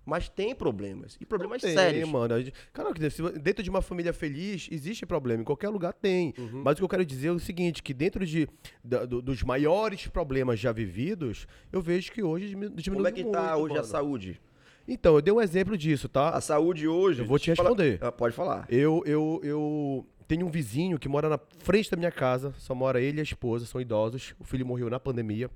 Mas 0.05 0.29
tem 0.29 0.53
problemas. 0.53 1.17
E 1.19 1.25
problemas 1.25 1.63
Tem, 1.63 1.73
sérios. 1.73 2.07
mano. 2.07 2.35
A 2.35 2.43
Cara, 2.71 2.93
dentro 3.41 3.63
de 3.63 3.71
uma 3.71 3.81
família 3.81 4.13
feliz, 4.13 4.69
existe 4.71 5.03
problema. 5.03 5.41
Em 5.41 5.43
qualquer 5.43 5.69
lugar 5.69 5.93
tem. 5.93 6.31
Mas 6.63 6.73
o 6.73 6.75
que 6.77 6.83
eu 6.83 6.89
quero 6.89 7.03
dizer 7.03 7.29
é 7.29 7.31
o 7.31 7.39
seguinte, 7.39 7.81
que 7.81 7.91
dentro 7.91 8.23
de, 8.23 8.47
da- 8.83 9.03
do- 9.03 9.19
dos 9.19 9.41
maiores 9.41 10.05
problemas 10.05 10.59
já 10.59 10.71
vividos, 10.71 11.47
eu 11.71 11.81
vejo 11.81 12.11
que 12.11 12.21
hoje 12.21 12.49
diminu- 12.49 12.75
diminuiu 12.75 12.97
Como 13.03 13.07
é 13.07 13.11
que 13.11 13.23
tá 13.31 13.53
muito, 13.57 13.63
hoje 13.63 13.73
a 13.73 13.77
mano. 13.77 13.87
saúde? 13.87 14.41
Então, 14.87 15.15
eu 15.15 15.21
dei 15.23 15.33
um 15.33 15.41
exemplo 15.41 15.75
disso, 15.75 16.07
tá? 16.07 16.29
A 16.29 16.41
saúde 16.41 16.87
hoje. 16.87 17.21
Eu 17.21 17.25
vou 17.25 17.39
te 17.39 17.49
responder. 17.49 17.97
Ah, 17.99 18.11
pode 18.11 18.35
falar. 18.35 18.67
Eu, 18.69 19.01
eu, 19.07 19.39
eu 19.43 20.05
tenho 20.35 20.47
um 20.47 20.49
vizinho 20.49 20.97
que 20.97 21.07
mora 21.07 21.29
na 21.29 21.39
frente 21.59 21.91
da 21.91 21.97
minha 21.97 22.11
casa, 22.11 22.53
só 22.57 22.73
mora 22.73 22.99
ele 22.99 23.17
e 23.17 23.19
a 23.19 23.23
esposa, 23.23 23.65
são 23.65 23.79
idosos. 23.79 24.33
O 24.39 24.43
filho 24.43 24.65
morreu 24.65 24.89
na 24.89 24.99
pandemia. 24.99 25.49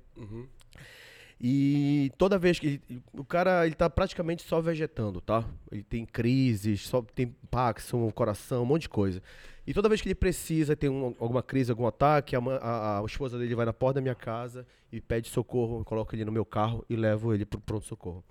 E 1.40 2.10
toda 2.18 2.38
vez 2.38 2.58
que. 2.58 2.66
ele- 2.66 3.02
o 3.12 3.24
cara, 3.24 3.64
ele 3.66 3.74
tá 3.74 3.88
praticamente 3.88 4.42
só 4.42 4.60
vegetando, 4.60 5.20
tá? 5.20 5.44
Ele 5.70 5.82
tem 5.84 6.04
crises, 6.04 6.82
só 6.88 7.00
tem 7.02 7.34
Parkinson, 7.50 8.10
coração, 8.10 8.62
um 8.62 8.66
monte 8.66 8.82
de 8.82 8.88
coisa. 8.88 9.22
E 9.66 9.72
toda 9.74 9.88
vez 9.88 10.00
que 10.00 10.08
ele 10.08 10.14
precisa, 10.14 10.74
tem 10.74 10.88
um- 10.90 11.14
alguma 11.20 11.42
crise, 11.42 11.70
algum 11.70 11.86
ataque, 11.86 12.34
a, 12.34 12.38
a- 12.40 13.00
a 13.00 13.04
esposa 13.04 13.38
dele 13.38 13.54
vai 13.54 13.66
na 13.66 13.72
porta 13.72 13.94
da 13.96 14.00
minha 14.00 14.14
casa 14.14 14.66
e 14.90 15.00
pede 15.00 15.28
socorro, 15.28 15.80
eu 15.80 15.84
coloco 15.84 16.14
ele 16.14 16.24
no 16.24 16.32
meu 16.32 16.44
carro 16.44 16.84
e 16.88 16.96
levo 16.96 17.32
ele 17.34 17.44
pro 17.44 17.60
pronto-socorro. 17.60 18.24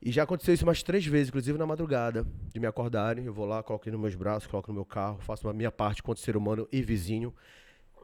E 0.00 0.12
já 0.12 0.22
aconteceu 0.22 0.54
isso 0.54 0.64
umas 0.64 0.82
três 0.82 1.04
vezes, 1.04 1.28
inclusive 1.28 1.58
na 1.58 1.66
madrugada, 1.66 2.24
de 2.52 2.60
me 2.60 2.66
acordarem. 2.66 3.24
Eu 3.26 3.34
vou 3.34 3.44
lá, 3.44 3.62
coloco 3.62 3.90
nos 3.90 4.00
meus 4.00 4.14
braços, 4.14 4.46
coloco 4.46 4.68
no 4.68 4.74
meu 4.74 4.84
carro, 4.84 5.18
faço 5.20 5.48
a 5.48 5.52
minha 5.52 5.72
parte 5.72 6.02
quanto 6.02 6.20
ser 6.20 6.36
humano 6.36 6.68
e 6.70 6.80
vizinho. 6.80 7.34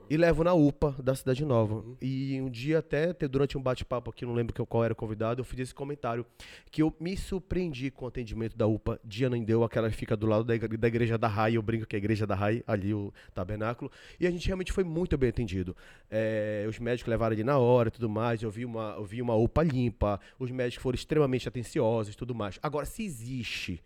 E 0.09 0.19
levo 0.19 0.45
na 0.45 0.53
UPA 0.53 0.95
da 1.03 1.15
Cidade 1.15 1.45
Nova. 1.47 1.83
E 2.01 2.39
um 2.41 2.51
dia 2.51 2.79
até, 2.81 3.15
te- 3.15 3.27
durante 3.27 3.57
um 3.57 3.63
bate-papo 3.63 4.11
aqui, 4.11 4.27
não 4.27 4.35
lembro 4.35 4.55
qual 4.67 4.85
era 4.85 4.93
o 4.93 4.97
convidado, 4.97 5.41
eu 5.41 5.45
fiz 5.45 5.59
esse 5.59 5.75
comentário. 5.75 6.27
Que 6.71 6.83
eu 6.83 6.95
me 7.01 7.17
surpreendi 7.17 7.91
com 7.91 8.05
o 8.05 8.09
atendimento 8.09 8.55
da 8.57 8.67
UPA 8.67 9.01
de 9.03 9.25
Anandeu, 9.25 9.65
aquela 9.65 9.89
que 9.89 9.97
fica 9.97 10.15
do 10.15 10.27
lado 10.27 10.45
da 10.45 10.55
igre- 10.55 10.77
da 10.77 10.87
igreja 10.89 11.17
da 11.17 11.27
RAI. 11.27 11.57
Eu 11.57 11.63
brinco 11.63 11.87
que 11.87 11.97
é 11.97 11.99
a 11.99 12.03
igreja 12.03 12.27
da 12.27 12.35
RAI, 12.35 12.63
ali 12.67 12.93
o 12.93 13.13
tabernáculo. 13.35 13.91
E 14.21 14.27
a 14.27 14.31
gente 14.31 14.47
realmente 14.47 14.73
foi 14.73 14.85
muito 14.85 15.17
bem 15.17 15.31
atendido. 15.31 15.75
É, 16.11 16.67
os 16.69 16.79
médicos 16.79 17.09
levaram 17.11 17.35
ele 17.35 17.43
na 17.43 17.57
hora 17.59 17.89
e 17.89 17.93
tudo 17.93 18.09
mais. 18.09 18.43
Eu 18.43 18.51
vi, 18.51 18.67
uma, 18.67 18.95
eu 18.99 19.05
vi 19.05 19.23
uma 19.23 19.35
UPA 19.35 19.63
limpa. 19.63 20.21
Os 20.39 20.51
médicos 20.51 20.83
foram 20.83 20.95
extremamente 20.97 21.49
atenciosos 21.49 22.13
e 22.15 22.17
tudo 22.17 22.35
mais. 22.35 22.59
Agora, 22.63 22.85
se 22.85 23.03
existe 23.03 23.83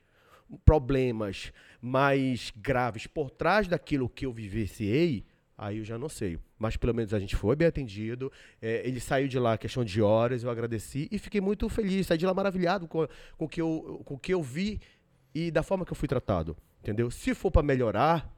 problemas 0.64 1.52
mais 1.80 2.52
graves 2.56 3.06
por 3.06 3.30
trás 3.30 3.68
daquilo 3.68 4.08
que 4.08 4.26
eu 4.26 4.32
vivenciei, 4.32 5.24
aí 5.58 5.78
eu 5.78 5.84
já 5.84 5.98
não 5.98 6.08
sei. 6.08 6.38
Mas 6.56 6.76
pelo 6.76 6.94
menos 6.94 7.12
a 7.12 7.18
gente 7.18 7.34
foi 7.36 7.56
bem 7.56 7.66
atendido. 7.68 8.30
É, 8.62 8.86
ele 8.88 9.00
saiu 9.00 9.26
de 9.28 9.38
lá 9.38 9.58
questão 9.58 9.84
de 9.84 10.00
horas, 10.00 10.44
eu 10.44 10.50
agradeci 10.50 11.08
e 11.10 11.18
fiquei 11.18 11.40
muito 11.40 11.68
feliz. 11.68 12.06
Saí 12.06 12.16
de 12.16 12.24
lá 12.24 12.32
maravilhado 12.32 12.86
com, 12.86 13.06
com, 13.36 13.44
o 13.44 13.48
que 13.48 13.60
eu, 13.60 14.00
com 14.04 14.14
o 14.14 14.18
que 14.18 14.32
eu 14.32 14.40
vi 14.42 14.80
e 15.34 15.50
da 15.50 15.62
forma 15.64 15.84
que 15.84 15.90
eu 15.92 15.96
fui 15.96 16.06
tratado. 16.08 16.56
Entendeu? 16.80 17.10
Se 17.10 17.34
for 17.34 17.50
para 17.50 17.62
melhorar, 17.62 18.32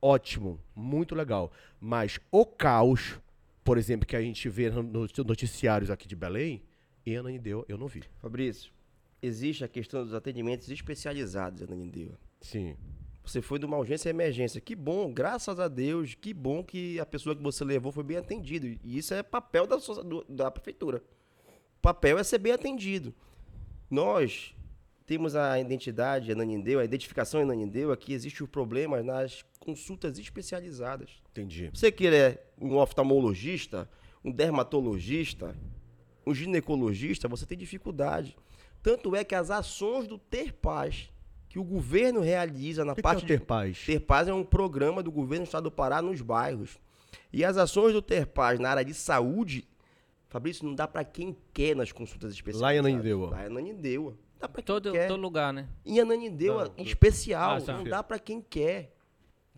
ótimo, 0.00 0.58
muito 0.74 1.14
legal. 1.14 1.52
Mas 1.78 2.18
o 2.30 2.44
caos, 2.46 3.20
por 3.62 3.76
exemplo, 3.78 4.06
que 4.06 4.16
a 4.16 4.20
gente 4.22 4.48
vê 4.48 4.70
no- 4.70 4.82
nos 4.82 5.12
noticiários 5.18 5.90
aqui 5.90 6.08
de 6.08 6.16
Belém, 6.16 6.62
em 7.04 7.16
Ananindeu, 7.16 7.64
eu 7.68 7.76
não 7.78 7.86
vi. 7.86 8.02
Fabrício, 8.18 8.72
existe 9.22 9.64
a 9.64 9.68
questão 9.68 10.02
dos 10.04 10.14
atendimentos 10.14 10.68
especializados, 10.70 11.62
Ananindeua. 11.62 12.18
Sim. 12.40 12.74
Você 13.28 13.42
foi 13.42 13.58
de 13.58 13.66
uma 13.66 13.76
urgência 13.76 14.08
e 14.08 14.10
emergência. 14.10 14.58
Que 14.58 14.74
bom, 14.74 15.12
graças 15.12 15.60
a 15.60 15.68
Deus, 15.68 16.14
que 16.14 16.32
bom 16.32 16.64
que 16.64 16.98
a 16.98 17.04
pessoa 17.04 17.36
que 17.36 17.42
você 17.42 17.62
levou 17.62 17.92
foi 17.92 18.02
bem 18.02 18.16
atendida. 18.16 18.66
E 18.82 18.96
isso 18.96 19.12
é 19.12 19.22
papel 19.22 19.66
da, 19.66 19.76
da 20.28 20.50
prefeitura. 20.50 21.02
O 21.76 21.80
papel 21.82 22.18
é 22.18 22.24
ser 22.24 22.38
bem 22.38 22.52
atendido. 22.52 23.14
Nós 23.90 24.54
temos 25.04 25.36
a 25.36 25.60
identidade 25.60 26.32
Ananindeu, 26.32 26.80
a 26.80 26.84
identificação 26.84 27.42
Ananindeu, 27.42 27.92
aqui 27.92 28.14
existe 28.14 28.42
o 28.42 28.48
problema 28.48 29.02
nas 29.02 29.44
consultas 29.60 30.18
especializadas. 30.18 31.10
Entendi. 31.30 31.70
Você 31.72 31.92
que 31.92 32.06
é 32.06 32.42
um 32.58 32.76
oftalmologista, 32.76 33.88
um 34.24 34.32
dermatologista, 34.32 35.54
um 36.26 36.34
ginecologista, 36.34 37.28
você 37.28 37.44
tem 37.44 37.58
dificuldade. 37.58 38.36
Tanto 38.82 39.14
é 39.14 39.22
que 39.22 39.34
as 39.34 39.50
ações 39.50 40.06
do 40.06 40.18
Ter 40.18 40.52
Paz, 40.52 41.10
que 41.58 41.60
o 41.60 41.64
governo 41.64 42.20
realiza 42.20 42.84
na 42.84 42.94
que, 42.94 43.02
que 43.02 43.06
é 43.06 43.10
parte 43.10 43.24
o 43.24 43.26
ter 43.26 43.40
paz? 43.40 43.84
Ter 43.84 44.00
Paz 44.00 44.28
é 44.28 44.32
um 44.32 44.44
programa 44.44 45.02
do 45.02 45.10
governo 45.10 45.44
do 45.44 45.48
estado 45.48 45.64
do 45.64 45.70
Pará 45.72 46.00
nos 46.00 46.20
bairros. 46.20 46.78
E 47.32 47.44
as 47.44 47.56
ações 47.56 47.92
do 47.92 48.00
Ter 48.00 48.26
Paz 48.26 48.60
na 48.60 48.70
área 48.70 48.84
de 48.84 48.94
saúde, 48.94 49.66
Fabrício, 50.28 50.64
não 50.64 50.74
dá 50.74 50.86
para 50.86 51.04
quem 51.04 51.36
quer 51.52 51.74
nas 51.74 51.90
consultas 51.90 52.32
especiais. 52.32 52.62
Lá 52.62 52.74
em 52.74 52.78
Ananindeua. 52.78 53.30
Lá 53.30 53.42
em 53.42 53.46
Ananindeua. 53.46 54.16
Dá 54.38 54.48
para 54.48 54.62
quem 54.62 54.66
Todo, 54.66 54.92
quer. 54.92 55.08
todo 55.08 55.20
lugar, 55.20 55.52
né? 55.52 55.68
Em 55.84 55.98
Ananindeua, 55.98 56.66
Não, 56.66 56.72
em 56.76 56.86
especial, 56.86 57.58
Ah, 57.66 57.72
não 57.72 57.82
dá 57.82 58.04
para 58.04 58.20
quem 58.20 58.40
quer. 58.40 58.94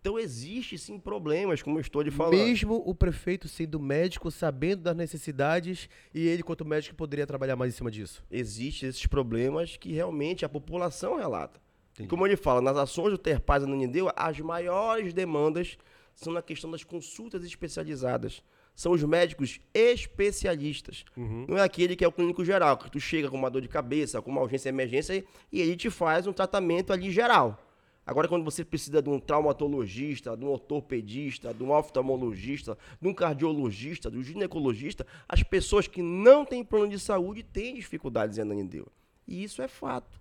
Então 0.01 0.19
existe 0.19 0.79
sim 0.79 0.99
problemas, 0.99 1.61
como 1.61 1.77
eu 1.77 1.83
estou 1.83 2.03
de 2.03 2.11
falar. 2.11 2.31
Mesmo 2.31 2.83
o 2.87 2.95
prefeito 2.95 3.47
sendo 3.47 3.79
médico, 3.79 4.31
sabendo 4.31 4.85
das 4.85 4.97
necessidades, 4.97 5.87
e 6.15 6.27
ele, 6.27 6.43
quanto 6.43 6.65
médico, 6.65 6.97
poderia 6.97 7.27
trabalhar 7.27 7.57
mais 7.57 7.75
em 7.75 7.77
cima 7.77 7.91
disso. 7.91 8.25
Existem 8.31 8.89
esses 8.89 9.07
problemas 9.07 9.77
que 9.77 9.93
realmente 9.93 10.47
a 10.47 10.49
população 10.49 11.19
relata. 11.19 11.61
Entendi. 12.01 12.09
como 12.09 12.27
ele 12.27 12.37
fala, 12.37 12.61
nas 12.61 12.77
ações 12.77 13.11
do 13.11 13.19
Ter 13.19 13.41
Paz 13.41 13.63
Ananindeua, 13.63 14.13
as 14.17 14.39
maiores 14.41 15.13
demandas 15.13 15.79
são 16.15 16.33
na 16.33 16.43
questão 16.43 16.71
das 16.71 16.85
consultas 16.85 17.45
especializadas. 17.45 18.43
São 18.75 18.93
os 18.93 19.03
médicos 19.03 19.61
especialistas. 19.75 21.05
Não 21.49 21.59
é 21.59 21.63
aquele 21.63 21.97
que 21.97 22.05
é 22.05 22.09
o 22.09 22.13
clínico 22.13 22.45
geral, 22.45 22.79
que 22.79 22.91
tu 22.91 23.01
chega 23.01 23.29
com 23.29 23.37
uma 23.37 23.51
dor 23.51 23.61
de 23.61 23.69
cabeça, 23.69 24.23
com 24.23 24.31
uma 24.31 24.41
urgência 24.41 24.69
e 24.69 24.73
emergência 24.73 25.25
e 25.53 25.61
ele 25.61 25.77
te 25.77 25.91
faz 25.91 26.27
um 26.27 26.33
tratamento 26.33 26.93
ali 26.93 27.11
geral. 27.11 27.59
Agora, 28.07 28.27
quando 28.27 28.45
você 28.45 28.65
precisa 28.65 29.01
de 29.03 29.09
um 29.09 29.21
traumatologista, 29.21 30.37
de 30.37 30.45
um 30.45 30.49
ortopedista, 30.49 31.53
de 31.55 31.63
um 31.63 31.71
oftalmologista, 31.71 32.77
de 33.01 33.07
um 33.07 33.15
cardiologista, 33.15 34.11
de 34.11 34.19
um 34.19 34.23
ginecologista, 34.23 35.07
as 35.29 35.43
pessoas 35.43 35.87
que 35.87 36.03
não 36.03 36.45
têm 36.45 36.65
plano 36.65 36.89
de 36.89 36.99
saúde 36.99 37.43
têm 37.43 37.75
dificuldades 37.75 38.39
em 38.39 38.41
Ananindeua. 38.41 38.89
E 39.29 39.45
isso 39.45 39.63
é 39.63 39.69
fato. 39.69 40.21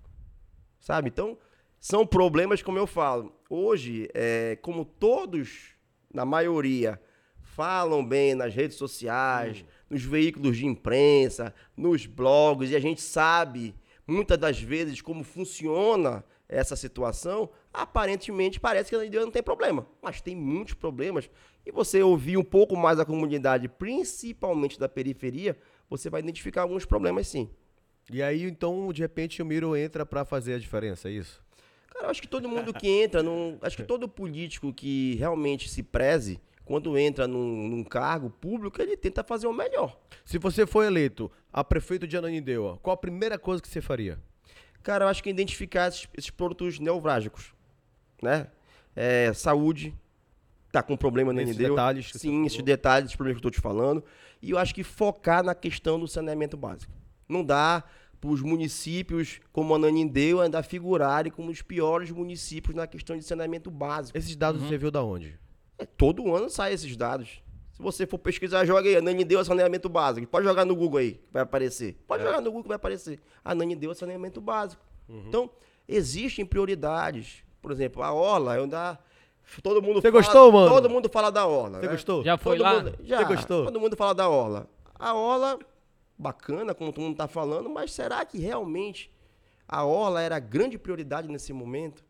Sabe? 0.80 1.10
Então, 1.10 1.38
são 1.80 2.06
problemas, 2.06 2.62
como 2.62 2.78
eu 2.78 2.86
falo. 2.86 3.34
Hoje, 3.50 4.10
é, 4.14 4.58
como 4.62 4.84
todos, 4.84 5.76
na 6.14 6.26
maioria, 6.26 7.00
falam 7.42 8.06
bem 8.06 8.36
nas 8.36 8.54
redes 8.54 8.78
sociais, 8.78 9.66
nos 9.90 10.04
veículos 10.04 10.58
de 10.58 10.66
imprensa, 10.66 11.54
nos 11.76 12.06
blogs, 12.06 12.72
e 12.72 12.76
a 12.76 12.80
gente 12.80 13.02
sabe 13.02 13.76
muitas 14.06 14.38
das 14.38 14.60
vezes 14.60 15.02
como 15.02 15.24
funciona 15.24 16.24
essa 16.48 16.76
situação, 16.76 17.50
aparentemente 17.72 18.60
parece 18.60 18.90
que 18.90 18.96
a 18.96 19.22
não 19.22 19.32
tem 19.32 19.44
problema, 19.44 19.86
mas 20.02 20.20
tem 20.20 20.36
muitos 20.36 20.74
problemas. 20.74 21.30
E 21.66 21.72
você 21.72 22.02
ouvir 22.02 22.38
um 22.38 22.44
pouco 22.44 22.76
mais 22.76 23.00
a 23.00 23.06
comunidade, 23.06 23.70
principalmente 23.70 24.80
da 24.80 24.90
periferia, 24.90 25.56
você 25.88 26.10
vai 26.10 26.22
identificar 26.22 26.64
alguns 26.64 26.86
problemas 26.86 27.28
sim. 27.28 27.50
E 28.12 28.24
aí, 28.24 28.44
então, 28.44 28.92
de 28.92 29.04
repente, 29.04 29.42
o 29.42 29.46
Miro 29.46 29.76
entra 29.76 30.04
para 30.04 30.26
fazer 30.26 30.56
a 30.56 30.60
diferença, 30.60 31.08
é 31.08 31.12
isso? 31.12 31.44
Cara, 31.92 32.06
eu 32.06 32.10
acho 32.10 32.22
que 32.22 32.28
todo 32.28 32.48
mundo 32.48 32.74
que 32.74 32.88
entra, 32.88 33.24
num, 33.24 33.58
acho 33.62 33.78
que 33.78 33.84
todo 33.84 34.08
político 34.08 34.74
que 34.74 35.16
realmente 35.16 35.70
se 35.70 35.84
preze, 35.84 36.40
quando 36.64 36.98
entra 36.98 37.28
num, 37.28 37.68
num, 37.68 37.84
cargo 37.84 38.30
público, 38.30 38.80
ele 38.82 38.96
tenta 38.96 39.24
fazer 39.24 39.48
o 39.48 39.54
melhor. 39.54 39.98
Se 40.24 40.38
você 40.38 40.68
for 40.68 40.84
eleito 40.84 41.32
a 41.52 41.64
prefeito 41.64 42.08
de 42.08 42.16
Ananindeua, 42.16 42.78
qual 42.78 42.94
a 42.94 42.98
primeira 42.98 43.40
coisa 43.40 43.62
que 43.62 43.68
você 43.68 43.82
faria? 43.82 44.20
Cara, 44.84 45.06
eu 45.06 45.10
acho 45.10 45.24
que 45.24 45.30
identificar 45.30 45.88
esses, 45.88 46.08
esses 46.16 46.30
produtos 46.30 46.80
neurálgicos, 46.80 47.54
né? 48.22 48.48
É, 48.96 49.34
saúde, 49.34 49.96
tá 50.72 50.84
com 50.84 50.96
problema 50.96 51.34
na 51.34 51.42
Ananindeua. 51.42 51.70
detalhes. 51.72 52.12
Sim, 52.14 52.46
esses 52.46 52.62
detalhes, 52.62 53.08
esses 53.08 53.16
problemas 53.16 53.42
que 53.42 53.46
eu 53.46 53.50
estou 53.50 53.60
te 53.60 53.64
falando. 53.64 54.04
E 54.42 54.52
eu 54.52 54.58
acho 54.58 54.74
que 54.74 54.84
focar 54.84 55.44
na 55.44 55.56
questão 55.56 56.00
do 56.00 56.08
saneamento 56.08 56.56
básico. 56.56 56.94
Não 57.28 57.44
dá 57.44 57.84
para 58.20 58.30
os 58.30 58.42
municípios 58.42 59.40
como 59.52 59.74
Ananindeua 59.74 60.44
ainda 60.44 60.62
figurarem 60.62 61.32
como 61.32 61.50
os 61.50 61.62
piores 61.62 62.12
municípios 62.12 62.76
na 62.76 62.86
questão 62.86 63.18
de 63.18 63.24
saneamento 63.24 63.72
básico. 63.72 64.18
Esses 64.18 64.36
dados 64.36 64.62
uhum. 64.62 64.68
você 64.68 64.78
viu 64.78 64.92
da 64.92 65.04
onde? 65.04 65.40
É, 65.78 65.86
todo 65.86 66.34
ano 66.36 66.50
saem 66.50 66.74
esses 66.74 66.96
dados. 66.98 67.42
Se 67.72 67.82
você 67.82 68.06
for 68.06 68.18
pesquisar, 68.18 68.66
joga 68.66 68.90
aí, 68.90 68.98
a 68.98 69.02
Nani 69.02 69.24
deu 69.24 69.44
saneamento 69.46 69.88
básico. 69.88 70.28
Pode 70.28 70.46
jogar 70.46 70.66
no 70.66 70.76
Google 70.76 71.00
aí, 71.00 71.22
vai 71.32 71.44
aparecer. 71.44 71.98
Pode 72.06 72.24
é. 72.24 72.26
jogar 72.26 72.42
no 72.42 72.50
Google 72.50 72.64
que 72.64 72.68
vai 72.68 72.76
aparecer. 72.76 73.22
A 73.44 73.56
Nani 73.56 73.74
deu 73.74 73.96
saneamento 73.96 74.42
básico. 74.42 74.84
Uhum. 75.08 75.24
Então, 75.28 75.50
existem 75.88 76.46
prioridades. 76.46 77.42
Por 77.62 77.72
exemplo, 77.72 78.04
a 78.04 78.12
Orla, 78.12 78.56
eu 78.56 78.64
ainda... 78.64 79.00
Todo 79.64 79.82
mundo 79.82 80.02
Você 80.02 80.12
fala, 80.12 80.24
gostou, 80.24 80.52
mano? 80.52 80.70
Todo 80.70 80.90
mundo 80.90 81.10
fala 81.10 81.32
da 81.32 81.48
Orla. 81.48 81.80
Você 81.80 81.86
né? 81.86 81.92
gostou? 81.94 82.24
Já 82.24 82.38
foi 82.38 82.58
todo 82.58 82.64
lá? 82.64 82.76
Mundo, 82.76 82.96
já. 83.02 83.18
Você 83.18 83.26
gostou? 83.26 83.66
Todo 83.66 83.80
mundo 83.80 83.96
fala 83.98 84.14
da 84.14 84.30
Orla. 84.30 84.68
A 84.94 85.14
Orla, 85.16 85.58
bacana, 86.20 86.76
como 86.76 86.92
todo 86.92 87.04
mundo 87.04 87.14
está 87.14 87.30
falando, 87.30 87.70
mas 87.70 87.94
será 87.94 88.26
que 88.26 88.38
realmente 88.38 89.10
a 89.66 89.86
Orla 89.86 90.22
era 90.22 90.36
a 90.36 90.40
grande 90.40 90.78
prioridade 90.78 91.30
nesse 91.30 91.54
momento? 91.54 92.04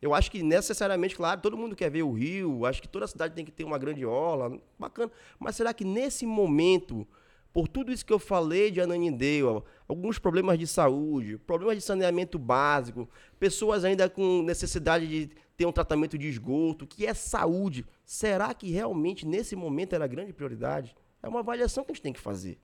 Eu 0.00 0.14
acho 0.14 0.30
que 0.30 0.42
necessariamente, 0.42 1.14
claro, 1.14 1.40
todo 1.40 1.56
mundo 1.56 1.76
quer 1.76 1.90
ver 1.90 2.02
o 2.02 2.12
Rio, 2.12 2.64
acho 2.64 2.80
que 2.80 2.88
toda 2.88 3.06
cidade 3.06 3.34
tem 3.34 3.44
que 3.44 3.52
ter 3.52 3.64
uma 3.64 3.78
grande 3.78 4.04
orla, 4.04 4.58
bacana. 4.78 5.10
Mas 5.38 5.56
será 5.56 5.72
que 5.72 5.84
nesse 5.84 6.26
momento, 6.26 7.06
por 7.52 7.68
tudo 7.68 7.90
isso 7.90 8.04
que 8.04 8.12
eu 8.12 8.18
falei 8.18 8.70
de 8.70 8.80
Ananindeua, 8.80 9.64
alguns 9.88 10.18
problemas 10.18 10.58
de 10.58 10.66
saúde, 10.66 11.38
problemas 11.38 11.76
de 11.76 11.82
saneamento 11.82 12.38
básico, 12.38 13.08
pessoas 13.38 13.82
ainda 13.82 14.08
com 14.08 14.42
necessidade 14.42 15.06
de 15.06 15.30
ter 15.56 15.64
um 15.64 15.72
tratamento 15.72 16.18
de 16.18 16.28
esgoto, 16.28 16.86
que 16.86 17.06
é 17.06 17.14
saúde, 17.14 17.86
será 18.04 18.52
que 18.52 18.70
realmente 18.70 19.26
nesse 19.26 19.56
momento 19.56 19.94
era 19.94 20.04
a 20.04 20.08
grande 20.08 20.34
prioridade? 20.34 20.94
É 21.24 21.28
uma 21.28 21.40
avaliação 21.40 21.82
que 21.82 21.90
a 21.90 21.94
gente 21.94 22.02
tem 22.02 22.12
que 22.12 22.20
fazer. 22.20 22.58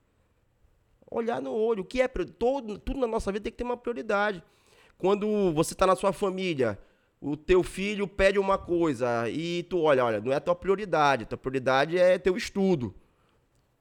Olhar 1.11 1.41
no 1.41 1.51
olho, 1.51 1.83
o 1.83 1.85
que 1.85 2.03
é 2.03 2.07
todo, 2.07 2.79
tudo 2.79 3.01
na 3.01 3.07
nossa 3.07 3.33
vida 3.33 3.45
tem 3.45 3.51
que 3.51 3.57
ter 3.57 3.65
uma 3.65 3.77
prioridade. 3.77 4.45
Quando 4.99 5.51
você 5.55 5.73
está 5.73 5.87
na 5.87 5.97
sua 5.97 6.13
família, 6.13 6.79
o 7.23 7.39
teu 7.39 7.63
filho 7.63 8.07
pede 8.07 8.39
uma 8.39 8.59
coisa 8.59 9.31
e 9.31 9.63
tu 9.63 9.81
olha, 9.81 10.05
olha, 10.05 10.21
não 10.21 10.31
é 10.31 10.37
a 10.37 10.41
tua 10.41 10.55
prioridade, 10.55 11.25
a 11.25 11.27
tua 11.27 11.39
prioridade 11.39 11.97
é 11.97 12.19
teu 12.19 12.37
estudo. 12.37 12.95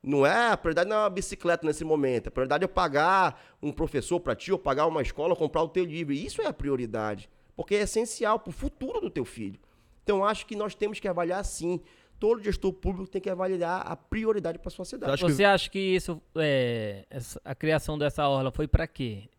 Não 0.01 0.25
é, 0.25 0.47
a 0.47 0.55
prioridade 0.55 0.89
não 0.89 0.95
é 0.95 0.99
uma 1.01 1.09
bicicleta 1.09 1.67
nesse 1.67 1.83
momento, 1.83 2.27
a 2.27 2.31
prioridade 2.31 2.63
é 2.63 2.67
pagar 2.67 3.57
um 3.61 3.73
professor 3.73 4.21
para 4.21 4.33
ti, 4.33 4.49
ou 4.49 4.57
pagar 4.57 4.87
uma 4.87 5.01
escola, 5.01 5.35
comprar 5.35 5.61
o 5.61 5.67
teu 5.67 5.83
livro. 5.83 6.13
Isso 6.13 6.41
é 6.41 6.45
a 6.45 6.53
prioridade, 6.53 7.29
porque 7.53 7.75
é 7.75 7.81
essencial 7.81 8.39
para 8.39 8.49
o 8.49 8.53
futuro 8.53 9.01
do 9.01 9.09
teu 9.09 9.25
filho. 9.25 9.59
Então, 10.03 10.23
acho 10.23 10.45
que 10.45 10.55
nós 10.55 10.73
temos 10.73 11.01
que 11.01 11.07
avaliar 11.07 11.43
sim. 11.43 11.81
Todo 12.19 12.43
gestor 12.43 12.73
público 12.73 13.09
tem 13.09 13.21
que 13.21 13.29
avaliar 13.29 13.81
a 13.85 13.95
prioridade 13.95 14.59
para 14.59 14.69
sua 14.69 14.83
cidade. 14.83 15.21
Você 15.21 15.43
acha 15.43 15.69
que 15.69 15.79
isso, 15.79 16.21
é, 16.35 17.05
essa, 17.09 17.39
a 17.45 17.55
criação 17.55 17.97
dessa 17.97 18.27
orla 18.27 18.51
foi 18.51 18.67
para 18.67 18.85
quê? 18.85 19.29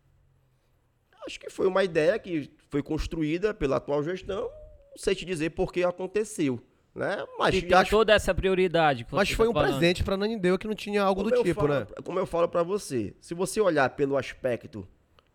Acho 1.25 1.39
que 1.39 1.49
foi 1.49 1.67
uma 1.67 1.83
ideia 1.83 2.17
que 2.17 2.49
foi 2.69 2.81
construída 2.81 3.53
pela 3.53 3.77
atual 3.77 4.03
gestão, 4.03 4.41
não 4.41 4.97
sei 4.97 5.13
te 5.13 5.23
dizer 5.23 5.51
por 5.51 5.71
que 5.71 5.83
aconteceu. 5.83 6.59
Né? 6.93 7.25
Mas 7.39 7.55
e 7.55 7.73
acho... 7.73 7.91
toda 7.91 8.13
essa 8.13 8.33
prioridade. 8.33 9.07
Mas 9.11 9.31
foi 9.31 9.45
tá 9.45 9.51
um 9.51 9.53
falando. 9.53 9.71
presente 9.71 10.03
para 10.03 10.17
Nanindeu 10.17 10.57
que 10.57 10.67
não 10.67 10.75
tinha 10.75 11.01
algo 11.01 11.23
como 11.23 11.33
do 11.33 11.43
tipo, 11.43 11.61
falo, 11.61 11.73
né? 11.73 11.87
Como 12.03 12.19
eu 12.19 12.25
falo 12.25 12.49
para 12.49 12.63
você, 12.63 13.13
se 13.21 13.33
você 13.33 13.61
olhar 13.61 13.89
pelo 13.91 14.17
aspecto 14.17 14.85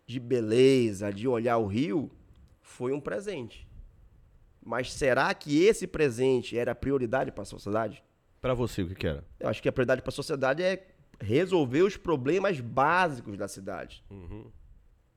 de 0.05 0.19
beleza, 0.19 1.11
de 1.11 1.27
olhar 1.27 1.57
o 1.57 1.65
rio, 1.65 2.11
foi 2.61 2.93
um 2.93 2.99
presente. 2.99 3.66
Mas 4.67 4.91
será 4.91 5.33
que 5.33 5.63
esse 5.63 5.87
presente 5.87 6.57
era 6.57 6.75
prioridade 6.75 7.31
para 7.31 7.43
a 7.43 7.45
sociedade? 7.45 8.03
Para 8.41 8.53
você, 8.53 8.81
o 8.83 8.87
que, 8.87 8.95
que, 8.95 9.07
era? 9.07 9.23
Eu 9.39 9.49
acho 9.49 9.61
que 9.61 9.69
a 9.69 9.71
prioridade 9.71 10.01
para 10.01 10.09
a 10.09 10.13
sociedade 10.13 10.61
é 10.61 10.87
resolver 11.19 11.81
os 11.81 11.97
problemas 11.97 12.59
básicos 12.59 13.37
da 13.37 13.47
cidade. 13.47 14.03
Uhum 14.09 14.51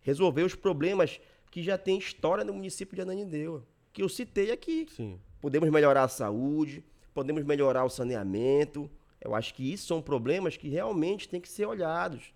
resolver 0.01 0.43
os 0.43 0.55
problemas 0.55 1.21
que 1.51 1.63
já 1.63 1.77
tem 1.77 1.99
história 1.99 2.45
no 2.45 2.53
município 2.53 2.95
de 2.95 3.03
Ananindeua, 3.03 3.65
que 3.93 4.03
eu 4.03 4.09
citei 4.09 4.51
aqui. 4.51 4.87
Sim. 4.91 5.21
Podemos 5.41 5.69
melhorar 5.71 6.05
a 6.05 6.09
saúde, 6.09 6.85
podemos 7.13 7.45
melhorar 7.45 7.85
o 7.85 7.91
saneamento. 7.91 8.91
Eu 9.21 9.35
acho 9.35 9.55
que 9.55 9.73
isso 9.73 9.87
são 9.87 10.01
problemas 10.01 10.57
que 10.57 10.69
realmente 10.69 11.29
têm 11.29 11.41
que 11.41 11.49
ser 11.49 11.67
olhados, 11.67 12.33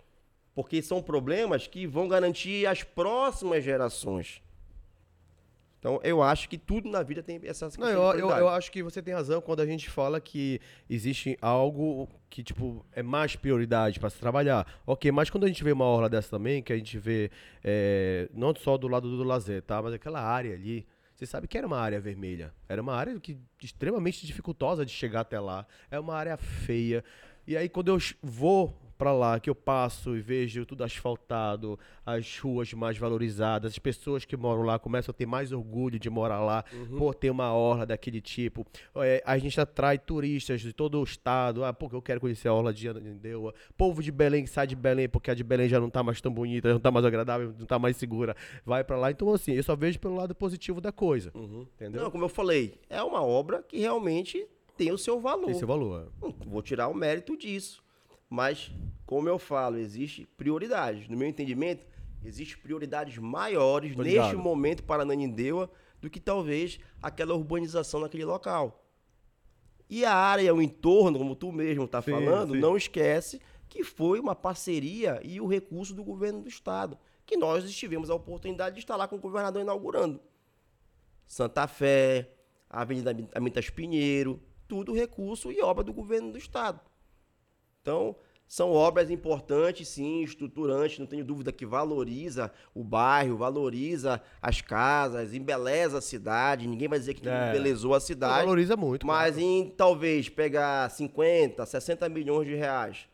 porque 0.53 0.81
são 0.81 1.01
problemas 1.01 1.67
que 1.67 1.87
vão 1.87 2.07
garantir 2.07 2.65
as 2.65 2.83
próximas 2.83 3.63
gerações. 3.63 4.41
Então, 5.85 5.99
eu 6.03 6.23
acho 6.23 6.49
que 6.49 6.57
tudo 6.57 6.89
na 6.89 7.03
vida 7.03 7.21
tem 7.21 7.39
essas 7.43 7.77
Não, 7.77 7.87
eu, 7.87 8.01
eu, 8.17 8.29
eu, 8.31 8.49
acho 8.49 8.71
que 8.71 8.81
você 8.81 9.03
tem 9.03 9.13
razão 9.13 9.39
quando 9.39 9.59
a 9.59 9.67
gente 9.67 9.87
fala 9.87 10.19
que 10.19 10.59
existe 10.89 11.37
algo 11.39 12.09
que, 12.27 12.43
tipo, 12.43 12.83
é 12.91 13.03
mais 13.03 13.35
prioridade 13.35 13.99
para 13.99 14.09
se 14.09 14.17
trabalhar. 14.17 14.65
Ok, 14.83 15.11
mas 15.11 15.29
quando 15.29 15.43
a 15.43 15.47
gente 15.47 15.63
vê 15.63 15.71
uma 15.71 15.85
orla 15.85 16.09
dessa 16.09 16.27
também, 16.31 16.63
que 16.63 16.73
a 16.73 16.75
gente 16.75 16.97
vê, 16.97 17.29
é, 17.63 18.27
não 18.33 18.51
só 18.55 18.79
do 18.79 18.87
lado 18.87 19.15
do 19.15 19.23
lazer, 19.23 19.61
tá? 19.61 19.79
Mas 19.79 19.93
aquela 19.93 20.19
área 20.19 20.55
ali, 20.55 20.87
você 21.13 21.27
sabe 21.27 21.47
que 21.47 21.55
era 21.55 21.67
uma 21.67 21.77
área 21.77 21.99
vermelha. 21.99 22.51
Era 22.67 22.81
uma 22.81 22.95
área 22.95 23.19
que, 23.19 23.37
extremamente 23.61 24.25
dificultosa 24.25 24.83
de 24.83 24.91
chegar 24.91 25.21
até 25.21 25.39
lá. 25.39 25.67
É 25.91 25.99
uma 25.99 26.15
área 26.15 26.35
feia. 26.35 27.03
E 27.45 27.55
aí, 27.55 27.69
quando 27.69 27.89
eu 27.89 27.99
vou 28.23 28.75
para 28.97 29.11
lá, 29.11 29.39
que 29.39 29.49
eu 29.49 29.55
passo 29.55 30.15
e 30.15 30.21
vejo 30.21 30.65
tudo 30.65 30.83
asfaltado, 30.83 31.77
as 32.05 32.39
ruas 32.39 32.73
mais 32.73 32.97
valorizadas, 32.97 33.73
as 33.73 33.79
pessoas 33.79 34.25
que 34.25 34.37
moram 34.37 34.63
lá 34.63 34.79
começam 34.79 35.11
a 35.11 35.13
ter 35.13 35.25
mais 35.25 35.51
orgulho 35.51 35.99
de 35.99 36.09
morar 36.09 36.39
lá, 36.39 36.63
uhum. 36.71 36.97
por 36.97 37.13
ter 37.13 37.29
uma 37.29 37.53
orla 37.53 37.85
daquele 37.85 38.21
tipo. 38.21 38.65
É, 38.97 39.21
a 39.25 39.37
gente 39.37 39.59
atrai 39.59 39.97
turistas 39.97 40.61
de 40.61 40.71
todo 40.71 40.99
o 40.99 41.03
estado, 41.03 41.63
ah, 41.63 41.73
porque 41.73 41.95
eu 41.95 42.01
quero 42.01 42.21
conhecer 42.21 42.47
a 42.47 42.53
orla 42.53 42.73
de 42.73 42.87
Ananindeua. 42.87 43.53
Povo 43.77 44.01
de 44.01 44.11
Belém 44.11 44.45
sai 44.45 44.67
de 44.67 44.75
Belém 44.75 45.09
porque 45.09 45.31
a 45.31 45.33
de 45.33 45.43
Belém 45.43 45.67
já 45.67 45.79
não 45.79 45.89
tá 45.89 46.01
mais 46.01 46.21
tão 46.21 46.31
bonita, 46.31 46.71
não 46.71 46.79
tá 46.79 46.91
mais 46.91 47.05
agradável, 47.05 47.53
não 47.57 47.65
tá 47.65 47.77
mais 47.77 47.97
segura, 47.97 48.35
vai 48.65 48.83
para 48.83 48.97
lá. 48.97 49.11
Então, 49.11 49.31
assim, 49.33 49.53
eu 49.53 49.63
só 49.63 49.75
vejo 49.75 49.99
pelo 49.99 50.15
lado 50.15 50.33
positivo 50.33 50.79
da 50.79 50.91
coisa. 50.91 51.31
Uhum. 51.35 51.67
Entendeu? 51.75 52.03
Não, 52.03 52.11
como 52.11 52.23
eu 52.23 52.29
falei, 52.29 52.79
é 52.89 53.01
uma 53.03 53.21
obra 53.21 53.61
que 53.61 53.77
realmente 53.77 54.47
tem 54.77 54.91
o 54.91 54.97
seu 54.97 55.19
valor. 55.19 55.47
Tem 55.47 55.55
seu 55.55 55.67
valor. 55.67 56.11
É. 56.21 56.45
vou 56.45 56.61
tirar 56.61 56.87
o 56.87 56.93
mérito 56.93 57.37
disso. 57.37 57.84
Mas, 58.35 58.69
como 59.05 59.29
eu 59.29 59.39
falo, 59.39 59.77
existe 59.77 60.25
prioridades. 60.35 61.07
No 61.07 61.15
meu 61.15 61.25
entendimento, 61.25 61.85
existem 62.21 62.57
prioridades 62.57 63.17
maiores 63.17 63.95
neste 63.95 64.35
momento 64.35 64.83
para 64.83 65.05
Nanindeua 65.05 65.71
do 66.01 66.09
que 66.09 66.19
talvez 66.19 66.77
aquela 67.01 67.33
urbanização 67.33 68.01
naquele 68.01 68.25
local. 68.25 68.83
E 69.89 70.03
a 70.03 70.13
área, 70.13 70.53
o 70.53 70.61
entorno, 70.61 71.17
como 71.17 71.33
tu 71.33 71.49
mesmo 71.49 71.85
está 71.85 72.01
falando, 72.01 72.55
sim. 72.55 72.59
não 72.59 72.75
esquece 72.75 73.39
que 73.69 73.85
foi 73.85 74.19
uma 74.19 74.35
parceria 74.35 75.21
e 75.23 75.39
o 75.39 75.47
recurso 75.47 75.93
do 75.93 76.03
governo 76.03 76.41
do 76.41 76.49
estado, 76.49 76.97
que 77.25 77.37
nós 77.37 77.73
tivemos 77.73 78.09
a 78.09 78.15
oportunidade 78.15 78.75
de 78.75 78.81
estar 78.81 78.97
lá 78.97 79.07
com 79.07 79.15
o 79.15 79.19
governador 79.19 79.61
inaugurando. 79.61 80.19
Santa 81.25 81.69
Fé, 81.69 82.33
a 82.69 82.81
Avenida 82.81 83.15
Amitas 83.33 83.69
Pinheiro, 83.69 84.43
tudo 84.67 84.93
recurso 84.93 85.53
e 85.53 85.61
obra 85.61 85.85
do 85.85 85.93
governo 85.93 86.33
do 86.33 86.37
estado. 86.37 86.81
Então, 87.81 88.17
São 88.47 88.71
obras 88.71 89.09
importantes, 89.09 89.87
sim, 89.87 90.21
estruturantes, 90.21 90.99
não 90.99 91.07
tenho 91.07 91.25
dúvida 91.25 91.51
que 91.51 91.65
valoriza 91.65 92.51
o 92.75 92.83
bairro, 92.83 93.37
valoriza 93.37 94.21
as 94.41 94.61
casas, 94.61 95.33
embeleza 95.33 95.97
a 95.97 96.01
cidade. 96.01 96.67
Ninguém 96.67 96.87
vai 96.87 96.99
dizer 96.99 97.15
que 97.15 97.27
É. 97.27 97.49
embelezou 97.49 97.93
a 97.95 97.99
cidade. 97.99 98.43
Valoriza 98.43 98.77
muito. 98.77 99.05
Mas 99.05 99.35
claro. 99.35 99.49
em 99.49 99.69
talvez 99.69 100.29
pegar 100.29 100.89
50, 100.91 101.65
60 101.65 102.07
milhões 102.07 102.47
de 102.47 102.55
reais 102.55 103.07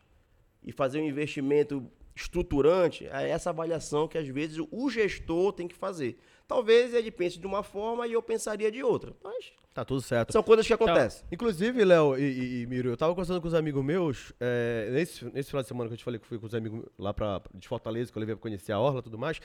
e 0.62 0.70
fazer 0.70 1.00
um 1.00 1.06
investimento 1.06 1.82
estruturante, 2.14 3.06
é 3.10 3.30
essa 3.30 3.50
avaliação 3.50 4.06
que 4.06 4.18
às 4.18 4.28
vezes 4.28 4.58
o 4.70 4.90
gestor 4.90 5.52
tem 5.52 5.66
que 5.66 5.74
fazer. 5.74 6.18
Talvez 6.46 6.92
ele 6.94 7.10
pense 7.10 7.38
de 7.38 7.46
uma 7.46 7.62
forma 7.62 8.06
e 8.06 8.12
eu 8.12 8.22
pensaria 8.22 8.70
de 8.70 8.82
outra. 8.82 9.12
Mas 9.22 9.52
Tá 9.74 9.86
tudo 9.86 10.02
certo. 10.02 10.32
são 10.32 10.42
coisas 10.42 10.66
que 10.66 10.72
acontecem. 10.74 11.24
Inclusive, 11.32 11.82
Léo 11.82 12.18
e, 12.18 12.22
e, 12.22 12.62
e 12.62 12.66
Miro, 12.66 12.90
eu 12.90 12.96
tava 12.96 13.12
conversando 13.12 13.40
com 13.40 13.48
os 13.48 13.54
amigos 13.54 13.82
meus, 13.82 14.30
é, 14.38 14.90
nesse, 14.92 15.24
nesse 15.32 15.48
final 15.48 15.62
de 15.62 15.68
semana 15.68 15.88
que 15.88 15.94
eu 15.94 15.96
te 15.96 16.04
falei 16.04 16.20
que 16.20 16.26
fui 16.26 16.38
com 16.38 16.44
os 16.44 16.54
amigos 16.54 16.84
lá 16.98 17.14
pra, 17.14 17.40
de 17.54 17.66
Fortaleza, 17.66 18.12
que 18.12 18.18
eu 18.18 18.20
levei 18.20 18.34
pra 18.34 18.42
conhecer 18.42 18.72
a 18.72 18.78
Orla 18.78 19.00
e 19.00 19.02
tudo 19.02 19.16
mais, 19.18 19.40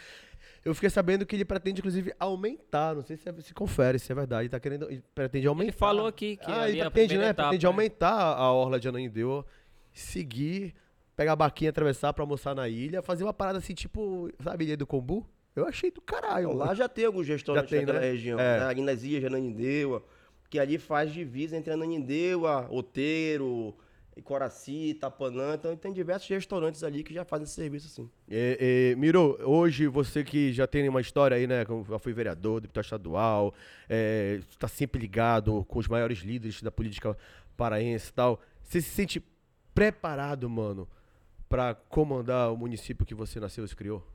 eu 0.65 0.75
fiquei 0.75 0.89
sabendo 0.89 1.25
que 1.25 1.33
ele 1.33 1.45
pretende, 1.45 1.79
inclusive, 1.79 2.13
aumentar, 2.19 2.93
não 2.93 3.03
sei 3.03 3.15
se, 3.15 3.29
é- 3.29 3.33
se 3.41 3.53
confere, 3.53 3.97
se 3.99 4.11
é 4.11 4.15
verdade, 4.15 4.41
ele 4.43 4.49
tá 4.49 4.59
querendo, 4.59 4.91
ele 4.91 5.01
pretende 5.15 5.47
aumentar. 5.47 5.69
Ele 5.69 5.77
falou 5.77 6.07
aqui 6.07 6.35
que 6.35 6.51
ah, 6.51 6.67
ele 6.69 6.81
é 6.81 6.83
a 6.83 6.91
pretende, 6.91 7.17
né? 7.17 7.29
etapa, 7.29 7.43
pretende 7.47 7.65
né? 7.65 7.71
aumentar 7.71 8.11
a 8.35 8.51
Orla 8.51 8.81
de 8.81 8.89
Ananindeua, 8.89 9.45
seguir, 9.93 10.75
pegar 11.15 11.31
a 11.31 11.35
barquinha, 11.37 11.69
atravessar 11.69 12.11
pra 12.11 12.23
almoçar 12.23 12.53
na 12.53 12.67
ilha, 12.67 13.01
fazer 13.01 13.23
uma 13.23 13.33
parada 13.33 13.59
assim, 13.59 13.73
tipo, 13.73 14.29
sabe, 14.43 14.65
Ilha 14.65 14.75
do 14.75 14.85
Combu? 14.85 15.25
Eu 15.57 15.65
achei 15.67 15.89
do 15.89 15.99
caralho. 16.01 16.53
Lá 16.53 16.75
já 16.75 16.87
tem 16.87 17.05
alguns 17.05 17.27
restaurantes 17.27 17.69
Já 17.71 17.77
tem, 17.77 17.85
naquela 17.85 18.05
né? 18.05 18.11
região, 18.11 18.39
É. 18.39 18.73
né? 18.73 18.81
nas 18.83 19.01
ilhas 19.03 19.21
de 19.21 19.25
Ananindeua, 19.27 20.03
que 20.49 20.59
ali 20.59 20.77
faz 20.77 21.11
divisa 21.11 21.57
entre 21.57 21.73
Ananindeua, 21.73 22.67
Oteiro, 22.69 23.75
Coraci, 24.23 24.93
Tapanã. 24.99 25.55
Então 25.55 25.75
tem 25.75 25.91
diversos 25.91 26.29
restaurantes 26.29 26.83
ali 26.83 27.03
que 27.03 27.11
já 27.13 27.25
fazem 27.25 27.45
esse 27.45 27.53
serviço 27.53 27.87
assim. 27.87 28.09
É, 28.29 28.91
é, 28.91 28.95
Miro, 28.95 29.35
hoje 29.43 29.87
você 29.87 30.23
que 30.23 30.53
já 30.53 30.67
tem 30.67 30.87
uma 30.87 31.01
história 31.01 31.35
aí, 31.35 31.47
né? 31.47 31.65
como 31.65 31.83
Já 31.85 31.97
foi 31.97 32.13
vereador, 32.13 32.61
deputado 32.61 32.83
estadual, 32.83 33.53
está 34.49 34.67
sempre 34.67 35.01
ligado 35.01 35.65
com 35.67 35.79
os 35.79 35.87
maiores 35.87 36.19
líderes 36.19 36.61
da 36.61 36.71
política 36.71 37.17
paraense 37.55 38.09
e 38.09 38.13
tal. 38.13 38.39
Você 38.63 38.79
se 38.81 38.89
sente 38.89 39.23
preparado, 39.73 40.47
mano, 40.49 40.87
pra 41.49 41.73
comandar 41.73 42.51
o 42.53 42.57
município 42.57 43.05
que 43.05 43.15
você 43.15 43.39
nasceu 43.39 43.65
e 43.65 43.67
se 43.67 43.75
criou? 43.75 44.05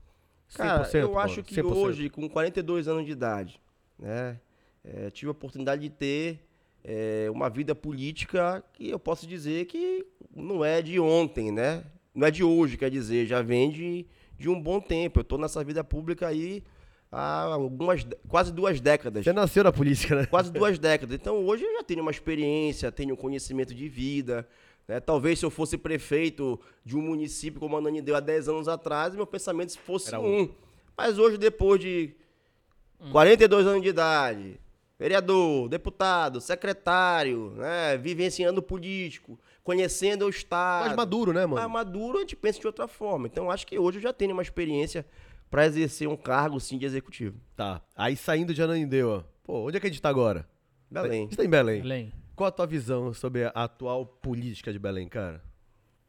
Cara, 0.54 0.88
eu 0.94 1.18
acho 1.18 1.42
que 1.42 1.54
100%. 1.54 1.74
hoje, 1.74 2.10
com 2.10 2.28
42 2.28 2.88
anos 2.88 3.06
de 3.06 3.12
idade, 3.12 3.60
né, 3.98 4.38
é, 4.84 5.10
tive 5.10 5.28
a 5.28 5.32
oportunidade 5.32 5.82
de 5.82 5.90
ter 5.90 6.40
é, 6.84 7.28
uma 7.30 7.48
vida 7.48 7.74
política 7.74 8.62
que 8.72 8.90
eu 8.90 8.98
posso 8.98 9.26
dizer 9.26 9.66
que 9.66 10.06
não 10.34 10.64
é 10.64 10.82
de 10.82 10.98
ontem, 10.98 11.50
né? 11.52 11.84
Não 12.14 12.26
é 12.26 12.30
de 12.30 12.44
hoje, 12.44 12.76
quer 12.76 12.90
dizer, 12.90 13.26
já 13.26 13.40
vem 13.40 13.70
de, 13.70 14.06
de 14.38 14.48
um 14.48 14.60
bom 14.60 14.80
tempo. 14.80 15.20
Eu 15.20 15.24
tô 15.24 15.38
nessa 15.38 15.62
vida 15.64 15.82
pública 15.82 16.26
aí 16.26 16.62
há 17.10 17.44
algumas, 17.44 18.06
quase 18.28 18.52
duas 18.52 18.80
décadas. 18.80 19.24
Você 19.24 19.32
nasceu 19.32 19.62
na 19.62 19.72
política, 19.72 20.16
né? 20.16 20.26
Quase 20.26 20.50
duas 20.50 20.76
décadas. 20.80 21.14
Então 21.14 21.36
hoje 21.46 21.64
eu 21.64 21.72
já 21.74 21.82
tenho 21.82 22.02
uma 22.02 22.10
experiência, 22.10 22.90
tenho 22.90 23.14
um 23.14 23.16
conhecimento 23.16 23.74
de 23.74 23.88
vida. 23.88 24.46
Né? 24.86 25.00
Talvez 25.00 25.38
se 25.38 25.44
eu 25.44 25.50
fosse 25.50 25.78
prefeito 25.78 26.60
de 26.84 26.96
um 26.96 27.02
município 27.02 27.60
como 27.60 27.76
Ananindeu 27.76 28.16
há 28.16 28.20
10 28.20 28.48
anos 28.48 28.68
atrás, 28.68 29.14
meu 29.14 29.26
pensamento 29.26 29.78
fosse 29.78 30.08
Era 30.08 30.20
um. 30.20 30.48
Mas 30.96 31.18
hoje, 31.18 31.38
depois 31.38 31.80
de 31.80 32.14
42 33.10 33.66
anos 33.66 33.82
de 33.82 33.88
idade, 33.88 34.60
vereador, 34.98 35.68
deputado, 35.68 36.40
secretário, 36.40 37.52
né? 37.56 37.96
vivenciando 37.96 38.62
político, 38.62 39.38
conhecendo 39.64 40.26
o 40.26 40.28
Estado. 40.28 40.86
Mais 40.86 40.96
maduro, 40.96 41.32
né, 41.32 41.46
Mais 41.46 41.62
mano? 41.62 41.70
maduro, 41.70 42.18
a 42.18 42.20
gente 42.20 42.36
pensa 42.36 42.60
de 42.60 42.66
outra 42.66 42.86
forma. 42.86 43.26
Então 43.26 43.50
acho 43.50 43.66
que 43.66 43.78
hoje 43.78 43.98
eu 43.98 44.02
já 44.02 44.12
tenho 44.12 44.32
uma 44.32 44.42
experiência 44.42 45.04
para 45.50 45.66
exercer 45.66 46.08
um 46.08 46.16
cargo, 46.16 46.58
sim, 46.60 46.78
de 46.78 46.86
executivo. 46.86 47.38
Tá. 47.56 47.82
Aí 47.96 48.16
saindo 48.16 48.54
de 48.54 48.62
Ananindeua, 48.62 49.26
pô, 49.42 49.66
onde 49.66 49.76
é 49.76 49.80
que 49.80 49.86
a 49.86 49.90
gente 49.90 50.00
tá 50.00 50.08
agora? 50.08 50.48
Belém. 50.90 51.28
Você 51.28 51.36
tá 51.36 51.44
em 51.44 51.48
Belém. 51.48 51.80
Belém. 51.82 52.12
Qual 52.42 52.48
a 52.48 52.50
tua 52.50 52.66
visão 52.66 53.14
sobre 53.14 53.44
a 53.44 53.50
atual 53.54 54.04
política 54.04 54.72
de 54.72 54.78
Belém, 54.80 55.06
cara? 55.06 55.40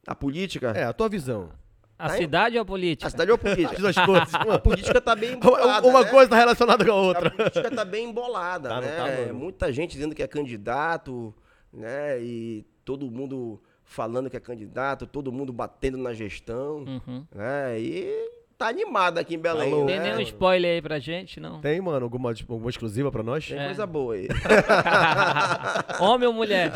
A 0.08 0.16
política? 0.16 0.72
É, 0.76 0.84
a 0.84 0.92
tua 0.92 1.08
visão. 1.08 1.52
A 1.98 2.08
Tá 2.10 2.16
em- 2.16 2.22
cidade 2.22 2.56
ou 2.58 2.64
a 2.64 2.66
política? 2.66 3.06
A 3.06 3.10
cidade 3.12 3.30
é 3.30 3.34
a 3.36 3.38
política. 3.38 3.72
As 3.74 3.78
duas 3.80 3.96
coisas. 3.96 4.34
A 4.50 4.58
política 4.58 5.00
tá 5.00 5.16
bem 5.16 5.34
embolada, 5.34 5.88
Uma 5.88 6.04
né? 6.04 6.10
coisa 6.10 6.32
tá 6.32 6.36
relacionada 6.36 6.84
com 6.84 6.90
a 6.92 6.96
outra. 6.96 7.28
A 7.28 7.32
política 7.32 7.70
tá 7.70 7.86
bem 7.86 8.10
embolada, 8.10 8.68
Tá, 8.70 8.76
não 8.78 8.82
né? 8.82 8.96
tá, 8.98 9.04
mano? 9.28 9.34
Muita 9.36 9.72
gente 9.72 9.92
dizendo 9.92 10.16
que 10.16 10.24
é 10.24 10.28
candidato, 10.28 11.32
né? 11.72 12.20
E 12.20 12.66
todo 12.84 13.12
mundo 13.12 13.62
falando 13.84 14.28
que 14.28 14.36
é 14.36 14.40
candidato, 14.40 15.06
todo 15.06 15.32
mundo 15.32 15.54
batendo 15.54 16.00
na 16.00 16.14
gestão, 16.16 16.78
Uhum. 16.80 17.28
né? 17.32 17.80
E 17.80 18.32
tá 18.64 18.70
animado 18.70 19.18
aqui 19.18 19.36
em 19.36 19.40
Belém, 19.40 19.72
Alô. 19.74 19.86
Tem 19.86 20.00
né? 20.00 20.10
nenhum 20.12 20.22
spoiler 20.22 20.72
aí 20.76 20.82
pra 20.82 20.98
gente, 21.00 21.40
não? 21.40 21.60
Tem, 21.60 21.82
mano, 21.82 22.06
alguma, 22.06 22.34
alguma 22.48 22.70
exclusiva 22.70 23.12
pra 23.12 23.22
nós? 23.22 23.46
Tem 23.48 23.58
É. 23.60 23.66
coisa 23.66 23.86
boa 23.86 24.16
aí. 24.16 24.28
Homem 26.00 26.28
ou 26.28 26.34
mulher? 26.34 26.72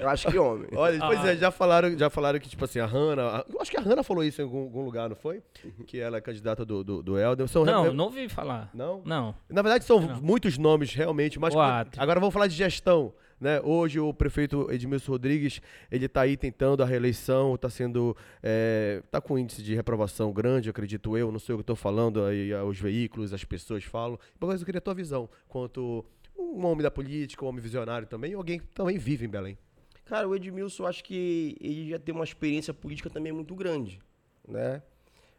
Eu 0.00 0.08
acho 0.08 0.28
que 0.28 0.38
homem. 0.38 0.68
Olha, 0.74 0.98
pois 1.00 1.24
Ah. 1.24 1.32
é, 1.32 1.36
já 1.36 1.50
falaram, 1.50 1.96
já 1.98 2.08
falaram 2.10 2.38
que, 2.38 2.48
tipo 2.48 2.64
assim, 2.64 2.78
a 2.78 2.86
Hanna. 2.86 3.22
a- 3.38 3.44
eu 3.52 3.60
acho 3.60 3.70
que 3.70 3.76
a 3.76 3.80
Hanna 3.80 4.02
falou 4.02 4.22
isso 4.24 4.40
em 4.40 4.44
algum, 4.44 4.62
algum 4.62 4.84
lugar, 4.84 5.08
não 5.08 5.16
foi? 5.16 5.42
Que 5.86 5.98
ela 6.00 6.18
é 6.18 6.20
candidata 6.20 6.64
do, 6.64 6.84
do, 6.84 7.02
do 7.02 7.18
Helder. 7.18 7.48
São 7.48 7.64
Não, 7.64 7.84
re- 7.84 7.90
não 7.92 8.04
ouvi 8.06 8.28
falar. 8.28 8.70
Não? 8.72 9.02
Não. 9.04 9.34
Na 9.50 9.62
verdade, 9.62 9.84
são 9.84 10.00
Não. 10.00 10.20
muitos 10.22 10.56
nomes, 10.58 10.94
realmente, 10.94 11.38
mas 11.38 11.54
Quatro. 11.54 12.00
agora 12.00 12.20
vamos 12.20 12.32
falar 12.32 12.46
de 12.46 12.54
gestão. 12.54 13.12
Né? 13.42 13.60
Hoje 13.60 13.98
o 13.98 14.14
prefeito 14.14 14.70
Edmilson 14.70 15.10
Rodrigues, 15.10 15.60
ele 15.90 16.08
tá 16.08 16.20
aí 16.20 16.36
tentando 16.36 16.80
a 16.80 16.86
reeleição, 16.86 17.56
tá 17.56 17.68
sendo. 17.68 18.16
É, 18.40 19.02
tá 19.10 19.20
com 19.20 19.36
índice 19.36 19.60
de 19.64 19.74
reprovação 19.74 20.32
grande, 20.32 20.70
acredito 20.70 21.18
eu, 21.18 21.32
não 21.32 21.40
sei 21.40 21.56
o 21.56 21.58
que 21.58 21.64
tô 21.64 21.74
falando, 21.74 22.24
aí 22.24 22.52
ah, 22.52 22.62
os 22.62 22.78
veículos, 22.78 23.34
as 23.34 23.42
pessoas 23.42 23.82
falam. 23.82 24.16
Mas 24.38 24.60
eu 24.60 24.64
queria 24.64 24.78
a 24.78 24.80
tua 24.80 24.94
visão, 24.94 25.28
quanto 25.48 26.04
um 26.38 26.64
homem 26.64 26.84
da 26.84 26.90
política, 26.90 27.44
um 27.44 27.48
homem 27.48 27.60
visionário 27.60 28.06
também, 28.06 28.32
alguém 28.32 28.60
que 28.60 28.66
também 28.66 28.96
vive 28.96 29.26
em 29.26 29.28
Belém. 29.28 29.58
Cara, 30.04 30.28
o 30.28 30.36
Edmilson, 30.36 30.86
acho 30.86 31.02
que 31.02 31.56
ele 31.60 31.90
já 31.90 31.98
tem 31.98 32.14
uma 32.14 32.22
experiência 32.22 32.72
política 32.72 33.10
também 33.10 33.32
muito 33.32 33.56
grande, 33.56 34.00
né? 34.46 34.80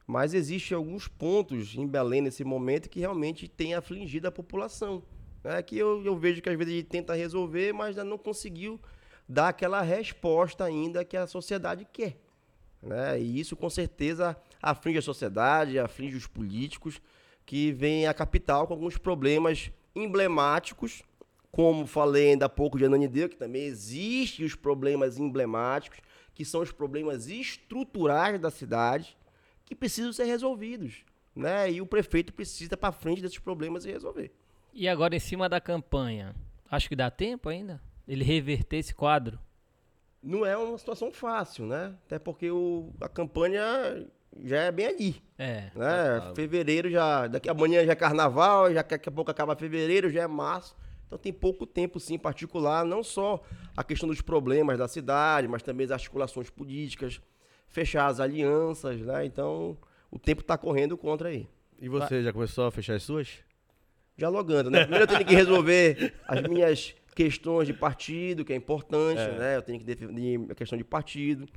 Mas 0.05 0.33
existem 0.33 0.75
alguns 0.75 1.07
pontos 1.07 1.73
em 1.73 1.87
Belém 1.87 2.19
nesse 2.19 2.43
momento 2.43 2.89
que 2.89 2.99
realmente 2.99 3.47
tem 3.47 3.75
afligido 3.75 4.27
a 4.27 4.31
população. 4.31 5.01
Né? 5.43 5.61
Que 5.61 5.77
eu, 5.77 6.03
eu 6.03 6.17
vejo 6.17 6.41
que 6.41 6.49
às 6.49 6.57
vezes 6.57 6.73
ele 6.73 6.83
tenta 6.83 7.13
resolver, 7.13 7.73
mas 7.73 7.89
ainda 7.89 8.03
não 8.03 8.17
conseguiu 8.17 8.79
dar 9.27 9.49
aquela 9.49 9.81
resposta 9.81 10.63
ainda 10.63 11.03
que 11.03 11.17
a 11.17 11.27
sociedade 11.27 11.87
quer. 11.91 12.17
Né? 12.81 13.19
E 13.19 13.39
isso 13.39 13.55
com 13.55 13.69
certeza 13.69 14.35
aflige 14.61 14.99
a 14.99 15.01
sociedade, 15.01 15.79
aflige 15.79 16.15
os 16.15 16.27
políticos 16.27 17.01
que 17.45 17.71
vêm 17.71 18.07
à 18.07 18.13
capital 18.13 18.67
com 18.67 18.73
alguns 18.73 18.97
problemas 18.97 19.71
emblemáticos, 19.95 21.03
como 21.51 21.85
falei 21.85 22.31
ainda 22.31 22.45
há 22.45 22.49
pouco 22.49 22.77
de 22.77 22.85
Ananideu, 22.85 23.29
que 23.29 23.37
também 23.37 23.63
existem 23.63 24.45
os 24.45 24.55
problemas 24.55 25.17
emblemáticos, 25.19 25.99
que 26.33 26.43
são 26.43 26.61
os 26.61 26.71
problemas 26.71 27.27
estruturais 27.27 28.39
da 28.39 28.49
cidade, 28.49 29.15
que 29.65 29.75
precisam 29.75 30.11
ser 30.11 30.23
resolvidos. 30.23 31.03
Né? 31.35 31.71
E 31.71 31.81
o 31.81 31.85
prefeito 31.85 32.33
precisa 32.33 32.75
para 32.75 32.91
frente 32.91 33.21
desses 33.21 33.39
problemas 33.39 33.85
e 33.85 33.91
resolver. 33.91 34.31
E 34.73 34.87
agora 34.87 35.15
em 35.15 35.19
cima 35.19 35.47
da 35.47 35.61
campanha, 35.61 36.35
acho 36.69 36.89
que 36.89 36.95
dá 36.95 37.11
tempo 37.11 37.47
ainda? 37.47 37.79
Ele 38.07 38.23
reverter 38.23 38.77
esse 38.77 38.93
quadro? 38.93 39.39
Não 40.21 40.45
é 40.45 40.57
uma 40.57 40.77
situação 40.77 41.11
fácil, 41.11 41.65
né? 41.65 41.93
Até 42.05 42.17
porque 42.17 42.49
o, 42.49 42.91
a 42.99 43.07
campanha 43.07 43.63
já 44.43 44.57
é 44.63 44.71
bem 44.71 44.87
ali. 44.87 45.23
É. 45.37 45.69
né? 45.75 46.19
Total. 46.19 46.35
Fevereiro 46.35 46.89
já. 46.89 47.27
Daqui 47.27 47.49
amanhã 47.49 47.85
já 47.85 47.91
é 47.91 47.95
carnaval, 47.95 48.73
já 48.73 48.81
daqui 48.81 49.07
a 49.07 49.11
pouco 49.11 49.29
acaba 49.29 49.55
fevereiro, 49.55 50.09
já 50.09 50.23
é 50.23 50.27
março. 50.27 50.75
Então 51.05 51.17
tem 51.17 51.31
pouco 51.31 51.67
tempo, 51.67 51.99
sim, 51.99 52.15
em 52.15 52.19
particular, 52.19 52.83
não 52.83 53.03
só 53.03 53.43
a 53.77 53.83
questão 53.83 54.09
dos 54.09 54.21
problemas 54.21 54.79
da 54.79 54.87
cidade, 54.87 55.47
mas 55.47 55.61
também 55.61 55.85
as 55.85 55.91
articulações 55.91 56.49
políticas, 56.49 57.21
fechar 57.67 58.07
as 58.07 58.19
alianças, 58.19 58.99
né? 59.01 59.23
Então 59.23 59.77
o 60.09 60.17
tempo 60.17 60.41
está 60.41 60.57
correndo 60.57 60.97
contra 60.97 61.29
aí. 61.29 61.47
E 61.79 61.87
você, 61.87 62.23
já 62.23 62.33
começou 62.33 62.65
a 62.65 62.71
fechar 62.71 62.95
as 62.95 63.03
suas? 63.03 63.43
Dialogando, 64.17 64.69
né? 64.69 64.81
Primeiro 64.81 65.03
eu 65.03 65.07
tenho 65.07 65.25
que 65.25 65.33
resolver 65.35 66.13
as 66.27 66.41
minhas 66.43 66.95
questões 67.15 67.67
de 67.67 67.73
partido, 67.73 68.43
que 68.45 68.53
é 68.53 68.55
importante, 68.55 69.19
É. 69.21 69.37
né? 69.37 69.55
Eu 69.57 69.61
tenho 69.61 69.79
que 69.79 69.85
definir 69.85 70.39
a 70.51 70.55
questão 70.55 70.77
de 70.77 70.83
partido. 70.83 71.47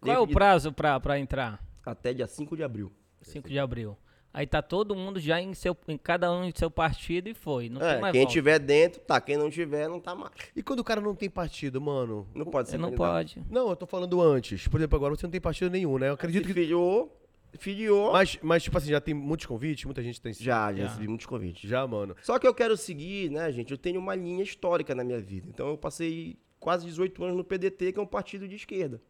Qual 0.00 0.14
é 0.16 0.18
o 0.18 0.26
prazo 0.26 0.72
pra, 0.72 0.98
pra 1.00 1.18
entrar? 1.18 1.62
Até 1.84 2.12
dia 2.12 2.26
5 2.26 2.56
de 2.56 2.62
abril. 2.62 2.92
5 3.22 3.48
de 3.48 3.58
abril. 3.58 3.96
Aí 4.34 4.46
tá 4.46 4.62
todo 4.62 4.96
mundo 4.96 5.20
já 5.20 5.40
em, 5.40 5.52
seu, 5.52 5.76
em 5.86 5.98
cada 5.98 6.32
um 6.32 6.44
em 6.44 6.52
seu 6.54 6.70
partido 6.70 7.28
e 7.28 7.34
foi. 7.34 7.68
Não 7.68 7.82
É, 7.82 7.92
tem 7.92 8.00
mais 8.00 8.12
quem 8.12 8.22
volta. 8.22 8.32
tiver 8.32 8.58
dentro, 8.58 9.00
tá. 9.02 9.20
Quem 9.20 9.36
não 9.36 9.50
tiver, 9.50 9.88
não 9.88 10.00
tá 10.00 10.14
mais. 10.14 10.32
E 10.56 10.62
quando 10.62 10.80
o 10.80 10.84
cara 10.84 11.02
não 11.02 11.14
tem 11.14 11.28
partido, 11.28 11.80
mano? 11.82 12.26
Não 12.34 12.46
pode 12.46 12.68
ser 12.68 12.76
Você 12.76 12.78
não 12.78 12.88
candidato. 12.90 13.12
pode. 13.12 13.42
Não, 13.50 13.68
eu 13.68 13.76
tô 13.76 13.86
falando 13.86 14.20
antes. 14.22 14.66
Por 14.68 14.80
exemplo, 14.80 14.96
agora 14.96 15.14
você 15.14 15.26
não 15.26 15.30
tem 15.30 15.40
partido 15.40 15.70
nenhum, 15.70 15.98
né? 15.98 16.08
Eu 16.08 16.14
acredito 16.14 16.46
Se 16.46 16.54
que. 16.54 16.60
filiou, 16.60 17.14
filiou. 17.58 18.12
Mas, 18.12 18.38
mas, 18.42 18.62
tipo 18.62 18.76
assim, 18.78 18.90
já 18.90 19.00
tem 19.00 19.14
muitos 19.14 19.46
convites, 19.46 19.84
muita 19.84 20.02
gente 20.02 20.20
tem. 20.20 20.32
Já, 20.32 20.72
já 20.72 20.78
Já. 20.78 20.88
recebi 20.88 21.08
muitos 21.08 21.26
convites. 21.26 21.68
Já, 21.68 21.86
mano. 21.86 22.16
Só 22.22 22.38
que 22.38 22.46
eu 22.46 22.54
quero 22.54 22.76
seguir, 22.76 23.30
né, 23.30 23.50
gente? 23.52 23.70
Eu 23.70 23.78
tenho 23.78 24.00
uma 24.00 24.14
linha 24.14 24.42
histórica 24.42 24.94
na 24.94 25.04
minha 25.04 25.20
vida. 25.20 25.46
Então 25.48 25.68
eu 25.68 25.78
passei 25.78 26.38
quase 26.58 26.86
18 26.86 27.24
anos 27.24 27.36
no 27.36 27.44
PDT, 27.44 27.92
que 27.92 27.98
é 27.98 28.02
um 28.02 28.06
partido 28.06 28.46
de 28.48 28.56
esquerda. 28.56 29.00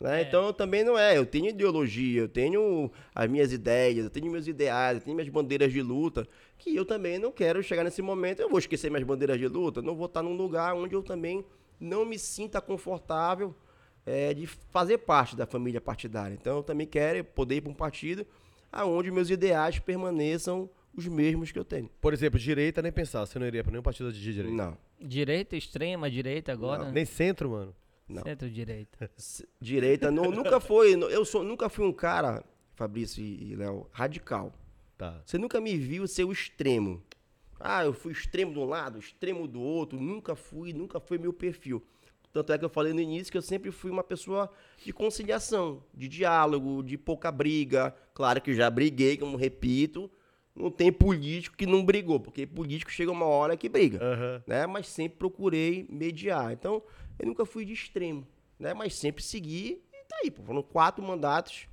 Né? 0.00 0.22
Então 0.22 0.50
também 0.52 0.82
não 0.82 0.98
é. 0.98 1.18
Eu 1.18 1.26
tenho 1.26 1.48
ideologia, 1.48 2.22
eu 2.22 2.28
tenho 2.28 2.90
as 3.14 3.28
minhas 3.28 3.52
ideias, 3.52 4.04
eu 4.04 4.10
tenho 4.10 4.30
meus 4.30 4.46
ideais, 4.46 4.96
eu 4.96 5.04
tenho 5.04 5.14
minhas 5.14 5.28
bandeiras 5.28 5.70
de 5.70 5.82
luta, 5.82 6.26
que 6.56 6.74
eu 6.74 6.86
também 6.86 7.18
não 7.18 7.30
quero 7.30 7.62
chegar 7.62 7.84
nesse 7.84 8.00
momento. 8.00 8.40
Eu 8.40 8.48
vou 8.48 8.58
esquecer 8.58 8.90
minhas 8.90 9.04
bandeiras 9.04 9.38
de 9.38 9.46
luta, 9.46 9.82
não 9.82 9.94
vou 9.94 10.06
estar 10.06 10.22
num 10.22 10.34
lugar 10.34 10.74
onde 10.74 10.94
eu 10.94 11.02
também 11.02 11.44
não 11.78 12.06
me 12.06 12.18
sinta 12.18 12.60
confortável 12.62 13.54
é, 14.10 14.34
de 14.34 14.46
fazer 14.46 14.98
parte 14.98 15.36
da 15.36 15.46
família 15.46 15.80
partidária. 15.80 16.34
Então 16.34 16.58
eu 16.58 16.62
também 16.62 16.86
quero 16.86 17.24
poder 17.24 17.56
ir 17.56 17.60
para 17.60 17.70
um 17.70 17.74
partido 17.74 18.26
aonde 18.72 19.10
meus 19.10 19.30
ideais 19.30 19.78
permaneçam 19.78 20.68
os 20.94 21.06
mesmos 21.06 21.52
que 21.52 21.58
eu 21.58 21.64
tenho. 21.64 21.88
Por 22.00 22.12
exemplo, 22.12 22.38
direita 22.38 22.82
nem 22.82 22.92
pensar, 22.92 23.24
você 23.24 23.38
não 23.38 23.46
iria 23.46 23.62
pra 23.62 23.70
nenhum 23.70 23.82
partido 23.82 24.12
de 24.12 24.20
direita. 24.20 24.56
Não. 24.56 24.76
Direita, 25.00 25.56
extrema, 25.56 26.10
direita 26.10 26.52
agora? 26.52 26.90
Nem 26.90 27.04
centro, 27.04 27.50
mano. 27.50 27.74
Não. 28.08 28.22
Centro-direita. 28.22 29.10
Direita 29.60 30.10
não, 30.10 30.32
nunca 30.32 30.58
foi. 30.58 30.94
Eu 30.94 31.24
sou, 31.24 31.44
nunca 31.44 31.68
fui 31.68 31.86
um 31.86 31.92
cara, 31.92 32.44
Fabrício 32.74 33.22
e 33.22 33.52
e 33.52 33.54
Léo, 33.54 33.86
radical. 33.92 34.52
Tá. 34.98 35.22
Você 35.24 35.38
nunca 35.38 35.60
me 35.60 35.76
viu 35.76 36.06
ser 36.08 36.24
o 36.24 36.32
extremo. 36.32 37.00
Ah, 37.58 37.84
eu 37.84 37.92
fui 37.92 38.12
extremo 38.12 38.52
de 38.52 38.58
um 38.58 38.64
lado, 38.64 38.98
extremo 38.98 39.46
do 39.46 39.60
outro. 39.60 40.00
Nunca 40.00 40.34
fui, 40.34 40.72
nunca 40.72 40.98
foi 40.98 41.18
meu 41.18 41.32
perfil. 41.32 41.82
Tanto 42.32 42.52
é 42.52 42.58
que 42.58 42.64
eu 42.64 42.68
falei 42.68 42.92
no 42.92 43.00
início 43.00 43.30
que 43.30 43.38
eu 43.38 43.42
sempre 43.42 43.70
fui 43.72 43.90
uma 43.90 44.04
pessoa 44.04 44.50
de 44.84 44.92
conciliação, 44.92 45.82
de 45.92 46.06
diálogo, 46.06 46.82
de 46.82 46.96
pouca 46.96 47.30
briga. 47.32 47.94
Claro 48.14 48.40
que 48.40 48.54
já 48.54 48.70
briguei, 48.70 49.16
como 49.16 49.36
repito. 49.36 50.10
Não 50.54 50.70
tem 50.70 50.92
político 50.92 51.56
que 51.56 51.66
não 51.66 51.84
brigou, 51.84 52.20
porque 52.20 52.46
político 52.46 52.90
chega 52.90 53.10
uma 53.10 53.24
hora 53.24 53.56
que 53.56 53.68
briga 53.68 53.98
Aham. 54.02 54.42
né? 54.46 54.66
Mas 54.66 54.88
sempre 54.88 55.18
procurei 55.18 55.86
mediar. 55.88 56.52
Então, 56.52 56.82
eu 57.18 57.26
nunca 57.26 57.44
fui 57.44 57.64
de 57.64 57.72
extremo, 57.72 58.26
né? 58.58 58.74
Mas 58.74 58.94
sempre 58.94 59.22
segui 59.22 59.82
e 59.92 60.04
tá 60.06 60.16
aí, 60.22 60.30
pô. 60.30 60.42
Foram 60.42 60.62
quatro 60.62 61.02
mandatos, 61.04 61.66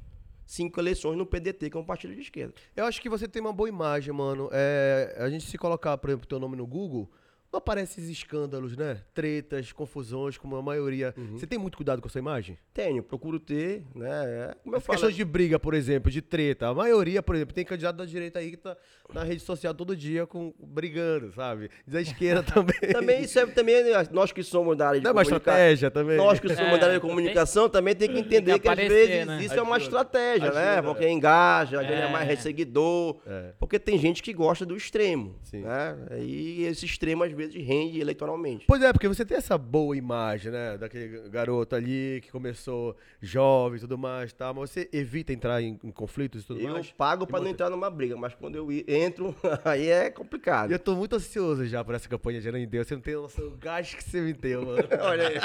cinco 0.46 0.80
eleições 0.80 1.18
no 1.18 1.26
PDT, 1.26 1.70
que 1.70 1.78
é 1.78 1.80
um 1.80 1.86
partido 1.86 2.14
de 2.16 2.22
esquerda. 2.22 2.54
Eu 2.76 2.86
acho 2.86 3.02
que 3.02 3.10
você 3.10 3.28
tem 3.28 3.42
uma 3.42 3.54
boa 3.54 3.68
imagem, 3.68 4.14
mano. 4.14 4.50
É, 4.52 5.16
a 5.20 5.30
gente 5.30 5.46
se 5.46 5.58
colocar, 5.58 5.98
por 5.98 6.10
exemplo, 6.10 6.28
teu 6.28 6.40
nome 6.40 6.56
no 6.56 6.66
Google, 6.66 7.12
não 7.58 7.60
aparece 7.60 8.00
esses 8.00 8.10
escândalos, 8.12 8.78
né? 8.78 9.02
Tretas, 9.14 9.72
confusões, 9.72 10.38
como 10.38 10.56
a 10.56 10.62
maioria. 10.62 11.14
Você 11.34 11.48
tem 11.48 11.58
muito 11.58 11.76
cuidado 11.76 12.02
com 12.02 12.08
a 12.08 12.12
sua 12.12 12.20
imagem? 12.20 12.58
Tenho, 12.74 13.02
procuro 13.02 13.40
ter, 13.40 13.84
né? 13.96 14.54
Como 14.64 14.76
eu 14.76 14.78
As 14.78 14.86
falo, 14.86 14.96
questões 14.98 15.16
de 15.16 15.26
briga, 15.26 15.60
por 15.60 15.74
exemplo, 15.74 16.12
de 16.12 16.22
treta. 16.22 16.68
A 16.68 16.74
maioria, 16.74 17.24
por 17.24 17.36
exemplo, 17.36 17.54
tem 17.56 17.66
candidato 17.66 17.96
da 17.96 18.06
direita 18.06 18.38
aí 18.40 18.52
que 18.52 18.58
tá 18.58 18.78
na 19.12 19.24
rede 19.24 19.42
social 19.42 19.74
todo 19.74 19.96
dia 19.96 20.28
com, 20.28 20.54
brigando, 20.60 21.34
sabe? 21.34 21.70
Da 21.88 22.00
esquerda 22.00 22.44
também. 22.54 22.78
também 22.94 23.22
isso 23.24 23.40
é 23.40 23.46
também 23.48 23.84
né, 23.84 24.08
nós 24.12 24.32
que 24.32 24.44
somos 24.44 24.78
da 24.78 24.90
área 24.90 25.02
de 25.02 25.08
é 25.08 25.10
uma 25.10 25.24
comunica- 25.24 25.38
estratégia 25.52 25.90
também? 25.90 26.18
Nós 26.18 26.40
que 26.40 26.48
somos 26.50 26.74
É, 26.74 26.78
da 26.78 26.86
área 26.86 26.96
de 26.96 27.02
comunicação 27.02 27.68
também 27.70 27.96
tem 27.96 28.08
que 28.10 28.20
entender 28.20 28.52
Tem 28.52 28.54
que 28.56 28.60
que, 28.62 28.68
às 28.68 28.74
aparecer, 28.74 29.08
vezes 29.08 29.26
né? 29.28 29.44
isso 29.44 29.54
é 29.56 29.62
uma 29.62 29.78
Ajuda. 29.78 29.84
estratégia, 29.98 30.52
né? 30.52 30.70
Ajuda, 30.74 30.84
Porque 30.84 31.06
é. 31.06 31.10
engaja, 31.12 31.82
ganha 31.82 32.06
É. 32.06 32.12
mais 32.12 32.40
seguidor. 32.42 33.18
É. 33.26 33.54
Porque 33.60 33.80
tem 33.80 33.98
gente 33.98 34.22
que 34.22 34.32
gosta 34.34 34.66
do 34.66 34.76
extremo, 34.76 35.36
Sim. 35.44 35.62
né? 35.62 35.98
E 36.20 36.64
esse 36.66 36.86
extremo 36.86 37.24
às 37.24 37.32
vezes 37.32 37.47
rende 37.56 38.00
eleitoralmente. 38.00 38.66
Pois 38.68 38.82
é, 38.82 38.92
porque 38.92 39.08
você 39.08 39.24
tem 39.26 39.38
essa 39.38 39.58
boa 39.58 39.96
imagem, 39.96 40.52
né? 40.52 40.78
Daquele 40.78 41.30
garoto 41.30 41.76
ali 41.76 42.20
que 42.24 42.32
começou 42.32 42.96
jovem 43.22 43.78
e 43.78 43.82
tudo 43.82 43.98
mais, 43.98 44.34
tá? 44.34 44.54
Mas 44.54 44.72
você 44.72 44.90
evita 44.92 45.32
entrar 45.34 45.62
em, 45.62 45.80
em 45.84 45.92
conflitos 45.92 46.44
e 46.44 46.48
tudo 46.48 46.60
Eu 46.60 46.74
mais? 46.74 46.92
pago 46.92 47.28
pra 47.28 47.40
E 47.40 47.44
não 47.44 47.50
entrar 47.50 47.70
numa 47.70 47.90
briga, 47.90 48.16
mas 48.18 48.34
quando 48.34 48.56
eu 48.56 48.72
i- 48.72 48.86
entro, 48.88 49.36
aí 49.64 49.88
é 49.90 50.10
complicado. 50.10 50.72
E 50.72 50.74
eu 50.74 50.80
tô 50.80 50.96
muito 50.96 51.16
ansioso 51.16 51.66
já 51.66 51.84
por 51.84 51.94
essa 51.96 52.10
campanha 52.10 52.42
de 52.42 52.50
Ana 52.50 52.66
Deus. 52.66 52.88
Você 52.88 52.96
não 52.96 53.02
tem 53.02 53.14
noção 53.16 53.50
do 53.50 53.58
gasto 53.58 53.96
que 53.98 54.04
você 54.04 54.22
me 54.22 54.34
deu, 54.34 54.66
mano. 54.66 54.88
Olha 55.02 55.28
aí. 55.28 55.36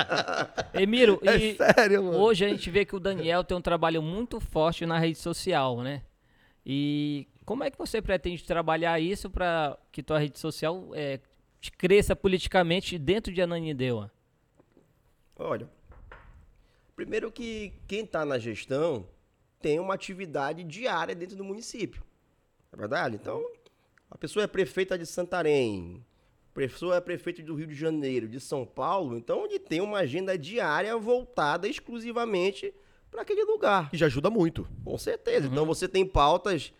Emiro, 0.82 1.20
É 1.22 1.36
e 1.36 1.56
sério, 1.56 2.02
mano. 2.04 2.18
hoje 2.18 2.44
a 2.44 2.48
gente 2.48 2.70
vê 2.70 2.84
que 2.84 2.96
o 2.96 3.00
Daniel 3.00 3.44
tem 3.44 3.56
um 3.56 3.60
trabalho 3.60 4.02
muito 4.02 4.40
forte 4.40 4.86
na 4.86 4.98
rede 4.98 5.18
social, 5.18 5.82
né? 5.82 6.02
E 6.64 7.26
como 7.44 7.64
é 7.64 7.70
que 7.70 7.78
você 7.78 8.00
pretende 8.00 8.44
trabalhar 8.44 9.00
isso 9.00 9.28
para 9.28 9.76
que 9.90 10.02
tua 10.02 10.18
rede 10.18 10.38
social 10.38 10.90
é, 10.94 11.18
cresça 11.70 12.16
politicamente 12.16 12.98
dentro 12.98 13.32
de 13.32 13.40
Ananindeua? 13.40 14.10
Olha, 15.36 15.68
primeiro 16.96 17.30
que 17.30 17.72
quem 17.86 18.04
está 18.04 18.24
na 18.24 18.38
gestão 18.38 19.06
tem 19.60 19.78
uma 19.78 19.94
atividade 19.94 20.64
diária 20.64 21.14
dentro 21.14 21.36
do 21.36 21.44
município. 21.44 22.02
É 22.72 22.76
verdade? 22.76 23.16
Então, 23.16 23.44
a 24.10 24.18
pessoa 24.18 24.44
é 24.44 24.46
prefeita 24.46 24.98
de 24.98 25.06
Santarém, 25.06 26.04
a 26.52 26.54
pessoa 26.54 26.96
é 26.96 27.00
prefeita 27.00 27.42
do 27.42 27.54
Rio 27.54 27.66
de 27.66 27.74
Janeiro, 27.74 28.28
de 28.28 28.40
São 28.40 28.66
Paulo, 28.66 29.16
então 29.16 29.44
ele 29.44 29.58
tem 29.58 29.80
uma 29.80 29.98
agenda 29.98 30.36
diária 30.36 30.96
voltada 30.96 31.68
exclusivamente 31.68 32.74
para 33.10 33.22
aquele 33.22 33.44
lugar. 33.44 33.90
E 33.92 33.96
já 33.96 34.06
ajuda 34.06 34.30
muito. 34.30 34.68
Com 34.84 34.98
certeza. 34.98 35.46
Então 35.46 35.64
você 35.64 35.86
tem 35.86 36.06
pautas 36.06 36.72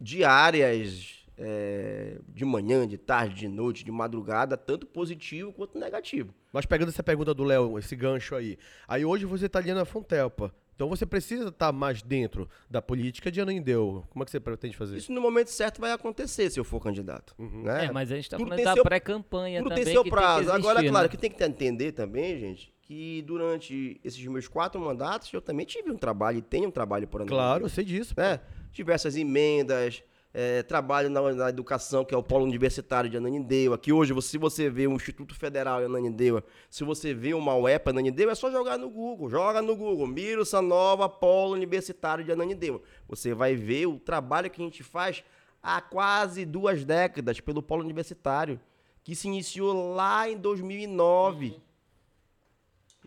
diárias, 0.00 1.17
é, 1.38 2.18
de 2.28 2.44
manhã, 2.44 2.86
de 2.86 2.98
tarde, 2.98 3.34
de 3.36 3.48
noite, 3.48 3.84
de 3.84 3.92
madrugada, 3.92 4.56
tanto 4.56 4.86
positivo 4.86 5.52
quanto 5.52 5.78
negativo. 5.78 6.34
Mas 6.52 6.66
pegando 6.66 6.88
essa 6.88 7.02
pergunta 7.02 7.32
do 7.32 7.44
Léo, 7.44 7.78
esse 7.78 7.94
gancho 7.94 8.34
aí. 8.34 8.58
Aí 8.86 9.04
hoje 9.04 9.24
você 9.24 9.48
tá 9.48 9.58
ali 9.58 9.72
na 9.72 9.84
Fontelpa. 9.84 10.52
Então 10.74 10.88
você 10.88 11.04
precisa 11.04 11.48
estar 11.48 11.72
mais 11.72 12.02
dentro 12.02 12.48
da 12.70 12.80
política 12.80 13.32
de 13.32 13.40
Anandeu. 13.40 14.04
Como 14.10 14.22
é 14.22 14.24
que 14.24 14.30
você 14.30 14.38
pretende 14.38 14.76
fazer? 14.76 14.96
Isso 14.96 15.10
no 15.10 15.20
momento 15.20 15.48
certo 15.48 15.80
vai 15.80 15.90
acontecer 15.90 16.48
se 16.50 16.60
eu 16.60 16.62
for 16.62 16.80
candidato. 16.80 17.34
Né? 17.36 17.86
É, 17.86 17.90
mas 17.92 18.12
a 18.12 18.14
gente 18.14 18.30
tá 18.30 18.36
Tudo 18.36 18.50
falando 18.50 18.64
tem 18.64 18.74
da 18.76 18.82
pré-campanha 18.84 19.58
Tudo 19.58 19.70
também. 19.70 19.84
tem 19.84 19.92
seu 19.92 20.04
que 20.04 20.10
prazo. 20.10 20.38
Tem 20.38 20.44
que 20.46 20.50
Agora, 20.52 20.78
existir, 20.78 20.90
claro, 20.90 21.04
né? 21.06 21.08
que 21.08 21.16
tem 21.16 21.30
que 21.32 21.42
entender 21.42 21.90
também, 21.92 22.38
gente, 22.38 22.72
que 22.80 23.22
durante 23.22 24.00
esses 24.04 24.24
meus 24.26 24.46
quatro 24.46 24.80
mandatos 24.80 25.32
eu 25.32 25.42
também 25.42 25.66
tive 25.66 25.90
um 25.90 25.96
trabalho 25.96 26.38
e 26.38 26.42
tenho 26.42 26.68
um 26.68 26.70
trabalho 26.70 27.08
por 27.08 27.22
ano. 27.22 27.28
Claro, 27.28 27.64
eu 27.64 27.68
sei 27.68 27.84
disso. 27.84 28.14
né? 28.16 28.38
Diversas 28.72 29.16
emendas, 29.16 30.04
é, 30.32 30.62
trabalho 30.62 31.08
na, 31.08 31.32
na 31.32 31.48
educação, 31.48 32.04
que 32.04 32.14
é 32.14 32.18
o 32.18 32.22
Polo 32.22 32.44
Universitário 32.44 33.08
de 33.08 33.16
Ananindeua, 33.16 33.78
que 33.78 33.92
hoje, 33.92 34.14
se 34.22 34.36
você 34.36 34.68
vê 34.68 34.86
um 34.86 34.94
Instituto 34.94 35.34
Federal 35.34 35.80
em 35.80 35.86
Ananindeua, 35.86 36.44
se 36.68 36.84
você 36.84 37.14
vê 37.14 37.32
uma 37.34 37.54
UEPA 37.56 37.90
Ananindeua, 37.90 38.32
é 38.32 38.34
só 38.34 38.50
jogar 38.50 38.78
no 38.78 38.90
Google. 38.90 39.30
Joga 39.30 39.62
no 39.62 39.74
Google, 39.74 40.06
Miro 40.06 40.44
Sanova 40.44 41.08
Polo 41.08 41.54
Universitário 41.54 42.24
de 42.24 42.32
Ananindeua. 42.32 42.82
Você 43.08 43.34
vai 43.34 43.54
ver 43.54 43.86
o 43.86 43.98
trabalho 43.98 44.50
que 44.50 44.60
a 44.60 44.64
gente 44.64 44.82
faz 44.82 45.24
há 45.62 45.80
quase 45.80 46.44
duas 46.44 46.84
décadas 46.84 47.40
pelo 47.40 47.62
Polo 47.62 47.82
Universitário, 47.82 48.60
que 49.02 49.14
se 49.14 49.26
iniciou 49.26 49.94
lá 49.94 50.28
em 50.28 50.36
2009. 50.36 51.60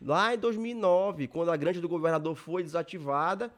Lá 0.02 0.34
em 0.34 0.38
2009, 0.40 1.28
quando 1.28 1.52
a 1.52 1.56
grande 1.56 1.80
do 1.80 1.88
governador 1.88 2.36
foi 2.36 2.64
desativada, 2.64 3.54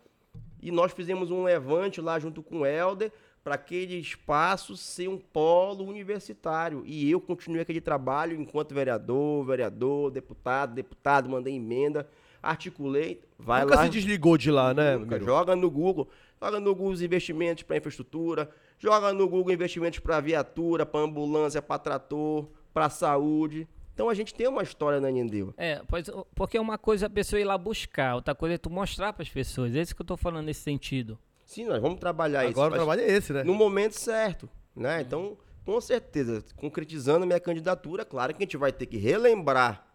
e 0.61 0.71
nós 0.71 0.91
fizemos 0.91 1.31
um 1.31 1.43
levante 1.43 2.01
lá 2.01 2.19
junto 2.19 2.43
com 2.43 2.59
o 2.59 2.65
Helder 2.65 3.11
para 3.43 3.55
aquele 3.55 3.97
espaço 3.99 4.77
ser 4.77 5.09
um 5.09 5.17
polo 5.17 5.85
universitário. 5.85 6.83
E 6.85 7.11
eu 7.11 7.19
continuei 7.19 7.61
aquele 7.61 7.81
trabalho 7.81 8.39
enquanto 8.39 8.73
vereador, 8.73 9.45
vereador, 9.45 10.09
deputado, 10.09 10.73
deputado, 10.73 11.29
mandei 11.29 11.55
emenda, 11.55 12.07
articulei, 12.41 13.21
vai 13.37 13.63
Nunca 13.63 13.75
lá. 13.75 13.83
se 13.83 13.89
desligou 13.89 14.37
de 14.37 14.49
lá, 14.49 14.73
né, 14.73 14.95
Nunca. 14.95 15.15
Miro? 15.15 15.25
Joga 15.25 15.55
no 15.55 15.69
Google, 15.69 16.09
joga 16.41 16.59
no 16.59 16.73
Google 16.73 16.93
os 16.93 17.01
investimentos 17.01 17.63
para 17.63 17.77
infraestrutura, 17.77 18.49
joga 18.79 19.11
no 19.11 19.27
Google 19.27 19.53
investimentos 19.53 19.99
para 19.99 20.21
viatura, 20.21 20.85
para 20.85 21.01
ambulância, 21.01 21.61
para 21.61 21.79
trator, 21.79 22.47
para 22.73 22.89
saúde. 22.89 23.67
Então 23.93 24.09
a 24.09 24.13
gente 24.13 24.33
tem 24.33 24.47
uma 24.47 24.63
história 24.63 24.99
na 24.99 25.11
Nindeu. 25.11 25.53
É, 25.57 25.81
pois, 25.87 26.09
porque 26.33 26.57
uma 26.57 26.77
coisa 26.77 27.05
é 27.05 27.07
a 27.07 27.09
pessoa 27.09 27.39
ir 27.39 27.43
lá 27.43 27.57
buscar, 27.57 28.15
outra 28.15 28.33
coisa 28.33 28.55
é 28.55 28.57
tu 28.57 28.69
mostrar 28.69 29.13
para 29.13 29.21
as 29.21 29.29
pessoas. 29.29 29.75
É 29.75 29.81
isso 29.81 29.93
que 29.95 30.01
eu 30.01 30.05
tô 30.05 30.17
falando 30.17 30.45
nesse 30.45 30.61
sentido. 30.61 31.19
Sim, 31.45 31.65
nós 31.65 31.81
vamos 31.81 31.99
trabalhar 31.99 32.43
isso. 32.45 32.51
Agora 32.51 32.73
o 32.73 32.75
trabalho 32.75 33.01
é 33.01 33.11
esse, 33.11 33.33
né? 33.33 33.43
no 33.43 33.53
momento 33.53 33.93
certo, 33.93 34.49
né? 34.75 35.01
Então, 35.01 35.37
com 35.65 35.79
certeza, 35.79 36.43
concretizando 36.55 37.23
a 37.23 37.27
minha 37.27 37.39
candidatura, 37.39 38.05
claro 38.05 38.33
que 38.33 38.43
a 38.43 38.45
gente 38.45 38.57
vai 38.57 38.71
ter 38.71 38.85
que 38.85 38.97
relembrar 38.97 39.87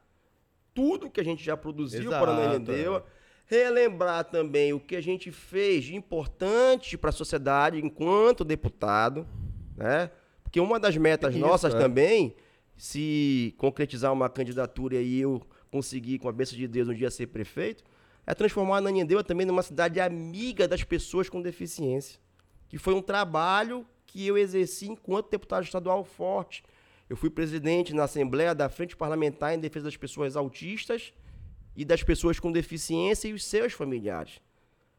tudo 0.74 1.10
que 1.10 1.20
a 1.20 1.24
gente 1.24 1.44
já 1.44 1.56
produziu 1.56 2.02
Exato, 2.02 2.24
para 2.24 2.32
a 2.32 2.36
Ananindeua, 2.36 3.04
relembrar 3.46 4.24
também 4.24 4.72
o 4.72 4.78
que 4.78 4.94
a 4.94 5.00
gente 5.00 5.32
fez 5.32 5.84
de 5.84 5.96
importante 5.96 6.96
para 6.96 7.10
a 7.10 7.12
sociedade 7.12 7.78
enquanto 7.78 8.44
deputado, 8.44 9.26
né? 9.76 10.10
Porque 10.42 10.60
uma 10.60 10.78
das 10.78 10.96
metas 10.96 11.34
Isso, 11.34 11.44
nossas 11.44 11.74
é. 11.74 11.78
também, 11.78 12.34
se 12.76 13.54
concretizar 13.58 14.12
uma 14.12 14.28
candidatura 14.28 14.96
e 14.96 15.20
eu 15.20 15.42
conseguir, 15.70 16.18
com 16.18 16.28
a 16.28 16.32
bênção 16.32 16.56
de 16.56 16.66
Deus, 16.66 16.88
um 16.88 16.94
dia 16.94 17.10
ser 17.10 17.26
prefeito, 17.26 17.84
é 18.30 18.34
transformar 18.34 18.76
a 18.76 18.78
Ananindeua 18.78 19.24
também 19.24 19.46
numa 19.46 19.62
cidade 19.62 20.00
amiga 20.00 20.68
das 20.68 20.84
pessoas 20.84 21.28
com 21.28 21.40
deficiência 21.42 22.20
que 22.68 22.78
foi 22.78 22.94
um 22.94 23.02
trabalho 23.02 23.86
que 24.06 24.26
eu 24.26 24.36
exerci 24.36 24.86
enquanto 24.86 25.30
deputado 25.30 25.64
estadual 25.64 26.04
forte. 26.04 26.62
Eu 27.08 27.16
fui 27.16 27.30
presidente 27.30 27.94
na 27.94 28.04
Assembleia 28.04 28.54
da 28.54 28.68
Frente 28.68 28.96
Parlamentar 28.96 29.54
em 29.54 29.58
Defesa 29.58 29.86
das 29.86 29.96
Pessoas 29.96 30.36
Autistas 30.36 31.12
e 31.74 31.84
das 31.84 32.02
pessoas 32.02 32.38
com 32.38 32.52
deficiência 32.52 33.28
e 33.28 33.32
os 33.32 33.44
seus 33.44 33.72
familiares. 33.72 34.40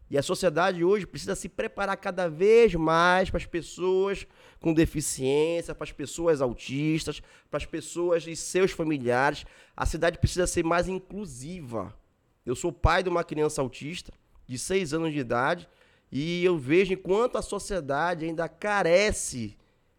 E 0.10 0.18
a 0.18 0.24
sociedade 0.24 0.84
hoje 0.84 1.06
precisa 1.06 1.36
se 1.36 1.48
preparar 1.48 1.96
cada 1.98 2.28
vez 2.28 2.74
mais 2.74 3.30
para 3.30 3.38
as 3.38 3.46
pessoas 3.46 4.26
com 4.60 4.74
deficiência, 4.74 5.76
para 5.76 5.84
as 5.84 5.92
pessoas 5.92 6.42
autistas, 6.42 7.22
para 7.52 7.58
as 7.58 7.66
pessoas 7.66 8.26
e 8.26 8.36
seus 8.36 8.72
familiares. 8.72 9.46
A 9.78 9.86
cidade 9.86 10.18
precisa 10.18 10.48
ser 10.48 10.64
mais 10.64 10.88
inclusiva. 10.88 11.94
Eu 12.50 12.56
sou 12.56 12.72
pai 12.72 13.04
de 13.04 13.10
uma 13.10 13.24
criança 13.24 13.62
autista 13.62 14.12
de 14.48 14.58
6 14.58 14.94
anos 14.96 15.14
de 15.14 15.20
idade 15.20 15.70
e 16.12 16.44
eu 16.44 16.58
vejo 16.58 16.92
enquanto 16.94 17.38
a 17.38 17.44
sociedade 17.44 18.26
ainda 18.26 18.50
carece 18.50 19.56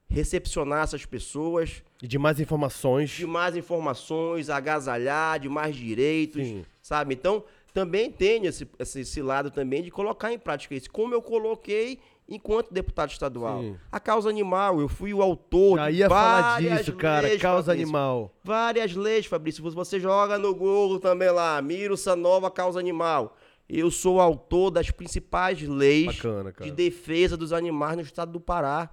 recepcionar 0.08 0.82
essas 0.82 1.06
pessoas, 1.06 1.84
E 2.02 2.08
de 2.08 2.18
mais 2.18 2.40
informações. 2.40 3.10
de 3.10 3.24
mais 3.24 3.56
informações, 3.56 4.50
agasalhar, 4.50 5.38
de 5.38 5.48
mais 5.48 5.76
direitos, 5.76 6.44
Sim. 6.44 6.64
sabe? 6.82 7.14
Então, 7.14 7.44
também 7.72 8.10
tenho 8.10 8.46
esse, 8.46 8.68
esse, 8.80 9.00
esse 9.02 9.22
lado 9.22 9.52
também 9.52 9.80
de 9.84 9.90
colocar 9.92 10.32
em 10.32 10.38
prática 10.38 10.74
isso, 10.74 10.90
como 10.90 11.14
eu 11.14 11.22
coloquei 11.22 12.00
enquanto 12.30 12.72
deputado 12.72 13.10
estadual. 13.10 13.60
Sim. 13.60 13.76
A 13.90 13.98
causa 13.98 14.30
animal, 14.30 14.80
eu 14.80 14.88
fui 14.88 15.12
o 15.12 15.20
autor 15.20 15.78
Já 15.78 15.90
de 15.90 15.96
ia 15.96 16.08
falar 16.08 16.42
várias 16.42 16.78
disso, 16.78 16.92
cara. 16.94 17.26
leis, 17.26 17.42
Causa 17.42 17.66
Fabrício. 17.66 17.82
animal. 17.84 18.34
Várias 18.44 18.94
leis, 18.94 19.26
Fabrício. 19.26 19.70
Você 19.72 19.98
joga 19.98 20.38
no 20.38 20.54
Google 20.54 21.00
também 21.00 21.30
lá, 21.30 21.60
Miro 21.60 21.96
Sanova 21.96 22.48
Causa 22.48 22.78
Animal. 22.78 23.36
Eu 23.68 23.90
sou 23.90 24.20
autor 24.20 24.70
das 24.70 24.90
principais 24.90 25.60
leis 25.60 26.16
Bacana, 26.16 26.52
de 26.60 26.70
defesa 26.70 27.36
dos 27.36 27.52
animais 27.52 27.96
no 27.96 28.02
estado 28.02 28.30
do 28.30 28.40
Pará. 28.40 28.90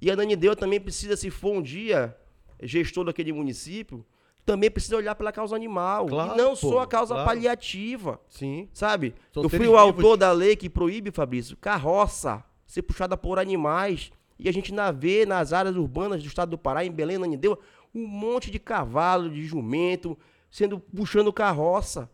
E 0.00 0.10
a 0.10 0.16
Nanideu 0.16 0.54
também 0.54 0.80
precisa, 0.80 1.16
se 1.16 1.30
for 1.30 1.52
um 1.52 1.62
dia 1.62 2.16
gestor 2.62 3.04
daquele 3.04 3.32
município, 3.32 4.04
também 4.44 4.70
precisa 4.70 4.96
olhar 4.96 5.14
pela 5.14 5.32
causa 5.32 5.54
animal. 5.54 6.06
Claro, 6.06 6.34
e 6.34 6.36
não 6.36 6.50
pô, 6.50 6.56
só 6.56 6.80
a 6.80 6.86
causa 6.86 7.14
claro. 7.14 7.28
paliativa. 7.28 8.20
Sim. 8.28 8.68
Sabe? 8.72 9.14
São 9.32 9.42
eu 9.42 9.48
fui 9.48 9.66
o 9.66 9.76
autor 9.76 10.16
da 10.16 10.32
lei 10.32 10.56
que 10.56 10.68
proíbe, 10.70 11.10
Fabrício, 11.10 11.56
carroça 11.56 12.42
ser 12.70 12.82
puxada 12.82 13.16
por 13.16 13.38
animais. 13.38 14.12
E 14.38 14.48
a 14.48 14.52
gente 14.52 14.70
ainda 14.70 14.90
vê 14.92 15.26
nas 15.26 15.52
áreas 15.52 15.76
urbanas 15.76 16.22
do 16.22 16.28
estado 16.28 16.50
do 16.50 16.58
Pará, 16.58 16.84
em 16.84 16.90
Belém, 16.90 17.18
Nanideu, 17.18 17.58
um 17.94 18.06
monte 18.06 18.50
de 18.50 18.58
cavalo, 18.58 19.28
de 19.28 19.44
jumento, 19.44 20.16
sendo 20.50 20.78
puxando 20.78 21.32
carroça. 21.32 22.08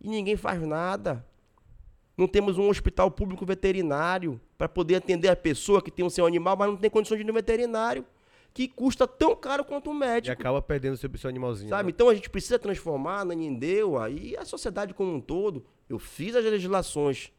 E 0.00 0.08
ninguém 0.08 0.36
faz 0.36 0.62
nada. 0.62 1.26
Não 2.16 2.28
temos 2.28 2.58
um 2.58 2.68
hospital 2.68 3.10
público 3.10 3.44
veterinário 3.44 4.40
para 4.56 4.68
poder 4.68 4.96
atender 4.96 5.28
a 5.28 5.36
pessoa 5.36 5.82
que 5.82 5.90
tem 5.90 6.04
o 6.04 6.10
seu 6.10 6.26
animal, 6.26 6.56
mas 6.56 6.68
não 6.68 6.76
tem 6.76 6.88
condições 6.90 7.18
de 7.18 7.24
ir 7.24 7.26
no 7.26 7.32
veterinário, 7.32 8.04
que 8.54 8.68
custa 8.68 9.06
tão 9.06 9.34
caro 9.34 9.64
quanto 9.64 9.90
um 9.90 9.94
E 9.94 9.98
médico. 9.98 10.32
acaba 10.32 10.62
perdendo 10.62 10.96
seu, 10.96 11.10
seu 11.16 11.28
animalzinho. 11.28 11.70
Sabe? 11.70 11.84
né? 11.84 11.90
Então 11.94 12.08
a 12.08 12.14
gente 12.14 12.30
precisa 12.30 12.58
transformar 12.58 13.20
a 13.20 13.24
Nanindeua 13.24 14.10
e 14.10 14.36
a 14.36 14.44
sociedade 14.44 14.94
como 14.94 15.12
um 15.12 15.20
todo. 15.20 15.64
Eu 15.88 15.98
fiz 15.98 16.36
as 16.36 16.44
legislações 16.44 17.32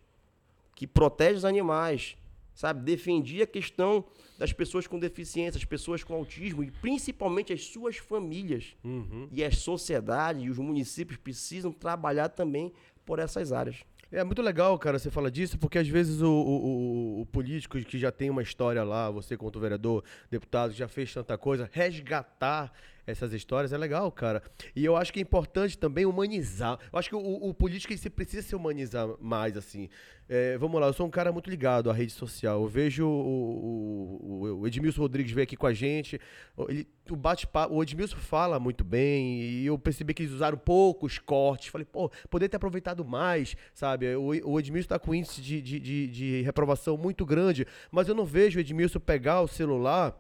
que 0.76 0.86
protegem 0.88 1.38
os 1.38 1.46
animais, 1.46 2.18
sabe? 2.54 2.84
Defendi 2.84 3.42
a 3.42 3.48
questão 3.48 4.04
das 4.38 4.52
pessoas 4.54 4.88
com 4.88 5.00
deficiência, 5.00 5.58
as 5.58 5.66
pessoas 5.66 6.04
com 6.04 6.14
autismo 6.14 6.64
e 6.64 6.72
principalmente 6.72 7.52
as 7.54 7.66
suas 7.66 7.98
famílias. 7.98 8.76
Uhum. 8.84 9.28
E 9.32 9.44
as 9.44 9.58
sociedades 9.58 10.44
e 10.44 10.50
os 10.50 10.58
municípios 10.58 11.18
precisam 11.18 11.72
trabalhar 11.72 12.30
também 12.30 12.72
por 13.06 13.20
essas 13.20 13.52
áreas. 13.52 13.78
É 14.12 14.24
muito 14.24 14.44
legal, 14.44 14.78
cara, 14.78 15.00
você 15.00 15.10
fala 15.10 15.32
disso, 15.32 15.58
porque 15.58 15.80
às 15.80 15.88
vezes 15.88 16.22
o, 16.22 16.30
o- 16.30 17.22
o- 17.22 17.26
político 17.26 17.80
que 17.80 17.98
já 17.98 18.12
tem 18.12 18.30
uma 18.30 18.44
história 18.44 18.84
lá, 18.84 19.10
você 19.10 19.36
quanto 19.36 19.60
vereador, 19.60 20.04
deputado, 20.30 20.72
já 20.72 20.88
fez 20.88 21.12
tanta 21.12 21.36
coisa, 21.36 21.68
resgatar 21.74 22.72
essas 23.06 23.34
histórias 23.34 23.74
é 23.74 23.78
legal, 23.78 24.12
cara. 24.12 24.42
E 24.76 24.84
eu 24.86 24.96
acho 24.96 25.12
que 25.12 25.20
é 25.20 25.22
importante 25.22 25.78
também 25.78 26.06
humanizar. 26.06 26.80
Eu 26.92 27.00
acho 27.00 27.10
que 27.10 27.16
o, 27.16 27.20
o 27.20 27.54
político 27.54 27.96
se 27.98 28.10
precisa 28.10 28.42
se 28.42 28.56
humanizar 28.56 29.08
mais, 29.20 29.58
assim. 29.58 29.90
É, 30.30 30.58
vamos 30.58 30.80
lá, 30.80 30.88
eu 30.88 30.94
sou 30.94 31.06
um 31.06 31.10
cara 31.10 31.32
muito 31.34 31.50
ligado 31.50 31.90
à 31.90 31.94
rede 31.94 32.14
social. 32.14 32.62
Eu 32.62 32.68
vejo 32.68 33.06
o, 33.06 33.10
o- 34.50 34.60
o 34.62 34.68
Edmilson 34.68 35.02
Rodrigues 35.02 35.32
veio 35.34 35.44
aqui 35.44 35.56
com 35.58 35.68
a 35.68 35.74
gente. 35.74 36.20
Ele, 36.70 36.88
o 37.10 37.16
bate-papo, 37.16 37.76
o 37.76 37.84
Edmilson 37.84 38.16
fala 38.16 38.58
muito 38.60 38.84
bem, 38.84 39.42
e 39.42 39.66
eu 39.66 39.78
percebi 39.78 40.14
que 40.14 40.24
eles 40.24 40.34
usaram 40.34 40.58
poucos 40.58 41.20
cortes. 41.20 41.68
Falei, 41.68 41.86
pô, 41.86 42.10
poderia 42.30 42.48
ter 42.50 42.56
aproveitado 42.58 43.04
mais, 43.04 43.56
sabe? 43.74 44.16
O, 44.16 44.28
o 44.52 44.60
Edmilson 44.60 44.88
tá 44.88 44.98
com 45.00 45.14
índice 45.14 45.42
de, 45.42 45.62
de, 45.62 45.80
de, 45.80 46.08
de 46.08 46.42
reprovação 46.44 46.98
muito 46.98 47.26
grande, 47.26 47.68
mas 47.92 48.08
eu 48.08 48.16
não 48.16 48.24
vejo 48.26 48.58
o 48.58 48.62
Edmilson 48.62 49.00
pegar 49.00 49.42
o 49.42 49.48
celular 49.48 50.18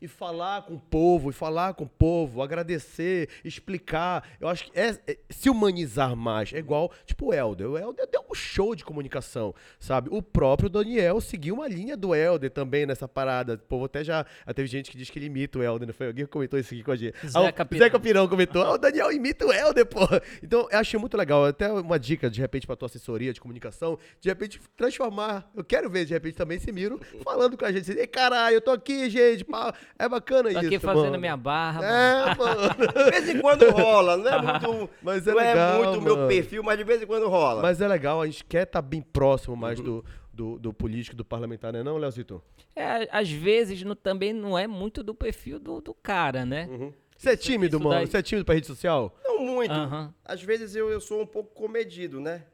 e 0.00 0.06
falar 0.06 0.62
com 0.62 0.74
o 0.74 0.78
povo, 0.78 1.30
e 1.30 1.32
falar 1.32 1.74
com 1.74 1.84
o 1.84 1.88
povo, 1.88 2.40
agradecer, 2.42 3.28
explicar. 3.44 4.28
Eu 4.40 4.48
acho 4.48 4.64
que 4.70 4.78
é, 4.78 4.96
é- 5.06 5.18
se 5.28 5.50
humanizar 5.50 6.14
mais. 6.14 6.52
É 6.52 6.58
igual, 6.58 6.92
tipo, 7.04 7.26
o 7.26 7.34
Helder. 7.34 7.68
O 7.70 7.78
Helder 7.78 8.06
deu 8.10 8.24
um 8.30 8.34
show 8.34 8.74
de 8.74 8.84
comunicação, 8.84 9.54
sabe? 9.80 10.08
O 10.12 10.22
próprio 10.22 10.68
Daniel 10.68 11.20
seguiu 11.20 11.56
uma 11.56 11.68
linha 11.68 11.96
do 11.96 12.14
Helder 12.14 12.50
também 12.50 12.86
nessa 12.86 13.08
parada. 13.08 13.54
O 13.54 13.58
povo 13.58 13.86
até 13.86 14.04
já. 14.04 14.24
Teve 14.54 14.68
gente 14.68 14.90
que 14.90 14.96
diz 14.96 15.10
que 15.10 15.18
ele 15.18 15.26
imita 15.26 15.58
o 15.58 15.62
Helder, 15.62 15.86
não 15.88 15.94
foi? 15.94 16.06
Alguém 16.08 16.26
comentou 16.26 16.58
isso 16.58 16.72
aqui 16.72 16.82
com 16.84 16.92
a 16.92 16.96
gente. 16.96 17.14
Ah, 17.34 17.40
o 17.40 17.44
Zeca 17.84 17.98
Pirão. 18.00 18.28
Comentou. 18.28 18.62
Ah, 18.62 18.72
o 18.74 18.78
Daniel 18.78 19.10
imita 19.12 19.46
o 19.46 19.52
Helder, 19.52 19.86
pô. 19.86 20.00
Então, 20.42 20.68
eu 20.70 20.78
achei 20.78 20.98
muito 20.98 21.16
legal. 21.16 21.44
Até 21.44 21.70
uma 21.72 21.98
dica, 21.98 22.30
de 22.30 22.40
repente, 22.40 22.66
pra 22.66 22.76
tua 22.76 22.86
assessoria 22.86 23.32
de 23.32 23.40
comunicação, 23.40 23.98
de 24.20 24.28
repente, 24.28 24.60
transformar. 24.76 25.50
Eu 25.56 25.64
quero 25.64 25.90
ver, 25.90 26.04
de 26.04 26.12
repente, 26.12 26.36
também 26.36 26.56
esse 26.56 26.70
Miro 26.70 27.00
falando 27.24 27.56
com 27.56 27.64
a 27.64 27.72
gente. 27.72 27.90
Ei, 27.92 28.06
caralho, 28.06 28.54
eu 28.56 28.60
tô 28.60 28.70
aqui, 28.70 29.10
gente. 29.10 29.44
pá. 29.44 29.74
É 29.98 30.08
bacana 30.08 30.44
Tô 30.44 30.48
isso. 30.50 30.58
aqui 30.66 30.78
fazendo 30.78 31.04
mano. 31.06 31.18
minha 31.20 31.36
barra. 31.36 31.80
mano. 31.82 31.92
É, 31.92 32.34
mano. 32.36 32.74
De 33.04 33.10
vez 33.10 33.28
em 33.28 33.40
quando 33.40 33.70
rola, 33.70 34.16
não 34.16 34.28
é 34.28 34.42
muito, 34.42 34.90
Mas 35.02 35.26
é 35.26 35.30
não 35.30 35.36
legal, 35.38 35.74
é 35.74 35.86
muito 35.86 35.98
o 35.98 36.02
meu 36.02 36.28
perfil, 36.28 36.62
mas 36.62 36.78
de 36.78 36.84
vez 36.84 37.02
em 37.02 37.06
quando 37.06 37.28
rola. 37.28 37.62
Mas 37.62 37.80
é 37.80 37.88
legal, 37.88 38.20
a 38.22 38.26
gente 38.26 38.44
quer 38.44 38.62
estar 38.64 38.80
bem 38.82 39.00
próximo 39.02 39.56
mais 39.56 39.80
do, 39.80 40.04
do, 40.32 40.58
do 40.58 40.72
político, 40.72 41.16
do 41.16 41.24
parlamentar, 41.24 41.72
né, 41.72 41.82
não, 41.82 41.96
Leozito? 41.96 42.42
É, 42.76 43.08
às 43.10 43.28
vezes 43.30 43.82
não- 43.82 43.96
também 43.96 44.32
não 44.32 44.56
é 44.58 44.66
muito 44.68 45.02
do 45.02 45.14
perfil 45.14 45.58
do, 45.58 45.80
do 45.80 45.92
cara, 45.94 46.44
né? 46.46 46.68
Você 47.16 47.30
é 47.30 47.36
tímido, 47.36 47.80
mano? 47.80 47.90
daí- 47.96 48.06
Você 48.06 48.18
é 48.18 48.22
tímido 48.22 48.44
pra 48.44 48.54
rede 48.54 48.68
social? 48.68 49.16
Não 49.24 49.40
muito. 49.44 49.72
Aham. 49.72 50.14
Às 50.24 50.40
vezes 50.40 50.76
eu, 50.76 50.88
eu 50.90 51.00
sou 51.00 51.20
um 51.20 51.26
pouco 51.26 51.52
comedido, 51.52 52.20
né? 52.20 52.44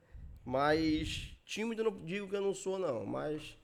Mas 0.45 1.37
tímido 1.45 1.85
não 1.85 1.93
digo 2.05 2.29
que 2.29 2.37
eu 2.37 2.41
não 2.41 2.55
sou, 2.55 2.79
não. 2.79 3.05
Mas 3.05 3.59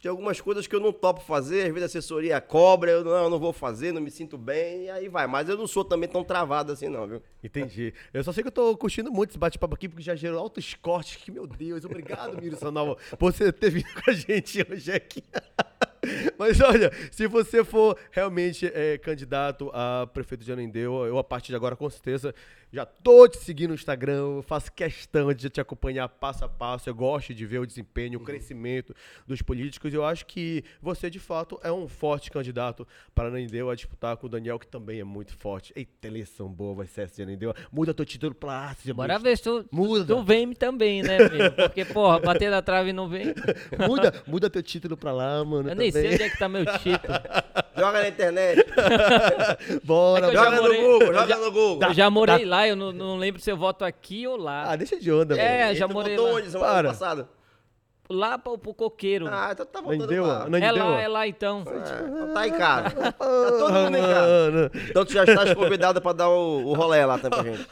tem 0.00 0.10
algumas 0.10 0.40
coisas 0.40 0.66
que 0.66 0.74
eu 0.74 0.80
não 0.80 0.92
topo 0.92 1.20
fazer. 1.20 1.62
Às 1.62 1.68
vezes 1.68 1.82
a 1.82 1.86
assessoria 1.86 2.40
cobra, 2.40 2.90
eu 2.90 3.04
não, 3.04 3.12
eu 3.12 3.30
não 3.30 3.38
vou 3.38 3.52
fazer, 3.52 3.92
não 3.92 4.00
me 4.00 4.10
sinto 4.10 4.36
bem, 4.36 4.84
e 4.84 4.90
aí 4.90 5.08
vai. 5.08 5.26
Mas 5.26 5.48
eu 5.48 5.56
não 5.56 5.66
sou 5.66 5.84
também 5.84 6.08
tão 6.08 6.22
travado 6.22 6.72
assim, 6.72 6.88
não, 6.88 7.06
viu? 7.06 7.22
Entendi. 7.42 7.94
Eu 8.12 8.22
só 8.22 8.32
sei 8.32 8.42
que 8.42 8.48
eu 8.48 8.52
tô 8.52 8.76
curtindo 8.76 9.10
muito 9.10 9.30
esse 9.30 9.38
bate-papo 9.38 9.74
aqui, 9.74 9.88
porque 9.88 10.02
já 10.02 10.14
gerou 10.14 10.38
altos 10.38 10.74
cortes. 10.74 11.16
Que, 11.16 11.30
meu 11.30 11.46
Deus, 11.46 11.84
obrigado, 11.84 12.36
Miro 12.40 12.56
Sanova, 12.56 12.96
por 13.18 13.32
você 13.32 13.50
ter 13.52 13.70
vindo 13.70 13.88
com 13.94 14.10
a 14.10 14.14
gente 14.14 14.66
hoje 14.70 14.92
aqui. 14.92 15.24
Mas 16.38 16.60
olha, 16.60 16.92
se 17.10 17.26
você 17.26 17.64
for 17.64 17.98
realmente 18.10 18.70
é, 18.72 18.98
candidato 18.98 19.70
a 19.72 20.06
prefeito 20.06 20.44
de 20.44 20.52
Anendeu, 20.52 21.04
eu 21.04 21.18
a 21.18 21.24
partir 21.24 21.48
de 21.48 21.56
agora 21.56 21.74
com 21.74 21.88
certeza 21.90 22.34
já 22.72 22.84
tô 22.84 23.26
te 23.28 23.38
seguindo 23.38 23.68
no 23.70 23.74
Instagram, 23.74 24.36
eu 24.36 24.42
faço 24.42 24.70
questão 24.72 25.32
de 25.32 25.48
te 25.48 25.60
acompanhar 25.60 26.08
passo 26.08 26.44
a 26.44 26.48
passo, 26.48 26.88
eu 26.90 26.94
gosto 26.94 27.32
de 27.32 27.46
ver 27.46 27.60
o 27.60 27.66
desempenho, 27.66 28.18
o 28.18 28.22
crescimento 28.22 28.94
dos 29.26 29.40
políticos, 29.40 29.94
eu 29.94 30.04
acho 30.04 30.26
que 30.26 30.62
você 30.82 31.08
de 31.08 31.18
fato 31.18 31.58
é 31.62 31.72
um 31.72 31.88
forte 31.88 32.30
candidato 32.30 32.86
para 33.14 33.28
Anendeu 33.28 33.70
a 33.70 33.74
disputar 33.74 34.16
com 34.16 34.26
o 34.26 34.28
Daniel, 34.28 34.58
que 34.58 34.66
também 34.66 35.00
é 35.00 35.04
muito 35.04 35.34
forte. 35.36 35.72
Eita, 35.74 36.06
eleição 36.06 36.48
boa 36.48 36.74
vai 36.74 36.86
ser 36.86 37.02
essa 37.02 37.16
de 37.16 37.22
Anendeu. 37.22 37.54
Muda 37.72 37.94
teu 37.94 38.04
título 38.04 38.34
pra 38.34 38.68
Ásia. 38.70 38.92
Bora 38.92 39.18
ver 39.18 39.36
se 39.38 39.44
tu, 39.44 39.64
Muda. 39.70 40.04
tu 40.14 40.22
vem 40.22 40.52
também, 40.52 41.02
né, 41.02 41.28
filho? 41.28 41.52
Porque, 41.52 41.84
porra, 41.84 42.18
bater 42.20 42.50
na 42.50 42.60
trave 42.60 42.90
e 42.90 42.92
não 42.92 43.08
vem. 43.08 43.26
muda, 43.88 44.22
muda 44.26 44.50
teu 44.50 44.62
título 44.62 44.96
pra 44.96 45.12
lá, 45.12 45.42
mano. 45.44 45.70
Eu 45.70 45.74
nem 45.76 45.90
sei 45.90 46.02
também. 46.02 46.14
onde 46.14 46.22
é 46.24 46.30
que 46.30 46.38
tá 46.38 46.48
meu 46.48 46.64
título. 46.66 47.14
Joga 47.76 48.00
na 48.00 48.08
internet, 48.08 48.64
Bora, 49.84 50.28
É 50.28 50.32
joga 50.32 50.50
morei- 50.62 50.80
no 50.82 50.86
Google, 50.88 51.12
joga 51.14 51.26
já- 51.28 51.36
no 51.36 51.52
Google. 51.52 51.88
Eu 51.88 51.94
já 51.94 52.08
morei 52.10 52.44
lá, 52.46 52.55
eu 52.64 52.76
não, 52.76 52.92
não 52.92 53.16
lembro 53.16 53.40
se 53.40 53.50
eu 53.50 53.56
voto 53.56 53.84
aqui 53.84 54.24
ou 54.26 54.36
lá. 54.36 54.70
Ah, 54.70 54.76
deixa 54.76 54.98
de 55.00 55.10
onda, 55.12 55.36
É, 55.36 55.64
mano. 55.64 55.74
já 55.76 55.84
E 55.84 55.88
tu 55.88 55.92
morei 55.94 56.16
lá. 56.16 56.30
onde 56.30 56.50
semana 56.50 56.72
Para. 56.72 56.88
passada? 56.90 57.28
Lá 58.08 58.38
pro, 58.38 58.56
pro 58.56 58.72
coqueiro. 58.72 59.26
Ah, 59.28 59.48
então 59.50 59.66
tá 59.66 59.80
voltando 59.80 60.22
lá. 60.24 60.46
É 60.60 60.70
lá, 60.70 61.00
é 61.00 61.08
lá 61.08 61.26
então. 61.26 61.64
É, 61.66 62.04
então 62.06 62.32
tá 62.32 62.46
em 62.46 62.52
casa. 62.52 62.90
Tá 62.94 63.08
Ah, 63.08 63.12
todo 63.58 63.72
mundo 63.72 63.96
em 63.96 64.00
casa. 64.00 64.50
mano. 64.52 64.70
Então 64.90 65.04
tu 65.04 65.12
já 65.12 65.24
estás 65.24 65.54
convidado 65.54 66.00
pra 66.00 66.12
dar 66.12 66.28
o, 66.28 66.66
o 66.66 66.72
rolê 66.74 67.04
lá 67.04 67.18
também 67.18 67.42
pra 67.42 67.52
gente. 67.52 67.68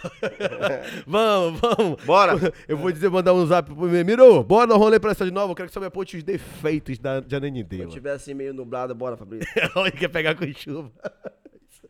Vamos, 1.07 1.61
vamos. 1.61 2.05
Bora. 2.05 2.33
Eu 2.67 2.77
vou 2.77 2.91
dizer, 2.91 3.09
mandar 3.11 3.33
um 3.33 3.47
zap 3.47 3.73
pro 3.73 3.87
Miro. 3.87 4.43
Bora 4.43 4.67
dar 4.67 4.75
um 4.75 4.79
rolê 4.79 4.99
pra 4.99 5.13
essa 5.13 5.25
de 5.25 5.31
novo. 5.31 5.53
Eu 5.53 5.55
quero 5.55 5.69
que 5.69 5.73
você 5.73 5.79
me 5.79 5.87
aponte 5.87 6.17
os 6.17 6.25
defeitos 6.25 6.99
da, 6.99 7.21
de 7.21 7.29
Se 7.31 7.37
Ananindeu. 7.37 7.89
tiver 7.89 8.11
assim 8.15 8.35
meio 8.35 8.53
nublado, 8.53 8.93
bora, 8.93 9.17
Fabrício. 9.17 9.47
Olha, 9.77 9.93
quer 9.93 10.09
pegar 10.09 10.35
com 10.35 10.45
chuva. 10.53 10.91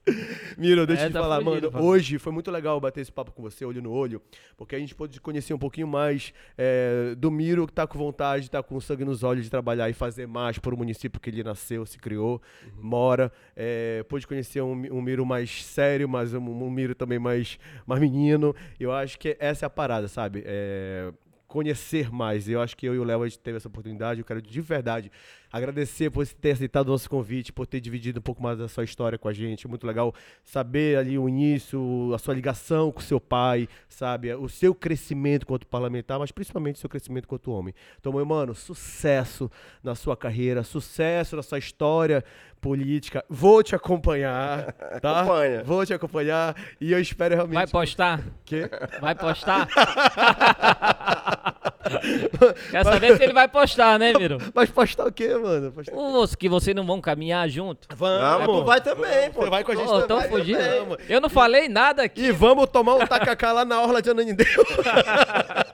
Miro, 0.58 0.86
deixa 0.86 1.02
É, 1.02 1.06
eu 1.06 1.10
te 1.10 1.12
tá 1.14 1.20
falar, 1.20 1.42
fudido, 1.42 1.72
mano. 1.72 1.84
Hoje 1.84 2.18
foi 2.18 2.32
muito 2.32 2.50
legal 2.50 2.78
bater 2.80 3.00
esse 3.00 3.12
papo 3.12 3.32
com 3.32 3.42
você, 3.42 3.64
olho 3.64 3.80
no 3.80 3.90
olho, 3.90 4.20
porque 4.56 4.76
a 4.76 4.78
gente 4.78 4.94
pôde 4.94 5.20
conhecer 5.20 5.54
um 5.54 5.58
pouquinho 5.58 5.86
mais 5.86 6.32
é, 6.58 7.14
do 7.16 7.30
Miro, 7.30 7.66
que 7.66 7.72
tá 7.72 7.86
com 7.86 7.98
vontade, 7.98 8.50
tá 8.50 8.62
com 8.62 8.78
sangue 8.80 9.04
nos 9.04 9.22
olhos 9.22 9.44
de 9.44 9.50
trabalhar 9.50 9.88
e 9.88 9.92
fazer 9.92 10.26
mais 10.26 10.58
por 10.58 10.74
o 10.74 10.76
município 10.76 11.20
que 11.20 11.30
ele 11.30 11.42
nasceu, 11.42 11.86
se 11.86 11.98
criou, 11.98 12.40
mora. 12.78 13.32
É, 13.56 14.04
pôde 14.08 14.26
conhecer 14.26 14.60
um, 14.60 14.72
um 14.72 15.00
Miro 15.00 15.24
mais 15.24 15.64
sério, 15.64 16.08
mas 16.08 16.34
um, 16.34 16.38
um 16.38 16.70
Miro 16.70 16.94
também 16.94 17.18
mais, 17.18 17.58
mais 17.86 18.00
menino. 18.00 18.54
Eu 18.78 18.92
acho 18.92 19.18
que 19.18 19.36
essa 19.40 19.64
é 19.64 19.68
a 19.68 19.70
parada, 19.70 20.06
sabe? 20.08 20.42
É, 20.44 21.12
conhecer 21.46 22.10
mais. 22.10 22.48
Eu 22.48 22.60
acho 22.60 22.76
que 22.76 22.84
eu 22.84 22.94
e 22.94 22.98
o 22.98 23.04
Léo 23.04 23.22
a 23.22 23.28
gente 23.28 23.38
teve 23.38 23.56
essa 23.56 23.68
oportunidade. 23.68 24.20
Eu 24.20 24.24
quero 24.26 24.42
de 24.42 24.60
verdade 24.60 25.10
agradecer 25.56 26.10
por 26.10 26.26
você 26.26 26.34
ter 26.34 26.50
aceitado 26.50 26.88
o 26.88 26.90
nosso 26.90 27.08
convite, 27.08 27.52
por 27.52 27.64
ter 27.64 27.80
dividido 27.80 28.18
um 28.18 28.22
pouco 28.22 28.42
mais 28.42 28.58
da 28.58 28.66
sua 28.66 28.82
história 28.82 29.16
com 29.16 29.28
a 29.28 29.32
gente. 29.32 29.68
Muito 29.68 29.86
legal 29.86 30.12
saber 30.42 30.98
ali 30.98 31.16
o 31.16 31.28
início, 31.28 32.12
a 32.12 32.18
sua 32.18 32.34
ligação 32.34 32.90
com 32.90 32.98
o 32.98 33.02
seu 33.02 33.20
pai, 33.20 33.68
sabe? 33.88 34.34
O 34.34 34.48
seu 34.48 34.74
crescimento 34.74 35.46
quanto 35.46 35.64
parlamentar, 35.64 36.18
mas 36.18 36.32
principalmente 36.32 36.74
o 36.76 36.78
seu 36.80 36.90
crescimento 36.90 37.28
quanto 37.28 37.52
homem. 37.52 37.72
Então, 38.00 38.12
meu 38.12 38.26
mano, 38.26 38.52
sucesso 38.52 39.48
na 39.80 39.94
sua 39.94 40.16
carreira, 40.16 40.64
sucesso 40.64 41.36
na 41.36 41.42
sua 41.42 41.58
história 41.58 42.24
política. 42.60 43.24
Vou 43.28 43.62
te 43.62 43.76
acompanhar, 43.76 44.72
tá? 45.00 45.20
Acompanha. 45.20 45.62
Vou 45.62 45.86
te 45.86 45.94
acompanhar 45.94 46.56
e 46.80 46.90
eu 46.90 47.00
espero 47.00 47.36
realmente 47.36 47.54
Vai 47.54 47.66
postar? 47.68 48.24
que 48.44 48.68
Vai 49.00 49.14
postar? 49.14 49.68
Quer 52.70 52.84
saber 52.84 53.16
se 53.16 53.22
ele 53.22 53.32
vai 53.32 53.48
postar, 53.48 53.98
né, 53.98 54.12
Miro? 54.12 54.38
Mas 54.54 54.70
postar 54.70 55.06
o 55.06 55.12
quê, 55.12 55.34
mano? 55.36 55.72
Postar... 55.72 55.94
Os 55.94 56.34
que 56.34 56.48
vocês 56.48 56.74
não 56.74 56.86
vão 56.86 57.00
caminhar 57.00 57.48
junto. 57.48 57.88
Vamos, 57.94 58.46
tu 58.46 58.64
vai 58.64 58.80
também, 58.80 59.30
pô. 59.30 59.42
Você 59.42 59.50
vai 59.50 59.64
com 59.64 59.72
a 59.72 59.74
gente 59.74 59.88
Ô, 59.88 60.02
também. 60.02 60.06
tão 60.06 60.22
fugindo. 60.22 60.58
Vamos. 60.58 60.98
Eu 61.08 61.20
não 61.20 61.28
falei 61.28 61.68
nada 61.68 62.02
aqui. 62.02 62.22
E 62.22 62.32
vamos 62.32 62.68
tomar 62.68 62.94
um 62.96 63.06
tacacá 63.06 63.52
lá 63.52 63.64
na 63.64 63.80
Orla 63.82 64.00
de 64.00 64.10
Ananindeu. 64.10 64.46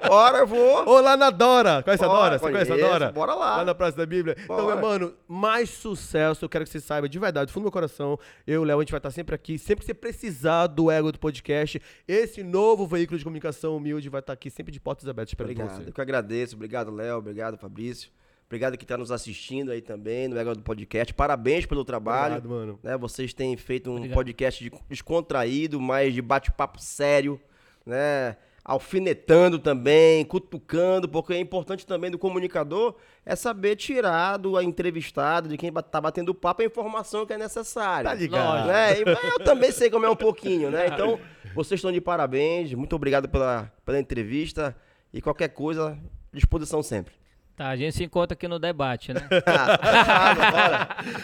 Bora, 0.07 0.39
eu 0.39 0.47
vou. 0.47 0.89
Ou 0.89 1.01
lá 1.01 1.16
na 1.16 1.31
Dora. 1.31 1.82
Conhece 1.82 2.05
a 2.05 2.09
Bora, 2.09 2.20
Dora? 2.20 2.39
Você 2.39 2.51
conhece 2.51 2.73
a 2.73 2.77
Dora? 2.77 3.12
bora 3.12 3.35
lá. 3.35 3.57
Lá 3.59 3.65
na 3.65 3.74
Praça 3.74 3.97
da 3.97 4.07
Bíblia. 4.07 4.37
Então, 4.43 4.57
Bora. 4.57 4.74
meu 4.77 4.85
mano, 4.85 5.15
mais 5.28 5.70
sucesso. 5.70 6.45
Eu 6.45 6.49
quero 6.49 6.65
que 6.65 6.70
você 6.70 6.81
saiba, 6.81 7.09
de 7.09 7.19
verdade, 7.19 7.47
do 7.47 7.53
fundo 7.53 7.62
do 7.62 7.66
meu 7.66 7.73
coração. 7.73 8.19
Eu 8.47 8.55
e 8.55 8.59
o 8.59 8.65
Léo, 8.65 8.78
a 8.78 8.82
gente 8.82 8.91
vai 8.91 8.99
estar 8.99 9.11
sempre 9.11 9.35
aqui. 9.35 9.59
Sempre 9.59 9.81
que 9.81 9.87
você 9.87 9.95
precisar 9.95 10.66
do 10.66 10.91
ego 10.91 11.12
do 11.12 11.19
podcast, 11.19 11.81
esse 12.09 12.43
novo 12.43 12.87
veículo 12.87 13.19
de 13.19 13.24
comunicação 13.24 13.77
humilde 13.77 14.09
vai 14.09 14.20
estar 14.20 14.32
aqui 14.32 14.51
sempre 14.51 14.73
de 14.73 14.81
portas 14.81 15.09
abertas 15.09 15.35
Obrigado. 15.39 15.85
você. 15.85 15.93
Que 16.01 16.11
agradeço. 16.11 16.55
Obrigado, 16.57 16.91
Léo. 16.91 17.19
Obrigado, 17.19 17.57
Fabrício. 17.59 18.11
Obrigado 18.47 18.77
que 18.77 18.85
tá 18.85 18.97
nos 18.99 19.13
assistindo 19.13 19.71
aí 19.71 19.81
também 19.81 20.27
no 20.27 20.37
Ego 20.39 20.55
do 20.57 20.63
Podcast. 20.63 21.15
Parabéns 21.15 21.67
pelo 21.67 21.85
trabalho. 21.85 22.37
Obrigado, 22.37 22.51
mano. 22.51 22.79
né? 22.83 22.97
Vocês 22.97 23.33
têm 23.33 23.57
feito 23.57 23.91
um 23.91 23.97
Obrigado. 23.97 24.17
podcast 24.17 24.65
de- 24.65 24.73
descontraído, 24.89 25.81
mais 25.81 26.13
de 26.13 26.21
bate-papo 26.21 26.81
sério, 26.81 27.41
né? 27.87 28.37
Alfinetando 28.65 29.59
também, 29.59 30.25
cutucando, 30.25 31.09
porque 31.09 31.33
é 31.33 31.39
importante 31.39 31.87
também 31.87 32.11
do 32.11 32.19
comunicador 32.19 32.95
é 33.25 33.35
saber 33.37 33.77
tirar 33.77 34.37
do 34.37 34.61
entrevistado, 34.61 35.49
de 35.49 35.57
quem 35.57 35.73
tá 35.73 36.01
batendo 36.01 36.35
papo, 36.35 36.63
a 36.63 36.65
informação 36.65 37.25
que 37.25 37.33
é 37.33 37.39
necessária. 37.39 38.11
Tá 38.11 38.15
ligado. 38.17 38.67
Né? 38.67 39.05
Mas 39.05 39.25
eu 39.33 39.39
também 39.45 39.71
sei 39.71 39.91
como 39.91 40.07
é 40.07 40.11
um 40.11 40.17
pouquinho, 40.17 40.71
né? 40.71 40.89
Então, 40.89 41.19
vocês 41.55 41.79
estão 41.79 41.93
de 41.93 42.01
parabéns. 42.01 42.73
Muito 42.75 42.95
obrigado 42.97 43.29
pela, 43.29 43.73
pela 43.85 43.99
entrevista. 44.01 44.77
E 45.12 45.20
qualquer 45.20 45.49
coisa, 45.49 45.99
disposição 46.32 46.82
sempre. 46.82 47.12
Tá, 47.57 47.69
a 47.69 47.77
gente 47.77 47.95
se 47.95 48.03
encontra 48.03 48.32
aqui 48.32 48.49
no 48.49 48.59
debate, 48.59 49.12
né? 49.12 49.20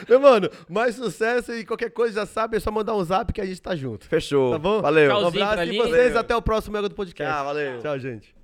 Meu 0.06 0.20
mano, 0.20 0.50
mais 0.68 0.94
sucesso 0.94 1.50
e 1.54 1.64
qualquer 1.64 1.90
coisa 1.90 2.20
já 2.20 2.26
sabe, 2.26 2.58
é 2.58 2.60
só 2.60 2.70
mandar 2.70 2.94
um 2.94 3.02
zap 3.02 3.32
que 3.32 3.40
a 3.40 3.46
gente 3.46 3.62
tá 3.62 3.74
junto. 3.74 4.06
Fechou. 4.06 4.52
Tá 4.52 4.58
bom? 4.58 4.82
Valeu. 4.82 5.06
Um 5.06 5.20
Tchauzinho 5.20 5.44
abraço 5.44 5.54
pra 5.54 5.64
e 5.64 5.78
vocês 5.78 6.04
Valeu. 6.08 6.18
até 6.18 6.36
o 6.36 6.42
próximo 6.42 6.76
Ego 6.76 6.90
do 6.90 6.94
Podcast. 6.94 7.32
Tchau, 7.32 7.44
valeu. 7.44 7.78
Tchau, 7.78 7.98
gente. 7.98 8.35